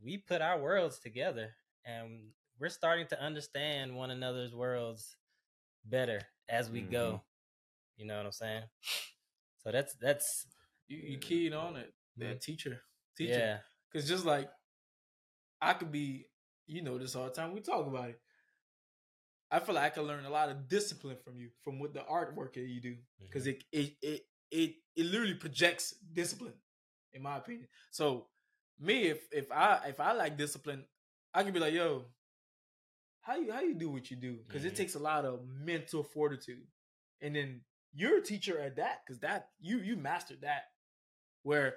we 0.02 0.18
put 0.18 0.42
our 0.42 0.58
worlds 0.60 0.98
together 0.98 1.54
and 1.86 2.30
we're 2.60 2.68
starting 2.70 3.06
to 3.08 3.22
understand 3.22 3.96
one 3.96 4.10
another's 4.10 4.54
worlds 4.54 5.16
better 5.84 6.20
as 6.48 6.70
we 6.70 6.82
go. 6.82 7.22
You 7.96 8.06
know 8.06 8.16
what 8.16 8.26
I'm 8.26 8.32
saying? 8.32 8.64
So 9.58 9.72
that's 9.72 9.94
that's 9.96 10.46
you, 10.88 10.98
you 10.98 11.18
keyed 11.18 11.52
on 11.52 11.76
it 11.76 11.92
that 12.18 12.40
teacher 12.40 12.80
teacher 13.16 13.40
yeah. 13.40 13.58
because 13.92 14.08
just 14.08 14.24
like 14.24 14.48
i 15.60 15.72
could 15.74 15.92
be 15.92 16.26
you 16.66 16.82
know 16.82 16.98
this 16.98 17.14
all 17.16 17.24
the 17.24 17.30
time 17.30 17.52
we 17.52 17.60
talk 17.60 17.86
about 17.86 18.10
it 18.10 18.20
i 19.50 19.58
feel 19.58 19.74
like 19.74 19.84
i 19.84 19.90
can 19.90 20.04
learn 20.04 20.24
a 20.24 20.30
lot 20.30 20.48
of 20.48 20.68
discipline 20.68 21.16
from 21.24 21.38
you 21.38 21.50
from 21.62 21.78
what 21.78 21.92
the 21.94 22.00
artwork 22.10 22.54
that 22.54 22.60
you 22.62 22.80
do 22.80 22.96
because 23.28 23.46
Mhm. 23.46 23.50
it, 23.50 23.64
it 23.72 23.96
it 24.02 24.22
it 24.50 24.74
it 24.96 25.06
literally 25.06 25.34
projects 25.34 25.92
discipline, 26.12 26.54
in 27.12 27.22
my 27.22 27.36
opinion. 27.36 27.68
So 27.90 28.28
me, 28.78 29.08
if 29.08 29.26
if 29.32 29.50
I 29.52 29.80
if 29.88 30.00
I 30.00 30.12
like 30.12 30.36
discipline, 30.36 30.84
I 31.36 31.42
can 31.42 31.52
be 31.52 31.60
like, 31.60 31.74
yo, 31.74 32.06
how 33.20 33.36
you 33.36 33.52
how 33.52 33.60
you 33.60 33.74
do 33.74 33.90
what 33.90 34.10
you 34.10 34.16
do? 34.16 34.38
Because 34.46 34.62
Mhm. 34.62 34.68
it 34.68 34.76
takes 34.76 34.94
a 34.94 34.98
lot 34.98 35.24
of 35.26 35.46
mental 35.46 36.02
fortitude, 36.02 36.66
and 37.20 37.36
then 37.36 37.64
you're 37.92 38.18
a 38.18 38.22
teacher 38.22 38.58
at 38.58 38.76
that 38.76 39.02
because 39.04 39.20
that 39.20 39.50
you 39.60 39.78
you 39.80 39.96
mastered 39.96 40.40
that. 40.40 40.62
Where 41.42 41.76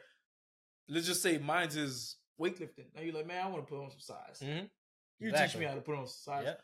let's 0.88 1.06
just 1.06 1.22
say 1.22 1.38
mine's 1.38 1.76
is 1.76 2.18
weightlifting. 2.40 2.94
Now 2.96 3.02
you're 3.02 3.14
like, 3.14 3.28
man, 3.28 3.46
I 3.46 3.50
want 3.50 3.68
to 3.68 3.70
put 3.70 3.84
on 3.84 3.92
some 3.92 4.00
size. 4.00 4.40
Mhm. 4.42 4.70
You 5.20 5.30
Exactly. 5.30 5.48
teach 5.48 5.60
me 5.60 5.66
how 5.66 5.76
to 5.76 5.82
put 5.82 5.96
on 5.96 6.08
some 6.08 6.34
size. 6.34 6.46
Yep. 6.46 6.64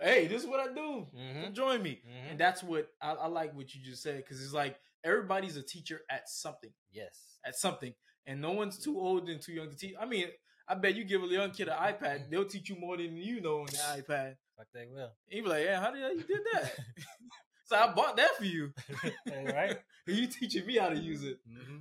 Hey, 0.00 0.26
this 0.26 0.42
is 0.42 0.48
what 0.48 0.58
I 0.58 0.74
do. 0.74 1.08
Mhm. 1.14 1.44
Come 1.44 1.54
join 1.54 1.82
me. 1.82 2.02
And 2.28 2.38
that's 2.40 2.62
what 2.62 2.92
I, 3.00 3.12
I 3.12 3.26
like 3.28 3.54
what 3.54 3.72
you 3.74 3.80
just 3.82 4.02
said 4.02 4.16
because 4.16 4.42
it's 4.42 4.52
like 4.52 4.80
everybody's 5.04 5.56
a 5.56 5.62
teacher 5.62 6.00
at 6.10 6.28
something, 6.28 6.74
Yes. 6.90 7.38
at 7.44 7.54
something, 7.54 7.94
and 8.26 8.40
no 8.40 8.50
one's 8.50 8.78
too 8.82 8.98
old 8.98 9.28
and 9.28 9.40
too 9.40 9.52
young 9.52 9.70
to 9.70 9.76
teach. 9.76 9.94
I 9.98 10.04
mean, 10.06 10.32
I 10.68 10.74
bet 10.74 10.94
you 10.94 11.04
give 11.04 11.22
a 11.22 11.26
young 11.26 11.50
kid 11.50 11.68
an 11.68 11.74
iPad, 11.74 12.30
they'll 12.30 12.44
teach 12.44 12.68
you 12.70 12.76
more 12.76 12.96
than 12.96 13.16
you 13.16 13.40
know 13.40 13.60
on 13.60 13.66
the 13.66 13.72
iPad. 14.02 14.36
Fuck 14.56 14.66
they 14.74 14.86
will. 14.86 15.10
And 15.28 15.36
you 15.36 15.42
be 15.42 15.48
like, 15.48 15.64
yeah, 15.64 15.80
how 15.80 15.90
did 15.90 16.00
you 16.18 16.22
did 16.24 16.40
that? 16.52 16.72
so 17.66 17.76
I 17.76 17.92
bought 17.92 18.16
that 18.16 18.36
for 18.36 18.44
you, 18.44 18.72
right? 19.28 19.78
and 20.06 20.16
you 20.16 20.26
teaching 20.26 20.66
me 20.66 20.76
how 20.78 20.88
to 20.90 20.96
use 20.98 21.24
it. 21.24 21.38
hmm 21.46 21.78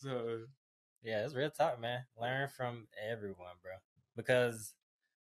So 0.00 0.40
Yeah, 1.02 1.24
it's 1.24 1.34
real 1.34 1.50
talk, 1.50 1.80
man. 1.80 2.04
Learn 2.20 2.48
from 2.48 2.88
everyone, 3.10 3.54
bro. 3.62 3.72
Because 4.16 4.74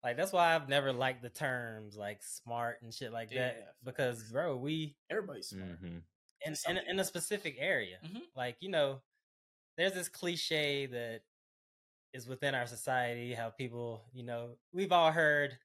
like 0.03 0.17
that's 0.17 0.33
why 0.33 0.55
I've 0.55 0.69
never 0.69 0.93
liked 0.93 1.23
the 1.23 1.31
terms 1.31 1.97
like 1.97 2.23
smart 2.23 2.83
and 2.83 2.93
shit 2.93 3.13
like 3.13 3.31
that. 3.31 3.57
Yeah, 3.59 3.65
Because 3.83 4.23
bro, 4.31 4.57
we 4.57 4.97
everybody's 5.11 5.49
smart. 5.49 5.83
Mhm. 5.83 6.03
in 6.47 6.55
in, 6.69 6.77
in 6.89 7.01
a 7.01 7.05
specific 7.05 7.57
area. 7.59 7.99
Mhm. 8.05 8.21
Like, 8.37 8.57
you 8.61 8.69
know, 8.69 9.01
there's 9.77 9.95
this 9.95 10.09
cliche 10.09 10.87
that 10.87 11.23
is 12.15 12.29
within 12.29 12.55
our 12.55 12.67
society, 12.67 13.35
how 13.35 13.51
people, 13.51 14.05
you 14.15 14.23
know, 14.25 14.51
we've 14.73 14.93
all 14.93 15.11
heard 15.11 15.59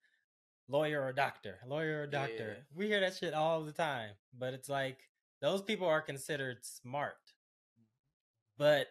lawyer 0.67 1.01
or 1.01 1.13
doctor, 1.13 1.59
lawyer 1.67 2.01
or 2.01 2.07
doctor. 2.07 2.55
Yeah. 2.57 2.63
We 2.73 2.87
hear 2.87 2.99
that 2.99 3.15
shit 3.15 3.33
all 3.35 3.63
the 3.63 3.71
time. 3.71 4.11
But 4.37 4.53
it's 4.55 4.67
like 4.67 4.97
those 5.41 5.61
people 5.61 5.87
are 5.87 6.01
considered 6.01 6.57
smart. 6.63 7.15
But 8.57 8.87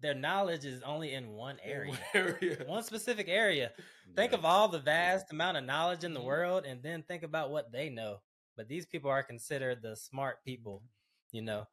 their 0.00 0.14
knowledge 0.14 0.64
is 0.64 0.82
only 0.82 1.14
in 1.14 1.30
one 1.30 1.58
area. 1.64 1.96
area. 2.12 2.64
one 2.66 2.82
specific 2.82 3.28
area. 3.28 3.70
Think 4.16 4.32
Yeah. 4.32 4.38
of 4.38 4.44
all 4.44 4.66
the 4.68 4.80
vast 4.80 5.30
amount 5.30 5.58
of 5.58 5.64
knowledge 5.64 6.02
in 6.04 6.12
the 6.12 6.20
Mhm. 6.20 6.24
world 6.24 6.64
and 6.66 6.82
then 6.82 7.02
think 7.04 7.22
about 7.22 7.50
what 7.50 7.70
they 7.70 7.88
know. 7.88 8.20
But 8.56 8.66
these 8.68 8.84
people 8.86 9.10
are 9.10 9.22
considered 9.22 9.80
the 9.80 9.94
smart 9.94 10.42
people, 10.44 10.82
you 11.30 11.42
know. 11.42 11.66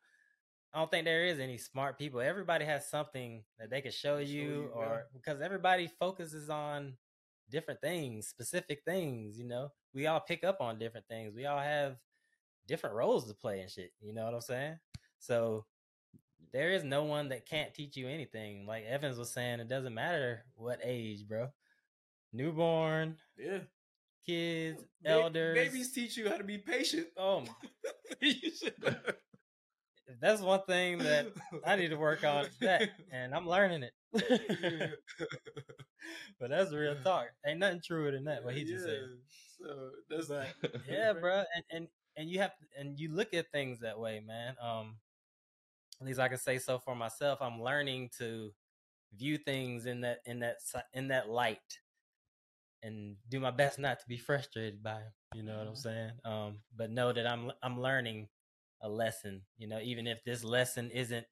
I 0.74 0.80
don't 0.80 0.92
think 0.92 1.06
there 1.06 1.26
is 1.26 1.40
any 1.40 1.58
smart 1.58 1.98
people. 1.98 2.20
Everybody 2.20 2.66
has 2.66 2.90
something 2.90 3.44
that 3.58 3.70
they 3.70 3.82
can 3.82 3.92
show 3.92 4.18
you 4.18 4.70
or 4.76 4.84
yeah. 4.86 5.00
because 5.14 5.42
everybody 5.42 5.90
focuses 6.00 6.50
on 6.50 6.94
different 7.50 7.82
things, 7.82 8.28
specific 8.28 8.82
things, 8.86 9.40
you 9.40 9.46
know. 9.46 9.72
We 9.94 10.08
all 10.08 10.20
pick 10.20 10.44
up 10.44 10.60
on 10.62 10.78
different 10.78 11.08
things. 11.08 11.34
We 11.34 11.46
all 11.46 11.60
have 11.60 11.96
different 12.68 12.96
roles 12.96 13.28
to 13.28 13.34
play 13.34 13.62
and 13.62 13.72
shit, 13.72 13.92
you 14.02 14.14
know 14.14 14.26
what 14.26 14.34
I'm 14.34 14.42
saying? 14.42 14.78
So 15.20 15.66
there 16.52 16.72
is 16.72 16.84
no 16.84 17.04
one 17.06 17.30
that 17.30 17.46
can't 17.46 17.74
teach 17.74 17.96
you 17.98 18.08
anything. 18.08 18.66
Like 18.68 18.86
Evans 18.86 19.18
was 19.18 19.32
saying, 19.32 19.60
it 19.62 19.70
doesn't 19.70 19.94
matter 19.94 20.44
what 20.56 20.80
age, 20.84 21.28
bro. 21.28 21.50
Newborn, 22.34 23.16
Yeah. 23.38 23.60
kids, 24.26 24.84
Ba- 25.02 25.10
elders. 25.12 25.56
Babies 25.58 25.92
teach 25.94 26.18
you 26.18 26.30
how 26.30 26.36
to 26.38 26.44
be 26.44 26.58
patient. 26.58 27.08
Oh, 27.18 27.44
You 28.22 28.52
should- 28.52 28.74
if 30.08 30.20
that's 30.20 30.42
one 30.42 30.62
thing 30.68 31.04
that 31.04 31.28
I 31.66 31.76
need 31.76 31.90
to 31.90 31.98
work 31.98 32.24
on, 32.24 32.48
that 32.62 32.86
and 33.12 33.34
I'm 33.36 33.48
learning 33.48 33.84
it. 33.84 33.94
but 36.40 36.50
that's 36.50 36.74
real 36.74 36.96
talk. 37.04 37.28
Ain't 37.46 37.60
nothing 37.60 37.82
truer 37.86 38.12
than 38.12 38.26
that. 38.26 38.44
What 38.44 38.54
he 38.56 38.64
just 38.64 38.86
said. 38.86 39.10
So 39.60 39.92
that's 40.10 40.30
But 40.30 40.56
yeah, 40.86 41.14
bro, 41.14 41.44
and 41.56 41.64
and 41.72 41.88
and 42.18 42.30
you 42.30 42.40
have 42.40 42.52
and 42.78 43.00
you 43.00 43.12
look 43.12 43.34
at 43.34 43.52
things 43.52 43.80
that 43.80 44.00
way, 44.00 44.22
man. 44.26 44.56
Um, 44.62 44.98
at 46.02 46.08
least 46.08 46.20
I 46.20 46.28
can 46.30 46.38
say 46.38 46.58
so 46.60 46.80
for 46.80 46.96
myself. 46.96 47.40
I'm 47.42 47.62
learning 47.62 48.10
to 48.20 48.52
view 49.16 49.38
things 49.38 49.86
in 49.86 50.02
that 50.02 50.20
in 50.26 50.40
that 50.40 50.58
in 50.94 51.08
that 51.10 51.30
light, 51.30 51.80
and 52.84 53.16
do 53.30 53.40
my 53.40 53.52
best 53.52 53.80
not 53.80 54.00
to 54.00 54.08
be 54.08 54.18
frustrated 54.18 54.84
by 54.84 55.02
'em, 55.02 55.12
You 55.34 55.44
know 55.44 55.58
what 55.58 55.68
I'm 55.68 55.76
Mhm. 55.76 55.82
saying? 55.82 56.12
Um, 56.26 56.64
but 56.76 56.90
know 56.92 57.12
that 57.12 57.28
I'm 57.28 57.52
I'm 57.62 57.80
learning 57.82 58.30
a 58.82 58.90
lesson. 58.90 59.42
You 59.58 59.68
know, 59.68 59.80
even 59.82 60.08
if 60.08 60.24
this 60.24 60.44
lesson 60.44 60.90
isn't 60.92 61.26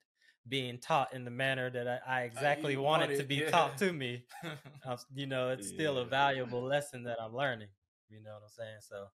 being 0.48 0.80
taught 0.80 1.14
in 1.14 1.26
the 1.26 1.32
manner 1.32 1.70
that 1.72 1.88
I, 1.88 2.00
I 2.08 2.22
exactly 2.24 2.74
you 2.74 2.82
want 2.82 3.10
it 3.12 3.18
to 3.18 3.24
be 3.24 3.36
yeah. 3.38 3.50
taught 3.50 3.78
to 3.80 3.92
me, 3.92 4.24
um, 4.86 4.98
you 5.14 5.26
know, 5.26 5.50
it's 5.50 5.68
still 5.68 5.98
a 5.98 6.06
valuable 6.06 6.62
lesson 6.62 7.04
that 7.04 7.18
I'm 7.22 7.36
learning. 7.36 7.70
You 8.10 8.22
know 8.22 8.34
what 8.34 8.44
I'm 8.44 8.50
saying? 8.50 8.80
So 8.82 9.08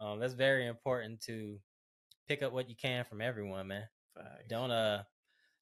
um, 0.00 0.20
that's 0.20 0.34
very 0.34 0.66
important 0.66 1.20
to 1.22 1.58
pick 2.28 2.42
up 2.42 2.52
what 2.52 2.68
you 2.68 2.76
can 2.76 3.04
from 3.04 3.20
everyone, 3.20 3.68
man. 3.68 3.84
Facts. 4.14 4.44
Don't 4.48 4.70
uh 4.70 5.02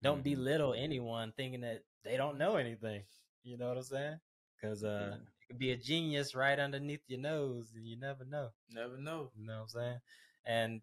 don't 0.02 0.20
Mhm. 0.20 0.24
belittle 0.24 0.74
anyone 0.74 1.32
thinking 1.38 1.62
that 1.62 1.84
they 2.04 2.18
don't 2.18 2.38
know 2.38 2.56
anything. 2.58 3.04
You 3.44 3.58
know 3.58 3.68
what 3.70 3.78
I'm 3.78 3.84
saying? 3.84 4.20
Because 4.56 4.84
uh, 4.84 5.10
Yeah. 5.12 5.16
it 5.16 5.48
could 5.48 5.58
be 5.60 5.72
a 5.72 5.78
genius 5.78 6.36
right 6.36 6.58
underneath 6.60 7.02
your 7.08 7.20
nose, 7.20 7.72
and 7.76 7.86
you 7.88 7.98
never 7.98 8.26
know. 8.26 8.52
never 8.70 8.98
know. 8.98 9.32
You 9.36 9.46
know 9.46 9.56
what 9.58 9.62
I'm 9.64 9.68
saying? 9.70 10.00
And 10.46 10.82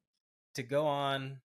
to 0.54 0.62
go 0.62 0.86
on 0.86 1.40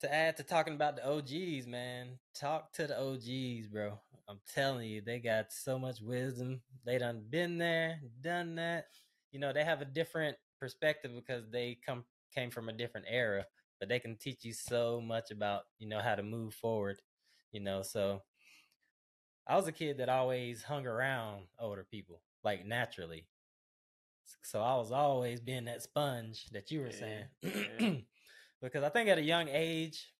to 0.00 0.12
add 0.12 0.36
to 0.36 0.42
talking 0.42 0.74
about 0.74 0.96
the 0.96 1.08
OGs, 1.08 1.66
man, 1.66 2.18
talk 2.34 2.72
to 2.74 2.86
the 2.86 2.98
OGs, 2.98 3.68
bro. 3.68 3.98
I'm 4.28 4.40
telling 4.54 4.88
you, 4.88 5.00
they 5.00 5.18
got 5.18 5.52
so 5.52 5.78
much 5.78 6.00
wisdom. 6.00 6.60
They 6.84 6.98
done 6.98 7.24
been 7.30 7.58
there, 7.58 8.00
done 8.20 8.56
that. 8.56 8.86
You 9.32 9.40
know, 9.40 9.52
they 9.52 9.64
have 9.64 9.80
a 9.80 9.86
different 9.86 10.36
perspective 10.60 11.12
because 11.14 11.44
they 11.50 11.78
come 11.84 12.04
came 12.34 12.50
from 12.50 12.68
a 12.68 12.72
different 12.72 13.06
era, 13.08 13.46
but 13.78 13.88
they 13.88 13.98
can 13.98 14.16
teach 14.16 14.44
you 14.44 14.52
so 14.52 15.00
much 15.00 15.30
about, 15.30 15.62
you 15.78 15.88
know, 15.88 16.00
how 16.00 16.14
to 16.14 16.22
move 16.22 16.54
forward, 16.54 16.98
you 17.52 17.60
know. 17.60 17.82
So 17.82 18.22
I 19.46 19.56
was 19.56 19.68
a 19.68 19.72
kid 19.72 19.98
that 19.98 20.08
always 20.08 20.62
hung 20.64 20.86
around 20.86 21.46
older 21.58 21.84
people, 21.84 22.20
like 22.44 22.66
naturally. 22.66 23.26
So 24.42 24.60
I 24.62 24.74
was 24.76 24.92
always 24.92 25.40
being 25.40 25.64
that 25.66 25.82
sponge 25.82 26.46
that 26.52 26.70
you 26.70 26.80
were 26.80 26.90
Yeah, 26.90 27.24
saying. 27.42 27.78
yeah. 27.80 27.90
because 28.62 28.82
I 28.84 28.88
think 28.88 29.08
at 29.08 29.18
a 29.18 29.22
young 29.22 29.48
age, 29.48 30.12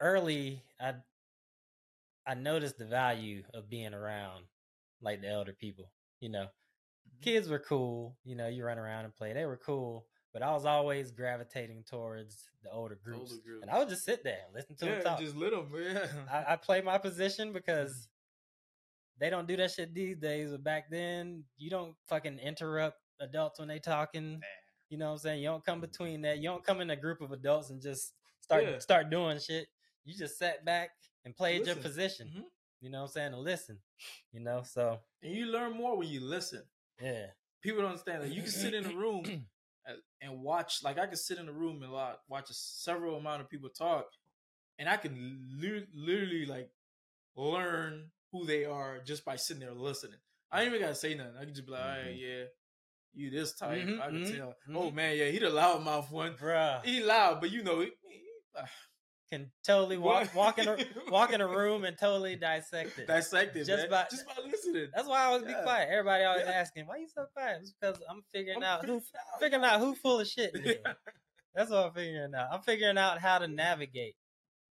early, 0.00 0.62
I 0.80 0.94
I 2.26 2.34
noticed 2.34 2.78
the 2.78 2.84
value 2.84 3.42
of 3.52 3.68
being 3.68 3.94
around 3.94 4.44
like 5.00 5.20
the 5.20 5.28
elder 5.28 5.52
people. 5.52 5.90
You 6.20 6.28
know, 6.28 6.46
Mhm. 7.08 7.22
kids 7.22 7.48
were 7.48 7.58
cool. 7.58 8.16
You 8.24 8.36
know, 8.36 8.46
you 8.48 8.64
run 8.64 8.78
around 8.78 9.04
and 9.06 9.14
play. 9.14 9.32
They 9.32 9.44
were 9.44 9.56
cool, 9.56 10.06
but 10.32 10.42
I 10.42 10.52
was 10.52 10.64
always 10.64 11.10
gravitating 11.10 11.82
towards 11.84 12.48
the 12.62 12.70
older 12.70 12.94
groups, 12.94 13.32
Older 13.32 13.58
and 13.60 13.70
I 13.70 13.78
would 13.78 13.88
just 13.88 14.04
sit 14.04 14.22
there 14.22 14.42
and 14.46 14.54
listen 14.54 14.76
to 14.76 14.84
them 14.86 15.02
talk. 15.02 15.18
just 15.18 15.34
lit 15.36 15.50
them. 15.50 15.72
Yeah. 15.74 16.26
I, 16.30 16.52
I 16.52 16.56
play 16.56 16.80
my 16.80 16.96
position 16.98 17.52
because 17.52 18.08
they 19.18 19.30
don't 19.30 19.46
do 19.48 19.56
that 19.56 19.70
shit 19.70 19.94
these 19.94 20.16
days. 20.16 20.50
But 20.50 20.64
back 20.64 20.90
then, 20.90 21.44
you 21.56 21.70
don't 21.70 21.94
fucking 22.08 22.38
interrupt 22.38 22.98
adults 23.20 23.58
when 23.58 23.68
they 23.68 23.78
talking. 23.78 24.40
You 24.88 24.98
know 24.98 25.06
what 25.06 25.12
I'm 25.12 25.18
saying? 25.18 25.42
You 25.42 25.48
don't 25.48 25.64
come 25.64 25.80
between 25.80 26.22
that. 26.22 26.38
You 26.38 26.44
don't 26.50 26.64
come 26.64 26.80
in 26.80 26.90
a 26.90 26.96
group 26.96 27.20
of 27.20 27.32
adults 27.32 27.70
and 27.70 27.80
just 27.80 28.12
start 28.40 28.64
Yeah. 28.64 28.78
start 28.78 29.10
doing 29.10 29.38
shit. 29.38 29.68
You 30.04 30.14
just 30.14 30.38
sat 30.38 30.64
back 30.64 30.90
and 31.24 31.34
played 31.36 31.58
your 31.66 31.76
Listen. 31.76 31.82
position. 31.82 32.28
Mhm. 32.28 32.44
You 32.80 32.90
know 32.90 32.98
what 33.02 33.04
I'm 33.10 33.12
saying? 33.12 33.30
To 33.32 33.38
listen. 33.38 33.78
You 34.32 34.40
know, 34.40 34.62
so 34.64 35.00
And 35.22 35.32
you 35.32 35.46
learn 35.46 35.72
more 35.76 35.96
when 35.96 36.08
you 36.08 36.20
listen. 36.20 36.68
yeah. 37.00 37.30
People 37.62 37.82
don't 37.82 37.90
understand 37.92 38.22
that 38.24 38.30
you 38.30 38.42
can 38.42 38.50
sit 38.50 38.74
in 38.74 38.84
a 38.84 38.94
room 38.94 39.22
and- 39.86 40.02
and 40.20 40.42
watch. 40.42 40.82
Like 40.82 40.98
I 40.98 41.06
can 41.06 41.16
sit 41.16 41.38
in 41.38 41.48
a 41.48 41.52
room 41.52 41.82
and 41.82 41.92
lot 41.92 42.20
watch 42.28 42.50
a 42.50 42.54
several 42.54 43.16
amount 43.16 43.40
of 43.40 43.48
people 43.48 43.70
talk, 43.70 44.10
and 44.78 44.88
I 44.88 44.96
can 44.96 45.48
li- 45.60 45.86
literally 45.94 46.44
like 46.46 46.70
learn 47.36 48.10
who 48.32 48.44
they 48.46 48.64
are 48.64 48.98
just 49.04 49.24
by 49.24 49.36
sitting 49.36 49.60
there 49.60 49.72
listening. 49.72 50.18
I 50.50 50.60
ain't 50.62 50.68
even 50.68 50.80
gotta 50.80 50.94
say 50.94 51.14
nothing. 51.14 51.34
I 51.40 51.44
can 51.44 51.54
just 51.54 51.66
be 51.66 51.72
like, 51.72 51.80
all 51.82 51.88
right, 51.88 52.16
yeah, 52.16 52.44
you 53.14 53.30
this 53.30 53.54
type. 53.54 53.82
Mhm, 53.86 54.00
I 54.00 54.06
can 54.08 54.24
mhm, 54.24 54.36
tell. 54.36 54.54
Oh 54.74 54.90
man, 54.90 55.16
yeah, 55.16 55.26
he 55.26 55.38
the 55.38 55.46
loudmouth 55.46 56.10
one. 56.10 56.34
Bruh. 56.34 56.84
He 56.84 57.02
loud, 57.02 57.40
but 57.40 57.50
you 57.50 57.62
know, 57.62 57.80
he, 57.80 57.86
he- 58.08 58.18
Can 59.30 59.50
totally 59.66 59.96
walk 59.96 60.34
walk 60.34 60.58
in 60.58 60.68
a 60.68 60.76
walk 61.10 61.32
in 61.32 61.40
a 61.40 61.48
room 61.48 61.84
and 61.84 61.96
totally 61.98 62.36
dissect 62.36 62.98
it. 62.98 63.06
dissect 63.06 63.56
it, 63.56 63.64
Just 63.64 63.88
man. 63.88 63.90
by- 63.90 64.06
just 64.10 64.26
by 64.26 64.34
listening. 64.44 64.88
That's 64.94 65.08
why 65.08 65.22
I 65.22 65.24
always 65.26 65.44
be 65.44 65.54
quiet. 65.62 65.88
Everybody 65.90 66.24
always 66.24 66.44
Yeah. 66.46 66.52
asking, 66.52 66.86
"Why 66.86 66.98
you 66.98 67.08
so 67.08 67.24
quiet?" 67.34 67.60
It's 67.62 67.72
because 67.72 67.98
I'm 68.10 68.22
figuring 68.34 68.58
I'm 68.58 68.62
out 68.64 68.84
who 68.84 69.00
figuring 69.00 69.14
out. 69.34 69.40
figuring 69.40 69.64
out 69.64 69.80
who 69.80 69.94
full 69.94 70.20
of 70.20 70.28
shit. 70.28 70.54
here. 70.58 70.80
That's 71.54 71.70
what 71.70 71.86
I'm 71.86 71.92
figuring 71.94 72.34
out. 72.34 72.48
I'm 72.52 72.60
figuring 72.62 72.98
out 72.98 73.20
how 73.20 73.38
to 73.38 73.48
navigate. 73.48 74.16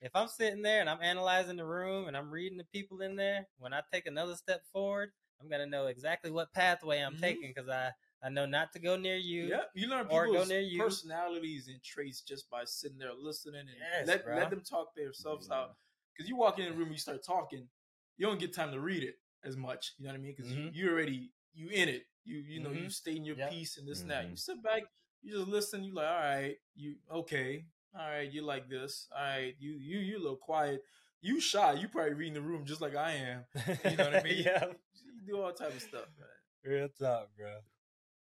If 0.02 0.12
I'm 0.16 0.28
sitting 0.28 0.62
there 0.62 0.80
and 0.80 0.90
I'm 0.90 1.02
analyzing 1.02 1.58
the 1.58 1.66
room 1.66 2.08
and 2.08 2.16
I'm 2.16 2.32
reading 2.32 2.58
the 2.58 2.64
people 2.66 3.02
in 3.02 3.16
there, 3.16 3.48
when 3.58 3.74
I 3.74 3.82
take 3.92 4.08
another 4.08 4.36
step 4.36 4.62
forward, 4.72 5.12
I'm 5.42 5.50
gonna 5.50 5.66
know 5.66 5.88
exactly 5.88 6.32
what 6.32 6.54
pathway 6.54 7.00
I'm 7.02 7.16
Mhm. 7.16 7.22
taking 7.22 7.54
because 7.54 7.70
I 7.70 7.92
I 8.22 8.28
know 8.30 8.46
not 8.46 8.74
to 8.74 8.80
go 8.80 8.98
near 8.98 9.16
you. 9.16 9.48
Yep, 9.48 9.72
you 9.76 9.88
learn 9.88 10.08
or 10.10 10.26
go 10.26 10.32
people's 10.34 10.50
near 10.50 10.60
you. 10.60 10.80
personalities 10.80 11.70
and 11.70 11.82
traits 11.82 12.22
just 12.22 12.50
by 12.50 12.66
sitting 12.66 12.98
there 12.98 13.14
listening 13.14 13.62
and 13.62 13.78
Yes, 13.78 14.08
let 14.08 14.26
bro. 14.26 14.36
let 14.36 14.50
them 14.50 14.62
talk 14.62 14.94
themselves 14.96 15.48
Yeah. 15.50 15.56
out. 15.58 15.78
Because 16.14 16.30
you 16.30 16.36
walk 16.36 16.60
in 16.60 16.66
the 16.66 16.74
room, 16.74 16.92
you 16.92 16.98
start 16.98 17.24
talking, 17.24 17.70
you 18.18 18.26
don't 18.26 18.40
get 18.40 18.54
time 18.54 18.72
to 18.72 18.82
read 18.82 19.04
it 19.04 19.16
as 19.46 19.56
much. 19.56 19.94
You 19.98 20.06
know 20.06 20.12
what 20.12 20.20
I 20.20 20.22
mean? 20.22 20.34
Because 20.36 20.52
Mhm. 20.52 20.74
you, 20.76 20.84
you 20.84 20.90
already 20.92 21.32
you 21.54 21.70
in 21.70 21.88
it. 21.90 22.08
You 22.26 22.40
you 22.40 22.60
know 22.60 22.72
you 22.72 22.90
stay 22.90 23.16
in 23.16 23.24
your 23.24 23.38
Yep. 23.38 23.52
piece 23.52 23.78
and 23.78 23.88
this 23.88 24.02
and 24.02 24.12
that. 24.12 24.30
You 24.30 24.36
sit 24.36 24.62
back, 24.62 24.84
you 25.22 25.32
just 25.34 25.48
listen. 25.48 25.84
You 25.84 25.94
like, 25.94 26.08
all 26.08 26.20
right, 26.20 26.58
you 26.76 26.98
okay, 27.10 27.66
all 27.98 28.08
right, 28.10 28.32
you 28.32 28.44
like 28.44 28.70
this, 28.70 29.08
all 29.16 29.24
right, 29.24 29.56
you 29.60 29.72
you 29.72 30.00
you 30.00 30.18
a 30.18 30.22
little 30.22 30.38
quiet. 30.38 30.82
You 31.22 31.42
shy. 31.42 31.74
You 31.74 31.90
probably 31.90 32.14
reading 32.14 32.36
the 32.36 32.42
room 32.42 32.64
just 32.66 32.80
like 32.80 32.96
I 32.96 33.12
am. 33.12 33.46
You 33.84 33.98
know 33.98 34.06
what 34.06 34.16
I 34.16 34.24
mean? 34.24 34.44
yeah. 34.44 34.66
You 35.04 35.36
do 35.36 35.42
all 35.42 35.52
type 35.52 35.76
of 35.76 35.82
stuff, 35.82 36.06
man. 36.18 36.74
Real 36.74 36.88
talk, 36.88 37.28
bro. 37.38 37.56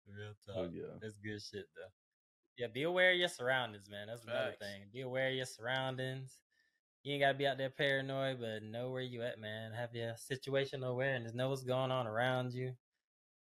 Real 0.07 0.31
oh, 0.31 0.51
talk. 0.51 0.55
Oh 0.57 0.69
yeah. 0.73 0.97
That's 1.01 1.17
good 1.17 1.41
shit 1.41 1.65
though. 1.75 1.91
Yeah, 2.57 2.67
be 2.73 2.83
aware 2.83 3.11
of 3.11 3.17
your 3.17 3.27
surroundings, 3.27 3.87
man. 3.89 4.07
That's 4.07 4.23
another 4.23 4.49
Facts. 4.49 4.59
thing. 4.59 4.81
Be 4.91 5.01
aware 5.01 5.29
of 5.29 5.35
your 5.35 5.45
surroundings. 5.45 6.39
You 7.03 7.13
ain't 7.13 7.21
gotta 7.21 7.37
be 7.37 7.45
out 7.45 7.57
there 7.59 7.69
paranoid, 7.69 8.39
but 8.39 8.63
know 8.63 8.89
where 8.89 9.01
you 9.01 9.21
at, 9.21 9.39
man. 9.39 9.73
Have 9.73 9.93
your 9.93 10.13
situational 10.13 10.89
awareness. 10.89 11.33
Know 11.33 11.49
what's 11.49 11.63
going 11.63 11.91
on 11.91 12.07
around 12.07 12.53
you. 12.53 12.73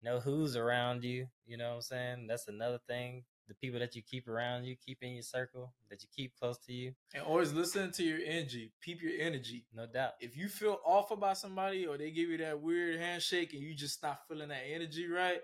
Know 0.02 0.20
who's 0.20 0.56
around 0.56 1.04
you. 1.04 1.28
You 1.46 1.58
know 1.58 1.70
what 1.70 1.76
I'm 1.76 1.82
saying? 1.82 2.28
That's 2.28 2.48
another 2.48 2.80
thing. 2.88 3.24
The 3.54 3.68
people 3.68 3.80
that 3.80 3.96
you 3.96 4.02
keep 4.02 4.28
around 4.28 4.64
you, 4.66 4.76
keep 4.76 5.04
in 5.04 5.12
your 5.14 5.22
circle, 5.24 5.74
that 5.90 6.02
you 6.02 6.10
keep 6.16 6.34
close 6.40 6.58
to 6.66 6.74
you. 6.74 6.94
And 7.14 7.24
always 7.24 7.54
listen 7.54 7.92
to 7.92 8.04
your 8.04 8.20
energy. 8.26 8.72
Peep 8.82 9.02
your 9.02 9.12
energy. 9.20 9.66
No 9.74 9.86
doubt. 9.86 10.14
if 10.20 10.36
you 10.36 10.48
feel 10.50 10.80
off 10.86 11.12
about 11.12 11.38
somebody 11.38 11.86
or 11.86 11.98
they 11.98 12.10
give 12.10 12.30
you 12.30 12.38
that 12.38 12.60
weird 12.60 13.00
handshake 13.00 13.54
and 13.54 13.62
you 13.62 13.76
just 13.76 14.02
not 14.02 14.20
feeling 14.28 14.50
that 14.50 14.64
energy 14.68 15.08
right, 15.08 15.42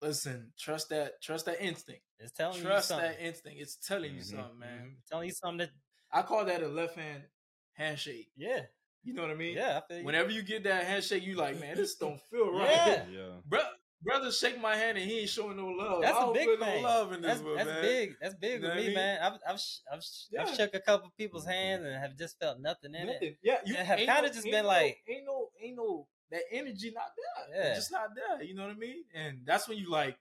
listen, 0.00 0.52
trust 0.58 0.90
that 0.90 1.20
trust 1.22 1.46
that 1.46 1.60
instinct. 1.60 2.02
It's 2.20 2.32
telling 2.32 2.62
Trust 2.62 2.90
you 2.90 2.94
something. 2.94 3.08
Trust 3.08 3.18
that 3.18 3.26
instinct. 3.26 3.60
It's 3.60 3.76
telling 3.76 4.14
you 4.14 4.20
Mhm. 4.20 4.24
something, 4.24 4.58
man. 4.58 4.78
Mhm. 4.90 5.08
Telling 5.08 5.28
you 5.28 5.34
something 5.34 5.58
that 5.66 5.70
I 6.12 6.22
call 6.22 6.44
that 6.44 6.62
a 6.62 6.68
left 6.68 6.94
hand 6.96 7.28
handshake. 7.72 8.30
yeah. 8.36 8.66
You 9.02 9.12
know 9.12 9.22
what 9.22 9.30
I 9.30 9.34
mean? 9.34 9.54
Yeah, 9.56 9.78
I 9.78 9.86
feel 9.86 9.98
you. 9.98 10.04
Whenever 10.04 10.30
you 10.32 10.42
get 10.42 10.64
that 10.64 10.84
handshake, 10.84 11.22
you 11.22 11.36
like, 11.36 11.60
man, 11.60 11.76
this 11.76 11.94
don't 11.96 12.20
feel 12.22 12.50
right. 12.52 12.70
Yeah. 12.70 13.06
Yeah. 13.08 13.40
Bro, 13.44 13.60
brother 14.06 14.32
shake 14.32 14.60
my 14.60 14.74
hand 14.76 14.96
and 14.98 15.10
he 15.10 15.20
ain't 15.20 15.28
showing 15.28 15.56
no 15.56 15.66
love. 15.68 16.00
That's 16.02 16.16
a 16.18 16.32
big 16.32 16.48
thing. 16.58 16.82
no 16.82 16.88
love 16.88 17.12
in 17.12 17.20
this 17.22 17.32
that's, 17.32 17.42
one, 17.42 17.56
that's 17.56 17.68
man. 17.68 17.82
big. 17.82 18.14
That's 18.20 18.34
big 18.36 18.62
know 18.62 18.68
with 18.68 18.76
I 18.76 18.80
me, 18.80 18.86
mean? 18.86 18.94
man. 18.94 19.18
I've 19.22 19.32
I've 19.46 19.60
I've, 19.92 20.02
sh- 20.02 20.26
I've 20.38 20.56
shook 20.56 20.74
a 20.74 20.80
couple 20.80 21.12
people's 21.18 21.44
hands 21.46 21.84
and 21.84 21.94
have 21.94 22.16
just 22.16 22.38
felt 22.38 22.60
nothing 22.60 22.94
in 22.94 23.08
it. 23.08 23.38
Yeah, 23.42 23.58
you 23.66 23.74
And 23.76 23.86
have 23.86 23.98
kinda 23.98 24.22
no- 24.22 24.28
just 24.28 24.44
been 24.44 24.62
no- 24.62 24.68
like- 24.68 24.98
ain't 25.08 25.26
no, 25.26 25.48
ain't 25.62 25.76
no 25.76 26.06
that 26.30 26.42
energy 26.50 26.92
not 26.94 27.12
there. 27.16 27.56
Yeah. 27.60 27.68
It's 27.70 27.78
just 27.78 27.92
not 27.92 28.08
there. 28.14 28.42
You 28.42 28.54
know 28.54 28.62
what 28.66 28.72
I 28.74 28.78
mean? 28.78 29.04
And 29.14 29.38
that's 29.44 29.68
when 29.68 29.78
you 29.78 29.88
like, 29.90 30.16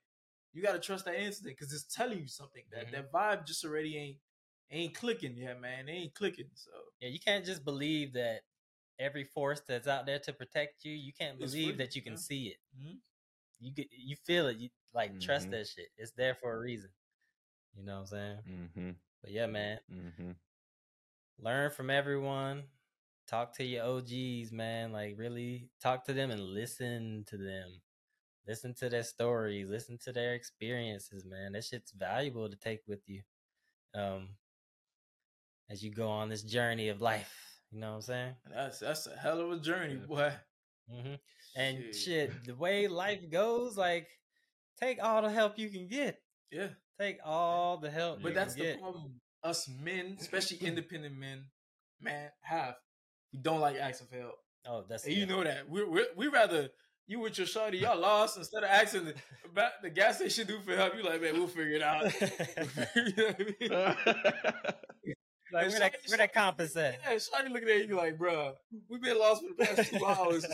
you 0.54 0.62
got 0.62 0.74
to 0.74 0.80
trust 0.80 1.06
that 1.06 1.16
instinct 1.16 1.58
because 1.60 1.74
it's 1.74 1.84
telling 1.96 2.20
you 2.20 2.28
something. 2.28 2.64
That 2.72 2.88
Mhm. 2.88 2.92
that 2.92 3.12
vibe 3.12 3.46
just 3.48 3.66
already 3.66 3.98
ain't 3.98 4.18
ain't 4.72 4.94
clicking 4.96 5.36
Yeah, 5.38 5.54
man. 5.56 5.86
They 5.86 5.92
ain't 5.94 6.14
clicking. 6.14 6.50
So 6.56 6.72
Yeah, 7.00 7.10
you 7.10 7.20
can't 7.20 7.46
just 7.46 7.64
believe 7.64 8.14
that 8.14 8.42
every 9.00 9.24
force 9.26 9.62
that's 9.68 9.88
out 9.88 10.06
there 10.06 10.20
to 10.20 10.32
protect 10.34 10.86
you. 10.86 10.94
You 10.94 11.12
can't 11.14 11.38
believe 11.40 11.78
that 11.78 11.96
you 11.96 12.02
can 12.02 12.14
yeah. 12.14 12.18
see 12.20 12.48
it. 12.48 12.58
Mhm. 12.80 12.98
You 13.60 13.72
get 13.72 13.88
you 13.92 14.16
feel 14.26 14.48
it. 14.48 14.58
You 14.58 14.70
like 14.94 15.20
trust 15.20 15.48
Mhm. 15.48 15.52
that 15.52 15.68
shit. 15.68 15.88
It's 15.98 16.12
there 16.12 16.36
for 16.36 16.54
a 16.56 16.60
reason. 16.60 16.90
You 17.76 17.84
know 17.84 17.94
what 17.96 18.00
I'm 18.02 18.06
saying? 18.08 18.38
Mm-hmm. 18.48 18.92
But 19.22 19.32
yeah, 19.32 19.48
man. 19.48 19.80
Mm-hmm. 19.92 20.32
learn 21.40 21.70
from 21.70 21.90
everyone 21.90 22.64
talk 23.28 23.54
to 23.58 23.64
your 23.66 23.84
og's 23.84 24.52
man 24.52 24.92
like 24.94 25.16
really 25.18 25.68
talk 25.82 26.06
to 26.06 26.14
them 26.14 26.32
and 26.32 26.40
listen 26.42 27.26
to 27.28 27.38
them 27.38 27.82
listen 28.48 28.74
to 28.74 28.88
their 28.88 29.04
stories 29.04 29.68
listen 29.68 29.98
to 29.98 30.14
their 30.14 30.34
experiences 30.36 31.26
man 31.26 31.52
that 31.52 31.64
shit's 31.66 31.92
valuable 31.92 32.48
to 32.48 32.56
take 32.56 32.82
with 32.88 33.02
you 33.08 33.22
um, 33.96 34.30
as 35.70 35.84
you 35.84 35.92
go 35.92 36.08
on 36.08 36.30
this 36.30 36.44
journey 36.44 36.90
of 36.90 37.02
life. 37.02 37.60
You 37.72 37.80
know 37.80 37.90
what 37.90 37.96
I'm 37.96 38.02
saying? 38.04 38.36
That's 38.54 38.80
that's 38.80 39.08
a 39.08 39.16
hell 39.18 39.40
of 39.42 39.52
a 39.52 39.58
journey, 39.60 39.96
Yeah. 39.96 40.06
boy. 40.06 40.34
Hmm 40.90 41.16
And 41.56 41.78
Shit. 41.78 41.96
shit, 41.96 42.46
the 42.46 42.56
way 42.56 42.88
life 42.88 43.30
goes, 43.32 43.78
like 43.78 44.08
take 44.80 45.02
all 45.02 45.22
the 45.22 45.30
help 45.30 45.58
you 45.58 45.70
can 45.70 45.88
get. 45.88 46.20
Yeah. 46.52 46.70
Take 47.00 47.20
all 47.26 47.78
the 47.78 47.90
help. 47.90 48.22
But 48.22 48.34
that's 48.34 48.56
the 48.56 48.62
get. 48.62 48.80
problem. 48.80 49.20
Us 49.44 49.70
men, 49.70 50.18
especially 50.20 50.58
independent 50.62 51.16
men, 51.18 51.46
man, 52.02 52.30
have 52.42 52.76
we 53.34 53.40
don't 53.40 53.60
like 53.60 53.76
asking 53.78 54.08
for 54.08 54.18
help. 54.18 54.36
Oh, 54.68 54.84
that's 54.88 55.06
And 55.06 55.14
you 55.14 55.26
know 55.26 55.44
that. 55.44 55.70
We 55.70 55.84
we 55.84 56.08
we 56.16 56.28
rather 56.28 56.70
you 57.08 57.20
with 57.20 57.38
your 57.38 57.46
shorty, 57.46 57.78
y'all 57.78 58.00
lost 58.00 58.38
instead 58.38 58.64
of 58.64 58.70
asking 58.70 59.06
the, 59.06 59.14
about 59.46 59.74
the 59.84 59.90
gas 59.90 60.18
station 60.18 60.48
do 60.48 60.60
for 60.62 60.76
help. 60.76 60.96
You 60.96 61.04
like, 61.04 61.22
man, 61.22 61.34
we'll 61.34 61.48
figure 61.48 61.76
it 61.76 61.84
out. 61.84 62.06
you 62.22 63.14
know 63.16 63.26
what 63.60 63.98
I 64.08 64.14
mean? 65.04 65.16
Like 65.56 65.64
And 65.66 65.72
where 65.74 65.80
that 65.80 65.94
shawty- 66.04 66.10
where 66.10 66.18
that 66.20 66.34
compass 66.34 66.76
at? 66.76 67.00
Yeah, 67.04 67.16
Shawty 67.16 67.50
looking 67.52 67.70
at 67.70 67.88
you 67.88 67.96
like, 67.96 68.18
bro, 68.18 68.54
we've 68.90 69.02
been 69.02 69.18
lost 69.18 69.42
for 69.42 69.50
the 69.58 69.66
past 69.66 69.90
two 69.92 70.06
hours. 70.06 70.46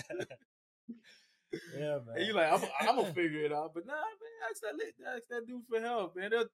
yeah, 1.77 1.99
man. 2.05 2.15
And 2.17 2.25
you 2.27 2.33
like, 2.33 2.51
I'm, 2.51 2.61
I'm 2.87 2.95
gonna 2.95 3.13
figure 3.13 3.43
it 3.43 3.51
out. 3.51 3.71
But 3.73 3.85
nah, 3.85 3.93
man, 3.93 4.49
ask 4.49 4.61
that, 4.61 4.75
li- 4.75 5.15
ask 5.15 5.23
that 5.29 5.47
dude 5.47 5.63
for 5.69 5.81
help, 5.81 6.15
man. 6.15 6.29
That, 6.31 6.47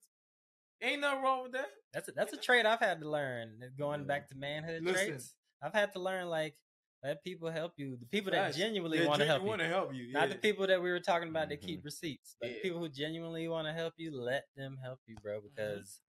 ain't 0.81 1.01
nothing 1.01 1.23
wrong 1.23 1.43
with 1.43 1.51
that. 1.53 1.67
That's 1.93 2.07
a, 2.09 2.11
that's 2.11 2.33
a 2.33 2.37
trait 2.37 2.65
I've 2.65 2.79
had 2.79 3.01
to 3.01 3.09
learn. 3.09 3.59
Going 3.77 4.05
back 4.05 4.29
to 4.29 4.35
manhood 4.35 4.83
Listen. 4.83 5.07
traits, 5.09 5.33
I've 5.61 5.73
had 5.73 5.93
to 5.93 5.99
learn 5.99 6.27
like 6.27 6.55
let 7.03 7.23
people 7.23 7.51
help 7.51 7.73
you. 7.77 7.95
The 7.99 8.07
people 8.07 8.31
that 8.31 8.45
Facts. 8.45 8.57
genuinely 8.57 9.05
want 9.05 9.19
to 9.19 9.25
help 9.27 9.43
you, 9.43 9.47
wanna 9.49 9.67
help 9.67 9.93
you. 9.93 10.11
not 10.11 10.29
the 10.29 10.35
people 10.35 10.65
that 10.67 10.81
we 10.81 10.89
were 10.89 10.99
talking 10.99 11.29
about 11.29 11.49
that 11.49 11.61
Mhm. 11.61 11.65
keep 11.67 11.85
receipts, 11.85 12.35
but 12.41 12.47
the 12.49 12.55
Yeah. 12.55 12.61
people 12.63 12.79
who 12.79 12.89
genuinely 12.89 13.47
want 13.47 13.67
to 13.67 13.73
help 13.73 13.93
you. 13.97 14.11
Let 14.19 14.45
them 14.55 14.77
help 14.83 14.99
you, 15.05 15.15
bro, 15.21 15.37
Mm-hmm. 15.39 15.47
because 15.55 16.01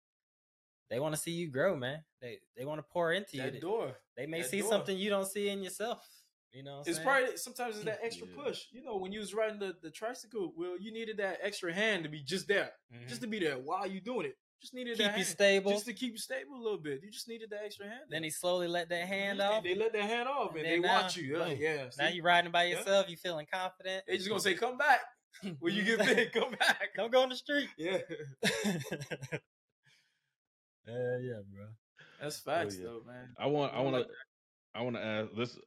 they 0.91 0.99
want 1.01 1.15
to 1.15 1.21
see 1.21 1.33
you 1.33 1.51
grow, 1.51 1.77
man. 1.77 2.05
They 2.21 2.39
they 2.57 2.65
want 2.65 2.79
to 2.81 2.87
pour 2.93 3.13
into 3.13 3.37
you. 3.37 3.43
that 3.43 3.53
They- 3.55 3.61
door. 3.61 3.97
They 4.17 4.27
may 4.27 4.43
that 4.43 4.51
see 4.51 4.61
door. 4.61 4.71
something 4.71 4.97
you 4.97 5.11
don't 5.11 5.27
see 5.27 5.49
in 5.49 5.63
yourself. 5.63 6.07
You 6.53 6.63
know, 6.65 6.79
what 6.79 6.87
I'm 6.87 6.91
It's 6.91 6.97
saying? 6.97 7.07
probably 7.09 7.37
sometimes 7.37 7.77
it's 7.77 7.85
that 7.85 8.01
extra 8.03 8.27
Yeah. 8.37 8.43
push. 8.43 8.65
You 8.73 8.83
know, 8.83 8.97
when 8.97 9.13
you 9.13 9.21
was 9.21 9.35
riding 9.35 9.59
the, 9.59 9.75
the 9.83 9.91
tricycle, 9.91 10.53
well, 10.57 10.77
you 10.81 10.91
needed 10.93 11.19
that 11.19 11.39
extra 11.43 11.73
hand 11.75 12.05
to 12.05 12.09
be 12.09 12.23
just 12.23 12.49
there, 12.49 12.73
Mhm. 12.93 13.07
just 13.09 13.21
to 13.21 13.27
be 13.27 13.39
there 13.39 13.59
while 13.59 13.87
you 13.87 14.01
doing 14.01 14.27
it. 14.27 14.37
Just 14.61 14.75
needed 14.75 14.97
to 14.97 14.97
keep 14.97 15.05
that 15.05 15.19
you 15.19 15.25
hand, 15.25 15.27
stable. 15.29 15.71
just 15.71 15.85
to 15.85 15.93
keep 15.93 16.13
you 16.13 16.19
stable 16.19 16.57
a 16.57 16.63
little 16.63 16.79
bit. 16.79 17.01
You 17.05 17.11
just 17.13 17.29
needed 17.29 17.51
that 17.51 17.63
extra 17.65 17.87
hand. 17.87 18.05
then 18.09 18.25
he 18.25 18.31
slowly 18.31 18.67
let 18.67 18.89
that 18.89 19.07
hand 19.07 19.39
They- 19.39 19.45
off. 19.45 19.63
They 19.63 19.75
let 19.77 19.93
that 19.93 20.03
hand 20.03 20.29
off, 20.29 20.57
and, 20.57 20.65
And 20.65 20.67
they 20.67 20.79
now, 20.81 21.03
watch 21.03 21.17
you. 21.17 21.29
They're 21.29 21.39
like, 21.39 21.59
boom. 21.59 21.63
yeah, 21.63 21.91
now 21.99 22.09
see? 22.09 22.15
you 22.17 22.23
riding 22.23 22.51
by 22.51 22.65
Yeah. 22.65 22.79
yourself. 22.79 23.09
You 23.11 23.17
feeling 23.19 23.47
confident. 23.53 24.05
they 24.09 24.17
just 24.17 24.29
gonna 24.29 24.41
say, 24.41 24.55
"Come 24.55 24.77
back 24.79 25.01
when 25.61 25.75
you 25.75 25.85
get 25.85 25.99
big. 26.17 26.33
Come 26.33 26.53
back." 26.59 26.89
Don't 26.97 27.13
go 27.13 27.23
on 27.23 27.29
the 27.29 27.37
street. 27.37 27.69
Yeah, 27.77 27.99
Yeah, 30.89 31.19
yeah, 31.21 31.41
bro. 31.53 31.67
that's 32.21 32.39
facts 32.39 32.77
yeah. 32.79 32.87
though, 32.87 33.03
man. 33.07 33.29
I 33.39 33.47
want. 33.47 33.75
I 33.75 33.81
want 33.81 33.97
to 33.97 34.07
I 34.75 34.83
want 34.83 34.97
to 34.97 35.05
ask 35.05 35.33
this. 35.37 35.59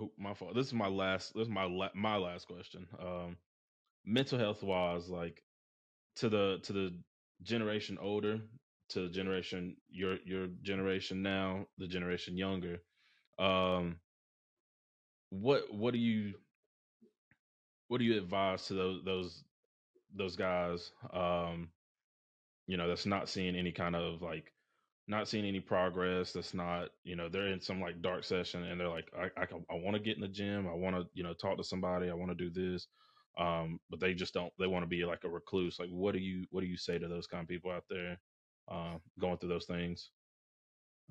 Oh, 0.00 0.10
my 0.18 0.34
fault. 0.34 0.54
This 0.54 0.66
is 0.66 0.74
my 0.74 0.88
last. 0.88 1.34
This 1.34 1.42
is 1.42 1.52
my 1.52 1.64
la- 1.64 1.94
my 1.94 2.16
last 2.16 2.46
question. 2.46 2.86
Um, 2.98 3.36
mental 4.04 4.38
health 4.38 4.62
wise, 4.62 5.08
like 5.08 5.42
to 6.16 6.28
the 6.28 6.58
to 6.62 6.72
the 6.72 6.98
generation 7.42 7.98
older, 8.00 8.40
to 8.90 9.00
the 9.02 9.08
generation 9.08 9.76
your 9.90 10.16
your 10.24 10.48
generation 10.62 11.22
now, 11.22 11.66
the 11.78 11.86
generation 11.86 12.36
younger. 12.36 12.78
Um, 13.38 13.96
what 15.30 15.72
what 15.72 15.92
do 15.92 15.98
you 15.98 16.34
what 17.88 17.98
do 17.98 18.04
you 18.04 18.16
advise 18.18 18.66
to 18.66 18.74
those 18.74 19.04
those 19.04 19.44
those 20.14 20.36
guys? 20.36 20.90
Um, 21.12 21.68
you 22.66 22.76
know, 22.76 22.88
that's 22.88 23.06
not 23.06 23.28
seeing 23.28 23.56
any 23.56 23.72
kind 23.72 23.94
of 23.94 24.22
like 24.22 24.53
not 25.06 25.28
seeing 25.28 25.44
any 25.44 25.60
progress 25.60 26.32
that's 26.32 26.54
not 26.54 26.88
you 27.02 27.14
know 27.14 27.28
they're 27.28 27.48
in 27.48 27.60
some 27.60 27.80
like 27.80 28.00
dark 28.00 28.24
session 28.24 28.64
and 28.64 28.80
they're 28.80 28.88
like 28.88 29.06
i 29.18 29.24
i, 29.40 29.46
I 29.70 29.74
want 29.74 29.94
to 29.96 30.02
get 30.02 30.16
in 30.16 30.22
the 30.22 30.28
gym 30.28 30.66
i 30.66 30.72
want 30.72 30.96
to 30.96 31.06
you 31.12 31.22
know 31.22 31.34
talk 31.34 31.58
to 31.58 31.64
somebody 31.64 32.10
i 32.10 32.14
want 32.14 32.30
to 32.30 32.34
do 32.34 32.50
this 32.50 32.86
um 33.38 33.78
but 33.90 34.00
they 34.00 34.14
just 34.14 34.32
don't 34.32 34.52
they 34.58 34.66
want 34.66 34.82
to 34.82 34.88
be 34.88 35.04
like 35.04 35.24
a 35.24 35.28
recluse 35.28 35.78
like 35.78 35.90
what 35.90 36.14
do 36.14 36.20
you 36.20 36.46
what 36.50 36.62
do 36.62 36.66
you 36.66 36.76
say 36.76 36.98
to 36.98 37.08
those 37.08 37.26
kind 37.26 37.42
of 37.42 37.48
people 37.48 37.70
out 37.70 37.84
there 37.90 38.18
uh, 38.70 38.96
going 39.20 39.36
through 39.36 39.50
those 39.50 39.66
things 39.66 40.10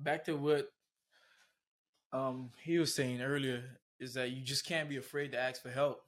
back 0.00 0.24
to 0.24 0.36
what 0.36 0.70
um 2.12 2.50
he 2.62 2.78
was 2.78 2.92
saying 2.92 3.22
earlier 3.22 3.62
is 4.00 4.14
that 4.14 4.30
you 4.30 4.42
just 4.42 4.66
can't 4.66 4.88
be 4.88 4.96
afraid 4.96 5.32
to 5.32 5.38
ask 5.40 5.62
for 5.62 5.70
help. 5.70 6.02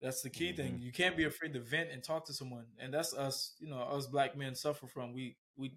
That's 0.00 0.22
the 0.22 0.30
key 0.30 0.52
thing. 0.52 0.78
You 0.80 0.92
can't 0.92 1.16
be 1.16 1.24
afraid 1.24 1.52
to 1.54 1.60
vent 1.60 1.90
and 1.92 2.02
talk 2.02 2.24
to 2.26 2.32
someone, 2.32 2.66
and 2.78 2.94
that's 2.94 3.12
us. 3.14 3.54
You 3.58 3.68
know, 3.68 3.80
us 3.80 4.06
black 4.06 4.36
men 4.36 4.54
suffer 4.54 4.86
from. 4.86 5.12
We 5.12 5.36
we 5.56 5.72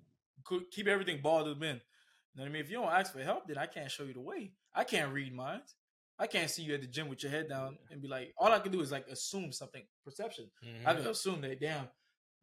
keep 0.72 0.88
everything 0.88 1.22
balled 1.22 1.48
up 1.48 1.58
in. 1.62 1.64
You 1.64 1.72
know 2.36 2.44
what 2.44 2.46
I 2.46 2.50
mean? 2.50 2.62
If 2.62 2.70
you 2.70 2.78
don't 2.78 2.92
ask 2.92 3.12
for 3.14 3.20
help, 3.22 3.48
then 3.48 3.58
I 3.58 3.66
can't 3.66 3.92
show 3.92 4.04
you 4.04 4.14
the 4.14 4.22
way. 4.22 4.54
I 4.74 4.84
can't 4.84 5.12
read 5.14 5.34
minds. 5.34 5.76
I 6.18 6.28
can't 6.28 6.50
see 6.50 6.62
you 6.64 6.74
at 6.76 6.82
the 6.82 6.88
gym 6.88 7.10
with 7.10 7.24
your 7.24 7.32
head 7.32 7.50
down 7.50 7.78
and 7.90 8.02
be 8.02 8.08
like, 8.08 8.34
all 8.38 8.52
I 8.52 8.60
can 8.60 8.72
do 8.72 8.80
is 8.82 8.92
like 8.92 9.08
assume 9.08 9.52
something, 9.52 9.84
perception. 10.06 10.50
I 10.86 10.94
can 10.94 11.08
assume 11.08 11.42
that 11.42 11.60
damn 11.60 11.88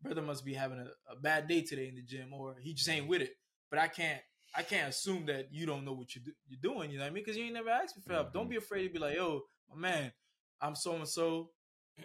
brother 0.02 0.22
must 0.22 0.44
be 0.44 0.54
having 0.54 0.78
a, 0.78 0.88
a 1.12 1.16
bad 1.16 1.48
day 1.48 1.62
today 1.62 1.88
in 1.88 1.94
the 1.94 2.02
gym, 2.02 2.32
or 2.32 2.56
he 2.60 2.74
just 2.74 2.88
ain't 2.88 3.08
with 3.08 3.22
it. 3.22 3.34
But 3.70 3.78
I 3.78 3.88
can't 3.88 4.20
I 4.54 4.62
can't 4.62 4.88
assume 4.88 5.26
that 5.26 5.48
you 5.52 5.66
don't 5.66 5.84
know 5.84 5.92
what 5.92 6.14
you 6.14 6.22
do, 6.22 6.32
you're 6.48 6.60
doing. 6.60 6.90
You 6.90 6.98
know 6.98 7.04
what 7.04 7.10
I 7.10 7.14
mean? 7.14 7.22
Because 7.24 7.36
you 7.36 7.44
ain't 7.44 7.54
never 7.54 7.68
asked 7.70 7.96
me 7.96 8.02
for 8.06 8.14
help. 8.14 8.32
Don't 8.32 8.46
Mhm. 8.46 8.50
be 8.50 8.56
afraid 8.56 8.84
to 8.88 8.92
be 8.92 8.98
like, 8.98 9.14
yo, 9.16 9.42
my 9.70 9.76
man, 9.76 10.12
I'm 10.60 10.74
so 10.74 10.94
and 10.96 11.08
so. 11.08 11.52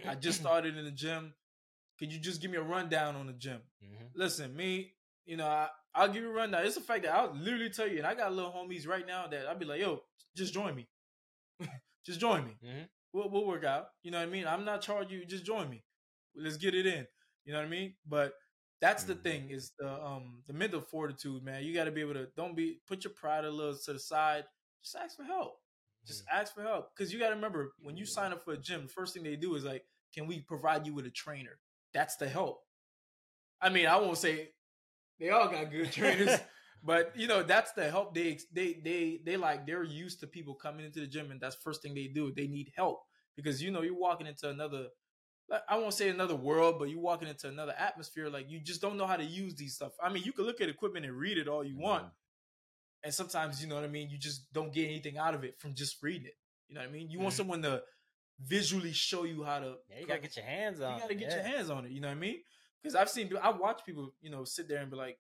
I 0.08 0.16
just 0.16 0.40
started 0.42 0.78
in 0.78 0.86
the 0.86 0.92
gym. 0.92 1.34
Could 1.98 2.12
you 2.12 2.20
just 2.20 2.42
give 2.42 2.52
me 2.52 2.58
a 2.58 2.62
rundown 2.64 3.16
on 3.16 3.28
the 3.28 3.34
gym? 3.34 3.62
Mhm. 3.84 4.10
Listen, 4.14 4.56
me, 4.56 4.94
you 5.26 5.38
know, 5.38 5.48
I, 5.48 5.68
I'll 5.96 6.08
give 6.10 6.24
you 6.24 6.30
a 6.30 6.34
rundown. 6.34 6.66
It's 6.66 6.76
the 6.76 6.82
fact 6.82 7.04
that 7.04 7.14
I'll 7.14 7.34
literally 7.36 7.70
tell 7.70 7.88
you, 7.88 7.98
and 8.00 8.08
I 8.08 8.16
got 8.16 8.34
little 8.34 8.52
homies 8.52 8.88
right 8.88 9.06
now 9.06 9.28
that 9.28 9.48
I'll 9.48 9.58
be 9.58 9.66
like, 9.66 9.82
yo, 9.82 10.02
just 10.36 10.54
join 10.54 10.76
me. 10.76 10.88
just 12.06 12.20
join 12.20 12.46
me. 12.46 12.58
Mhm. 12.64 12.88
We'll, 13.14 13.30
we'll 13.30 13.46
work 13.48 13.64
out. 13.64 13.88
You 14.04 14.12
know 14.12 14.20
what 14.20 14.28
I 14.28 14.32
mean? 14.32 14.48
I'm 14.48 14.66
not 14.66 14.82
charging 14.82 15.20
you. 15.20 15.26
Just 15.26 15.46
join 15.46 15.70
me. 15.70 15.84
Let's 16.36 16.58
get 16.58 16.74
it 16.76 16.86
in. 16.86 17.08
You 17.46 17.54
know 17.54 17.60
what 17.60 17.66
I 17.68 17.70
mean? 17.70 17.96
But 18.08 18.34
that's 18.82 19.04
the 19.04 19.16
Mhm. 19.16 19.24
thing 19.24 19.50
is 19.50 19.72
the 19.80 19.92
um 20.04 20.44
the 20.48 20.54
mental 20.54 20.82
fortitude, 20.82 21.44
man. 21.44 21.64
You 21.64 21.74
got 21.74 21.86
to 21.86 21.92
be 21.92 22.02
able 22.02 22.14
to 22.16 22.28
don't 22.36 22.56
be 22.56 22.82
put 22.88 23.04
your 23.04 23.14
pride 23.14 23.46
a 23.46 23.52
little 23.52 23.78
to 23.78 23.94
the 23.94 24.00
side. 24.00 24.46
Just 24.84 24.96
ask 24.96 25.16
for 25.18 25.24
help. 25.24 25.60
Just 26.06 26.24
ask 26.32 26.54
for 26.54 26.64
help 26.64 26.90
because 26.96 27.14
you 27.14 27.20
got 27.20 27.30
to 27.30 27.36
remember 27.36 27.74
when 27.82 27.96
you 27.98 28.06
sign 28.06 28.34
up 28.34 28.44
for 28.44 28.54
a 28.54 28.58
gym, 28.58 28.84
the 28.84 28.90
first 28.90 29.14
thing 29.14 29.24
they 29.24 29.38
do 29.38 29.56
is 29.56 29.64
like, 29.64 29.86
can 30.14 30.28
we 30.28 30.42
provide 30.42 30.86
you 30.86 30.94
with 30.94 31.06
a 31.06 31.10
trainer? 31.12 31.60
That's 31.94 32.18
the 32.18 32.28
help. 32.28 32.62
I 33.62 33.70
mean, 33.70 33.86
I 33.88 33.98
won't 33.98 34.18
say 34.18 34.50
they 35.20 35.30
all 35.30 35.48
got 35.50 35.72
good 35.72 35.92
trainers, 35.92 36.38
but 36.84 37.14
you 37.16 37.28
know 37.28 37.44
that's 37.44 37.72
the 37.74 37.90
help. 37.90 38.14
They 38.14 38.40
they 38.54 38.80
they 38.84 39.20
they 39.26 39.38
like 39.38 39.66
they're 39.66 39.84
used 39.84 40.20
to 40.22 40.28
people 40.28 40.56
coming 40.56 40.86
into 40.86 41.00
the 41.00 41.08
gym, 41.08 41.32
and 41.32 41.40
that's 41.40 41.56
first 41.56 41.82
thing 41.82 41.94
they 41.96 42.08
do. 42.08 42.32
They 42.36 42.48
need 42.48 42.72
help 42.76 43.02
because 43.36 43.62
you 43.62 43.72
know 43.72 43.82
you're 43.82 43.98
walking 43.98 44.28
into 44.28 44.50
another. 44.50 44.88
like, 45.50 45.62
I 45.70 45.78
won't 45.78 45.94
say 45.94 46.10
another 46.10 46.36
world, 46.36 46.76
but 46.80 46.90
you're 46.90 47.02
walking 47.02 47.28
into 47.28 47.48
another 47.48 47.74
atmosphere. 47.78 48.30
Like 48.30 48.50
you 48.50 48.60
just 48.60 48.82
don't 48.82 48.98
know 48.98 49.08
how 49.08 49.18
to 49.18 49.24
use 49.26 49.56
these 49.56 49.76
stuff. 49.76 49.94
I 50.04 50.10
mean, 50.12 50.24
you 50.24 50.34
can 50.34 50.46
look 50.46 50.62
at 50.62 50.70
equipment 50.70 51.06
and 51.06 51.16
read 51.16 51.38
it 51.38 51.48
all 51.48 51.64
you 51.64 51.78
want, 51.78 52.06
and 53.04 53.14
sometimes 53.14 53.62
you 53.62 53.68
know 53.68 53.76
what 53.76 53.84
I 53.84 53.88
mean. 53.88 54.10
You 54.10 54.18
just 54.18 54.52
don't 54.54 54.74
get 54.74 54.86
anything 54.88 55.18
out 55.18 55.36
of 55.36 55.44
it 55.44 55.60
from 55.60 55.76
just 55.76 56.02
reading 56.02 56.28
it. 56.28 56.36
You 56.68 56.76
know 56.76 56.82
what 56.82 56.90
I 56.90 56.92
mean? 56.92 57.10
You 57.10 57.20
want 57.20 57.34
Mhm. 57.34 57.38
someone 57.38 57.62
to 57.64 57.84
visually 58.40 58.94
show 58.94 59.24
you 59.26 59.44
how 59.44 59.60
to. 59.60 59.76
Yeah, 59.90 60.00
you 60.00 60.08
gotta 60.08 60.22
get 60.22 60.36
your 60.36 60.46
hands 60.46 60.80
on. 60.82 60.96
You 60.96 61.02
gotta 61.02 61.16
get 61.16 61.30
yeah. 61.30 61.36
your 61.36 61.46
hands 61.46 61.70
on 61.70 61.86
it. 61.86 61.92
You 61.92 62.02
know 62.02 62.08
what 62.08 62.18
I 62.18 62.20
mean? 62.20 62.42
Because 62.84 62.96
I've 62.96 63.10
seen, 63.10 63.32
I 63.42 63.50
watch 63.52 63.86
people, 63.86 64.14
you 64.22 64.30
know, 64.30 64.44
sit 64.44 64.68
there 64.68 64.80
and 64.82 64.92
be 64.92 64.98
like, 64.98 65.18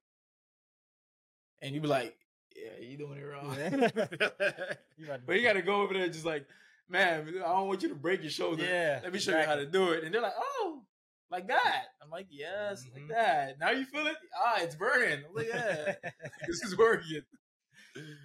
and 1.61 1.73
you 1.73 1.79
be 1.79 1.87
like, 1.87 2.13
yeah, 2.55 2.85
you 2.85 2.97
doing 2.97 3.17
it 3.17 3.23
wrong. 3.23 3.57
But 5.25 5.35
you 5.35 5.41
gotta 5.43 5.61
go 5.61 5.81
over 5.81 5.93
there 5.93 6.03
and 6.03 6.13
just 6.13 6.25
like, 6.25 6.45
man, 6.89 7.27
I 7.43 7.47
don't 7.49 7.67
want 7.67 7.81
you 7.83 7.89
to 7.89 7.95
break 7.95 8.21
your 8.21 8.29
shoulder. 8.31 8.63
Yeah, 8.63 8.99
Let 9.03 9.13
me 9.13 9.19
show 9.19 9.37
you 9.37 9.45
how 9.45 9.55
to 9.55 9.65
do 9.65 9.91
it. 9.91 10.03
And 10.03 10.13
they're 10.13 10.21
like, 10.21 10.33
oh, 10.37 10.83
like 11.31 11.47
that. 11.47 11.85
I'm 12.01 12.09
like, 12.09 12.27
yes, 12.29 12.83
Mhm. 12.85 12.93
like 12.93 13.07
that. 13.09 13.59
Now 13.59 13.71
you 13.71 13.85
feel 13.85 14.05
it? 14.07 14.15
Ah, 14.37 14.55
it's 14.59 14.75
burning. 14.75 15.23
I'm 15.27 15.33
like, 15.33 15.47
yeah, 15.47 15.95
this 16.47 16.61
is 16.63 16.77
working. 16.77 17.21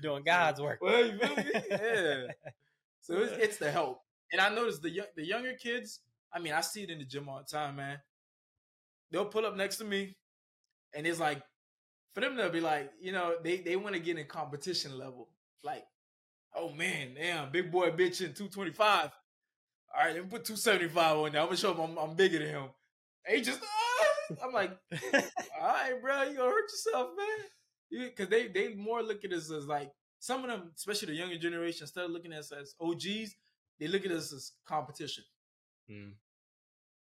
Doing 0.02 0.22
God's 0.26 0.60
work. 0.60 0.80
Well, 0.82 1.06
you 1.06 1.18
feel 1.18 1.36
me? 1.36 1.44
Yeah. 1.70 2.26
So 3.00 3.18
it's, 3.18 3.32
it's 3.32 3.56
the 3.56 3.70
help. 3.70 4.02
And 4.32 4.40
I 4.40 4.52
noticed 4.54 4.82
the 4.82 5.02
the 5.16 5.24
younger 5.24 5.54
kids. 5.54 6.00
I 6.32 6.38
mean, 6.40 6.52
I 6.52 6.60
see 6.60 6.82
it 6.82 6.90
in 6.90 6.98
the 6.98 7.04
gym 7.06 7.28
all 7.28 7.38
the 7.38 7.44
time, 7.44 7.76
man. 7.76 7.98
They'll 9.10 9.26
pull 9.26 9.46
up 9.46 9.56
next 9.56 9.76
to 9.78 9.84
me, 9.84 10.16
and 10.94 11.06
it's 11.06 11.20
like 11.20 11.42
for 12.14 12.20
them 12.20 12.36
to 12.36 12.50
be 12.50 12.60
like, 12.60 12.92
you 13.00 13.12
know, 13.12 13.36
they 13.42 13.58
they 13.58 13.76
want 13.76 13.94
to 13.94 14.00
get 14.00 14.18
in 14.18 14.26
competition 14.26 14.98
level. 14.98 15.28
Like, 15.62 15.84
oh 16.54 16.70
man, 16.70 17.14
damn, 17.14 17.50
big 17.50 17.70
boy 17.70 17.90
bitching 17.90 18.36
two 18.36 18.48
twenty 18.48 18.72
five. 18.72 19.10
All 19.94 20.04
right, 20.04 20.14
let 20.14 20.24
me 20.24 20.30
put 20.30 20.44
two 20.44 20.56
seventy 20.56 20.88
five 20.88 21.16
on 21.16 21.32
there. 21.32 21.40
I'm 21.40 21.46
gonna 21.46 21.56
show 21.56 21.72
him 21.72 21.80
I'm, 21.80 21.98
I'm 21.98 22.16
bigger 22.16 22.38
than 22.38 22.48
him. 22.48 22.64
And 23.26 23.36
he 23.36 23.42
just, 23.42 23.60
ah! 23.62 24.44
I'm 24.44 24.52
like, 24.52 24.76
all 24.92 25.68
right, 25.68 25.94
bro, 26.02 26.22
you 26.24 26.36
gonna 26.36 26.50
hurt 26.50 26.70
yourself, 26.70 27.08
man. 27.16 28.06
Because 28.08 28.28
they 28.28 28.48
they 28.48 28.74
more 28.74 29.02
look 29.02 29.24
at 29.24 29.32
us 29.32 29.50
as 29.50 29.66
like 29.66 29.90
some 30.20 30.44
of 30.44 30.50
them, 30.50 30.72
especially 30.76 31.12
the 31.12 31.18
younger 31.18 31.38
generation, 31.38 31.84
instead 31.84 32.04
of 32.04 32.10
looking 32.10 32.32
at 32.32 32.40
us 32.40 32.52
as 32.52 32.74
OGs, 32.80 33.34
they 33.78 33.86
look 33.86 34.04
at 34.04 34.12
us 34.12 34.32
as 34.32 34.52
competition. 34.66 35.24
Mm. 35.90 36.12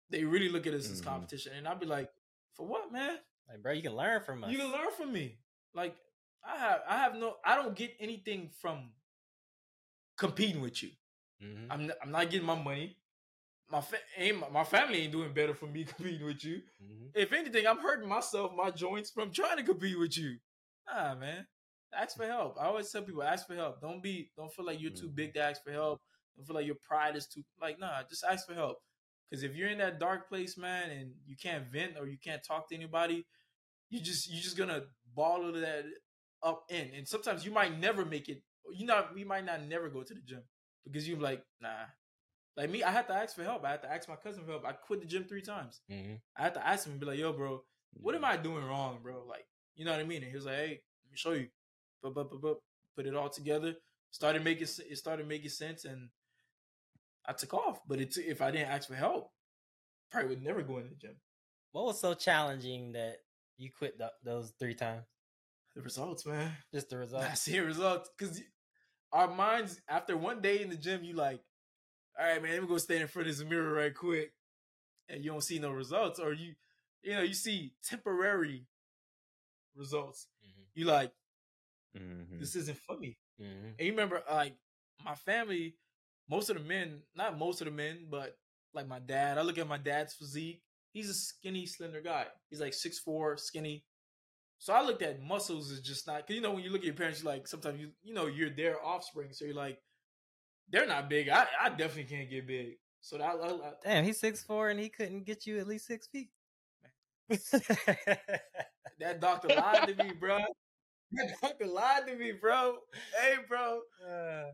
They 0.09 0.23
really 0.23 0.49
look 0.49 0.65
at 0.67 0.73
us 0.73 0.89
as 0.89 1.01
Mhm. 1.01 1.05
competition, 1.05 1.53
and 1.53 1.67
I'll 1.67 1.75
be 1.77 1.85
like, 1.85 2.11
for 2.55 2.65
what, 2.65 2.91
man? 2.91 3.19
Like, 3.49 3.61
bro, 3.61 3.71
you 3.73 3.81
can 3.81 3.95
learn 3.95 4.21
from 4.21 4.43
us. 4.43 4.51
You 4.51 4.57
can 4.57 4.71
learn 4.71 4.91
from 4.91 5.11
me. 5.11 5.39
Like 5.73 5.95
I 6.43 6.57
have, 6.57 6.81
I 6.87 6.97
have 6.97 7.15
no, 7.15 7.35
I 7.45 7.55
don't 7.55 7.75
get 7.75 7.95
anything 7.99 8.49
from 8.61 8.93
competing 10.17 10.61
with 10.61 10.81
you. 10.83 10.91
Mhm. 11.41 11.67
I'm, 11.69 11.87
not, 11.87 11.97
I'm 12.01 12.11
not 12.11 12.29
getting 12.29 12.45
my 12.47 12.55
money. 12.61 12.97
My 13.69 13.81
fa- 13.81 13.99
ain't, 14.15 14.51
my 14.51 14.63
family 14.63 14.99
ain't 15.03 15.11
doing 15.11 15.33
better 15.33 15.53
from 15.53 15.73
me 15.73 15.83
competing 15.95 16.25
with 16.25 16.43
you. 16.43 16.61
Mhm. 16.81 17.11
If 17.13 17.33
anything, 17.33 17.67
I'm 17.67 17.79
hurting 17.79 18.07
myself, 18.07 18.53
my 18.55 18.71
joints 18.71 19.11
from 19.11 19.31
trying 19.31 19.57
to 19.57 19.63
compete 19.63 19.97
with 19.99 20.17
you. 20.17 20.39
Nah, 20.87 21.15
man. 21.15 21.47
Ask 21.93 22.17
for 22.17 22.25
help. 22.25 22.57
I 22.59 22.65
always 22.65 22.89
tell 22.91 23.01
people, 23.03 23.23
ask 23.23 23.47
for 23.47 23.55
help. 23.55 23.81
Don't 23.81 24.01
be, 24.01 24.31
don't 24.35 24.53
feel 24.53 24.65
like 24.65 24.79
you're 24.81 24.91
too 24.91 25.09
Mhm. 25.09 25.15
big 25.15 25.33
to 25.35 25.41
ask 25.41 25.63
for 25.63 25.71
help. 25.71 26.01
Don't 26.35 26.45
feel 26.45 26.55
like 26.55 26.65
your 26.65 26.75
pride 26.75 27.15
is 27.15 27.27
too, 27.27 27.43
like, 27.59 27.79
nah, 27.79 28.03
just 28.03 28.23
ask 28.23 28.45
for 28.47 28.53
help. 28.53 28.77
Because 29.30 29.43
if 29.43 29.55
you're 29.55 29.69
in 29.69 29.80
that 29.80 29.99
dark 29.99 30.30
place, 30.30 30.57
man, 30.57 30.89
and 30.91 31.11
you 31.25 31.36
can't 31.36 31.65
vent 31.71 31.93
or 31.99 32.07
you 32.07 32.17
can't 32.17 32.43
talk 32.43 32.69
to 32.69 32.75
anybody, 32.75 33.25
you 33.89 33.99
just, 33.99 34.30
you're 34.32 34.41
just 34.41 34.57
gonna 34.57 34.84
ball 35.15 35.51
that 35.51 35.86
up 36.43 36.63
in. 36.69 36.91
And 36.95 37.07
sometimes 37.07 37.45
you 37.45 37.51
might 37.51 37.78
never 37.80 38.05
make 38.05 38.30
it. 38.30 38.43
You 38.73 38.86
know, 38.86 39.05
you 39.15 39.25
might 39.25 39.45
not 39.45 39.63
never 39.63 39.89
go 39.89 40.03
to 40.03 40.13
the 40.13 40.21
gym 40.21 40.43
because 40.84 41.07
you're 41.07 41.19
like, 41.19 41.43
nah. 41.61 41.86
Like 42.55 42.69
me, 42.71 42.84
I 42.84 42.91
had 42.91 43.07
to 43.07 43.13
ask 43.13 43.36
for 43.36 43.43
help. 43.43 43.63
I 43.65 43.71
had 43.71 43.84
to 43.84 43.91
ask 43.91 44.09
my 44.09 44.15
cousin 44.15 44.43
for 44.43 44.51
help. 44.51 44.65
I 44.65 44.71
quit 44.73 44.99
the 45.01 45.05
gym 45.05 45.25
three 45.25 45.41
times. 45.43 45.82
Mhm. 45.91 46.19
I 46.36 46.41
had 46.41 46.53
to 46.55 46.65
ask 46.65 46.86
him 46.86 46.93
and 46.93 46.99
be 46.99 47.05
like, 47.05 47.19
yo, 47.19 47.32
bro, 47.34 47.63
what 47.93 48.15
am 48.15 48.25
I 48.25 48.36
doing 48.38 48.65
wrong, 48.65 48.99
bro? 49.01 49.23
Like, 49.25 49.45
you 49.75 49.86
know 49.86 49.91
what 49.91 49.99
I 49.99 50.03
mean? 50.03 50.23
And 50.23 50.32
he 50.32 50.36
was 50.36 50.45
like, 50.45 50.55
hey, 50.55 50.69
let 51.03 51.11
me 51.11 51.15
show 51.17 51.32
you. 51.34 51.49
But, 52.01 52.13
but, 52.15 52.30
but, 52.32 52.41
but, 52.41 52.57
put 52.95 53.05
it 53.05 53.15
all 53.15 53.30
together. 53.30 53.75
Started 54.09 54.43
making 54.43 54.63
it 54.89 54.97
started 54.97 55.28
making 55.28 55.49
sense, 55.49 55.86
and 55.86 56.09
I 57.28 57.34
took 57.34 57.53
off. 57.53 57.80
But 57.88 57.99
it, 58.01 58.17
if 58.17 58.41
I 58.41 58.51
didn't 58.51 58.69
ask 58.69 58.88
for 58.88 58.95
help, 58.95 59.32
probably 60.11 60.30
would 60.30 60.43
never 60.43 60.61
go 60.61 60.78
in 60.78 60.89
the 60.89 60.95
gym. 60.95 61.15
What 61.71 61.86
was 61.86 61.99
so 61.99 62.13
challenging 62.13 62.93
that 62.93 63.17
you 63.57 63.69
quit 63.71 63.97
th- 63.97 64.09
those 64.23 64.53
three 64.59 64.75
times? 64.75 65.05
The 65.75 65.82
results, 65.82 66.25
man. 66.25 66.51
Just 66.73 66.89
the 66.89 66.97
results. 67.05 67.25
I 67.25 67.34
see 67.36 67.59
results 67.59 68.09
because 68.17 68.41
our 69.11 69.28
minds 69.28 69.80
after 69.88 70.17
one 70.17 70.41
day 70.41 70.61
in 70.61 70.69
the 70.69 70.75
gym, 70.78 71.03
you 71.03 71.13
like, 71.13 71.41
all 72.19 72.25
right, 72.25 72.41
man, 72.41 72.53
let 72.53 72.61
me 72.63 72.67
go 72.67 72.78
stand 72.78 73.01
in 73.01 73.07
front 73.07 73.28
of 73.28 73.38
this 73.38 73.47
mirror 73.47 73.73
right 73.73 73.93
quick, 73.93 74.32
and 75.09 75.23
you 75.23 75.32
don't 75.32 75.43
see 75.43 75.59
no 75.59 75.71
results, 75.71 76.19
or 76.19 76.34
you, 76.34 76.53
you 77.03 77.13
know, 77.13 77.21
you 77.21 77.34
see 77.36 77.73
temporary 77.84 78.65
results. 79.75 80.28
Mhm. 80.43 80.65
You 80.73 80.86
like, 80.86 81.13
Mhm. 81.95 82.39
this 82.39 82.55
isn't 82.55 82.78
for 82.80 82.97
me. 82.97 83.19
Mhm. 83.39 83.75
And 83.78 83.80
you 83.80 83.91
remember, 83.91 84.23
like 84.30 84.57
my 85.03 85.15
family, 85.15 85.78
most 86.30 86.49
of 86.49 86.57
the 86.57 86.63
men, 86.63 87.01
not 87.15 87.38
most 87.38 87.61
of 87.61 87.65
the 87.65 87.71
men, 87.71 88.07
but 88.09 88.38
like 88.73 88.88
my 88.88 88.99
dad. 88.99 89.38
I 89.38 89.41
look 89.41 89.57
at 89.57 89.67
my 89.67 89.78
dad's 89.78 90.13
physique. 90.13 90.61
He's 90.93 91.09
a 91.09 91.13
skinny, 91.13 91.65
slender 91.65 92.01
guy. 92.01 92.25
He's 92.49 92.61
like 92.61 92.73
six 92.73 92.99
four, 92.99 93.38
skinny. 93.38 93.84
So 94.59 94.73
I 94.73 94.82
looked 94.82 95.03
at 95.03 95.21
muscles 95.21 95.71
as 95.71 95.82
just 95.82 96.07
not 96.07 96.17
because 96.17 96.36
you 96.36 96.41
know 96.41 96.51
when 96.51 96.63
you 96.63 96.71
look 96.71 96.82
at 96.82 96.86
your 96.86 96.95
parents, 96.95 97.21
you 97.21 97.25
like 97.25 97.47
sometimes 97.47 97.80
you 97.80 97.91
you 98.03 98.13
know 98.13 98.28
you're 98.28 98.49
their 98.49 98.84
offspring, 98.84 99.30
so 99.32 99.45
you're 99.45 99.53
like 99.53 99.80
they're 100.69 100.88
not 100.88 101.09
big. 101.09 101.30
I 101.30 101.45
I 101.61 101.69
definitely 101.69 102.05
can't 102.05 102.30
get 102.30 102.47
big. 102.47 102.78
So 103.01 103.17
that 103.17 103.36
I, 103.41 103.49
I, 103.49 103.71
Damn, 103.84 104.03
he's 104.03 104.19
six 104.19 104.43
four 104.43 104.69
and 104.69 104.80
he 104.80 104.89
couldn't 104.89 105.25
get 105.25 105.45
you 105.45 105.59
at 105.59 105.67
least 105.67 105.86
six 105.86 106.07
feet. 106.07 106.30
that 107.30 109.19
doctor 109.19 109.49
lied 109.49 109.88
to 109.88 110.03
me, 110.03 110.11
bro. 110.13 110.39
That 111.13 111.36
doctor 111.41 111.67
lied 111.67 112.05
to 112.07 112.15
me, 112.17 112.34
bro. 112.34 112.80
Hey, 113.17 113.36
bro. 113.47 113.80
Uh, 114.05 114.51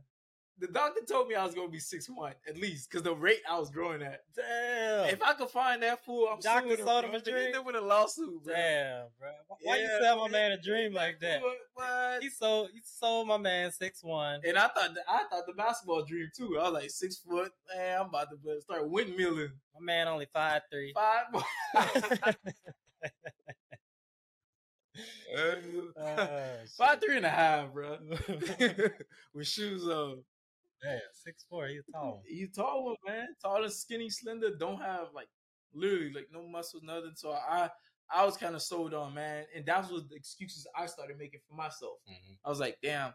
The 0.59 0.67
doctor 0.67 1.01
told 1.07 1.27
me 1.27 1.35
I 1.35 1.43
was 1.43 1.55
gonna 1.55 1.67
be 1.67 1.79
six 1.79 2.07
one 2.07 2.33
at 2.47 2.55
least 2.57 2.89
because 2.89 3.03
the 3.03 3.15
rate 3.15 3.41
I 3.49 3.57
was 3.59 3.69
growing 3.71 4.01
at. 4.03 4.21
damn. 4.35 5.09
If 5.09 5.21
I 5.23 5.33
could 5.33 5.49
find 5.49 5.81
that 5.81 6.05
fool, 6.05 6.29
I'm 6.31 6.39
Doctor 6.39 6.75
suing 6.75 6.85
sold 6.87 7.05
him. 7.05 7.15
a 7.15 7.19
dream? 7.19 7.51
They 7.51 7.59
with 7.59 7.75
a 7.75 7.81
lawsuit, 7.81 8.43
bro. 8.43 8.53
Damn, 8.53 9.07
bro. 9.19 9.29
Why 9.63 9.77
you 9.77 9.83
Yeah, 9.83 9.99
sell 9.99 10.17
my 10.19 10.27
man. 10.29 10.51
a 10.51 10.61
dream 10.61 10.93
like 10.93 11.19
that? 11.21 11.41
What? 11.41 11.57
what? 11.73 12.21
He 12.23 12.29
sold 12.29 12.69
he 12.71 12.81
sold 12.83 13.27
my 13.27 13.37
man 13.37 13.71
six 13.71 14.03
one. 14.03 14.41
And 14.47 14.57
I 14.57 14.67
thought 14.67 14.93
the, 14.93 15.01
I 15.09 15.23
thought 15.29 15.43
the 15.47 15.53
basketball 15.53 16.05
dream 16.05 16.29
too. 16.37 16.57
I 16.59 16.63
was 16.65 16.73
like 16.73 16.89
six 16.91 17.17
foot. 17.17 17.51
Man, 17.75 18.01
I'm 18.01 18.07
about 18.09 18.27
to 18.29 18.61
start 18.61 18.83
windmilling. 18.83 19.49
My 19.73 19.81
man 19.81 20.07
only 20.07 20.27
five 20.31 20.61
three. 20.71 20.93
Five. 20.93 21.43
Uh, 25.99 26.27
Five 26.77 27.01
three 27.01 27.17
and 27.17 27.25
a 27.25 27.29
half, 27.29 27.73
bro. 27.73 27.97
With 29.33 29.47
shoes 29.47 29.87
on. 29.87 30.23
Damn, 30.83 30.99
six 31.13 31.45
four. 31.49 31.67
You 31.67 31.81
tall. 31.93 32.21
You 32.29 32.47
tall 32.49 32.85
one, 32.85 32.95
man. 33.07 33.27
Tall 33.41 33.63
and 33.63 33.71
skinny, 33.73 34.09
slender. 34.09 34.55
Don't 34.57 34.81
have 34.81 35.07
like 35.13 35.29
literally 35.73 36.11
like 36.13 36.27
no 36.31 36.45
muscles, 36.47 36.83
nothing. 36.83 37.13
So 37.15 37.31
I 37.31 37.69
I 38.13 38.25
was 38.25 38.35
kind 38.37 38.53
of 38.55 38.61
sold 38.61 38.93
on, 38.93 39.13
man. 39.13 39.45
And 39.55 39.65
that 39.65 39.89
was 39.89 40.07
the 40.09 40.15
excuses 40.15 40.67
I 40.77 40.85
started 40.87 41.17
making 41.17 41.39
for 41.47 41.55
myself. 41.55 41.99
Mhm. 42.09 42.37
I 42.45 42.49
was 42.49 42.59
like, 42.59 42.77
damn, 42.83 43.13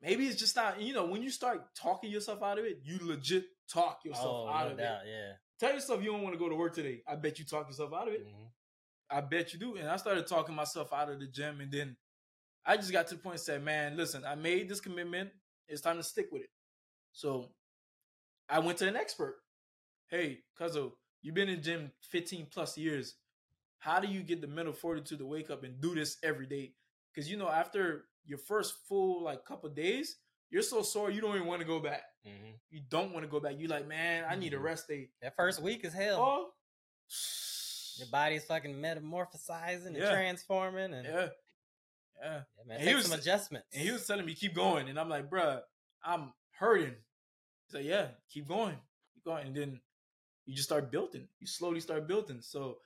maybe 0.00 0.26
it's 0.26 0.38
just 0.38 0.56
not. 0.56 0.80
You 0.80 0.94
know, 0.94 1.06
when 1.06 1.22
you 1.22 1.30
start 1.30 1.62
talking 1.80 2.10
yourself 2.10 2.42
out 2.42 2.58
of 2.58 2.64
it, 2.64 2.78
you 2.82 2.98
legit 3.02 3.44
talk 3.72 4.00
yourself 4.04 4.48
Oh, 4.48 4.48
out 4.48 4.66
no 4.66 4.72
of 4.72 4.78
doubt. 4.78 5.06
it. 5.06 5.10
Yeah. 5.10 5.32
Tell 5.60 5.72
yourself 5.74 6.02
you 6.02 6.10
don't 6.10 6.22
want 6.22 6.34
to 6.34 6.38
go 6.38 6.48
to 6.48 6.56
work 6.56 6.74
today. 6.74 7.02
I 7.06 7.14
bet 7.16 7.38
you 7.38 7.44
talk 7.44 7.68
yourself 7.68 7.92
out 7.94 8.08
of 8.08 8.14
it. 8.14 8.26
Mhm. 8.26 8.50
I 9.10 9.20
bet 9.20 9.52
you 9.52 9.58
do. 9.58 9.76
And 9.76 9.88
I 9.88 9.96
started 9.96 10.26
talking 10.26 10.54
myself 10.54 10.92
out 10.92 11.08
of 11.10 11.20
the 11.20 11.26
gym, 11.28 11.60
and 11.60 11.70
then 11.70 11.96
I 12.66 12.76
just 12.76 12.90
got 12.92 13.06
to 13.08 13.14
the 13.14 13.20
point 13.22 13.34
and 13.34 13.42
said, 13.42 13.62
man, 13.62 13.96
listen, 13.96 14.24
I 14.24 14.34
made 14.34 14.68
this 14.68 14.80
commitment. 14.80 15.30
It's 15.68 15.80
time 15.82 15.96
to 15.98 16.02
stick 16.02 16.26
with 16.32 16.42
it. 16.42 16.50
So 17.14 17.48
I 18.48 18.58
went 18.58 18.76
to 18.78 18.88
an 18.88 18.96
expert. 18.96 19.36
Hey, 20.08 20.40
Cuzzo, 20.60 20.92
you've 21.22 21.34
been 21.34 21.48
in 21.48 21.62
gym 21.62 21.90
15 22.10 22.48
plus 22.52 22.76
years. 22.76 23.14
How 23.78 24.00
do 24.00 24.08
you 24.08 24.22
get 24.22 24.40
the 24.40 24.46
mental 24.46 24.74
fortitude 24.74 25.18
to 25.20 25.26
wake 25.26 25.48
up 25.50 25.62
and 25.64 25.80
do 25.80 25.94
this 25.94 26.18
every 26.22 26.46
day? 26.46 26.74
Because 27.14 27.30
you 27.30 27.36
know, 27.36 27.48
after 27.48 28.06
your 28.26 28.38
first 28.38 28.74
full 28.88 29.22
like 29.22 29.44
couple 29.44 29.68
days, 29.70 30.16
you're 30.50 30.62
so 30.62 30.82
sore 30.82 31.10
you 31.10 31.20
don't 31.20 31.34
even 31.36 31.46
want 31.46 31.60
to 31.60 31.66
go 31.66 31.80
back. 31.80 32.02
Mhm. 32.26 32.58
You 32.70 32.80
don't 32.88 33.12
want 33.12 33.24
to 33.24 33.30
go 33.30 33.40
back. 33.40 33.58
You 33.58 33.68
like, 33.68 33.86
man, 33.86 34.24
I 34.28 34.34
need 34.34 34.54
a 34.54 34.58
Mhm. 34.58 34.62
rest 34.62 34.88
day. 34.88 35.10
That 35.22 35.36
first 35.36 35.60
week 35.62 35.84
is 35.84 35.92
hell. 35.92 36.20
Oh, 36.20 36.50
Your 37.96 38.08
body's 38.08 38.44
fucking 38.46 38.74
metamorphosizing 38.74 39.86
and 39.86 39.96
Yeah. 39.96 40.10
transforming, 40.10 40.94
and 40.94 41.06
yeah, 41.06 41.12
yeah, 41.12 41.28
yeah. 42.16 42.64
man, 42.64 42.70
And 42.70 42.78
take 42.80 42.88
he 42.88 42.94
was- 42.94 43.06
some 43.06 43.16
adjustments. 43.16 43.68
And 43.72 43.82
he 43.82 43.92
was 43.92 44.04
telling 44.04 44.26
me, 44.26 44.34
keep 44.34 44.52
going. 44.52 44.88
And 44.88 44.98
I'm 44.98 45.08
like, 45.08 45.30
bruh, 45.30 45.62
I'm 46.02 46.32
hurting. 46.50 47.03
Like, 47.74 47.84
yeah, 47.84 48.08
keep 48.30 48.48
going. 48.48 48.76
Keep 49.14 49.24
going. 49.24 49.46
And 49.48 49.56
then 49.56 49.80
you 50.46 50.54
just 50.54 50.68
start 50.68 50.90
building. 50.92 51.28
You 51.40 51.46
slowly 51.46 51.80
start 51.80 52.06
building. 52.08 52.40
So 52.42 52.78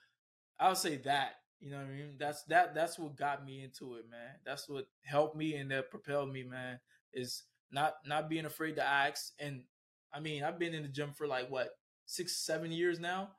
I'll 0.60 0.76
say 0.76 0.96
that. 0.98 1.34
You 1.60 1.70
know 1.70 1.78
what 1.78 1.86
I 1.86 1.90
mean? 1.90 2.14
That's 2.18 2.44
that 2.44 2.74
that's 2.74 2.98
what 2.98 3.16
got 3.16 3.44
me 3.44 3.62
into 3.64 3.96
it, 3.96 4.08
man. 4.10 4.36
That's 4.46 4.68
what 4.68 4.86
helped 5.04 5.36
me 5.36 5.54
and 5.54 5.70
that 5.72 5.90
propelled 5.90 6.32
me, 6.32 6.44
man, 6.44 6.80
is 7.12 7.44
not 7.72 7.94
not 8.06 8.28
being 8.28 8.46
afraid 8.46 8.76
to 8.76 8.84
ask. 8.84 9.32
And 9.40 9.64
I 10.12 10.20
mean, 10.20 10.44
I've 10.44 10.58
been 10.58 10.74
in 10.74 10.82
the 10.82 10.88
gym 10.88 11.12
for 11.16 11.26
like 11.26 11.50
what, 11.50 11.70
six, 12.06 12.36
seven 12.44 12.72
years 12.72 13.00
now. 13.00 13.30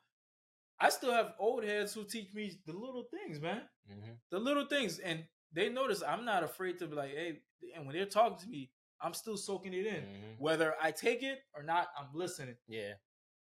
I 0.79 0.89
still 0.89 1.11
have 1.11 1.33
old 1.39 1.63
heads 1.63 1.93
who 1.93 2.03
teach 2.05 2.33
me 2.33 2.59
the 2.65 2.73
little 2.73 3.03
things, 3.11 3.39
man 3.41 3.61
Mhm. 3.89 4.19
the 4.29 4.39
little 4.39 4.67
things 4.67 4.99
and 4.99 5.25
they 5.51 5.69
notice 5.69 6.03
i'm 6.03 6.25
not 6.25 6.43
afraid 6.43 6.77
to 6.79 6.87
be 6.87 6.95
like 6.95 7.11
hey 7.11 7.41
and 7.75 7.85
when 7.85 7.95
they're 7.95 8.05
talking 8.05 8.37
to 8.37 8.47
me 8.47 8.71
i'm 9.01 9.13
still 9.13 9.37
soaking 9.37 9.73
it 9.73 9.85
in 9.85 10.03
Mhm. 10.03 10.39
whether 10.39 10.75
i 10.81 10.91
take 10.91 11.23
it 11.23 11.39
or 11.53 11.63
not 11.63 11.89
i'm 11.97 12.07
listening 12.13 12.57
Yeah. 12.67 12.93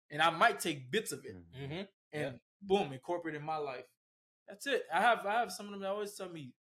and 0.09 0.21
i 0.21 0.30
might 0.30 0.59
take 0.59 0.89
bits 0.91 1.11
of 1.11 1.25
it 1.25 1.35
Mhm. 1.35 1.61
Mm-hmm. 1.61 1.81
and 2.13 2.39
boom 2.61 2.93
incorporate 2.93 3.35
in 3.35 3.43
my 3.43 3.57
life 3.57 3.85
that's 4.47 4.67
it 4.67 4.85
i 4.93 4.99
have 5.01 5.25
i 5.25 5.34
have 5.34 5.51
some 5.51 5.65
of 5.67 5.71
them 5.71 5.81
that 5.81 5.89
always 5.89 6.15
tell 6.15 6.30
me 6.30 6.53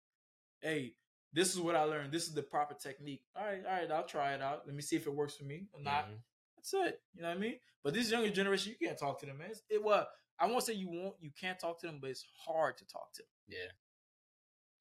hey 0.60 0.94
this 1.32 1.54
is 1.54 1.60
what 1.60 1.76
i 1.76 1.82
learned 1.82 2.12
this 2.12 2.26
is 2.28 2.34
the 2.34 2.42
proper 2.42 2.74
technique 2.74 3.22
all 3.36 3.44
right 3.44 3.64
all 3.66 3.72
right 3.72 3.90
i'll 3.90 4.06
try 4.06 4.34
it 4.34 4.42
out 4.42 4.66
let 4.66 4.74
me 4.74 4.82
see 4.82 4.96
if 4.96 5.06
it 5.06 5.14
works 5.14 5.36
for 5.36 5.44
me 5.44 5.68
or 5.72 5.80
not 5.80 6.06
Mhm. 6.08 6.22
that's 6.56 6.72
it 6.74 7.02
you 7.14 7.22
know 7.22 7.28
what 7.28 7.36
i 7.36 7.40
mean 7.40 7.60
but 7.82 7.94
this 7.94 8.10
younger 8.10 8.30
generation 8.30 8.72
you 8.78 8.86
can't 8.86 8.98
talk 8.98 9.18
to 9.20 9.26
them 9.26 9.38
man 9.38 9.50
it's, 9.50 9.62
it 9.68 9.82
well 9.82 10.08
i 10.38 10.46
won't 10.46 10.64
say 10.64 10.72
you 10.72 10.88
won't 10.88 11.16
you 11.20 11.30
can't 11.32 11.58
talk 11.60 11.78
to 11.80 11.86
them 11.86 11.98
but 12.00 12.10
it's 12.10 12.24
hard 12.44 12.76
to 12.78 12.84
talk 12.86 13.12
to 13.14 13.22
them 13.22 13.30
Yeah. 13.48 13.70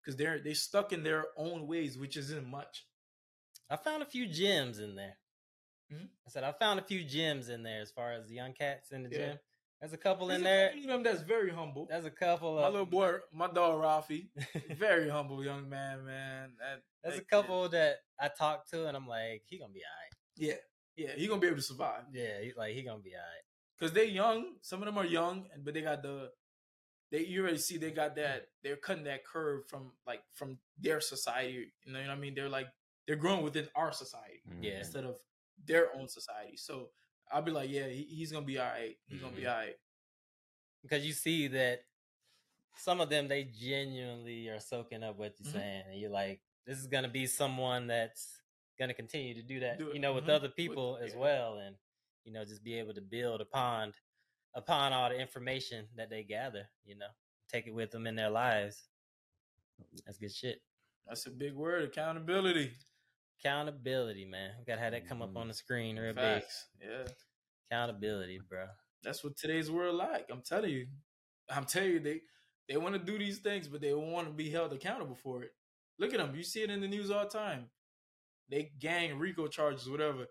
because 0.02 0.15
they're 0.18 0.40
they're 0.40 0.56
stuck 0.56 0.94
in 0.94 1.03
their 1.03 1.27
own 1.38 1.68
ways, 1.68 1.98
which 1.98 2.15
isn't 2.18 2.45
much. 2.48 2.88
I 3.70 3.76
found 3.78 4.02
a 4.04 4.06
few 4.06 4.28
gems 4.28 4.80
in 4.80 4.96
there. 4.96 5.18
Mhm. 5.91 6.10
I 6.26 6.30
said 6.30 6.44
I 6.44 6.52
found 6.54 6.80
a 6.80 6.84
few 6.84 7.04
gems 7.04 7.50
in 7.50 7.64
there 7.64 7.82
as 7.82 7.91
far 7.91 8.14
as 8.14 8.28
the 8.28 8.36
young 8.36 8.54
cats 8.54 8.91
in 8.91 9.04
the 9.04 9.10
Yeah. 9.10 9.18
gym. 9.34 9.40
There's 9.80 9.94
a 9.94 9.98
couple 9.98 10.28
There's 10.28 10.41
in 10.41 10.46
a 10.46 10.50
there. 10.50 10.70
couple 10.74 10.88
them 10.88 11.04
that's 11.04 11.22
very 11.22 11.52
humble. 11.52 11.86
There's 11.86 12.06
a 12.06 12.12
couple 12.12 12.58
Of, 12.58 12.64
my 12.64 12.68
little 12.70 12.86
boy, 12.86 13.20
my 13.32 13.48
dog 13.48 13.82
Rafi, 13.82 14.30
very 14.78 15.10
humble 15.10 15.44
young 15.44 15.70
man, 15.70 16.04
man. 16.06 16.56
That, 16.60 16.84
There's 17.02 17.16
a 17.16 17.18
that 17.18 17.24
kid- 17.24 17.30
couple 17.30 17.70
that 17.70 18.00
I 18.20 18.28
talked 18.28 18.70
to 18.72 18.88
and 18.88 18.98
I'm 18.98 19.08
like, 19.08 19.44
he 19.46 19.58
gonna 19.58 19.72
be 19.74 19.84
alright. 19.86 20.14
Yeah, 20.36 20.56
yeah, 20.96 21.16
he 21.16 21.28
gonna 21.28 21.40
be 21.41 21.48
able 21.48 21.58
to 21.58 21.62
survive 21.64 22.04
Yeah, 22.12 22.41
he's 22.41 22.56
like 22.58 22.74
he 22.76 22.84
gonna 22.84 23.00
be 23.02 23.16
alright. 23.16 23.44
because 23.78 23.94
they're 23.94 24.04
young. 24.04 24.58
Some 24.62 24.82
of 24.82 24.86
them 24.88 24.98
are 24.98 25.06
young, 25.06 25.48
and 25.54 25.64
but 25.64 25.74
they 25.74 25.82
got 25.82 26.02
the. 26.04 26.32
They 27.12 27.26
you 27.26 27.41
already 27.41 27.58
see 27.58 27.78
they 27.78 27.90
got 27.91 28.16
that 28.18 28.50
they're 28.62 28.76
cutting 28.78 29.06
that 29.06 29.26
curve 29.26 29.68
from 29.68 29.94
like 30.06 30.22
from 30.36 30.60
their 30.78 31.00
society. 31.02 31.74
You 31.86 31.94
know 31.94 32.00
what 32.02 32.10
I 32.10 32.16
mean? 32.16 32.36
They're 32.36 32.50
like 32.50 32.68
they're 33.10 33.15
growing 33.15 33.41
within 33.44 33.68
our 33.76 33.91
society 33.91 34.40
Yeah. 34.61 34.77
instead 34.77 35.03
of 35.03 35.15
their 35.65 35.91
own 35.95 36.07
society. 36.07 36.56
So 36.57 36.91
I'll 37.31 37.41
be 37.41 37.49
like, 37.49 37.68
yeah, 37.72 37.88
he, 37.88 38.03
he's 38.03 38.31
gonna 38.31 38.45
be 38.45 38.60
all 38.60 38.68
right. 38.69 38.95
He's 39.07 39.19
gonna 39.19 39.36
be 39.36 39.41
Mhm. 39.41 39.49
all 39.52 39.57
right. 39.57 39.76
Because 40.84 41.03
you 41.03 41.14
see 41.14 41.48
that 41.48 41.86
some 42.77 43.02
of 43.02 43.10
them 43.10 43.27
they 43.27 43.45
genuinely 43.45 44.48
are 44.49 44.60
soaking 44.60 45.02
up 45.02 45.18
what 45.18 45.34
you're 45.40 45.49
Mhm. 45.49 45.53
saying, 45.53 45.84
and 45.90 45.99
you're 45.99 46.11
like, 46.11 46.40
this 46.65 46.77
is 46.77 46.86
gonna 46.86 47.10
be 47.10 47.26
someone 47.26 47.88
that's 47.88 48.44
gonna 48.77 48.94
continue 48.94 49.34
to 49.34 49.41
do 49.41 49.60
that, 49.61 49.80
Do 49.80 49.90
you 49.91 49.98
know, 49.99 50.14
with 50.14 50.26
mhm, 50.26 50.30
other 50.36 50.48
with- 50.49 50.56
people 50.56 50.98
as 50.98 51.14
yeah. 51.14 51.18
well, 51.19 51.57
and 51.57 51.76
you 52.26 52.31
know, 52.31 52.45
just 52.45 52.64
be 52.64 52.76
able 52.76 52.94
to 52.94 53.02
build 53.02 53.41
upon 53.41 53.91
upon 54.53 54.94
all 54.94 55.10
the 55.10 55.18
information 55.19 55.90
that 55.95 56.11
they 56.11 56.23
gather, 56.23 56.69
you 56.86 56.94
know, 56.95 57.10
take 57.48 57.65
it 57.65 57.72
with 57.72 57.90
them 57.90 58.06
in 58.06 58.15
their 58.15 58.30
lives. 58.30 58.88
That's 60.06 60.19
good 60.19 60.31
shit. 60.34 60.61
That's 61.07 61.26
a 61.26 61.31
big 61.31 61.53
word. 61.56 61.86
Accountability. 61.86 62.76
Accountability, 63.40 64.26
man. 64.26 64.52
We 64.60 64.66
gotta 64.66 64.82
have 64.82 64.91
that 64.91 65.07
come 65.07 65.22
up 65.22 65.32
Mhm. 65.34 65.38
on 65.38 65.48
the 65.48 65.53
screen 65.53 65.98
real 65.98 66.14
Facts. 66.14 66.68
Yeah. 66.82 67.07
Accountability, 67.72 68.40
bro. 68.40 68.68
That's 69.02 69.24
what 69.24 69.38
today's 69.38 69.72
world 69.72 69.95
like. 69.95 70.30
I'm 70.30 70.41
telling 70.41 70.72
you. 70.72 70.88
I'm 71.49 71.66
telling 71.66 71.91
you, 71.91 71.99
they 71.99 72.22
they 72.68 72.78
want 72.78 72.94
to 72.94 72.99
do 72.99 73.18
these 73.18 73.40
things, 73.40 73.68
but 73.68 73.82
they 73.82 73.94
want 73.94 74.28
to 74.28 74.34
be 74.34 74.49
held 74.49 74.72
accountable 74.74 75.16
for 75.16 75.41
it. 75.44 75.56
Look 75.98 76.14
at 76.14 76.20
them. 76.20 76.36
You 76.36 76.44
see 76.44 76.61
it 76.61 76.70
in 76.70 76.82
the 76.82 76.88
news 76.88 77.10
all 77.10 77.24
the 77.24 77.30
time. 77.30 77.72
They 78.49 78.72
gang 78.78 79.18
RICO 79.18 79.48
charges, 79.48 79.90
whatever. 79.90 80.28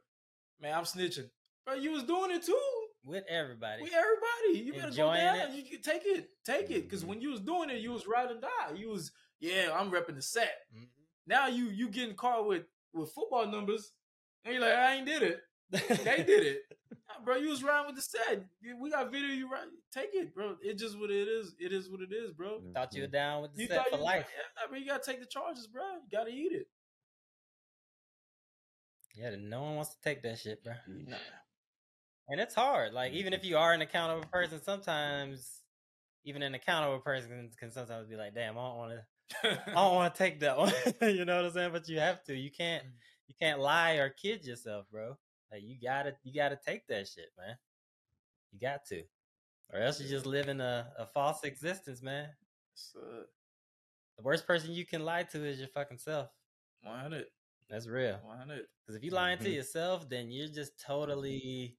Man, 0.60 0.74
I'm 0.76 0.84
snitching. 0.84 1.30
Bro, 1.64 1.74
you 1.76 1.90
was 1.92 2.04
doing 2.04 2.30
it 2.30 2.42
too. 2.44 2.88
With 3.04 3.24
everybody. 3.28 3.82
We 3.82 3.90
everybody. 3.94 4.64
You 4.64 4.72
better 4.72 4.82
go 4.94 5.10
Enjoying 5.12 5.20
down. 5.20 5.50
it. 5.50 5.54
You 5.56 5.62
can 5.64 5.82
take 5.82 6.02
it. 6.04 6.30
Take 6.44 6.70
it. 6.70 6.82
Because 6.82 7.04
Mhm. 7.04 7.08
when 7.08 7.20
you 7.20 7.30
was 7.30 7.40
doing 7.40 7.70
it, 7.70 7.80
you 7.80 7.90
was 7.92 8.06
ride 8.06 8.30
or 8.30 8.38
die. 8.40 8.72
You 8.76 8.90
was, 8.90 9.10
yeah, 9.40 9.72
I'm 9.76 9.90
repping 9.90 10.14
the 10.16 10.22
set. 10.22 10.66
Mhm. 10.72 10.88
Now 11.26 11.46
you 11.48 11.66
you 11.70 11.88
getting 11.88 12.14
caught 12.16 12.46
with 12.46 12.66
with 12.92 13.12
football 13.12 13.46
numbers, 13.46 13.92
and 14.44 14.54
you're 14.54 14.62
like, 14.62 14.74
I 14.74 14.96
ain't 14.96 15.06
did 15.06 15.22
it. 15.22 15.40
They 15.70 15.78
did 16.26 16.46
it. 16.46 16.58
Nah, 16.90 17.24
bro, 17.24 17.36
you 17.36 17.50
was 17.50 17.62
riding 17.62 17.86
with 17.86 17.96
the 17.96 18.02
set. 18.02 18.42
We 18.80 18.90
got 18.90 19.12
video. 19.12 19.28
You 19.28 19.50
right? 19.50 19.66
Take 19.92 20.10
it, 20.14 20.34
bro. 20.34 20.56
It's 20.62 20.80
just 20.80 20.98
what 20.98 21.10
it 21.10 21.28
is. 21.28 21.54
It 21.58 21.72
is 21.72 21.90
what 21.90 22.00
it 22.00 22.12
is, 22.12 22.32
bro. 22.32 22.60
Thought 22.74 22.94
you 22.94 23.02
were 23.02 23.06
mm-hmm. 23.06 23.12
down 23.12 23.42
with 23.42 23.54
the 23.54 23.62
You 23.62 23.68
set 23.68 23.76
thought 23.76 23.90
for 23.90 23.96
you, 23.98 24.04
life. 24.04 24.26
Yeah, 24.28 24.68
bro. 24.68 24.78
You 24.78 24.86
gotta 24.86 25.02
take 25.04 25.20
the 25.20 25.26
charges, 25.26 25.66
bro. 25.66 25.82
You 25.82 26.18
gotta 26.18 26.30
eat 26.30 26.52
it. 26.52 26.68
Yeah, 29.14 29.34
no 29.38 29.62
one 29.62 29.76
wants 29.76 29.90
to 29.90 30.00
take 30.02 30.22
that 30.22 30.38
shit, 30.38 30.62
bro. 30.62 30.74
Nah. 30.86 31.16
And 32.28 32.40
it's 32.40 32.54
hard. 32.54 32.92
Like 32.92 33.12
even 33.12 33.32
if 33.32 33.40
mm-hmm. 33.40 33.50
you 33.50 33.58
are 33.58 33.72
an 33.72 33.82
accountable 33.82 34.28
person, 34.30 34.60
sometimes 34.62 35.62
even 36.24 36.42
an 36.42 36.54
accountable 36.54 37.00
person 37.00 37.30
can, 37.30 37.50
can 37.58 37.70
sometimes 37.70 38.06
be 38.06 38.16
like, 38.16 38.34
"Damn, 38.34 38.58
I 38.58 38.62
don't 38.62 38.76
want 38.76 38.92
to. 38.92 39.04
I 39.44 39.58
don't 39.74 39.94
want 39.94 40.14
to 40.14 40.18
take 40.18 40.40
that 40.40 40.56
one." 40.58 40.72
you 41.02 41.24
know 41.24 41.36
what 41.36 41.44
I'm 41.46 41.52
saying? 41.52 41.72
But 41.72 41.88
you 41.88 41.98
have 42.00 42.22
to. 42.24 42.34
You 42.34 42.50
can't. 42.50 42.84
You 43.26 43.34
can't 43.40 43.60
lie 43.60 43.94
or 43.94 44.08
kid 44.10 44.44
yourself, 44.44 44.86
bro. 44.90 45.16
Like 45.52 45.62
you 45.62 45.76
gotta. 45.82 46.14
You 46.24 46.32
gotta 46.34 46.58
take 46.64 46.86
that 46.88 47.08
shit, 47.08 47.30
man. 47.38 47.56
You 48.52 48.58
got 48.60 48.86
to, 48.86 49.02
or 49.72 49.80
else 49.80 50.00
you 50.00 50.08
just 50.08 50.24
live 50.24 50.48
in 50.48 50.60
a, 50.60 50.90
a 50.98 51.06
false 51.06 51.44
existence, 51.44 52.02
man. 52.02 52.28
So, 52.74 52.98
The 54.16 54.22
worst 54.22 54.46
person 54.46 54.72
you 54.72 54.86
can 54.86 55.04
lie 55.04 55.24
to 55.24 55.44
is 55.44 55.58
your 55.58 55.68
fucking 55.68 55.98
self. 55.98 56.28
100. 56.82 57.26
That's 57.68 57.86
real. 57.86 58.18
100. 58.24 58.62
Because 58.80 58.96
if 58.96 59.04
you 59.04 59.10
lying 59.10 59.38
to 59.40 59.48
Mhm. 59.48 59.54
yourself, 59.54 60.08
then 60.08 60.30
you're 60.30 60.48
just 60.48 60.80
totally 60.80 61.76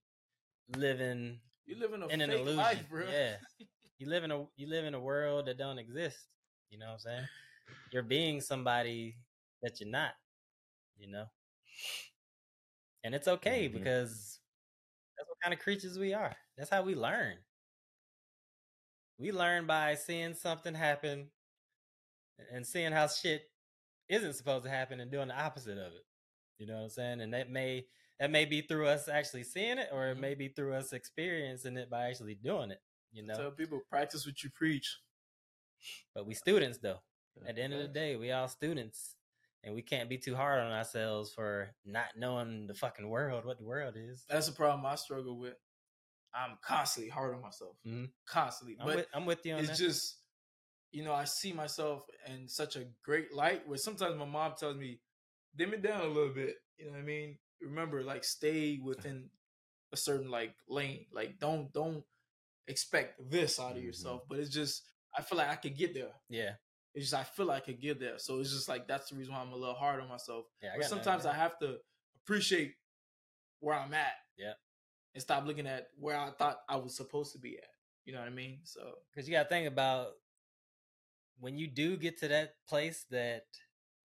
living 0.77 1.39
You 1.65 1.77
living 1.80 2.03
a 2.03 2.07
in 2.07 2.21
an 2.21 2.30
fake 2.30 2.39
illusion. 2.39 2.57
life, 2.57 2.89
bro. 2.89 3.09
Yeah. 3.09 3.38
You 3.97 4.07
live 4.07 4.23
in 4.23 4.31
a 4.31 4.45
you 4.55 4.67
live 4.69 4.85
in 4.85 4.93
a 4.93 4.99
world 4.99 5.47
that 5.47 5.57
don't 5.57 5.77
exist. 5.77 6.27
You 6.69 6.77
know 6.77 6.87
what 6.87 6.93
I'm 6.93 6.99
saying? 6.99 7.27
You're 7.91 8.03
being 8.03 8.41
somebody 8.41 9.17
that 9.61 9.79
you're 9.79 9.89
not, 9.89 10.13
you 10.97 11.09
know? 11.09 11.25
And 13.03 13.15
it's 13.15 13.27
okay 13.27 13.67
Mhm. 13.69 13.73
because 13.73 14.39
that's 15.17 15.27
what 15.29 15.39
kind 15.41 15.53
of 15.53 15.59
creatures 15.59 15.97
we 15.97 16.13
are. 16.13 16.35
That's 16.57 16.69
how 16.69 16.83
we 16.83 16.95
learn. 16.95 17.37
We 19.17 19.31
learn 19.31 19.67
by 19.67 19.95
seeing 19.95 20.33
something 20.33 20.73
happen 20.73 21.31
and 22.51 22.65
seeing 22.65 22.91
how 22.91 23.07
shit 23.07 23.51
isn't 24.07 24.33
supposed 24.33 24.63
to 24.65 24.69
happen 24.69 24.99
and 24.99 25.11
doing 25.11 25.27
the 25.27 25.39
opposite 25.39 25.77
of 25.77 25.93
it. 25.93 26.05
You 26.57 26.67
know 26.67 26.77
what 26.77 26.83
I'm 26.83 26.89
saying? 26.89 27.21
And 27.21 27.33
that 27.33 27.49
may 27.49 27.87
that 28.19 28.31
may 28.31 28.43
be 28.43 28.61
through 28.61 28.87
us 28.87 29.07
actually 29.07 29.45
seeing 29.45 29.77
it, 29.77 29.87
or 29.93 30.09
it 30.09 30.17
Mhm. 30.17 30.19
may 30.19 30.35
be 30.35 30.49
through 30.49 30.73
us 30.73 30.91
experiencing 30.91 31.77
it 31.77 31.89
by 31.89 32.09
actually 32.09 32.35
doing 32.35 32.69
it. 32.69 32.83
You 33.11 33.23
know, 33.23 33.37
Tell 33.37 33.51
people 33.51 33.79
practice 33.89 34.25
what 34.25 34.43
you 34.43 34.49
preach. 34.49 35.01
But 36.14 36.26
we 36.26 36.34
students 36.34 36.77
though. 36.80 36.99
At 37.47 37.56
the 37.56 37.61
end 37.61 37.73
of 37.73 37.80
the 37.80 37.88
day, 37.88 38.15
we 38.18 38.31
all 38.31 38.47
students, 38.49 39.15
and 39.64 39.73
we 39.73 39.81
can't 39.81 40.10
be 40.10 40.18
too 40.18 40.35
hard 40.35 40.60
on 40.60 40.72
ourselves 40.72 41.31
for 41.34 41.73
not 41.85 42.07
knowing 42.18 42.68
the 42.68 42.73
fucking 42.73 43.07
world, 43.07 43.45
what 43.45 43.57
the 43.60 43.64
world 43.65 43.95
is. 43.97 44.26
That's 44.30 44.49
a 44.49 44.53
problem 44.53 44.85
I 44.85 44.95
struggle 44.95 45.39
with. 45.39 45.56
I'm 46.34 46.57
constantly 46.61 47.10
hard 47.10 47.34
on 47.35 47.41
myself. 47.41 47.77
Mhm. 47.85 48.11
Constantly. 48.26 48.77
I'm 48.80 48.85
but 48.88 48.95
with, 48.97 49.07
I'm 49.14 49.26
with 49.26 49.45
you 49.45 49.53
on 49.53 49.60
it's 49.60 49.69
that. 49.69 49.77
just, 49.77 50.18
you 50.91 51.03
know, 51.03 51.14
I 51.14 51.23
see 51.26 51.53
myself 51.53 52.03
in 52.27 52.47
such 52.47 52.76
a 52.76 52.85
great 53.03 53.34
light 53.34 53.68
where 53.68 53.77
sometimes 53.77 54.18
my 54.18 54.26
mom 54.26 54.53
tells 54.60 54.76
me, 54.76 54.99
dim 55.56 55.73
it 55.73 55.81
down 55.81 56.01
a 56.01 56.07
little 56.07 56.34
bit. 56.34 56.57
You 56.77 56.85
know 56.88 56.91
what 56.91 56.99
I 56.99 57.03
mean? 57.03 57.38
Remember, 57.61 58.03
like 58.03 58.23
stay 58.23 58.80
within 58.84 59.30
a 59.91 59.97
certain 59.97 60.30
like 60.30 60.56
lane. 60.68 61.06
Like 61.11 61.39
don't 61.39 61.72
don't 61.73 62.03
expect 62.68 63.19
this 63.31 63.60
out 63.60 63.72
of 63.72 63.77
Mhm. 63.77 63.85
yourself. 63.85 64.23
But 64.30 64.39
it's 64.39 64.53
just 64.53 64.84
I 65.18 65.22
feel 65.22 65.38
like 65.38 65.49
I 65.49 65.56
could 65.56 65.76
get 65.76 65.94
there. 65.94 66.11
yeah, 66.30 66.52
It's 66.94 67.06
just 67.10 67.14
I 67.14 67.23
feel 67.23 67.45
like 67.48 67.64
I 67.64 67.65
could 67.65 67.81
get 67.81 67.99
there. 67.99 68.18
So 68.19 68.40
it's 68.40 68.52
just 68.52 68.69
like 68.69 68.88
that's 68.88 69.10
the 69.10 69.15
reason 69.15 69.34
why 69.34 69.41
I'm 69.41 69.52
a 69.52 69.56
little 69.56 69.76
hard 69.76 69.99
on 70.02 70.07
myself. 70.07 70.45
yeah. 70.61 70.72
I 70.73 70.77
But 70.77 70.86
sometimes 70.86 71.23
to- 71.23 71.31
I 71.31 71.34
have 71.34 71.57
to 71.60 71.77
appreciate 72.23 72.76
where 73.60 73.76
I'm 73.76 73.94
at. 73.94 74.14
Yeah. 74.38 74.53
And 75.15 75.22
stop 75.22 75.45
looking 75.45 75.68
at 75.68 75.88
where 75.98 76.18
I 76.18 76.30
thought 76.31 76.60
I 76.69 76.76
was 76.77 76.95
supposed 76.95 77.31
to 77.34 77.40
be 77.40 77.57
at. 77.57 77.65
You 78.06 78.14
know 78.14 78.19
what 78.19 78.27
I 78.27 78.31
mean? 78.31 78.60
So 78.64 78.81
because 79.11 79.27
you 79.27 79.34
got 79.36 79.44
to 79.44 79.49
think 79.49 79.68
about 79.68 80.14
when 81.40 81.57
you 81.57 81.68
do 81.68 81.98
get 81.98 82.19
to 82.19 82.27
that 82.30 82.56
place 82.68 83.06
that 83.11 83.45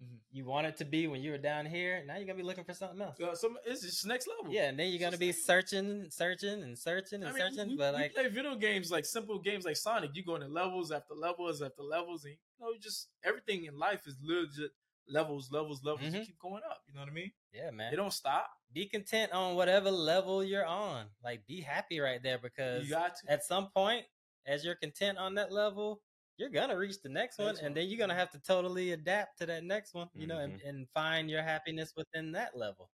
Mhm. 0.02 0.18
you 0.32 0.44
want 0.44 0.66
it 0.66 0.76
to 0.78 0.84
be 0.84 1.06
when 1.06 1.20
you 1.22 1.30
were 1.30 1.38
down 1.38 1.66
here. 1.66 2.02
Now 2.04 2.16
you're 2.16 2.26
gonna 2.26 2.36
be 2.36 2.42
looking 2.42 2.64
for 2.64 2.74
something 2.74 3.00
else. 3.00 3.18
uh, 3.20 3.34
some 3.34 3.56
it's 3.64 3.82
just 3.82 4.04
next 4.06 4.26
level. 4.26 4.52
Yeah, 4.52 4.68
and 4.68 4.78
then 4.78 4.88
you're 4.90 4.98
gonna 4.98 5.16
be 5.18 5.30
searching, 5.32 6.10
searching, 6.10 6.62
and 6.62 6.76
searching 6.76 7.22
and 7.22 7.28
I 7.28 7.32
mean, 7.32 7.42
searching. 7.42 7.68
we, 7.70 7.76
but 7.76 7.94
we 7.94 8.00
like, 8.02 8.14
play 8.14 8.28
video 8.28 8.56
games 8.56 8.90
like 8.90 9.04
simple 9.04 9.38
games 9.38 9.64
like 9.64 9.76
Sonic. 9.76 10.10
You 10.14 10.24
go 10.24 10.34
into 10.34 10.48
levels 10.48 10.90
after 10.90 11.14
levels 11.14 11.62
after 11.62 11.82
levels, 11.82 12.24
and 12.24 12.34
you 12.34 12.64
know, 12.66 12.72
just 12.80 13.08
everything 13.22 13.64
in 13.66 13.78
life 13.78 14.06
is 14.06 14.16
legit 14.20 14.72
levels, 15.08 15.50
levels, 15.52 15.84
levels. 15.84 16.12
You 16.12 16.20
Mhm. 16.20 16.26
keep 16.26 16.38
going 16.38 16.62
up. 16.68 16.82
You 16.88 16.94
know 16.94 17.00
what 17.00 17.10
I 17.10 17.12
mean? 17.12 17.32
yeah, 17.52 17.70
man. 17.70 17.90
They 17.92 17.96
don't 17.96 18.12
stop. 18.12 18.50
be 18.72 18.86
content 18.86 19.30
on 19.30 19.54
whatever 19.54 19.88
level 19.92 20.42
you're 20.42 20.66
on. 20.66 21.06
Like, 21.22 21.46
be 21.46 21.60
happy 21.60 22.00
right 22.00 22.20
there 22.20 22.38
because 22.38 22.82
You 22.82 22.90
got 22.90 23.14
to. 23.18 23.30
at 23.30 23.44
some 23.44 23.70
point, 23.70 24.04
as 24.46 24.64
you're 24.64 24.74
content 24.74 25.16
on 25.18 25.36
that 25.36 25.52
level, 25.52 26.02
you're 26.36 26.50
gonna 26.50 26.76
reach 26.76 27.00
the 27.02 27.08
next 27.08 27.38
one, 27.38 27.48
Next 27.48 27.58
and 27.60 27.68
one. 27.68 27.74
then 27.74 27.88
you're 27.88 27.98
gonna 27.98 28.14
have 28.14 28.30
to 28.30 28.38
totally 28.40 28.92
adapt 28.92 29.38
to 29.38 29.46
that 29.46 29.64
next 29.64 29.94
one. 29.94 30.08
You 30.14 30.26
know, 30.26 30.38
and, 30.38 30.54
Mm-hmm. 30.54 30.68
and 30.68 30.88
find 30.90 31.30
your 31.30 31.42
happiness 31.42 31.92
within 31.96 32.32
that 32.32 32.56
level. 32.56 32.90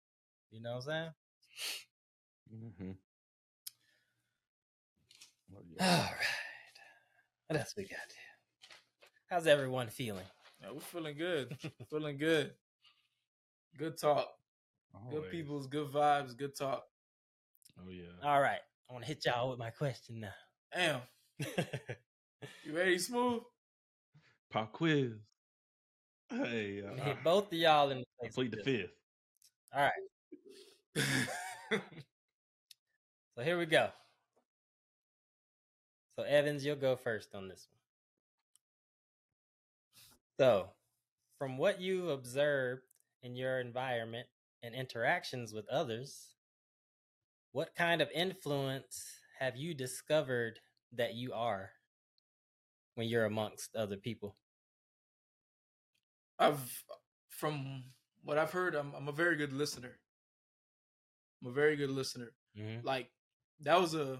You 0.50 0.60
know 0.60 0.76
what 0.76 0.88
I'm 0.88 1.12
saying? 2.52 2.64
Mm-hmm. 2.64 2.90
All 5.80 6.10
What 7.48 7.58
else 7.58 7.74
we 7.76 7.84
got? 7.84 7.98
How's 9.28 9.46
everyone 9.46 9.88
feeling? 9.88 10.24
Yeah, 10.60 10.72
we're 10.72 10.80
feeling 10.80 11.16
good. 11.16 11.56
feeling 11.90 12.18
good. 12.18 12.52
Good 13.78 13.96
talk. 13.98 14.28
Good 15.10 15.30
people's 15.30 15.66
good 15.68 15.88
vibes. 15.92 16.36
Good 16.36 16.56
talk. 16.56 16.84
Oh 17.78 17.88
yeah. 17.90 18.02
All 18.22 18.40
right. 18.40 18.60
I 18.88 18.92
want 18.92 19.04
to 19.04 19.08
hit 19.08 19.24
y'all 19.24 19.50
with 19.50 19.58
my 19.58 19.70
question 19.70 20.20
now. 20.20 20.34
Damn. 20.74 21.00
You 22.64 22.76
ready, 22.76 22.96
Smoov? 22.96 23.42
Pop 24.50 24.72
quiz. 24.72 25.12
Hey, 26.30 26.82
uh, 26.82 27.02
hit 27.02 27.22
both 27.24 27.48
of 27.48 27.52
y'all 27.52 27.90
in 27.90 27.98
the 27.98 28.04
face. 28.22 28.34
complete 28.34 28.50
the 28.52 28.62
fifth. 28.62 28.92
All 29.74 29.90
right. 30.96 31.80
So 33.40 33.44
here 33.44 33.56
we 33.56 33.64
go. 33.64 33.88
So 36.18 36.24
Evans, 36.24 36.62
you'll 36.62 36.76
go 36.76 36.94
first 36.94 37.34
on 37.34 37.48
this 37.48 37.66
one. 37.70 37.78
So, 40.38 40.68
from 41.38 41.56
what 41.56 41.80
you've 41.80 42.10
observed 42.10 42.82
in 43.22 43.36
your 43.36 43.60
environment 43.60 44.26
and 44.62 44.74
interactions 44.74 45.54
with 45.54 45.66
others, 45.70 46.34
what 47.52 47.74
kind 47.74 48.02
of 48.02 48.10
influence 48.14 49.06
have 49.38 49.56
you 49.56 49.72
discovered 49.72 50.58
that 50.92 51.14
you 51.14 51.32
are 51.32 51.70
when 53.00 53.08
you're 53.08 53.24
amongst 53.24 53.74
other 53.74 53.96
people? 53.96 54.36
I've 56.38 56.60
from 57.30 57.84
what 58.24 58.36
I've 58.36 58.52
heard, 58.52 58.74
I'm 58.74 58.92
I'm 58.94 59.08
a 59.08 59.12
very 59.12 59.36
good 59.36 59.52
listener. 59.54 59.98
I'm 61.42 61.48
a 61.50 61.52
very 61.52 61.76
good 61.76 61.88
listener. 61.90 62.28
Mm-hmm. 62.58 62.86
Like 62.86 63.08
that 63.62 63.80
was 63.80 63.94
a 63.94 64.18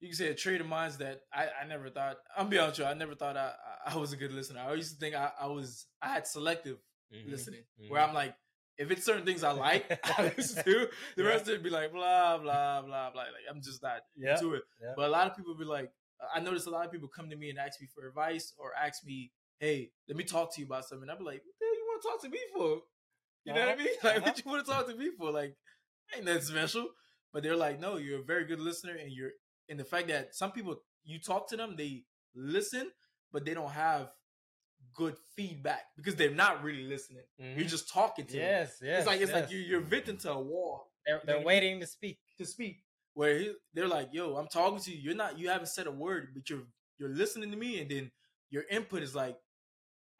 you 0.00 0.08
can 0.08 0.16
say 0.16 0.28
a 0.28 0.34
trait 0.34 0.60
of 0.60 0.66
mine 0.66 0.90
that 0.98 1.20
I, 1.32 1.44
I 1.62 1.66
never 1.66 1.88
thought 1.88 2.16
I'm 2.36 2.48
be 2.50 2.58
honest 2.58 2.78
with 2.78 2.86
you, 2.88 2.90
I 2.92 2.94
never 2.94 3.14
thought 3.14 3.36
I, 3.38 3.52
I 3.86 3.96
was 3.96 4.12
a 4.12 4.16
good 4.18 4.32
listener. 4.32 4.60
I 4.60 4.74
used 4.74 4.92
to 4.92 4.98
think 4.98 5.14
I, 5.14 5.30
I 5.40 5.46
was 5.46 5.86
I 6.02 6.08
had 6.08 6.26
selective 6.26 6.78
Mm-hmm. 7.14 7.30
listening. 7.30 7.60
Where 7.88 8.00
I'm 8.00 8.14
like, 8.14 8.34
if 8.78 8.90
it's 8.90 9.04
certain 9.04 9.26
things 9.26 9.44
I 9.44 9.52
like, 9.52 9.84
I 10.18 10.22
listen 10.38 10.64
to, 10.64 10.88
the 11.14 11.22
Yeah. 11.22 11.28
rest 11.28 11.46
of 11.46 11.54
it 11.56 11.62
be 11.62 11.68
like 11.68 11.92
blah 11.92 12.38
blah 12.38 12.80
blah 12.80 13.10
blah. 13.10 13.20
Like 13.22 13.46
I'm 13.50 13.60
just 13.60 13.82
not 13.82 14.00
Yeah. 14.16 14.32
into 14.36 14.54
it. 14.54 14.62
Yeah. 14.82 14.94
But 14.96 15.08
a 15.08 15.12
lot 15.12 15.26
of 15.30 15.36
people 15.36 15.54
be 15.54 15.66
like, 15.66 15.90
I 16.34 16.40
notice 16.40 16.66
a 16.66 16.70
lot 16.70 16.86
of 16.86 16.92
people 16.92 17.08
come 17.08 17.28
to 17.30 17.36
me 17.36 17.50
and 17.50 17.58
ask 17.58 17.80
me 17.80 17.88
for 17.94 18.06
advice 18.06 18.52
or 18.58 18.72
ask 18.74 19.04
me, 19.04 19.32
"Hey, 19.58 19.92
let 20.08 20.16
me 20.16 20.24
talk 20.24 20.54
to 20.54 20.60
you 20.60 20.66
about 20.66 20.84
something." 20.86 21.08
I'd 21.08 21.18
be 21.18 21.24
like, 21.24 21.42
"What 21.44 21.54
the 21.58 21.66
hell 21.66 21.74
you 21.74 21.86
want 21.88 22.02
to 22.02 22.08
talk 22.08 22.22
to 22.22 22.28
me 22.28 22.38
for?" 22.54 22.82
You 23.44 23.54
know 23.54 23.60
what 23.60 23.68
I 23.68 23.72
Uh-huh, 23.72 23.84
mean? 23.84 23.94
Like, 24.04 24.16
uh-huh. 24.16 24.26
what 24.26 24.38
you 24.44 24.50
want 24.50 24.66
to 24.66 24.72
talk 24.72 24.86
to 24.88 24.94
me 24.94 25.10
for? 25.18 25.30
Like, 25.30 25.56
ain't 26.14 26.24
nothing 26.24 26.42
special. 26.42 26.88
But 27.32 27.42
they're 27.42 27.56
like, 27.56 27.80
no, 27.80 27.96
you're 27.96 28.20
a 28.20 28.24
very 28.24 28.44
good 28.44 28.60
listener, 28.60 28.94
and 28.94 29.10
you're 29.10 29.30
and 29.68 29.80
the 29.80 29.84
fact 29.84 30.08
that 30.08 30.34
some 30.34 30.52
people 30.52 30.76
you 31.04 31.18
talk 31.18 31.48
to 31.48 31.56
them, 31.56 31.76
they 31.76 32.04
listen, 32.34 32.90
but 33.32 33.44
they 33.44 33.54
don't 33.54 33.70
have 33.70 34.10
good 34.94 35.16
feedback 35.34 35.84
because 35.96 36.14
they're 36.16 36.30
not 36.30 36.62
really 36.62 36.84
listening. 36.84 37.22
You're 37.38 37.64
Mhm. 37.64 37.68
just 37.70 37.88
talking 37.88 38.26
to 38.26 38.32
them. 38.32 38.42
Yes, 38.42 38.78
yes. 38.82 38.98
It's 38.98 39.06
like 39.06 39.20
it's 39.20 39.32
like 39.32 39.50
you're, 39.50 39.60
you're 39.60 39.80
venting 39.80 40.18
to 40.18 40.32
a 40.32 40.40
wall 40.40 40.92
They're, 41.06 41.20
they're 41.24 41.40
I 41.40 41.44
waiting 41.44 41.80
to 41.80 41.86
speak. 41.86 42.18
to 42.38 42.44
speak. 42.44 42.84
Where 43.14 43.38
he, 43.38 43.52
they're 43.74 43.88
like, 43.88 44.08
"Yo, 44.12 44.36
I'm 44.36 44.48
talking 44.48 44.78
to 44.80 44.90
you. 44.90 44.98
You're 44.98 45.14
not. 45.14 45.38
You 45.38 45.50
haven't 45.50 45.68
said 45.68 45.86
a 45.86 45.90
word, 45.90 46.28
but 46.34 46.48
you're 46.48 46.64
you're 46.98 47.14
listening 47.14 47.50
to 47.50 47.56
me, 47.56 47.80
and 47.80 47.90
then 47.90 48.10
your 48.50 48.64
input 48.70 49.02
is 49.02 49.14
like, 49.14 49.36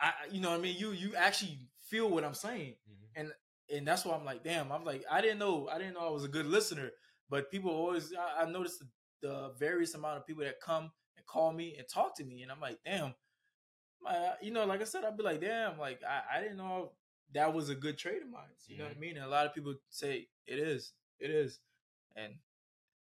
I, 0.01 0.13
you 0.31 0.41
know, 0.41 0.51
what 0.51 0.59
I 0.59 0.63
mean, 0.63 0.77
you 0.79 0.91
you 0.93 1.15
actually 1.15 1.59
feel 1.89 2.11
what 2.11 2.25
I'm 2.25 2.35
saying, 2.35 2.75
mm-hmm. 2.91 3.21
and 3.21 3.33
and 3.71 3.87
that's 3.87 4.05
why 4.05 4.15
I'm 4.15 4.25
like, 4.25 4.43
damn. 4.43 4.73
I'm 4.73 4.85
like, 4.85 5.05
I 5.11 5.21
didn't 5.21 5.39
know, 5.39 5.69
I 5.73 5.79
didn't 5.79 5.95
know 5.95 6.07
I 6.07 6.11
was 6.11 6.25
a 6.25 6.29
good 6.29 6.47
listener, 6.47 6.91
but 7.31 7.51
people 7.51 7.71
always, 7.71 8.13
I, 8.13 8.43
I 8.43 8.51
noticed 8.51 8.81
the, 8.81 9.29
the 9.29 9.53
various 9.59 9.95
amount 9.95 10.19
of 10.19 10.27
people 10.27 10.45
that 10.45 10.61
come 10.61 10.91
and 11.17 11.27
call 11.27 11.53
me 11.53 11.77
and 11.79 11.87
talk 11.89 12.17
to 12.17 12.25
me, 12.25 12.43
and 12.43 12.51
I'm 12.51 12.61
like, 12.61 12.79
damn. 12.85 13.15
My, 14.03 14.33
you 14.43 14.51
know, 14.51 14.67
like 14.67 14.81
I 14.81 14.85
said, 14.85 15.05
I'd 15.05 15.17
be 15.17 15.23
like, 15.23 15.41
damn, 15.41 15.79
like 15.79 16.01
I, 16.07 16.39
I 16.39 16.41
didn't 16.43 16.57
know 16.57 16.91
that 17.35 17.55
was 17.55 17.69
a 17.69 17.75
good 17.75 17.97
trade 17.97 18.23
of 18.23 18.29
mine. 18.29 18.43
You 18.67 18.79
know 18.79 18.85
what 18.85 18.95
mm-hmm. 18.95 18.99
I 18.99 19.07
mean? 19.07 19.17
And 19.17 19.25
a 19.25 19.29
lot 19.29 19.47
of 19.47 19.55
people 19.55 19.75
say 19.91 20.27
it 20.47 20.59
is, 20.59 20.93
it 21.21 21.31
is, 21.31 21.61
and 22.17 22.35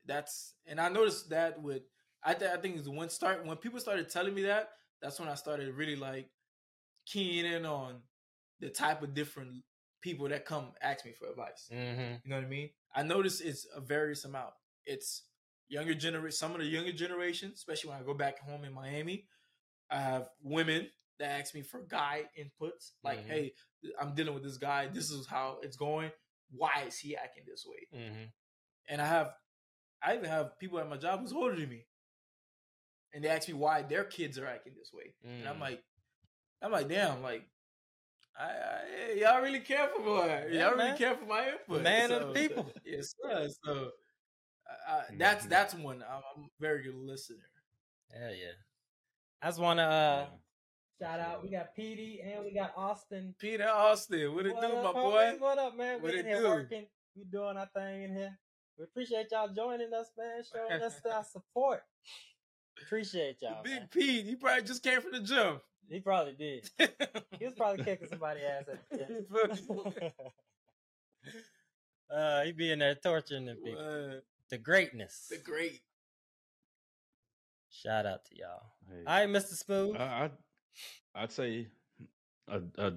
that's 0.06 0.54
and 0.66 0.80
I 0.80 0.88
noticed 0.88 1.30
that 1.30 1.60
with 1.60 1.82
I 2.24 2.34
th- 2.34 2.50
I 2.50 2.56
think 2.56 2.76
it's 2.76 2.88
when 2.88 3.08
start 3.08 3.44
when 3.46 3.56
people 3.56 3.80
started 3.80 4.08
telling 4.08 4.34
me 4.34 4.42
that 4.44 4.70
that's 5.00 5.18
when 5.18 5.28
I 5.28 5.34
started 5.34 5.74
really 5.74 5.96
like 5.96 6.28
keying 7.06 7.44
in 7.46 7.66
on 7.66 8.00
the 8.60 8.68
type 8.70 9.02
of 9.02 9.14
different 9.14 9.62
people 10.00 10.28
that 10.28 10.44
come 10.44 10.72
ask 10.80 11.04
me 11.04 11.12
for 11.12 11.28
advice. 11.28 11.68
Mm-hmm. 11.72 12.14
You 12.24 12.30
know 12.30 12.36
what 12.36 12.44
I 12.44 12.48
mean? 12.48 12.70
I 12.94 13.02
notice 13.02 13.40
it's 13.40 13.66
a 13.74 13.80
various 13.80 14.24
amount. 14.24 14.52
It's 14.84 15.24
younger 15.68 15.94
generation, 15.94 16.36
some 16.36 16.52
of 16.52 16.58
the 16.58 16.66
younger 16.66 16.92
generation, 16.92 17.52
especially 17.54 17.90
when 17.90 17.98
I 18.00 18.02
go 18.02 18.14
back 18.14 18.40
home 18.40 18.64
in 18.64 18.72
Miami. 18.72 19.26
I 19.90 20.00
have 20.00 20.28
women 20.42 20.88
that 21.18 21.40
ask 21.40 21.54
me 21.54 21.62
for 21.62 21.80
guy 21.82 22.24
inputs, 22.38 22.92
like, 23.04 23.20
Mhm. 23.20 23.26
"Hey, 23.28 23.54
I'm 24.00 24.14
dealing 24.14 24.34
with 24.34 24.42
this 24.42 24.58
guy. 24.58 24.86
This 24.88 25.10
is 25.10 25.26
how 25.26 25.60
it's 25.62 25.76
going. 25.76 26.10
Why 26.50 26.84
is 26.86 26.98
he 26.98 27.16
acting 27.16 27.44
this 27.46 27.64
way?" 27.66 27.86
Mm-hmm. 27.94 28.24
And 28.88 29.00
I 29.02 29.06
have, 29.06 29.34
I 30.04 30.14
even 30.14 30.24
have 30.28 30.58
people 30.58 30.78
at 30.80 30.88
my 30.88 30.96
job 30.96 31.20
who's 31.20 31.32
older 31.32 31.56
than 31.56 31.68
me, 31.68 31.86
and 33.14 33.22
they 33.24 33.28
ask 33.28 33.48
me 33.48 33.54
why 33.54 33.82
their 33.82 34.04
kids 34.04 34.38
are 34.38 34.46
acting 34.46 34.74
this 34.76 34.90
way, 34.92 35.14
and 35.24 35.48
I'm 35.48 35.56
Mm. 35.56 35.60
like, 35.60 35.84
I'm 36.60 36.72
like, 36.72 36.88
damn, 36.88 37.22
like, 37.22 37.44
I, 38.38 38.44
I 38.44 39.12
y'all 39.18 39.42
really 39.42 39.60
care 39.60 39.88
for 39.88 40.00
my, 40.00 40.46
Yeah, 40.46 40.68
y'all 40.70 40.76
really 40.76 40.96
care 40.96 41.16
for 41.16 41.26
my 41.26 41.50
input, 41.50 41.82
Man 41.82 42.10
of 42.12 42.20
the 42.20 42.26
So, 42.26 42.48
people. 42.48 42.72
yes, 42.84 43.14
sir. 43.22 43.48
So, 43.64 43.90
uh, 44.88 45.02
that's 45.18 45.44
Mhm. 45.46 45.48
that's 45.50 45.74
one. 45.74 46.02
I'm, 46.02 46.22
I'm 46.36 46.44
a 46.44 46.48
very 46.60 46.82
good 46.82 46.94
listener. 46.94 47.48
Hell 48.10 48.34
yeah. 48.34 48.52
I 49.42 49.48
just 49.48 49.58
want 49.58 49.78
to 49.78 49.82
uh, 49.84 50.26
Yeah. 51.00 51.06
shout 51.06 51.20
out. 51.20 51.42
We 51.42 51.50
got 51.50 51.74
PD 51.76 52.22
and 52.24 52.44
we 52.44 52.54
got 52.54 52.72
Austin. 52.76 53.34
Peter 53.38 53.68
Austin, 53.68 54.34
what 54.34 54.46
it 54.46 54.54
What 54.54 54.62
do, 54.62 54.76
up, 54.76 54.94
my 54.94 55.00
boy? 55.02 55.36
What 55.38 55.58
up, 55.58 55.76
man? 55.76 56.00
What 56.00 56.12
we 56.12 56.18
it 56.18 56.20
in 56.20 56.26
here 56.26 56.38
do? 56.38 56.48
working. 56.48 56.86
We 57.16 57.24
doing 57.24 57.56
our 57.56 57.68
thing 57.74 58.04
in 58.04 58.14
here. 58.16 58.38
We 58.82 58.86
appreciate 58.86 59.28
y'all 59.30 59.46
joining 59.46 59.94
us, 59.94 60.10
man. 60.18 60.42
Showing 60.52 60.82
us 60.82 61.00
that 61.04 61.24
support. 61.30 61.84
Appreciate 62.82 63.36
y'all. 63.40 63.62
Big 63.62 63.72
man. 63.74 63.88
Pete, 63.92 64.26
he 64.26 64.34
probably 64.34 64.64
just 64.64 64.82
came 64.82 65.00
from 65.00 65.12
the 65.12 65.20
gym. 65.20 65.60
He 65.88 66.00
probably 66.00 66.32
did. 66.32 66.68
He 67.38 67.46
was 67.46 67.54
probably 67.56 67.84
kicking 67.84 68.08
somebody's 68.08 68.42
ass 68.42 68.64
at 68.68 68.90
the 68.90 68.98
gym. 68.98 70.12
uh, 72.16 72.42
he 72.42 72.52
be 72.52 72.72
in 72.72 72.80
there 72.80 72.96
torturing 72.96 73.46
them 73.46 73.56
people. 73.64 73.80
Uh, 73.80 74.20
The 74.50 74.58
greatness. 74.58 75.28
the 75.30 75.38
great. 75.38 75.80
Shout 77.70 78.04
out 78.04 78.24
to 78.26 78.36
y'all. 78.36 78.62
Hey, 78.88 79.04
All 79.06 79.26
right, 79.26 79.28
Mr. 79.28 79.64
Smoov. 79.64 79.98
I, 79.98 80.24
I'd, 80.24 80.32
I'd 81.14 81.32
say 81.32 81.68
a, 82.48 82.60
a 82.78 82.92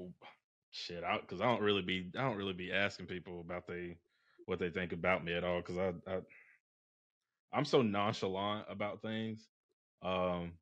oh, 0.00 0.12
shit 0.70 1.04
out 1.04 1.22
because 1.22 1.40
I 1.42 1.44
don't 1.44 1.62
really 1.62 1.82
be 1.82 2.10
I 2.18 2.22
don't 2.22 2.36
really 2.36 2.52
be 2.52 2.72
asking 2.72 3.06
people 3.06 3.40
about 3.40 3.66
they 3.66 3.96
what 4.46 4.58
they 4.58 4.70
think 4.70 4.92
about 4.92 5.24
me 5.24 5.34
at 5.34 5.44
all 5.44 5.60
because 5.60 5.78
I, 5.78 5.92
I 6.10 6.18
I'm 7.52 7.64
so 7.64 7.82
nonchalant 7.82 8.66
about 8.68 9.02
things. 9.02 9.46
Um, 10.02 10.52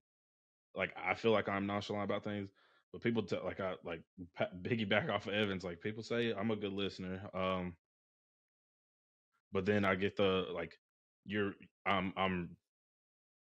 like 0.74 0.94
I 0.96 1.14
feel 1.14 1.32
like 1.32 1.48
I'm 1.48 1.66
nonchalant 1.66 2.04
about 2.04 2.24
things, 2.24 2.50
but 2.92 3.02
people 3.02 3.22
tell 3.22 3.44
like 3.44 3.60
I 3.60 3.74
like 3.84 4.02
piggyback 4.62 5.10
off 5.14 5.26
of 5.26 5.34
Evans. 5.34 5.64
Like 5.64 5.80
people 5.80 6.02
say 6.02 6.32
I'm 6.32 6.50
a 6.50 6.56
good 6.56 6.72
listener. 6.72 7.22
Um, 7.34 7.74
but 9.52 9.66
then 9.66 9.84
I 9.84 9.94
get 9.94 10.16
the 10.16 10.46
like 10.52 10.78
you're 11.24 11.52
I'm 11.86 12.12
I'm 12.16 12.56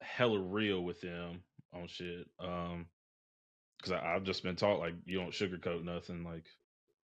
hella 0.01 0.39
real 0.39 0.83
with 0.83 1.01
them 1.01 1.41
on 1.73 1.87
shit. 1.87 2.27
Um, 2.39 2.87
because 3.77 3.93
I've 3.93 4.23
just 4.23 4.43
been 4.43 4.55
taught 4.55 4.79
like 4.79 4.95
you 5.05 5.19
don't 5.19 5.31
sugarcoat 5.31 5.83
nothing. 5.83 6.23
Like 6.23 6.45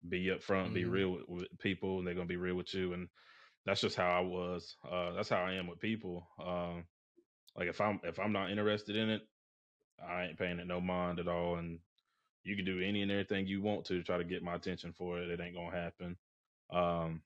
be 0.08 0.26
upfront, 0.26 0.72
be 0.72 0.84
Mhm. 0.84 0.86
real 0.86 1.10
with, 1.12 1.28
with 1.28 1.58
people, 1.58 1.98
and 1.98 2.06
they're 2.06 2.14
gonna 2.14 2.26
be 2.26 2.36
real 2.36 2.54
with 2.56 2.74
you. 2.74 2.92
And 2.94 3.08
that's 3.66 3.80
just 3.80 3.96
how 3.96 4.10
I 4.10 4.20
was. 4.20 4.76
Uh, 4.88 5.12
that's 5.12 5.28
how 5.28 5.42
I 5.42 5.54
am 5.54 5.66
with 5.66 5.80
people. 5.80 6.26
Um, 6.38 6.86
like 7.56 7.68
if 7.68 7.80
I'm 7.80 8.00
if 8.04 8.18
I'm 8.18 8.32
not 8.32 8.50
interested 8.50 8.96
in 8.96 9.10
it, 9.10 9.22
I 10.02 10.24
ain't 10.26 10.38
paying 10.38 10.58
it 10.60 10.66
no 10.66 10.80
mind 10.80 11.18
at 11.20 11.28
all. 11.28 11.56
And 11.56 11.80
you 12.44 12.56
can 12.56 12.64
do 12.64 12.80
any 12.80 13.02
and 13.02 13.10
everything 13.10 13.46
you 13.46 13.62
want 13.62 13.86
to 13.86 14.02
try 14.02 14.18
to 14.18 14.24
get 14.24 14.42
my 14.42 14.54
attention 14.54 14.92
for 14.92 15.20
it. 15.20 15.30
It 15.30 15.40
ain't 15.40 15.54
gonna 15.54 15.70
happen. 15.76 16.16
Um, 16.70 17.22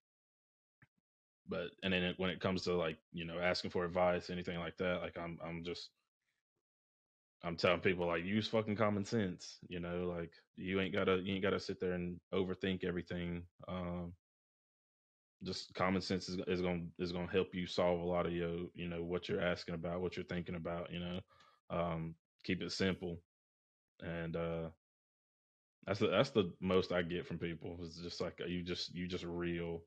but 1.48 1.70
and 1.82 1.92
then 1.92 2.02
it, 2.02 2.18
when 2.18 2.30
it 2.30 2.40
comes 2.40 2.62
to 2.64 2.74
like 2.74 2.98
you 3.12 3.24
know 3.24 3.38
asking 3.38 3.70
for 3.70 3.84
advice, 3.84 4.30
anything 4.30 4.59
like 4.59 4.76
that, 4.78 5.01
like 5.02 5.16
I'm 5.18 5.38
I'm 5.44 5.64
just 5.64 5.90
I'm 7.45 7.57
telling 7.57 7.81
people 7.83 8.07
like 8.09 8.25
use 8.25 8.49
fucking 8.49 8.77
common 8.77 9.05
sense. 9.05 9.61
You 9.69 9.81
know, 9.81 10.07
like 10.09 10.35
you 10.57 10.81
ain't 10.81 10.95
gotta 10.95 11.19
you 11.19 11.35
ain't 11.35 11.45
gotta 11.45 11.61
sit 11.61 11.81
there 11.81 11.95
and 11.95 12.21
overthink 12.35 12.85
everything. 12.85 13.49
Um, 13.69 14.15
just 15.45 15.75
common 15.75 16.03
sense 16.03 16.29
is, 16.29 16.39
is 16.49 16.62
gonna 16.62 16.87
is 16.99 17.12
gonna 17.12 17.31
help 17.31 17.55
you 17.55 17.66
solve 17.66 18.01
a 18.01 18.05
lot 18.05 18.27
of 18.27 18.33
your 18.33 18.69
you 18.75 18.89
know 18.89 19.03
what 19.05 19.29
you're 19.29 19.41
asking 19.43 19.75
about, 19.75 20.01
what 20.03 20.16
you're 20.16 20.27
thinking 20.27 20.57
about. 20.57 20.93
You 20.93 21.01
know, 21.01 21.21
um, 21.71 22.16
keep 22.45 22.62
it 22.62 22.73
simple, 22.73 23.23
and 24.03 24.37
uh, 24.37 24.71
that's 25.87 26.01
the 26.01 26.09
that's 26.09 26.31
the 26.31 26.53
most 26.61 26.93
I 26.93 27.03
get 27.03 27.27
from 27.27 27.39
people. 27.39 27.79
Is 27.83 27.99
just 28.03 28.21
like 28.21 28.41
you 28.47 28.62
just 28.62 28.95
you 28.95 29.07
just 29.09 29.25
real. 29.25 29.83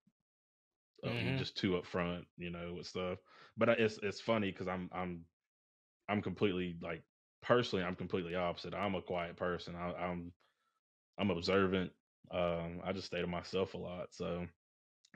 Uh, 1.06 1.16
You 1.20 1.34
Mhm. 1.34 1.36
just 1.36 1.58
too 1.58 1.72
upfront, 1.72 2.26
you 2.38 2.50
know, 2.50 2.74
with 2.76 2.88
stuff. 2.88 3.20
But 3.58 3.70
I- 3.70 3.74
it's 3.74 3.98
it's 4.00 4.22
funny 4.22 4.52
because 4.52 4.68
I'm 4.68 4.90
I'm 4.92 5.26
I'm 6.10 6.22
completely 6.22 6.78
like 6.82 7.04
personally 7.48 7.86
I'm 7.86 7.95
completely 7.95 8.36
opposite. 8.36 8.76
I'm 8.76 8.95
a 8.95 9.02
quiet 9.02 9.38
person. 9.38 9.76
I, 9.76 9.94
I'm 9.94 10.34
I'm 11.18 11.32
observant. 11.32 11.91
Um, 12.32 12.82
I 12.84 12.94
just 12.94 13.07
stay 13.07 13.22
to 13.22 13.28
myself 13.28 13.74
a 13.74 13.78
lot. 13.78 14.14
So, 14.14 14.48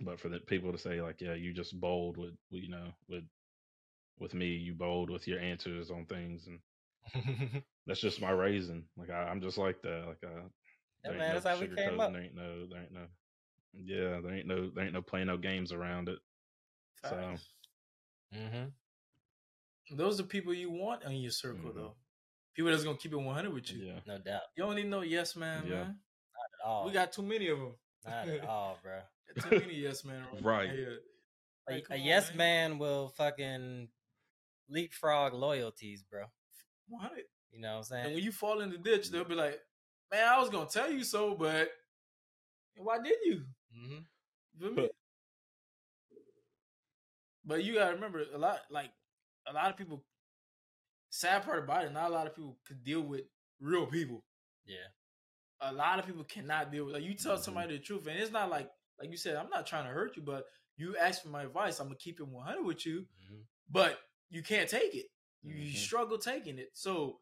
but 0.02 0.20
for 0.20 0.30
the 0.30 0.40
people 0.40 0.72
to 0.72 0.78
say 0.80 1.02
like, 1.02 1.22
yeah, 1.22 1.34
you 1.36 1.53
just 1.53 1.80
bold 1.80 2.18
with 2.18 2.36
you 2.52 2.70
know 2.70 2.94
with 3.10 3.26
with 4.20 4.34
me, 4.34 4.48
you 4.56 4.74
bold 4.76 5.10
with 5.10 5.28
your 5.28 5.40
answers 5.40 5.91
on 5.91 6.06
things, 6.06 6.48
and 6.48 6.62
that's 7.88 8.02
just 8.02 8.22
my 8.22 8.32
raising. 8.32 8.86
Like 8.98 9.12
I, 9.12 9.24
I'm 9.30 9.41
just 9.41 9.58
like 9.58 9.82
that. 9.84 10.08
Like 10.08 10.24
I, 10.24 10.44
there 11.06 11.18
ain't 11.18 11.28
man, 11.28 11.30
no 11.30 11.41
that's 11.41 11.45
how 11.45 11.60
we 11.60 11.68
came 11.76 11.99
up. 11.99 12.14
There 12.14 12.22
ain't 12.24 12.36
no, 12.36 12.68
there 12.68 12.82
ain't 12.82 12.94
no, 12.94 13.08
yeah, 13.74 14.20
there 14.22 14.34
ain't 14.34 14.48
no, 14.48 14.70
there 14.72 14.86
ain't 14.86 14.94
no 14.94 15.02
playing 15.02 15.28
no 15.28 15.38
games 15.38 15.72
around 15.74 16.10
it. 16.10 16.20
So 17.03 17.40
Mm-hmm. 18.34 18.70
Those 19.98 20.20
are 20.20 20.24
people 20.26 20.53
you 20.53 20.72
want 20.72 21.03
in 21.03 21.14
your 21.22 21.32
circle, 21.32 21.72
Mhm. 21.72 21.76
though. 21.76 21.95
People 22.56 22.72
that's 22.72 22.84
gonna 22.84 22.98
keep 22.98 23.14
it 23.14 23.18
100 23.18 23.53
with 23.53 23.72
you. 23.72 23.86
yeah, 23.86 23.99
No 24.06 24.18
doubt. 24.18 24.41
You 24.57 24.64
don't 24.64 24.76
need 24.76 24.88
no 24.88 25.02
yes 25.02 25.36
man, 25.36 25.64
Yeah. 25.65 25.84
man. 25.84 25.99
At 26.61 26.68
all. 26.68 26.86
We 26.86 26.91
got 26.91 27.11
too 27.11 27.22
many 27.23 27.48
of 27.48 27.60
them. 27.60 27.76
not 28.06 28.28
at 28.28 28.45
all, 28.48 28.78
bro. 28.84 28.99
Too 29.49 29.60
many 29.60 29.76
yes 29.76 30.03
man. 30.03 30.26
Right. 30.41 30.69
here. 30.69 30.99
A, 31.69 31.73
Like, 31.73 31.88
a 31.90 31.94
on, 31.94 32.02
yes 32.02 32.30
man. 32.30 32.38
man 32.72 32.78
will 32.80 33.10
fucking 33.10 33.90
leapfrog 34.69 35.34
loyalties, 35.34 36.03
bro. 36.03 36.26
100. 36.90 37.23
You 37.52 37.61
know 37.61 37.68
what 37.68 37.73
I'm 37.73 37.78
And 37.78 37.86
saying? 38.06 38.15
when 38.15 38.23
you 38.23 38.32
fall 38.32 38.61
in 38.61 38.69
the 38.69 38.78
ditch, 38.78 39.10
they'll 39.11 39.23
be 39.26 39.36
like, 39.36 39.60
"Man, 40.11 40.28
I 40.28 40.40
was 40.40 40.49
gonna 40.49 40.69
tell 40.69 40.90
you 40.91 41.03
so, 41.03 41.36
but 41.36 41.69
why 42.78 42.98
didn't 42.99 43.26
you?" 43.26 43.45
mm-hmm. 43.78 43.99
You? 44.80 44.90
But 47.44 47.64
you 47.64 47.73
gotta 47.76 47.94
remember, 47.95 48.23
a 48.34 48.38
lot 48.38 48.60
like 48.69 48.91
a 49.48 49.53
lot 49.53 49.69
of 49.72 49.78
people. 49.78 50.03
Sad 51.12 51.44
part 51.44 51.64
about 51.64 51.86
it, 51.86 51.92
not 51.94 52.10
a 52.10 52.14
lot 52.14 52.26
of 52.26 52.36
people 52.36 52.58
could 52.66 52.84
deal 52.84 53.02
with 53.02 53.22
real 53.60 53.86
people. 53.86 54.24
Yeah. 54.66 54.78
A 55.60 55.72
lot 55.72 56.00
of 56.00 56.06
people 56.08 56.24
cannot 56.24 56.72
deal 56.72 56.86
with. 56.86 56.96
Like 56.96 57.04
you 57.04 57.14
tell 57.14 57.38
Mhm. 57.38 57.44
somebody 57.44 57.78
the 57.78 57.84
truth, 57.84 58.08
and 58.08 58.18
it's 58.20 58.32
not 58.32 58.50
like 58.50 58.72
like 58.98 59.10
you 59.12 59.18
said. 59.18 59.36
I'm 59.36 59.50
not 59.50 59.66
trying 59.68 59.86
to 59.86 59.92
hurt 59.92 60.16
you, 60.16 60.22
but 60.24 60.46
you 60.78 60.96
ask 60.98 61.22
for 61.22 61.30
my 61.30 61.44
advice. 61.44 61.80
I'm 61.80 61.88
gonna 61.88 61.98
keep 61.98 62.20
it 62.20 62.28
100 62.28 62.64
with 62.64 62.86
you, 62.86 63.08
Mhm. 63.24 63.46
but 63.70 64.00
you 64.30 64.42
can't 64.42 64.70
take 64.70 64.96
it. 64.96 65.08
You, 65.44 65.54
you 65.56 65.74
Mhm. 65.74 65.78
struggle 65.78 66.18
taking 66.18 66.58
it. 66.60 66.70
So 66.78 67.22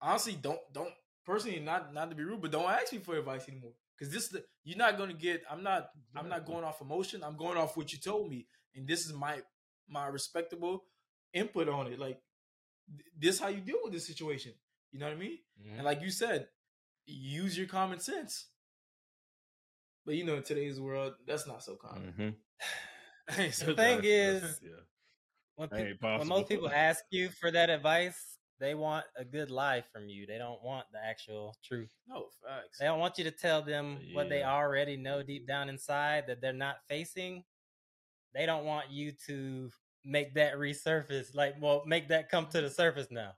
honestly, 0.00 0.34
don't 0.36 0.60
don't 0.72 0.94
personally 1.24 1.60
not 1.60 1.92
not 1.92 2.08
to 2.10 2.16
be 2.16 2.24
rude, 2.24 2.40
but 2.40 2.50
don't 2.50 2.70
ask 2.70 2.92
me 2.92 2.98
for 2.98 3.16
advice 3.16 3.48
anymore. 3.48 3.74
Because 3.96 4.12
this 4.12 4.28
the 4.28 4.44
you're 4.64 4.78
not 4.78 4.96
gonna 4.96 5.12
get. 5.12 5.44
I'm 5.50 5.62
not. 5.62 5.90
I'm 6.16 6.28
not 6.28 6.46
going 6.46 6.64
off 6.64 6.80
emotion. 6.80 7.22
I'm 7.22 7.36
going 7.36 7.56
off 7.58 7.76
what 7.76 7.92
you 7.92 7.98
told 7.98 8.30
me, 8.30 8.48
and 8.74 8.88
this 8.88 9.06
is 9.06 9.12
my 9.12 9.42
my 9.86 10.06
respectable 10.06 10.88
input 11.32 11.68
on 11.68 11.92
it. 11.92 11.98
Like 11.98 12.22
this, 13.18 13.38
how 13.40 13.48
you 13.48 13.60
deal 13.60 13.78
with 13.82 13.92
this 13.92 14.06
situation. 14.06 14.52
You 14.92 14.98
know 14.98 15.06
what 15.06 15.14
I 15.16 15.18
mean? 15.18 15.38
Mhm. 15.60 15.74
And 15.76 15.84
like 15.84 16.02
you 16.02 16.10
said, 16.10 16.48
use 17.06 17.56
your 17.56 17.66
common 17.66 17.98
sense. 18.00 18.48
But 20.04 20.16
you 20.16 20.24
know, 20.24 20.36
in 20.36 20.42
today's 20.42 20.80
world, 20.80 21.14
that's 21.26 21.46
not 21.46 21.62
so 21.62 21.76
common. 21.76 22.12
Mhm. 23.30 23.52
So 23.54 23.66
The 23.66 23.74
thing 23.76 23.96
common. 23.98 24.04
is, 24.04 24.60
yeah, 24.62 24.70
when, 25.54 25.68
That 25.70 26.18
when 26.18 26.26
most 26.28 26.48
people 26.48 26.68
ask 26.68 27.04
you 27.10 27.30
for 27.30 27.50
that 27.52 27.70
advice, 27.70 28.38
they 28.58 28.74
want 28.74 29.06
a 29.16 29.24
good 29.24 29.50
lie 29.50 29.80
from 29.92 30.08
you. 30.08 30.26
They 30.26 30.38
don't 30.38 30.62
want 30.62 30.86
the 30.92 30.98
actual 30.98 31.56
truth. 31.64 31.92
no 32.06 32.28
facts. 32.44 32.78
They 32.78 32.84
don't 32.84 32.98
want 32.98 33.18
you 33.18 33.24
to 33.24 33.30
tell 33.30 33.62
them 33.62 33.98
what 34.12 34.28
they 34.28 34.42
already 34.42 34.96
know 34.96 35.22
deep 35.22 35.46
down 35.46 35.68
inside 35.68 36.26
that 36.26 36.40
they're 36.40 36.52
not 36.52 36.76
facing. 36.88 37.44
They 38.34 38.44
don't 38.46 38.64
want 38.64 38.90
you 38.90 39.12
to 39.26 39.70
make 40.04 40.34
that 40.34 40.54
resurface, 40.54 41.34
like, 41.34 41.54
well, 41.60 41.82
make 41.86 42.08
that 42.08 42.28
come 42.28 42.46
to 42.48 42.60
the 42.60 42.70
surface 42.70 43.08
now, 43.10 43.32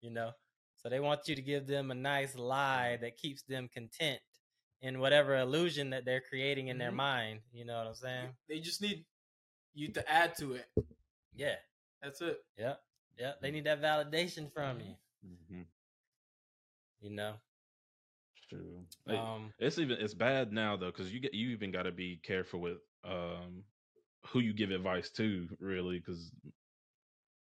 you 0.00 0.10
know? 0.10 0.32
So 0.76 0.88
they 0.88 1.00
want 1.00 1.26
you 1.28 1.34
to 1.34 1.42
give 1.42 1.66
them 1.66 1.90
a 1.90 1.94
nice 1.94 2.36
lie 2.36 2.96
that 3.00 3.16
keeps 3.16 3.42
them 3.42 3.68
content 3.72 4.20
in 4.82 5.00
whatever 5.00 5.36
illusion 5.36 5.90
that 5.90 6.04
they're 6.04 6.20
creating 6.20 6.68
in 6.68 6.78
their 6.78 6.92
Mhm. 6.92 6.96
mind. 6.96 7.40
You 7.52 7.64
know 7.64 7.78
what 7.78 7.86
I'm 7.86 7.94
saying? 7.94 8.36
They 8.48 8.60
just 8.60 8.80
need 8.80 9.04
you 9.74 9.88
to 9.92 10.10
add 10.10 10.36
to 10.38 10.54
it. 10.54 10.68
Yeah. 11.34 11.56
That's 12.02 12.20
it. 12.20 12.44
Yep. 12.56 12.80
Yep. 13.18 13.40
They 13.40 13.50
need 13.50 13.64
that 13.64 13.80
validation 13.80 14.52
from 14.52 14.80
you, 14.80 14.96
hmm 15.22 15.62
you 17.00 17.10
know? 17.10 17.40
true. 18.48 18.86
Um, 19.08 19.52
It's 19.58 19.78
even 19.78 19.98
it's 20.00 20.14
bad 20.14 20.52
now 20.52 20.76
though 20.76 20.90
because 20.92 21.12
you 21.12 21.20
get 21.20 21.34
you 21.34 21.48
even 21.50 21.72
got 21.72 21.82
to 21.82 21.92
be 21.92 22.18
careful 22.22 22.60
with 22.60 22.78
um 23.04 23.64
who 24.28 24.40
you 24.40 24.52
give 24.52 24.70
advice 24.70 25.10
to 25.10 25.48
really 25.60 25.98
because 25.98 26.30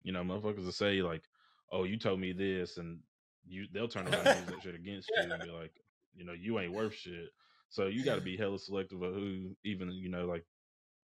you 0.03 0.11
know 0.11 0.23
motherfuckers 0.23 0.65
will 0.65 0.71
say 0.71 1.01
like 1.01 1.23
oh 1.71 1.83
you 1.83 1.97
told 1.97 2.19
me 2.19 2.31
this 2.31 2.77
and 2.77 2.99
you 3.47 3.65
they'll 3.73 3.87
turn 3.87 4.07
around 4.07 4.27
and 4.27 4.35
use 4.37 4.49
that 4.49 4.61
shit 4.63 4.75
against 4.75 5.09
you 5.15 5.31
and 5.31 5.41
be 5.41 5.49
like 5.49 5.71
you 6.15 6.25
know 6.25 6.33
you 6.33 6.59
ain't 6.59 6.73
worth 6.73 6.93
shit 6.93 7.29
so 7.69 7.87
you 7.87 8.03
got 8.03 8.15
to 8.15 8.21
be 8.21 8.37
hella 8.37 8.59
selective 8.59 9.01
of 9.01 9.13
who 9.13 9.55
even 9.63 9.91
you 9.91 10.09
know 10.09 10.25
like 10.25 10.45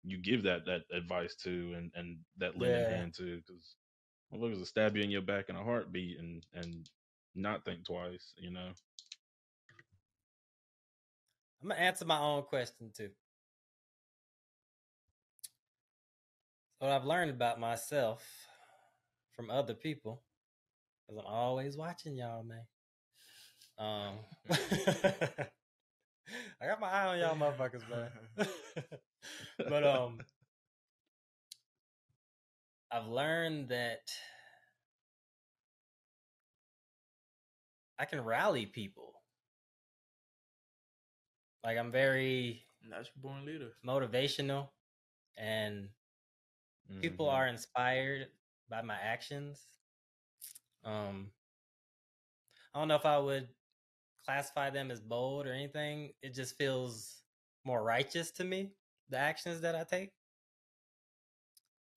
you 0.04 0.18
give 0.18 0.44
that 0.44 0.66
that 0.66 0.82
advice 0.94 1.36
to 1.36 1.74
and 1.76 1.91
and 1.95 2.18
that 2.38 2.58
lending 2.58 2.86
Yeah. 2.90 2.98
hand 2.98 3.14
to 3.16 3.38
because 3.38 3.76
motherfuckers 4.34 4.58
will 4.60 4.66
stab 4.66 4.95
you 4.95 5.04
in 5.04 5.10
your 5.12 5.22
back 5.22 5.49
in 5.49 5.56
a 5.56 5.64
heartbeat 5.64 6.20
and 6.20 6.45
and 6.54 6.90
not 7.36 7.64
think 7.66 7.86
twice 7.86 8.34
you 8.38 8.52
know 8.52 8.70
I'm 11.62 11.70
gonna 11.70 11.82
answer 11.82 12.06
my 12.06 12.20
own 12.20 12.44
question 12.44 12.91
too. 12.95 13.10
What 16.80 16.91
I've 16.91 17.06
learned 17.06 17.32
about 17.32 17.60
myself 17.60 18.24
from 19.36 19.49
other 19.49 19.74
people, 19.74 20.22
because 21.08 21.24
I'm 21.26 21.34
always 21.34 21.76
watching 21.76 22.16
y'all, 22.16 22.44
man. 22.44 22.66
Um, 23.80 24.16
I 26.62 26.68
got 26.68 26.80
my 26.80 26.88
eye 26.88 27.08
on 27.08 27.20
y'all, 27.20 27.36
motherfuckers, 27.36 27.82
man. 27.90 28.48
but 29.70 29.84
um, 29.84 30.20
I've 32.91 33.08
learned 33.08 33.70
that 33.70 34.02
I 37.98 38.06
can 38.06 38.24
rally 38.24 38.68
people. 38.68 39.14
Like 41.64 41.78
I'm 41.78 41.91
very 41.91 42.64
Natural 42.88 43.12
born 43.18 43.45
leader. 43.45 43.72
motivational 43.86 44.70
and 45.38 45.90
people 47.01 47.30
Mhm. 47.30 47.30
are 47.30 47.47
inspired 47.47 48.27
by 48.69 48.81
my 48.81 48.95
actions. 49.01 49.68
Um 50.84 51.31
I 52.73 52.80
don't 52.80 52.88
know 52.88 52.95
if 52.95 53.05
I 53.05 53.18
would 53.18 53.49
classify 54.26 54.69
them 54.69 54.91
as 54.91 54.99
bold 55.01 55.47
or 55.47 55.53
anything. 55.53 56.14
It 56.22 56.34
just 56.34 56.57
feels 56.57 57.23
more 57.64 57.84
righteous 57.84 58.31
to 58.31 58.43
me, 58.43 58.72
the 59.09 59.18
actions 59.18 59.61
that 59.61 59.76
I 59.76 59.84
take. 59.84 60.11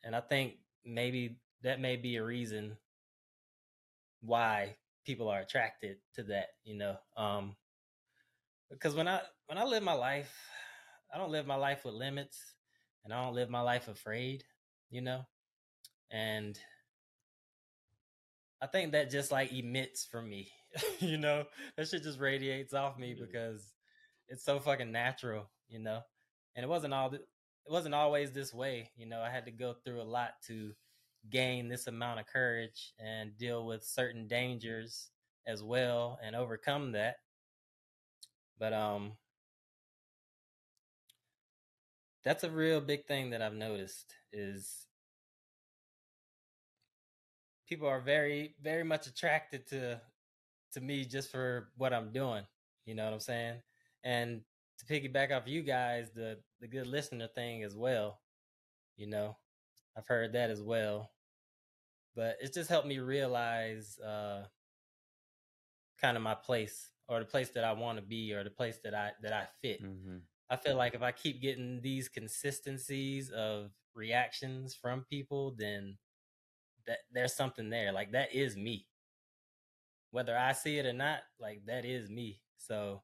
And 0.03 0.15
I 0.15 0.21
think 0.21 0.55
maybe 0.85 1.37
that 1.63 1.81
may 1.81 1.97
be 1.97 2.17
a 2.17 2.25
reason 2.25 2.77
why 4.21 4.77
people 5.05 5.29
are 5.29 5.41
attracted 5.41 5.99
to 6.15 6.23
that, 6.25 6.49
you 6.65 6.75
know. 6.77 6.97
Um 7.17 7.57
because 8.71 8.95
when 8.95 9.09
I 9.09 9.21
when 9.47 9.59
I 9.59 9.65
live 9.65 9.83
my 9.83 9.93
life, 9.93 10.33
I 11.13 11.19
don't 11.19 11.31
live 11.31 11.47
my 11.47 11.57
life 11.57 11.85
with 11.85 11.95
limits 11.95 12.39
and 13.05 13.13
I 13.13 13.23
don't 13.25 13.35
live 13.35 13.51
my 13.51 13.61
life 13.61 13.89
afraid, 13.89 14.45
you 14.91 15.01
know? 15.01 15.27
And 16.11 16.59
I 18.63 18.67
think 18.67 18.93
that 18.93 19.11
just 19.11 19.31
like 19.33 19.53
emits 19.53 20.05
from 20.05 20.29
me, 20.29 20.51
you 21.01 21.17
know? 21.19 21.45
That 21.77 21.89
shit 21.89 22.03
just 22.03 22.21
radiates 22.21 22.75
off 22.75 22.99
me 22.99 23.15
Yeah. 23.17 23.25
because 23.27 23.73
it's 24.29 24.45
so 24.45 24.61
fucking 24.61 24.93
natural, 24.93 25.51
you 25.69 25.79
know? 25.79 26.01
And 26.55 26.65
it 26.65 26.69
wasn't 26.69 26.95
all 26.95 27.11
th- 27.11 27.23
it 27.23 27.73
wasn't 27.73 27.95
always 27.95 28.33
this 28.33 28.53
way, 28.53 28.91
you 28.97 29.07
know. 29.07 29.21
I 29.21 29.31
had 29.31 29.45
to 29.47 29.51
go 29.53 29.75
through 29.85 30.01
a 30.01 30.05
lot 30.05 30.33
to 30.49 30.73
gain 31.31 31.69
this 31.69 31.87
amount 31.87 32.19
of 32.21 32.27
courage 32.27 32.93
and 32.99 33.37
deal 33.37 33.67
with 33.67 33.85
certain 33.85 34.27
dangers 34.27 35.11
as 35.47 35.63
well 35.63 36.19
and 36.23 36.35
overcome 36.35 36.93
that. 36.93 37.17
But 38.59 38.73
um 38.73 39.13
that's 42.25 42.45
a 42.45 42.51
real 42.51 42.81
big 42.81 43.07
thing 43.07 43.31
that 43.31 43.43
I've 43.43 43.55
noticed 43.55 44.15
is 44.33 44.87
people 47.67 47.89
are 47.89 48.01
very 48.01 48.55
very 48.63 48.85
much 48.85 49.07
attracted 49.07 49.67
to 49.69 50.01
to 50.73 50.81
me 50.81 51.05
just 51.05 51.31
for 51.31 51.71
what 51.77 51.93
I'm 51.93 52.13
doing. 52.13 52.45
You 52.87 52.95
know 52.95 53.05
what 53.05 53.15
I'm 53.15 53.21
saying? 53.21 53.57
And 54.05 54.43
to 54.79 54.87
piggyback 54.87 55.33
off 55.33 55.47
you 55.49 55.63
guys, 55.63 56.11
the 56.15 56.39
the 56.61 56.69
good 56.69 56.87
listener 56.87 57.29
thing 57.29 57.63
as 57.65 57.77
well. 57.77 58.21
You 58.97 59.07
know, 59.09 59.37
I've 59.97 60.07
heard 60.07 60.33
that 60.35 60.51
as 60.51 60.63
well. 60.63 61.11
But 62.15 62.37
it's 62.41 62.55
just 62.55 62.69
helped 62.71 62.87
me 62.87 62.99
realize 62.99 63.99
uh 63.99 64.47
kind 66.01 66.17
of 66.17 66.23
my 66.23 66.35
place 66.35 66.91
or 67.09 67.19
the 67.19 67.25
place 67.25 67.51
that 67.51 67.65
I 67.65 67.73
want 67.73 67.99
to 67.99 68.03
be 68.03 68.33
or 68.33 68.45
the 68.45 68.51
place 68.51 68.79
that 68.85 68.95
I 68.95 69.13
that 69.23 69.33
I 69.33 69.47
fit. 69.63 69.81
Mhm. 69.81 70.23
I 70.51 70.57
feel 70.57 70.77
like 70.77 70.95
if 70.95 71.03
I 71.03 71.13
keep 71.13 71.41
getting 71.41 71.81
these 71.81 72.09
consistencies 72.09 73.31
of 73.31 73.71
reactions 73.95 74.75
from 74.75 75.05
people, 75.09 75.55
then 75.57 75.97
that 76.87 76.99
there's 77.13 77.35
something 77.35 77.71
there. 77.71 77.93
Like 77.93 78.13
that 78.13 78.35
is 78.35 78.57
me. 78.57 78.87
Whether 80.11 80.37
I 80.37 80.53
see 80.53 80.79
it 80.79 80.87
or 80.87 80.93
not, 80.93 81.21
like 81.39 81.63
that 81.67 81.85
is 81.85 82.11
me. 82.11 82.41
So 82.59 83.03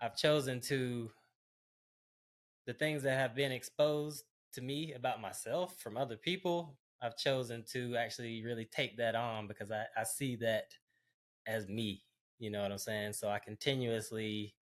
I've 0.00 0.16
chosen 0.16 0.60
to 0.62 1.10
the 2.66 2.74
things 2.74 3.02
that 3.04 3.18
have 3.18 3.34
been 3.34 3.52
exposed 3.52 4.24
to 4.54 4.60
me 4.60 4.92
about 4.92 5.20
myself 5.20 5.78
from 5.78 5.96
other 5.96 6.16
people, 6.16 6.76
I've 7.02 7.16
chosen 7.16 7.64
to 7.72 7.96
actually 7.96 8.44
really 8.44 8.64
take 8.64 8.96
that 8.98 9.14
on 9.14 9.46
because 9.46 9.70
I, 9.70 9.84
I 9.96 10.04
see 10.04 10.36
that 10.36 10.64
as 11.46 11.68
me. 11.68 12.02
You 12.38 12.50
know 12.50 12.62
what 12.62 12.72
I'm 12.72 12.78
saying? 12.78 13.12
So 13.14 13.28
I 13.28 13.38
continuously 13.38 14.54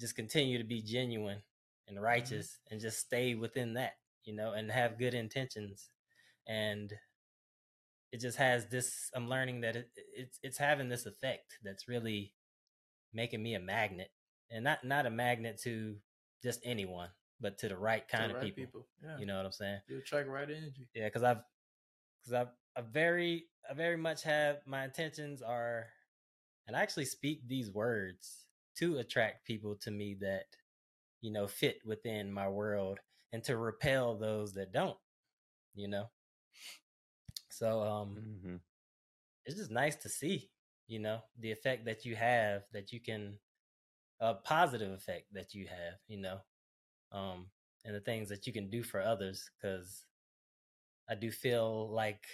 just 0.00 0.16
continue 0.16 0.58
to 0.58 0.64
be 0.64 0.82
genuine 0.82 1.42
and 1.86 1.96
mm-hmm. 1.96 2.04
righteous 2.04 2.58
and 2.70 2.80
just 2.80 2.98
stay 2.98 3.34
within 3.34 3.74
that, 3.74 3.92
you 4.24 4.34
know, 4.34 4.52
and 4.52 4.70
have 4.70 4.98
good 4.98 5.14
intentions. 5.14 5.90
And 6.48 6.92
it 8.12 8.20
just 8.20 8.38
has 8.38 8.66
this 8.66 9.10
I'm 9.14 9.28
learning 9.28 9.60
that 9.60 9.76
it, 9.76 9.90
it's 10.16 10.38
it's 10.42 10.58
having 10.58 10.88
this 10.88 11.06
effect 11.06 11.58
that's 11.62 11.86
really 11.86 12.32
making 13.12 13.42
me 13.42 13.54
a 13.54 13.60
magnet. 13.60 14.10
And 14.50 14.64
not 14.64 14.82
not 14.82 15.06
a 15.06 15.10
magnet 15.10 15.60
to 15.62 15.96
just 16.42 16.60
anyone, 16.64 17.10
but 17.40 17.58
to 17.58 17.68
the 17.68 17.76
right 17.76 18.08
To 18.08 18.16
the 18.16 18.18
kind 18.18 18.32
of 18.32 18.42
right 18.42 18.54
people. 18.54 18.88
Yeah. 19.04 19.18
You 19.18 19.26
know 19.26 19.36
what 19.36 19.46
I'm 19.46 19.52
saying? 19.52 19.80
You 19.88 19.98
attract 19.98 20.28
right 20.28 20.48
energy. 20.48 20.88
Yeah, 20.94 21.04
because 21.04 21.22
I've 21.22 21.42
because 22.20 22.32
I've 22.32 22.48
I 22.76 22.80
very 22.80 23.44
I 23.68 23.74
very 23.74 23.96
much 23.96 24.22
have 24.24 24.58
my 24.66 24.84
intentions 24.84 25.42
are 25.42 25.86
and 26.66 26.76
I 26.76 26.82
actually 26.82 27.04
speak 27.04 27.46
these 27.46 27.70
words 27.70 28.46
to 28.80 28.98
attract 28.98 29.46
people 29.46 29.76
to 29.76 29.92
me 29.92 30.16
that, 30.20 30.46
you 31.22 31.32
know, 31.32 31.46
fit 31.48 31.80
within 31.86 32.32
my 32.32 32.48
world 32.48 33.00
and 33.32 33.44
to 33.44 33.56
repel 33.58 34.16
those 34.18 34.54
that 34.54 34.72
don't, 34.72 34.98
you 35.74 35.88
know. 35.88 36.10
So 37.50 37.82
um 37.82 38.20
Mhm. 38.20 38.60
it's 39.44 39.56
just 39.56 39.70
nice 39.70 39.96
to 39.96 40.08
see, 40.08 40.50
you 40.86 40.98
know, 40.98 41.20
the 41.38 41.50
effect 41.52 41.84
that 41.86 42.04
you 42.04 42.16
have 42.16 42.64
that 42.72 42.92
you 42.92 43.00
can 43.00 43.38
a 44.20 44.34
positive 44.34 44.92
effect 44.92 45.32
that 45.32 45.54
you 45.54 45.66
have, 45.68 45.94
you 46.08 46.18
know, 46.18 46.40
um, 47.12 47.50
and 47.84 47.94
the 47.94 48.00
things 48.00 48.28
that 48.30 48.46
you 48.46 48.52
can 48.52 48.70
do 48.70 48.82
for 48.82 49.00
others. 49.02 49.50
Because 49.56 50.06
I 51.08 51.14
do 51.14 51.30
feel 51.30 51.90
like 51.90 52.26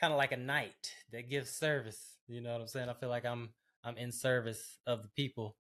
kind 0.00 0.12
of 0.12 0.18
like 0.18 0.32
a 0.32 0.36
knight 0.36 0.94
that 1.12 1.28
gives 1.30 1.50
service. 1.50 2.16
You 2.26 2.40
know 2.40 2.52
what 2.52 2.60
I'm 2.62 2.66
saying? 2.68 2.88
I 2.88 2.94
feel 2.94 3.08
like 3.08 3.24
I'm 3.24 3.54
I'm 3.84 3.98
in 3.98 4.12
service 4.12 4.78
of 4.86 5.02
the 5.02 5.08
people, 5.10 5.56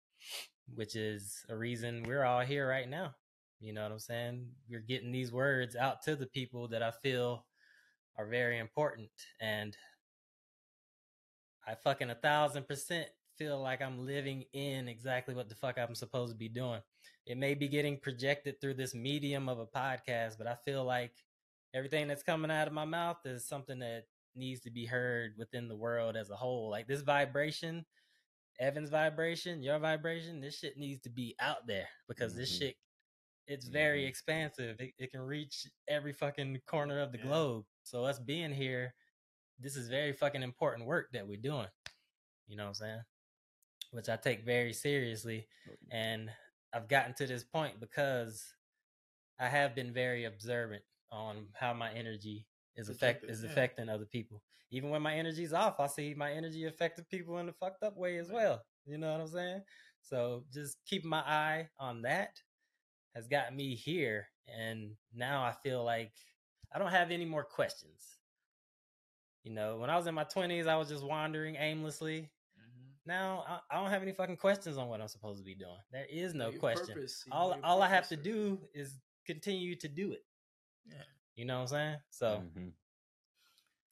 which 0.74 0.94
is 0.94 1.44
a 1.48 1.56
reason 1.56 2.04
we're 2.06 2.24
all 2.24 2.40
here 2.40 2.68
right 2.68 2.88
now. 2.88 3.14
You 3.60 3.72
know 3.72 3.82
what 3.82 3.92
I'm 3.92 3.98
saying? 3.98 4.46
We're 4.68 4.80
getting 4.80 5.12
these 5.12 5.32
words 5.32 5.74
out 5.74 6.02
to 6.02 6.16
the 6.16 6.26
people 6.26 6.68
that 6.68 6.82
I 6.82 6.92
feel 7.02 7.46
are 8.18 8.26
very 8.26 8.58
important. 8.58 9.10
And 9.40 9.76
I 11.66 11.74
fucking 11.74 12.10
a 12.10 12.14
thousand 12.14 12.68
percent 12.68 13.08
feel 13.38 13.60
like 13.60 13.80
I'm 13.80 14.04
living 14.04 14.44
in 14.52 14.86
exactly 14.86 15.34
what 15.34 15.48
the 15.48 15.54
fuck 15.54 15.78
I'm 15.78 15.94
supposed 15.94 16.32
to 16.32 16.38
be 16.38 16.48
doing. 16.48 16.80
It 17.26 17.38
may 17.38 17.54
be 17.54 17.68
getting 17.68 17.98
projected 17.98 18.60
through 18.60 18.74
this 18.74 18.94
medium 18.94 19.48
of 19.48 19.58
a 19.58 19.66
podcast, 19.66 20.36
but 20.36 20.46
I 20.46 20.56
feel 20.64 20.84
like 20.84 21.12
everything 21.74 22.08
that's 22.08 22.22
coming 22.22 22.50
out 22.50 22.66
of 22.66 22.74
my 22.74 22.84
mouth 22.84 23.18
is 23.24 23.46
something 23.46 23.78
that 23.78 24.04
needs 24.34 24.60
to 24.62 24.70
be 24.70 24.84
heard 24.84 25.32
within 25.38 25.68
the 25.68 25.76
world 25.76 26.16
as 26.16 26.30
a 26.30 26.36
whole. 26.36 26.70
Like 26.70 26.86
this 26.86 27.02
vibration, 27.02 27.84
Evan's 28.60 28.90
vibration, 28.90 29.62
your 29.62 29.78
vibration, 29.78 30.40
this 30.40 30.58
shit 30.58 30.76
needs 30.76 31.00
to 31.02 31.10
be 31.10 31.34
out 31.40 31.66
there 31.66 31.88
because 32.08 32.34
this 32.34 32.52
Mhm. 32.54 32.58
shit 32.58 32.76
it's 33.46 33.66
very 33.66 34.04
Mhm. 34.04 34.08
expansive. 34.08 34.80
It, 34.80 34.94
it 34.96 35.10
can 35.10 35.22
reach 35.22 35.66
every 35.88 36.12
fucking 36.12 36.60
corner 36.66 37.00
of 37.00 37.10
the 37.10 37.18
Yeah. 37.18 37.24
globe. 37.24 37.66
So 37.82 38.04
us 38.04 38.20
being 38.20 38.52
here, 38.54 38.94
this 39.58 39.74
is 39.74 39.88
very 39.88 40.12
fucking 40.12 40.42
important 40.42 40.86
work 40.86 41.10
that 41.12 41.26
we're 41.26 41.40
doing. 41.40 41.68
You 42.46 42.56
know 42.56 42.64
what 42.64 42.68
I'm 42.68 42.74
saying? 42.74 43.04
Which 43.90 44.08
I 44.08 44.16
take 44.18 44.44
very 44.44 44.72
seriously. 44.72 45.48
And 45.90 46.32
I've 46.72 46.86
gotten 46.86 47.12
to 47.14 47.26
this 47.26 47.42
point 47.42 47.80
because 47.80 48.54
I 49.38 49.48
have 49.48 49.74
been 49.74 49.92
very 49.92 50.26
observant 50.26 50.84
on 51.10 51.52
how 51.54 51.72
my 51.74 51.92
energy 51.92 52.46
is 52.76 52.88
affect 52.88 53.24
is 53.24 53.42
yeah. 53.42 53.50
affecting 53.50 53.88
other 53.88 54.06
people. 54.06 54.42
Even 54.70 54.90
when 54.90 55.02
my 55.02 55.14
energy's 55.14 55.52
off, 55.52 55.80
I 55.80 55.86
see 55.86 56.14
my 56.14 56.32
energy 56.32 56.66
affecting 56.66 57.04
people 57.10 57.38
in 57.38 57.48
a 57.48 57.52
fucked 57.52 57.82
up 57.82 57.96
way 57.96 58.18
as 58.18 58.30
well. 58.30 58.62
You 58.86 58.98
know 58.98 59.12
what 59.12 59.20
I'm 59.20 59.28
saying? 59.28 59.62
So 60.02 60.44
just 60.52 60.78
keeping 60.86 61.10
my 61.10 61.20
eye 61.20 61.68
on 61.78 62.02
that 62.02 62.40
has 63.14 63.26
gotten 63.26 63.56
me 63.56 63.74
here. 63.74 64.28
And 64.46 64.92
now 65.14 65.42
I 65.42 65.52
feel 65.62 65.84
like 65.84 66.12
I 66.72 66.78
don't 66.78 66.90
have 66.90 67.10
any 67.10 67.24
more 67.24 67.44
questions. 67.44 68.16
You 69.42 69.52
know, 69.52 69.78
when 69.78 69.90
I 69.90 69.96
was 69.96 70.06
in 70.06 70.14
my 70.14 70.24
20s, 70.24 70.66
I 70.66 70.76
was 70.76 70.88
just 70.88 71.04
wandering 71.04 71.56
aimlessly. 71.56 72.30
Mhm. 72.58 72.92
Now 73.06 73.44
I, 73.48 73.60
I 73.70 73.80
don't 73.80 73.90
have 73.90 74.02
any 74.02 74.12
fucking 74.12 74.36
questions 74.36 74.76
on 74.76 74.88
what 74.88 75.00
I'm 75.00 75.08
supposed 75.08 75.38
to 75.38 75.44
be 75.44 75.54
doing. 75.54 75.78
There 75.90 76.06
is 76.10 76.34
no 76.34 76.50
your 76.50 76.60
question. 76.60 76.94
purpose, 76.94 77.24
All 77.32 77.58
all 77.64 77.82
I 77.82 77.88
have 77.88 78.04
purpose, 78.04 78.08
to 78.10 78.16
do 78.16 78.60
is 78.74 79.00
continue 79.26 79.74
to 79.76 79.88
do 79.88 80.12
it. 80.12 80.24
Yeah. 80.86 81.02
You 81.36 81.44
know 81.44 81.56
what 81.56 81.62
I'm 81.62 81.66
saying? 81.68 81.96
So 82.10 82.44
Mhm. 82.54 82.72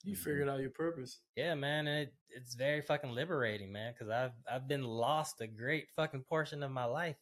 You 0.04 0.14
Mhm. 0.14 0.18
figured 0.18 0.48
out 0.48 0.60
your 0.60 0.70
purpose. 0.70 1.20
yeah, 1.36 1.54
man, 1.54 1.86
and 1.88 2.08
it, 2.08 2.14
it's 2.28 2.54
very 2.54 2.80
fucking 2.80 3.10
liberating, 3.10 3.72
man, 3.72 3.92
because 3.92 4.08
I've 4.08 4.32
I've 4.50 4.68
been 4.68 4.84
lost 4.84 5.40
a 5.40 5.46
great 5.46 5.90
fucking 5.90 6.24
portion 6.24 6.62
of 6.62 6.70
my 6.70 6.84
life, 6.84 7.16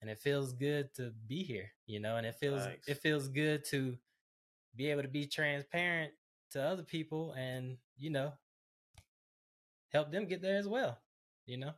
and 0.00 0.08
it 0.10 0.18
feels 0.18 0.52
good 0.52 0.94
to 0.94 1.10
be 1.26 1.42
here, 1.42 1.70
you 1.86 1.98
know, 2.00 2.16
and 2.16 2.26
it 2.26 2.36
feels 2.36 2.64
Facts. 2.64 2.88
it 2.88 2.98
feels 2.98 3.28
good 3.28 3.64
to 3.66 3.98
be 4.76 4.90
able 4.90 5.02
to 5.02 5.08
be 5.08 5.26
transparent 5.26 6.12
to 6.50 6.62
other 6.62 6.84
people, 6.84 7.32
and 7.32 7.76
you 7.96 8.10
know, 8.10 8.32
help 9.88 10.10
them 10.12 10.26
get 10.26 10.40
there 10.42 10.56
as 10.58 10.68
well, 10.68 10.98
you 11.46 11.56
know. 11.56 11.74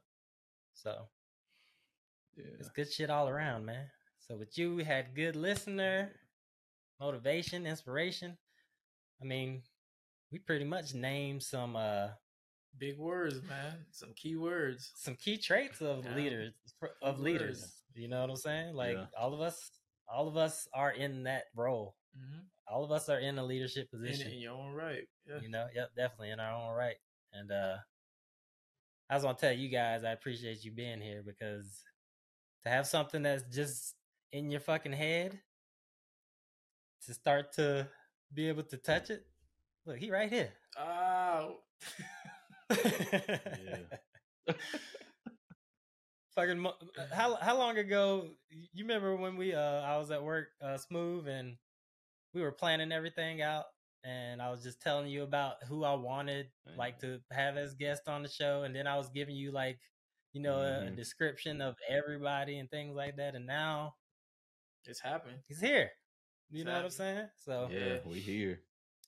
So 0.75 1.09
Yeah. 2.37 2.45
it's 2.59 2.71
good 2.71 2.93
shit 2.93 3.11
all 3.11 3.29
around, 3.29 3.65
man. 3.65 3.91
So 4.19 4.37
with 4.37 4.57
you, 4.59 4.75
we 4.75 4.85
had 4.85 5.15
good 5.15 5.37
listener, 5.37 6.15
motivation, 7.03 7.67
inspiration. 7.67 8.37
I 9.21 9.25
mean, 9.25 9.63
we 10.31 10.39
pretty 10.39 10.65
much 10.65 10.95
named 10.95 11.43
some 11.43 11.77
uh 11.77 12.09
Big 12.79 12.97
words, 12.99 13.43
man. 13.47 13.85
Some 13.91 14.15
key 14.17 14.37
words. 14.37 14.93
some 14.97 15.15
key 15.17 15.37
traits 15.37 15.83
of 15.83 16.05
Yeah. 16.07 16.15
leaders 16.15 16.55
of 17.03 17.17
Key 17.17 17.23
leaders. 17.23 17.61
words. 17.61 17.83
You 17.95 18.09
know 18.09 18.21
what 18.23 18.31
I'm 18.31 18.37
saying? 18.37 18.75
Like 18.75 18.97
Yeah. 18.97 19.07
all 19.19 19.35
of 19.35 19.41
us, 19.43 19.59
all 20.09 20.27
of 20.27 20.37
us 20.39 20.67
are 20.73 20.93
in 20.93 21.25
that 21.25 21.45
role. 21.55 21.95
Mm-hmm. 22.17 22.41
All 22.69 22.83
of 22.85 22.91
us 22.93 23.09
are 23.11 23.19
in 23.19 23.37
a 23.39 23.45
leadership 23.45 23.89
In, 23.93 23.99
position. 23.99 24.33
in 24.33 24.39
your 24.39 24.55
own 24.55 24.73
right. 24.73 25.07
Yeah. 25.27 25.41
You 25.43 25.51
know, 25.51 25.67
yep, 25.75 25.91
definitely 25.97 26.31
in 26.31 26.41
our 26.41 26.53
own 26.55 26.75
right. 26.75 26.97
And 27.35 27.51
uh 27.53 27.77
I 29.11 29.15
was 29.17 29.25
gonna 29.25 29.37
tell 29.37 29.53
you 29.53 29.69
guys 29.69 30.05
I 30.05 30.13
appreciate 30.13 30.65
you 30.65 30.73
being 30.73 31.01
here 31.03 31.23
because 31.23 31.83
to 32.63 32.71
have 32.71 32.87
something 32.87 33.23
that's 33.23 33.43
just 33.55 33.95
in 34.33 34.51
your 34.51 34.61
fucking 34.61 34.93
head 34.95 35.39
to 37.07 37.15
start 37.15 37.53
to 37.55 37.89
be 38.33 38.49
able 38.49 38.63
to 38.65 38.77
touch 38.77 39.11
it. 39.11 39.25
Look, 39.87 39.99
he 39.99 40.11
right 40.11 40.31
here. 40.31 40.53
Ah. 40.77 41.49
Fucking 46.35 46.67
how 47.13 47.37
how 47.37 47.59
long 47.59 47.77
ago 47.77 48.31
you 48.51 48.85
remember 48.85 49.15
when 49.17 49.37
we 49.37 49.53
uh 49.55 49.83
I 49.83 49.99
was 49.99 50.11
at 50.11 50.23
work 50.23 50.49
uh 50.63 50.79
Smoov 50.79 51.27
and 51.29 51.57
we 52.33 52.41
were 52.41 52.53
planning 52.53 52.91
everything 52.91 53.43
out 53.43 53.67
and 54.03 54.41
I 54.41 54.51
was 54.51 54.63
just 54.63 54.81
telling 54.81 55.09
you 55.09 55.25
about 55.25 55.57
who 55.69 55.85
I 55.85 55.93
wanted 55.95 56.49
like 56.79 56.99
to 57.01 57.21
have 57.31 57.59
as 57.59 57.75
guest 57.75 58.09
on 58.09 58.23
the 58.23 58.31
show 58.31 58.63
and 58.63 58.75
then 58.75 58.87
I 58.87 58.97
was 58.97 59.11
giving 59.11 59.37
you 59.37 59.53
like 59.53 59.79
you 60.33 60.41
know 60.41 60.61
a, 60.61 60.87
a 60.87 60.91
Mhm. 60.91 60.97
description 60.97 61.61
of 61.61 61.77
everybody 61.87 62.59
and 62.59 62.71
things 62.71 62.97
like 62.97 63.17
that 63.17 63.35
and 63.35 63.45
now 63.47 63.95
it's 64.87 65.01
happened. 65.01 65.37
he's 65.49 65.61
here. 65.61 65.91
You 66.53 66.65
know 66.65 66.75
what 66.75 66.85
I'm 66.85 66.91
saying? 66.91 67.29
So 67.45 67.69
yeah, 67.73 67.99
we 68.05 68.19
here. 68.19 68.61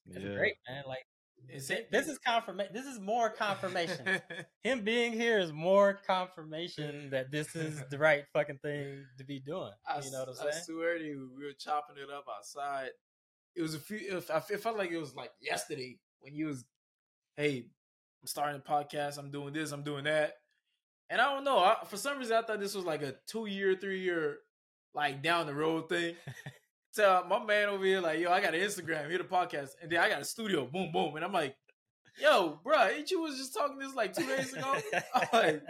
it's 0.08 0.24
yeah. 0.24 0.34
great, 0.34 0.54
man. 0.66 0.84
Like 0.88 1.04
It's 1.48 1.68
thi- 1.68 1.84
this 1.90 2.08
is 2.08 2.18
confirmation. 2.18 2.72
This 2.72 2.86
is 2.86 2.98
more 2.98 3.28
confirmation. 3.28 4.20
him 4.62 4.80
being 4.80 5.12
here 5.12 5.38
is 5.38 5.52
more 5.52 6.00
confirmation 6.06 6.94
mm. 6.94 7.10
that 7.10 7.30
this 7.30 7.54
is 7.54 7.82
the 7.90 7.98
right 7.98 8.24
fucking 8.32 8.60
thing 8.62 9.04
to 9.18 9.24
be 9.24 9.40
doing. 9.40 9.72
I, 9.86 10.00
you 10.00 10.10
know 10.10 10.20
what 10.20 10.30
I'm 10.30 10.34
saying? 10.36 10.48
I 10.48 10.52
saying? 10.52 10.64
swear 10.64 10.98
to 10.98 11.04
you, 11.04 11.30
we 11.36 11.44
were 11.44 11.52
chopping 11.52 11.96
it 11.96 12.10
up 12.10 12.24
outside. 12.34 12.88
It 13.54 13.60
was 13.60 13.74
a 13.74 13.78
few. 13.78 13.98
It, 13.98 14.30
I 14.32 14.42
it 14.50 14.60
felt 14.60 14.78
like 14.78 14.90
it 14.90 14.98
was 14.98 15.14
like 15.14 15.30
yesterday 15.40 15.98
when 16.20 16.34
you 16.34 16.46
was, 16.46 16.64
hey, 17.36 17.66
I'm 18.22 18.26
starting 18.26 18.62
a 18.66 18.70
podcast. 18.70 19.18
I'm 19.18 19.30
doing 19.30 19.52
this. 19.52 19.70
I'm 19.70 19.82
doing 19.84 20.04
that. 20.04 20.32
And 21.10 21.20
I 21.20 21.34
don't 21.34 21.44
know. 21.44 21.58
I, 21.58 21.76
for 21.86 21.98
some 21.98 22.18
reason, 22.18 22.36
I 22.36 22.40
thought 22.40 22.58
this 22.58 22.74
was 22.74 22.86
like 22.86 23.02
a 23.02 23.16
two 23.26 23.44
year, 23.44 23.76
three 23.76 24.00
year, 24.00 24.38
like 24.94 25.22
down 25.22 25.46
the 25.46 25.54
road 25.54 25.90
thing. 25.90 26.16
so 26.94 27.24
my 27.28 27.44
man 27.44 27.68
over 27.70 27.84
here, 27.84 28.00
like, 28.00 28.20
yo, 28.20 28.30
I 28.30 28.40
got 28.40 28.54
an 28.54 28.60
Instagram, 28.60 29.08
here 29.08 29.18
the 29.18 29.24
podcast, 29.24 29.70
and 29.82 29.90
then 29.90 29.98
I 29.98 30.08
got 30.08 30.22
a 30.22 30.24
studio, 30.24 30.64
boom, 30.64 30.92
boom, 30.92 31.16
and 31.16 31.24
I'm 31.24 31.32
like, 31.32 31.56
yo, 32.20 32.60
bro, 32.62 32.86
ain't 32.86 33.10
you 33.10 33.20
was 33.20 33.36
just 33.36 33.52
talking 33.52 33.78
this 33.78 33.94
like 33.96 34.14
two 34.14 34.24
days 34.26 34.52
ago? 34.52 34.76
Like, 35.32 35.62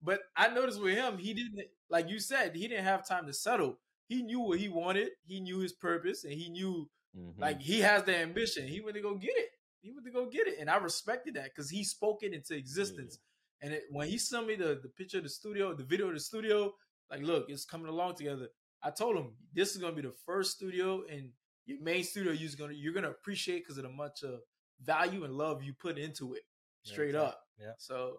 but 0.00 0.20
I 0.36 0.48
noticed 0.48 0.80
with 0.80 0.94
him, 0.94 1.18
he 1.18 1.34
didn't 1.34 1.60
like 1.90 2.08
you 2.08 2.20
said, 2.20 2.54
he 2.54 2.68
didn't 2.68 2.84
have 2.84 3.06
time 3.06 3.26
to 3.26 3.32
settle. 3.32 3.78
He 4.06 4.22
knew 4.22 4.40
what 4.40 4.60
he 4.60 4.68
wanted, 4.68 5.08
he 5.24 5.40
knew 5.40 5.58
his 5.58 5.72
purpose, 5.72 6.22
and 6.24 6.32
he 6.32 6.48
knew 6.48 6.88
Mhm. 7.16 7.34
like 7.38 7.60
he 7.60 7.80
has 7.80 8.04
the 8.04 8.16
ambition. 8.16 8.68
He 8.68 8.80
went 8.80 8.94
to 8.96 9.02
go 9.02 9.14
get 9.16 9.36
it. 9.36 9.50
He 9.82 9.90
went 9.90 10.04
to 10.06 10.12
go 10.12 10.26
get 10.26 10.46
it, 10.46 10.58
and 10.60 10.70
I 10.70 10.76
respected 10.76 11.34
that 11.34 11.46
because 11.46 11.68
he 11.68 11.82
spoke 11.84 12.22
it 12.22 12.32
into 12.32 12.54
existence. 12.54 13.18
And 13.60 13.72
it, 13.72 13.84
when 13.90 14.08
he 14.08 14.18
sent 14.18 14.46
me 14.46 14.54
the 14.54 14.78
the 14.82 14.88
picture 14.88 15.18
of 15.18 15.24
the 15.24 15.30
studio, 15.30 15.74
the 15.74 15.84
video 15.84 16.06
of 16.08 16.14
the 16.14 16.20
studio, 16.20 16.74
like, 17.10 17.22
look, 17.22 17.48
it's 17.48 17.64
coming 17.64 17.88
along 17.88 18.14
together. 18.16 18.48
I 18.84 18.90
told 18.90 19.16
him 19.16 19.32
this 19.54 19.74
is 19.74 19.78
gonna 19.78 19.96
be 19.96 20.02
the 20.02 20.12
first 20.26 20.52
studio, 20.52 21.02
and 21.10 21.30
your 21.66 21.82
main 21.82 22.04
studio 22.04 22.32
you're 22.32 22.50
gonna 22.58 22.74
you're 22.74 22.92
gonna 22.92 23.10
appreciate 23.10 23.60
because 23.60 23.78
of 23.78 23.84
the 23.84 23.90
much 23.90 24.22
of 24.22 24.40
value 24.82 25.24
and 25.24 25.34
love 25.34 25.62
you 25.62 25.72
put 25.72 25.98
into 25.98 26.34
it, 26.34 26.42
straight 26.82 27.10
exactly. 27.10 27.28
up. 27.28 27.40
Yeah. 27.58 27.72
So, 27.78 28.18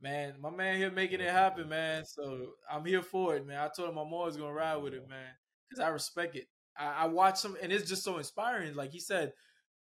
man, 0.00 0.34
my 0.40 0.50
man 0.50 0.78
here 0.78 0.90
making 0.90 1.20
it 1.20 1.30
happen, 1.30 1.68
man. 1.68 2.04
So 2.06 2.52
I'm 2.70 2.84
here 2.84 3.02
for 3.02 3.36
it, 3.36 3.46
man. 3.46 3.58
I 3.58 3.68
told 3.68 3.90
him 3.90 3.98
I'm 3.98 4.12
always 4.12 4.36
gonna 4.36 4.54
ride 4.54 4.76
with 4.76 4.94
it, 4.94 5.08
man, 5.08 5.28
because 5.68 5.84
I 5.84 5.88
respect 5.88 6.34
it. 6.36 6.46
I, 6.78 7.04
I 7.04 7.06
watch 7.06 7.44
him, 7.44 7.56
and 7.60 7.70
it's 7.70 7.88
just 7.88 8.02
so 8.02 8.16
inspiring. 8.16 8.74
Like 8.74 8.92
he 8.92 9.00
said, 9.00 9.32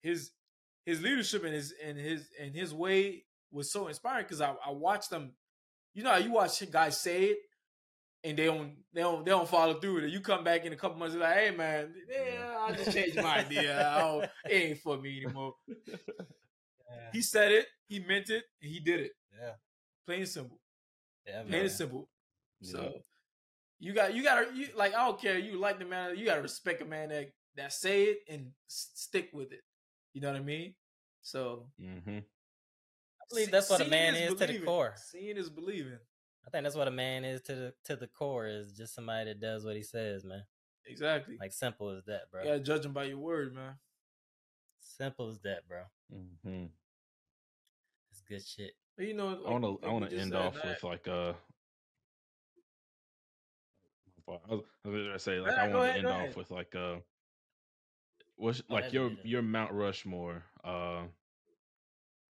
his 0.03 0.33
his 0.87 1.01
leadership 1.01 1.45
and 1.45 1.55
his 1.55 1.73
and 1.85 1.97
his 1.97 2.27
and 2.41 2.55
his 2.55 2.75
way 2.75 3.25
was 3.53 3.73
so 3.73 3.87
inspiring 3.87 4.25
because 4.25 4.41
I, 4.41 4.55
I 4.67 4.73
watched 4.73 5.11
them. 5.11 5.35
You 5.95 6.05
know, 6.05 6.11
how 6.11 6.19
you 6.19 6.33
watch 6.33 6.63
guys 6.71 7.01
say 7.01 7.25
it, 7.25 7.39
and 8.25 8.39
they 8.39 8.45
don't 8.47 8.77
they 8.93 9.01
don't 9.03 9.25
they 9.25 9.31
don't 9.31 9.49
follow 9.49 9.75
through 9.81 9.95
with 9.95 10.05
it. 10.05 10.11
You 10.11 10.21
come 10.21 10.45
back 10.45 10.65
in 10.65 10.73
a 10.73 10.77
couple 10.77 10.99
months, 10.99 11.15
like, 11.17 11.35
hey 11.37 11.51
man, 11.57 11.95
yeah, 12.09 12.57
I 12.61 12.73
just 12.73 12.93
changed 12.93 13.17
my 13.17 13.39
idea. 13.41 14.29
It 14.49 14.53
ain't 14.55 14.79
for 14.81 14.97
me 14.99 15.23
anymore. 15.25 15.55
Yeah, 15.69 17.11
He 17.13 17.23
said 17.23 17.53
it, 17.53 17.67
he 17.89 18.01
meant 18.01 18.31
it, 18.31 18.45
and 18.63 18.71
he 18.71 18.81
did 18.81 19.01
it. 19.01 19.13
yeah, 19.39 19.53
Plain 20.07 20.21
and 20.21 20.29
simple. 20.29 20.61
yeah, 21.27 21.43
Plain 21.43 21.63
and 21.63 21.71
simple. 21.71 22.09
Yeah. 22.61 22.73
So 22.73 22.93
you 23.79 23.93
got 23.95 24.13
you 24.15 24.23
gotta 24.23 24.49
you 24.55 24.69
like 24.77 24.95
I 24.95 25.07
don't 25.07 25.21
care 25.21 25.39
you 25.39 25.59
like 25.59 25.79
the 25.79 25.85
man 25.87 26.17
you 26.19 26.27
gotta 26.27 26.43
respect 26.43 26.83
a 26.83 26.85
man 26.85 27.09
that 27.11 27.31
that 27.57 27.73
say 27.73 28.05
it 28.05 28.19
and 28.29 28.53
s- 28.69 28.91
stick 28.95 29.31
with 29.33 29.53
it. 29.53 29.61
You 30.13 30.21
know 30.21 30.29
what 30.33 30.37
I 30.37 30.45
mean? 30.45 30.75
So 31.23 31.71
Mhm. 31.81 32.19
I 32.19 33.25
believe 33.31 33.51
that's 33.51 33.71
what 33.71 33.81
a 33.81 33.85
man 33.89 34.15
is 34.17 34.35
to 34.35 34.47
the 34.47 34.59
core. 34.61 34.95
Seeing 34.97 35.37
is 35.37 35.49
believing. 35.49 35.99
I 36.47 36.51
think 36.51 36.65
that's 36.65 36.77
what 36.77 36.89
a 36.89 36.93
man 36.93 37.25
is 37.25 37.41
to 37.43 37.55
the 37.55 37.75
to 37.85 37.97
the 37.97 38.07
core 38.07 38.47
is 38.47 38.73
just 38.73 38.95
somebody 38.95 39.27
that 39.27 39.41
does 39.41 39.65
what 39.65 39.77
he 39.77 39.83
says, 39.83 40.25
man. 40.25 40.43
Exactly. 40.87 41.37
Like 41.39 41.53
simple 41.53 41.91
as 41.91 42.05
that, 42.07 42.31
bro. 42.31 42.43
you 42.43 42.49
gotta 42.49 42.61
judge 42.61 42.85
him 42.85 42.93
by 42.93 43.05
your 43.05 43.19
word, 43.19 43.55
man. 43.55 43.75
Simple 44.81 45.29
as 45.29 45.39
that, 45.41 45.69
bro. 45.69 45.83
Mm-hmm. 46.13 46.65
It's 48.11 48.23
good 48.29 48.43
shit. 48.45 48.73
You 48.99 49.15
know, 49.15 49.39
I 49.47 49.51
want 49.51 49.65
to. 49.65 49.71
like 49.71 49.79
I 49.85 49.89
want 49.91 50.11
to 50.11 50.19
end 50.19 50.35
off 50.35 50.55
that- 50.55 50.65
with 50.67 50.83
like 50.83 51.07
uh 51.09 51.33
I 54.29 54.55
was, 54.55 54.63
I 54.85 54.89
was 54.89 55.07
gonna 55.07 55.19
say 55.19 55.41
like 55.41 55.51
Nah, 55.57 55.63
I 55.63 55.69
want 55.69 55.93
to 55.93 55.99
end 55.99 56.07
off 56.07 56.21
ahead. 56.23 56.37
with 56.37 56.51
like 56.53 56.75
uh, 56.77 56.97
what's 58.37 58.63
Oh, 58.71 58.75
like 58.75 58.93
your 58.93 59.11
your 59.25 59.43
Mount 59.43 59.73
Rushmore 59.73 60.45
uh 60.63 61.03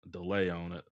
delay 0.08 0.48
on 0.48 0.72
it. 0.72 0.84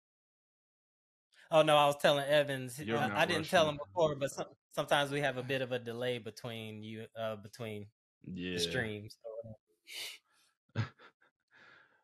Oh 1.51 1.61
no, 1.61 1.77
I 1.77 1.85
was 1.85 1.97
telling 1.97 2.25
Evans. 2.25 2.79
You're 2.79 2.97
I, 2.97 3.21
I 3.21 3.25
didn't 3.25 3.49
tell 3.49 3.69
him 3.69 3.77
before, 3.77 4.15
but 4.15 4.31
some, 4.31 4.47
sometimes 4.73 5.11
we 5.11 5.21
have 5.21 5.37
a 5.37 5.43
bit 5.43 5.61
of 5.61 5.71
a 5.71 5.79
delay 5.79 6.17
between 6.17 6.83
you, 6.83 7.05
uh, 7.17 7.37
between 7.37 7.87
Yeah, 8.25 8.55
the 8.55 8.59
streams. 8.59 9.17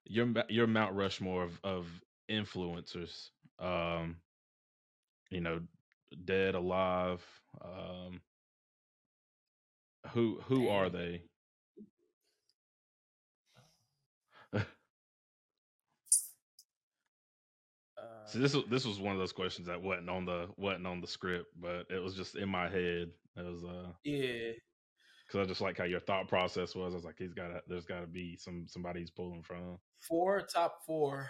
your 0.06 0.26
Ma- 0.26 0.44
your 0.50 0.68
Mount 0.68 0.96
Rushmore 0.96 1.44
of, 1.44 1.60
of 1.64 1.88
influencers. 2.30 3.30
Um, 3.60 4.22
you 5.30 5.42
know, 5.42 5.62
dead, 6.26 6.56
alive. 6.56 7.24
Um, 7.62 8.22
who 10.12 10.40
who 10.42 10.70
are 10.70 10.90
they? 10.90 11.24
So 18.34 18.40
this 18.40 18.56
was 18.56 18.64
this 18.68 18.84
was 18.84 19.00
one 19.00 19.14
of 19.14 19.20
those 19.20 19.32
questions 19.32 19.68
that 19.68 19.80
wasn't 19.80 20.10
on 20.10 20.26
the 20.26 20.48
wasn't 20.58 20.88
on 20.88 21.02
the 21.02 21.08
script, 21.08 21.52
but 21.62 21.86
it 21.92 22.02
was 22.02 22.16
just 22.16 22.36
in 22.36 22.50
my 22.50 22.68
head. 22.68 23.12
It 23.38 23.46
was 23.46 23.64
uh 23.64 23.92
yeah, 24.04 24.54
because 25.28 25.46
I 25.46 25.48
just 25.48 25.62
like 25.62 25.78
how 25.78 25.84
your 25.84 26.00
thought 26.00 26.28
process 26.28 26.74
was. 26.74 26.96
I 26.96 26.96
was 26.96 27.06
like, 27.06 27.20
he's 27.20 27.36
got 27.36 27.50
to 27.50 27.62
there's 27.68 27.86
got 27.86 28.00
to 28.00 28.08
be 28.08 28.36
some 28.38 28.66
somebody 28.68 29.02
he's 29.02 29.12
pulling 29.12 29.44
from. 29.44 29.78
four 30.00 30.42
top 30.52 30.80
four. 30.84 31.30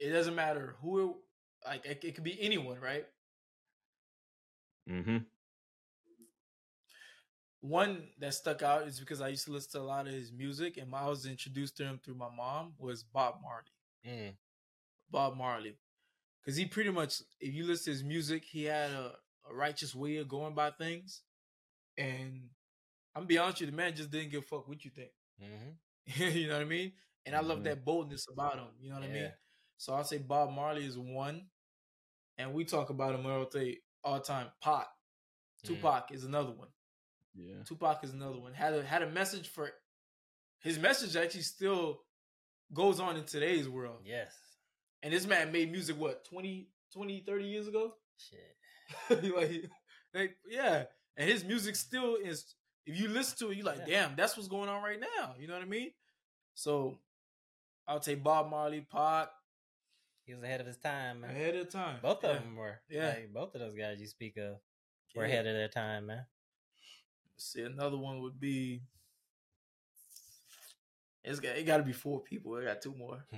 It 0.00 0.10
doesn't 0.10 0.34
matter 0.34 0.74
who. 0.82 1.18
Like 1.64 1.86
it, 1.86 2.02
it 2.02 2.14
could 2.16 2.24
be 2.24 2.36
anyone, 2.42 2.80
right? 2.80 3.06
Mm-hmm. 4.90 5.18
One 7.60 8.08
that 8.18 8.34
stuck 8.34 8.62
out 8.62 8.88
is 8.88 8.98
because 8.98 9.20
I 9.20 9.28
used 9.28 9.44
to 9.44 9.52
listen 9.52 9.78
to 9.78 9.86
a 9.86 9.86
lot 9.86 10.08
of 10.08 10.12
his 10.12 10.32
music, 10.32 10.78
and 10.78 10.92
I 10.92 11.06
was 11.06 11.26
introduced 11.26 11.76
to 11.76 11.84
him 11.84 12.00
through 12.04 12.16
my 12.16 12.30
mom. 12.36 12.72
Was 12.76 13.04
Bob 13.04 13.36
Marley. 13.40 14.18
Mm. 14.18 14.32
Bob 15.10 15.36
Marley, 15.36 15.76
because 16.42 16.56
he 16.56 16.66
pretty 16.66 16.90
much, 16.90 17.22
if 17.40 17.52
you 17.54 17.64
listen 17.66 17.86
to 17.86 17.90
his 17.90 18.04
music, 18.04 18.44
he 18.44 18.64
had 18.64 18.90
a, 18.90 19.12
a 19.50 19.54
righteous 19.54 19.94
way 19.94 20.16
of 20.16 20.28
going 20.28 20.54
by 20.54 20.70
things, 20.70 21.22
and 21.98 22.48
I'm 23.14 23.26
be 23.26 23.38
honest 23.38 23.60
with 23.60 23.68
you, 23.68 23.70
the 23.72 23.76
man 23.76 23.94
just 23.96 24.10
didn't 24.10 24.30
give 24.30 24.42
a 24.42 24.46
fuck 24.46 24.68
what 24.68 24.84
you 24.84 24.90
think. 24.90 25.10
hmm 25.40 25.70
you 26.38 26.48
know 26.48 26.54
what 26.54 26.62
I 26.62 26.64
mean? 26.64 26.92
And 27.26 27.36
I 27.36 27.40
love 27.40 27.58
Mhm. 27.58 27.64
that 27.64 27.84
boldness 27.84 28.26
about 28.32 28.56
him. 28.58 28.68
You 28.80 28.90
know 28.90 28.96
what 29.00 29.04
I 29.04 29.12
mean? 29.12 29.32
So 29.76 29.94
I'll 29.94 30.04
say 30.04 30.18
Bob 30.18 30.50
Marley 30.50 30.84
is 30.86 30.98
one, 30.98 31.46
and 32.38 32.54
we 32.54 32.64
talk 32.64 32.90
about 32.90 33.14
him 33.14 33.26
all 33.26 33.46
the 33.52 33.76
all 34.02 34.14
the 34.18 34.24
time. 34.24 34.48
Pac, 34.62 34.86
Mm. 35.62 35.66
Tupac 35.66 36.10
is 36.12 36.24
another 36.24 36.52
one. 36.52 36.68
Yeah. 37.34 37.62
Tupac 37.64 38.02
is 38.02 38.12
another 38.12 38.38
one. 38.40 38.54
Had 38.54 38.72
a 38.74 38.82
had 38.82 39.02
a 39.02 39.10
message 39.10 39.48
for 39.48 39.70
his 40.60 40.78
message 40.78 41.16
actually 41.16 41.42
still 41.42 42.02
goes 42.72 42.98
on 43.00 43.16
in 43.16 43.24
today's 43.24 43.68
world. 43.68 44.02
Yes. 44.04 44.34
And 45.02 45.12
this 45.12 45.26
man 45.26 45.50
made 45.52 45.70
music 45.72 45.96
what 45.98 46.24
20, 46.26 46.68
20 46.92 47.20
30 47.20 47.44
years 47.44 47.68
ago? 47.68 47.94
Shit. 48.18 49.34
like, 49.34 49.70
like 50.14 50.36
yeah. 50.48 50.84
And 51.16 51.28
his 51.28 51.44
music 51.44 51.76
still 51.76 52.16
is 52.16 52.54
if 52.86 52.98
you 52.98 53.08
listen 53.08 53.38
to 53.38 53.50
it, 53.52 53.56
you're 53.56 53.66
like, 53.66 53.80
Yeah. 53.86 54.06
damn, 54.08 54.16
that's 54.16 54.36
what's 54.36 54.48
going 54.48 54.68
on 54.68 54.82
right 54.82 55.00
now. 55.00 55.34
You 55.38 55.46
know 55.48 55.54
what 55.54 55.62
I 55.62 55.66
mean? 55.66 55.90
So 56.54 56.98
I'll 57.86 58.00
take 58.00 58.22
Bob 58.22 58.50
Marley, 58.50 58.80
Pac, 58.90 59.28
He 60.24 60.34
was 60.34 60.42
ahead 60.42 60.60
of 60.60 60.66
his 60.66 60.76
time, 60.76 61.20
man. 61.22 61.30
ahead 61.30 61.56
of 61.56 61.70
time. 61.70 61.98
Both 62.02 62.22
Yeah. 62.22 62.30
of 62.30 62.42
them 62.42 62.56
were. 62.56 62.80
Yeah. 62.88 63.08
Like, 63.08 63.32
both 63.32 63.54
of 63.54 63.60
those 63.60 63.74
guys 63.74 64.00
you 64.00 64.06
speak 64.06 64.36
of 64.36 64.60
were 65.14 65.24
Yeah. 65.26 65.32
ahead 65.32 65.46
of 65.46 65.54
their 65.54 65.68
time, 65.68 66.06
man. 66.06 66.26
See, 67.36 67.62
another 67.62 67.96
one 67.96 68.20
would 68.20 68.38
be. 68.38 68.82
It's 71.24 71.40
got 71.40 71.56
it. 71.56 71.66
Got 71.66 71.78
to 71.78 71.82
be 71.82 71.92
four 71.92 72.20
people. 72.22 72.56
I 72.56 72.64
got 72.64 72.82
two 72.82 72.94
more. 72.94 73.24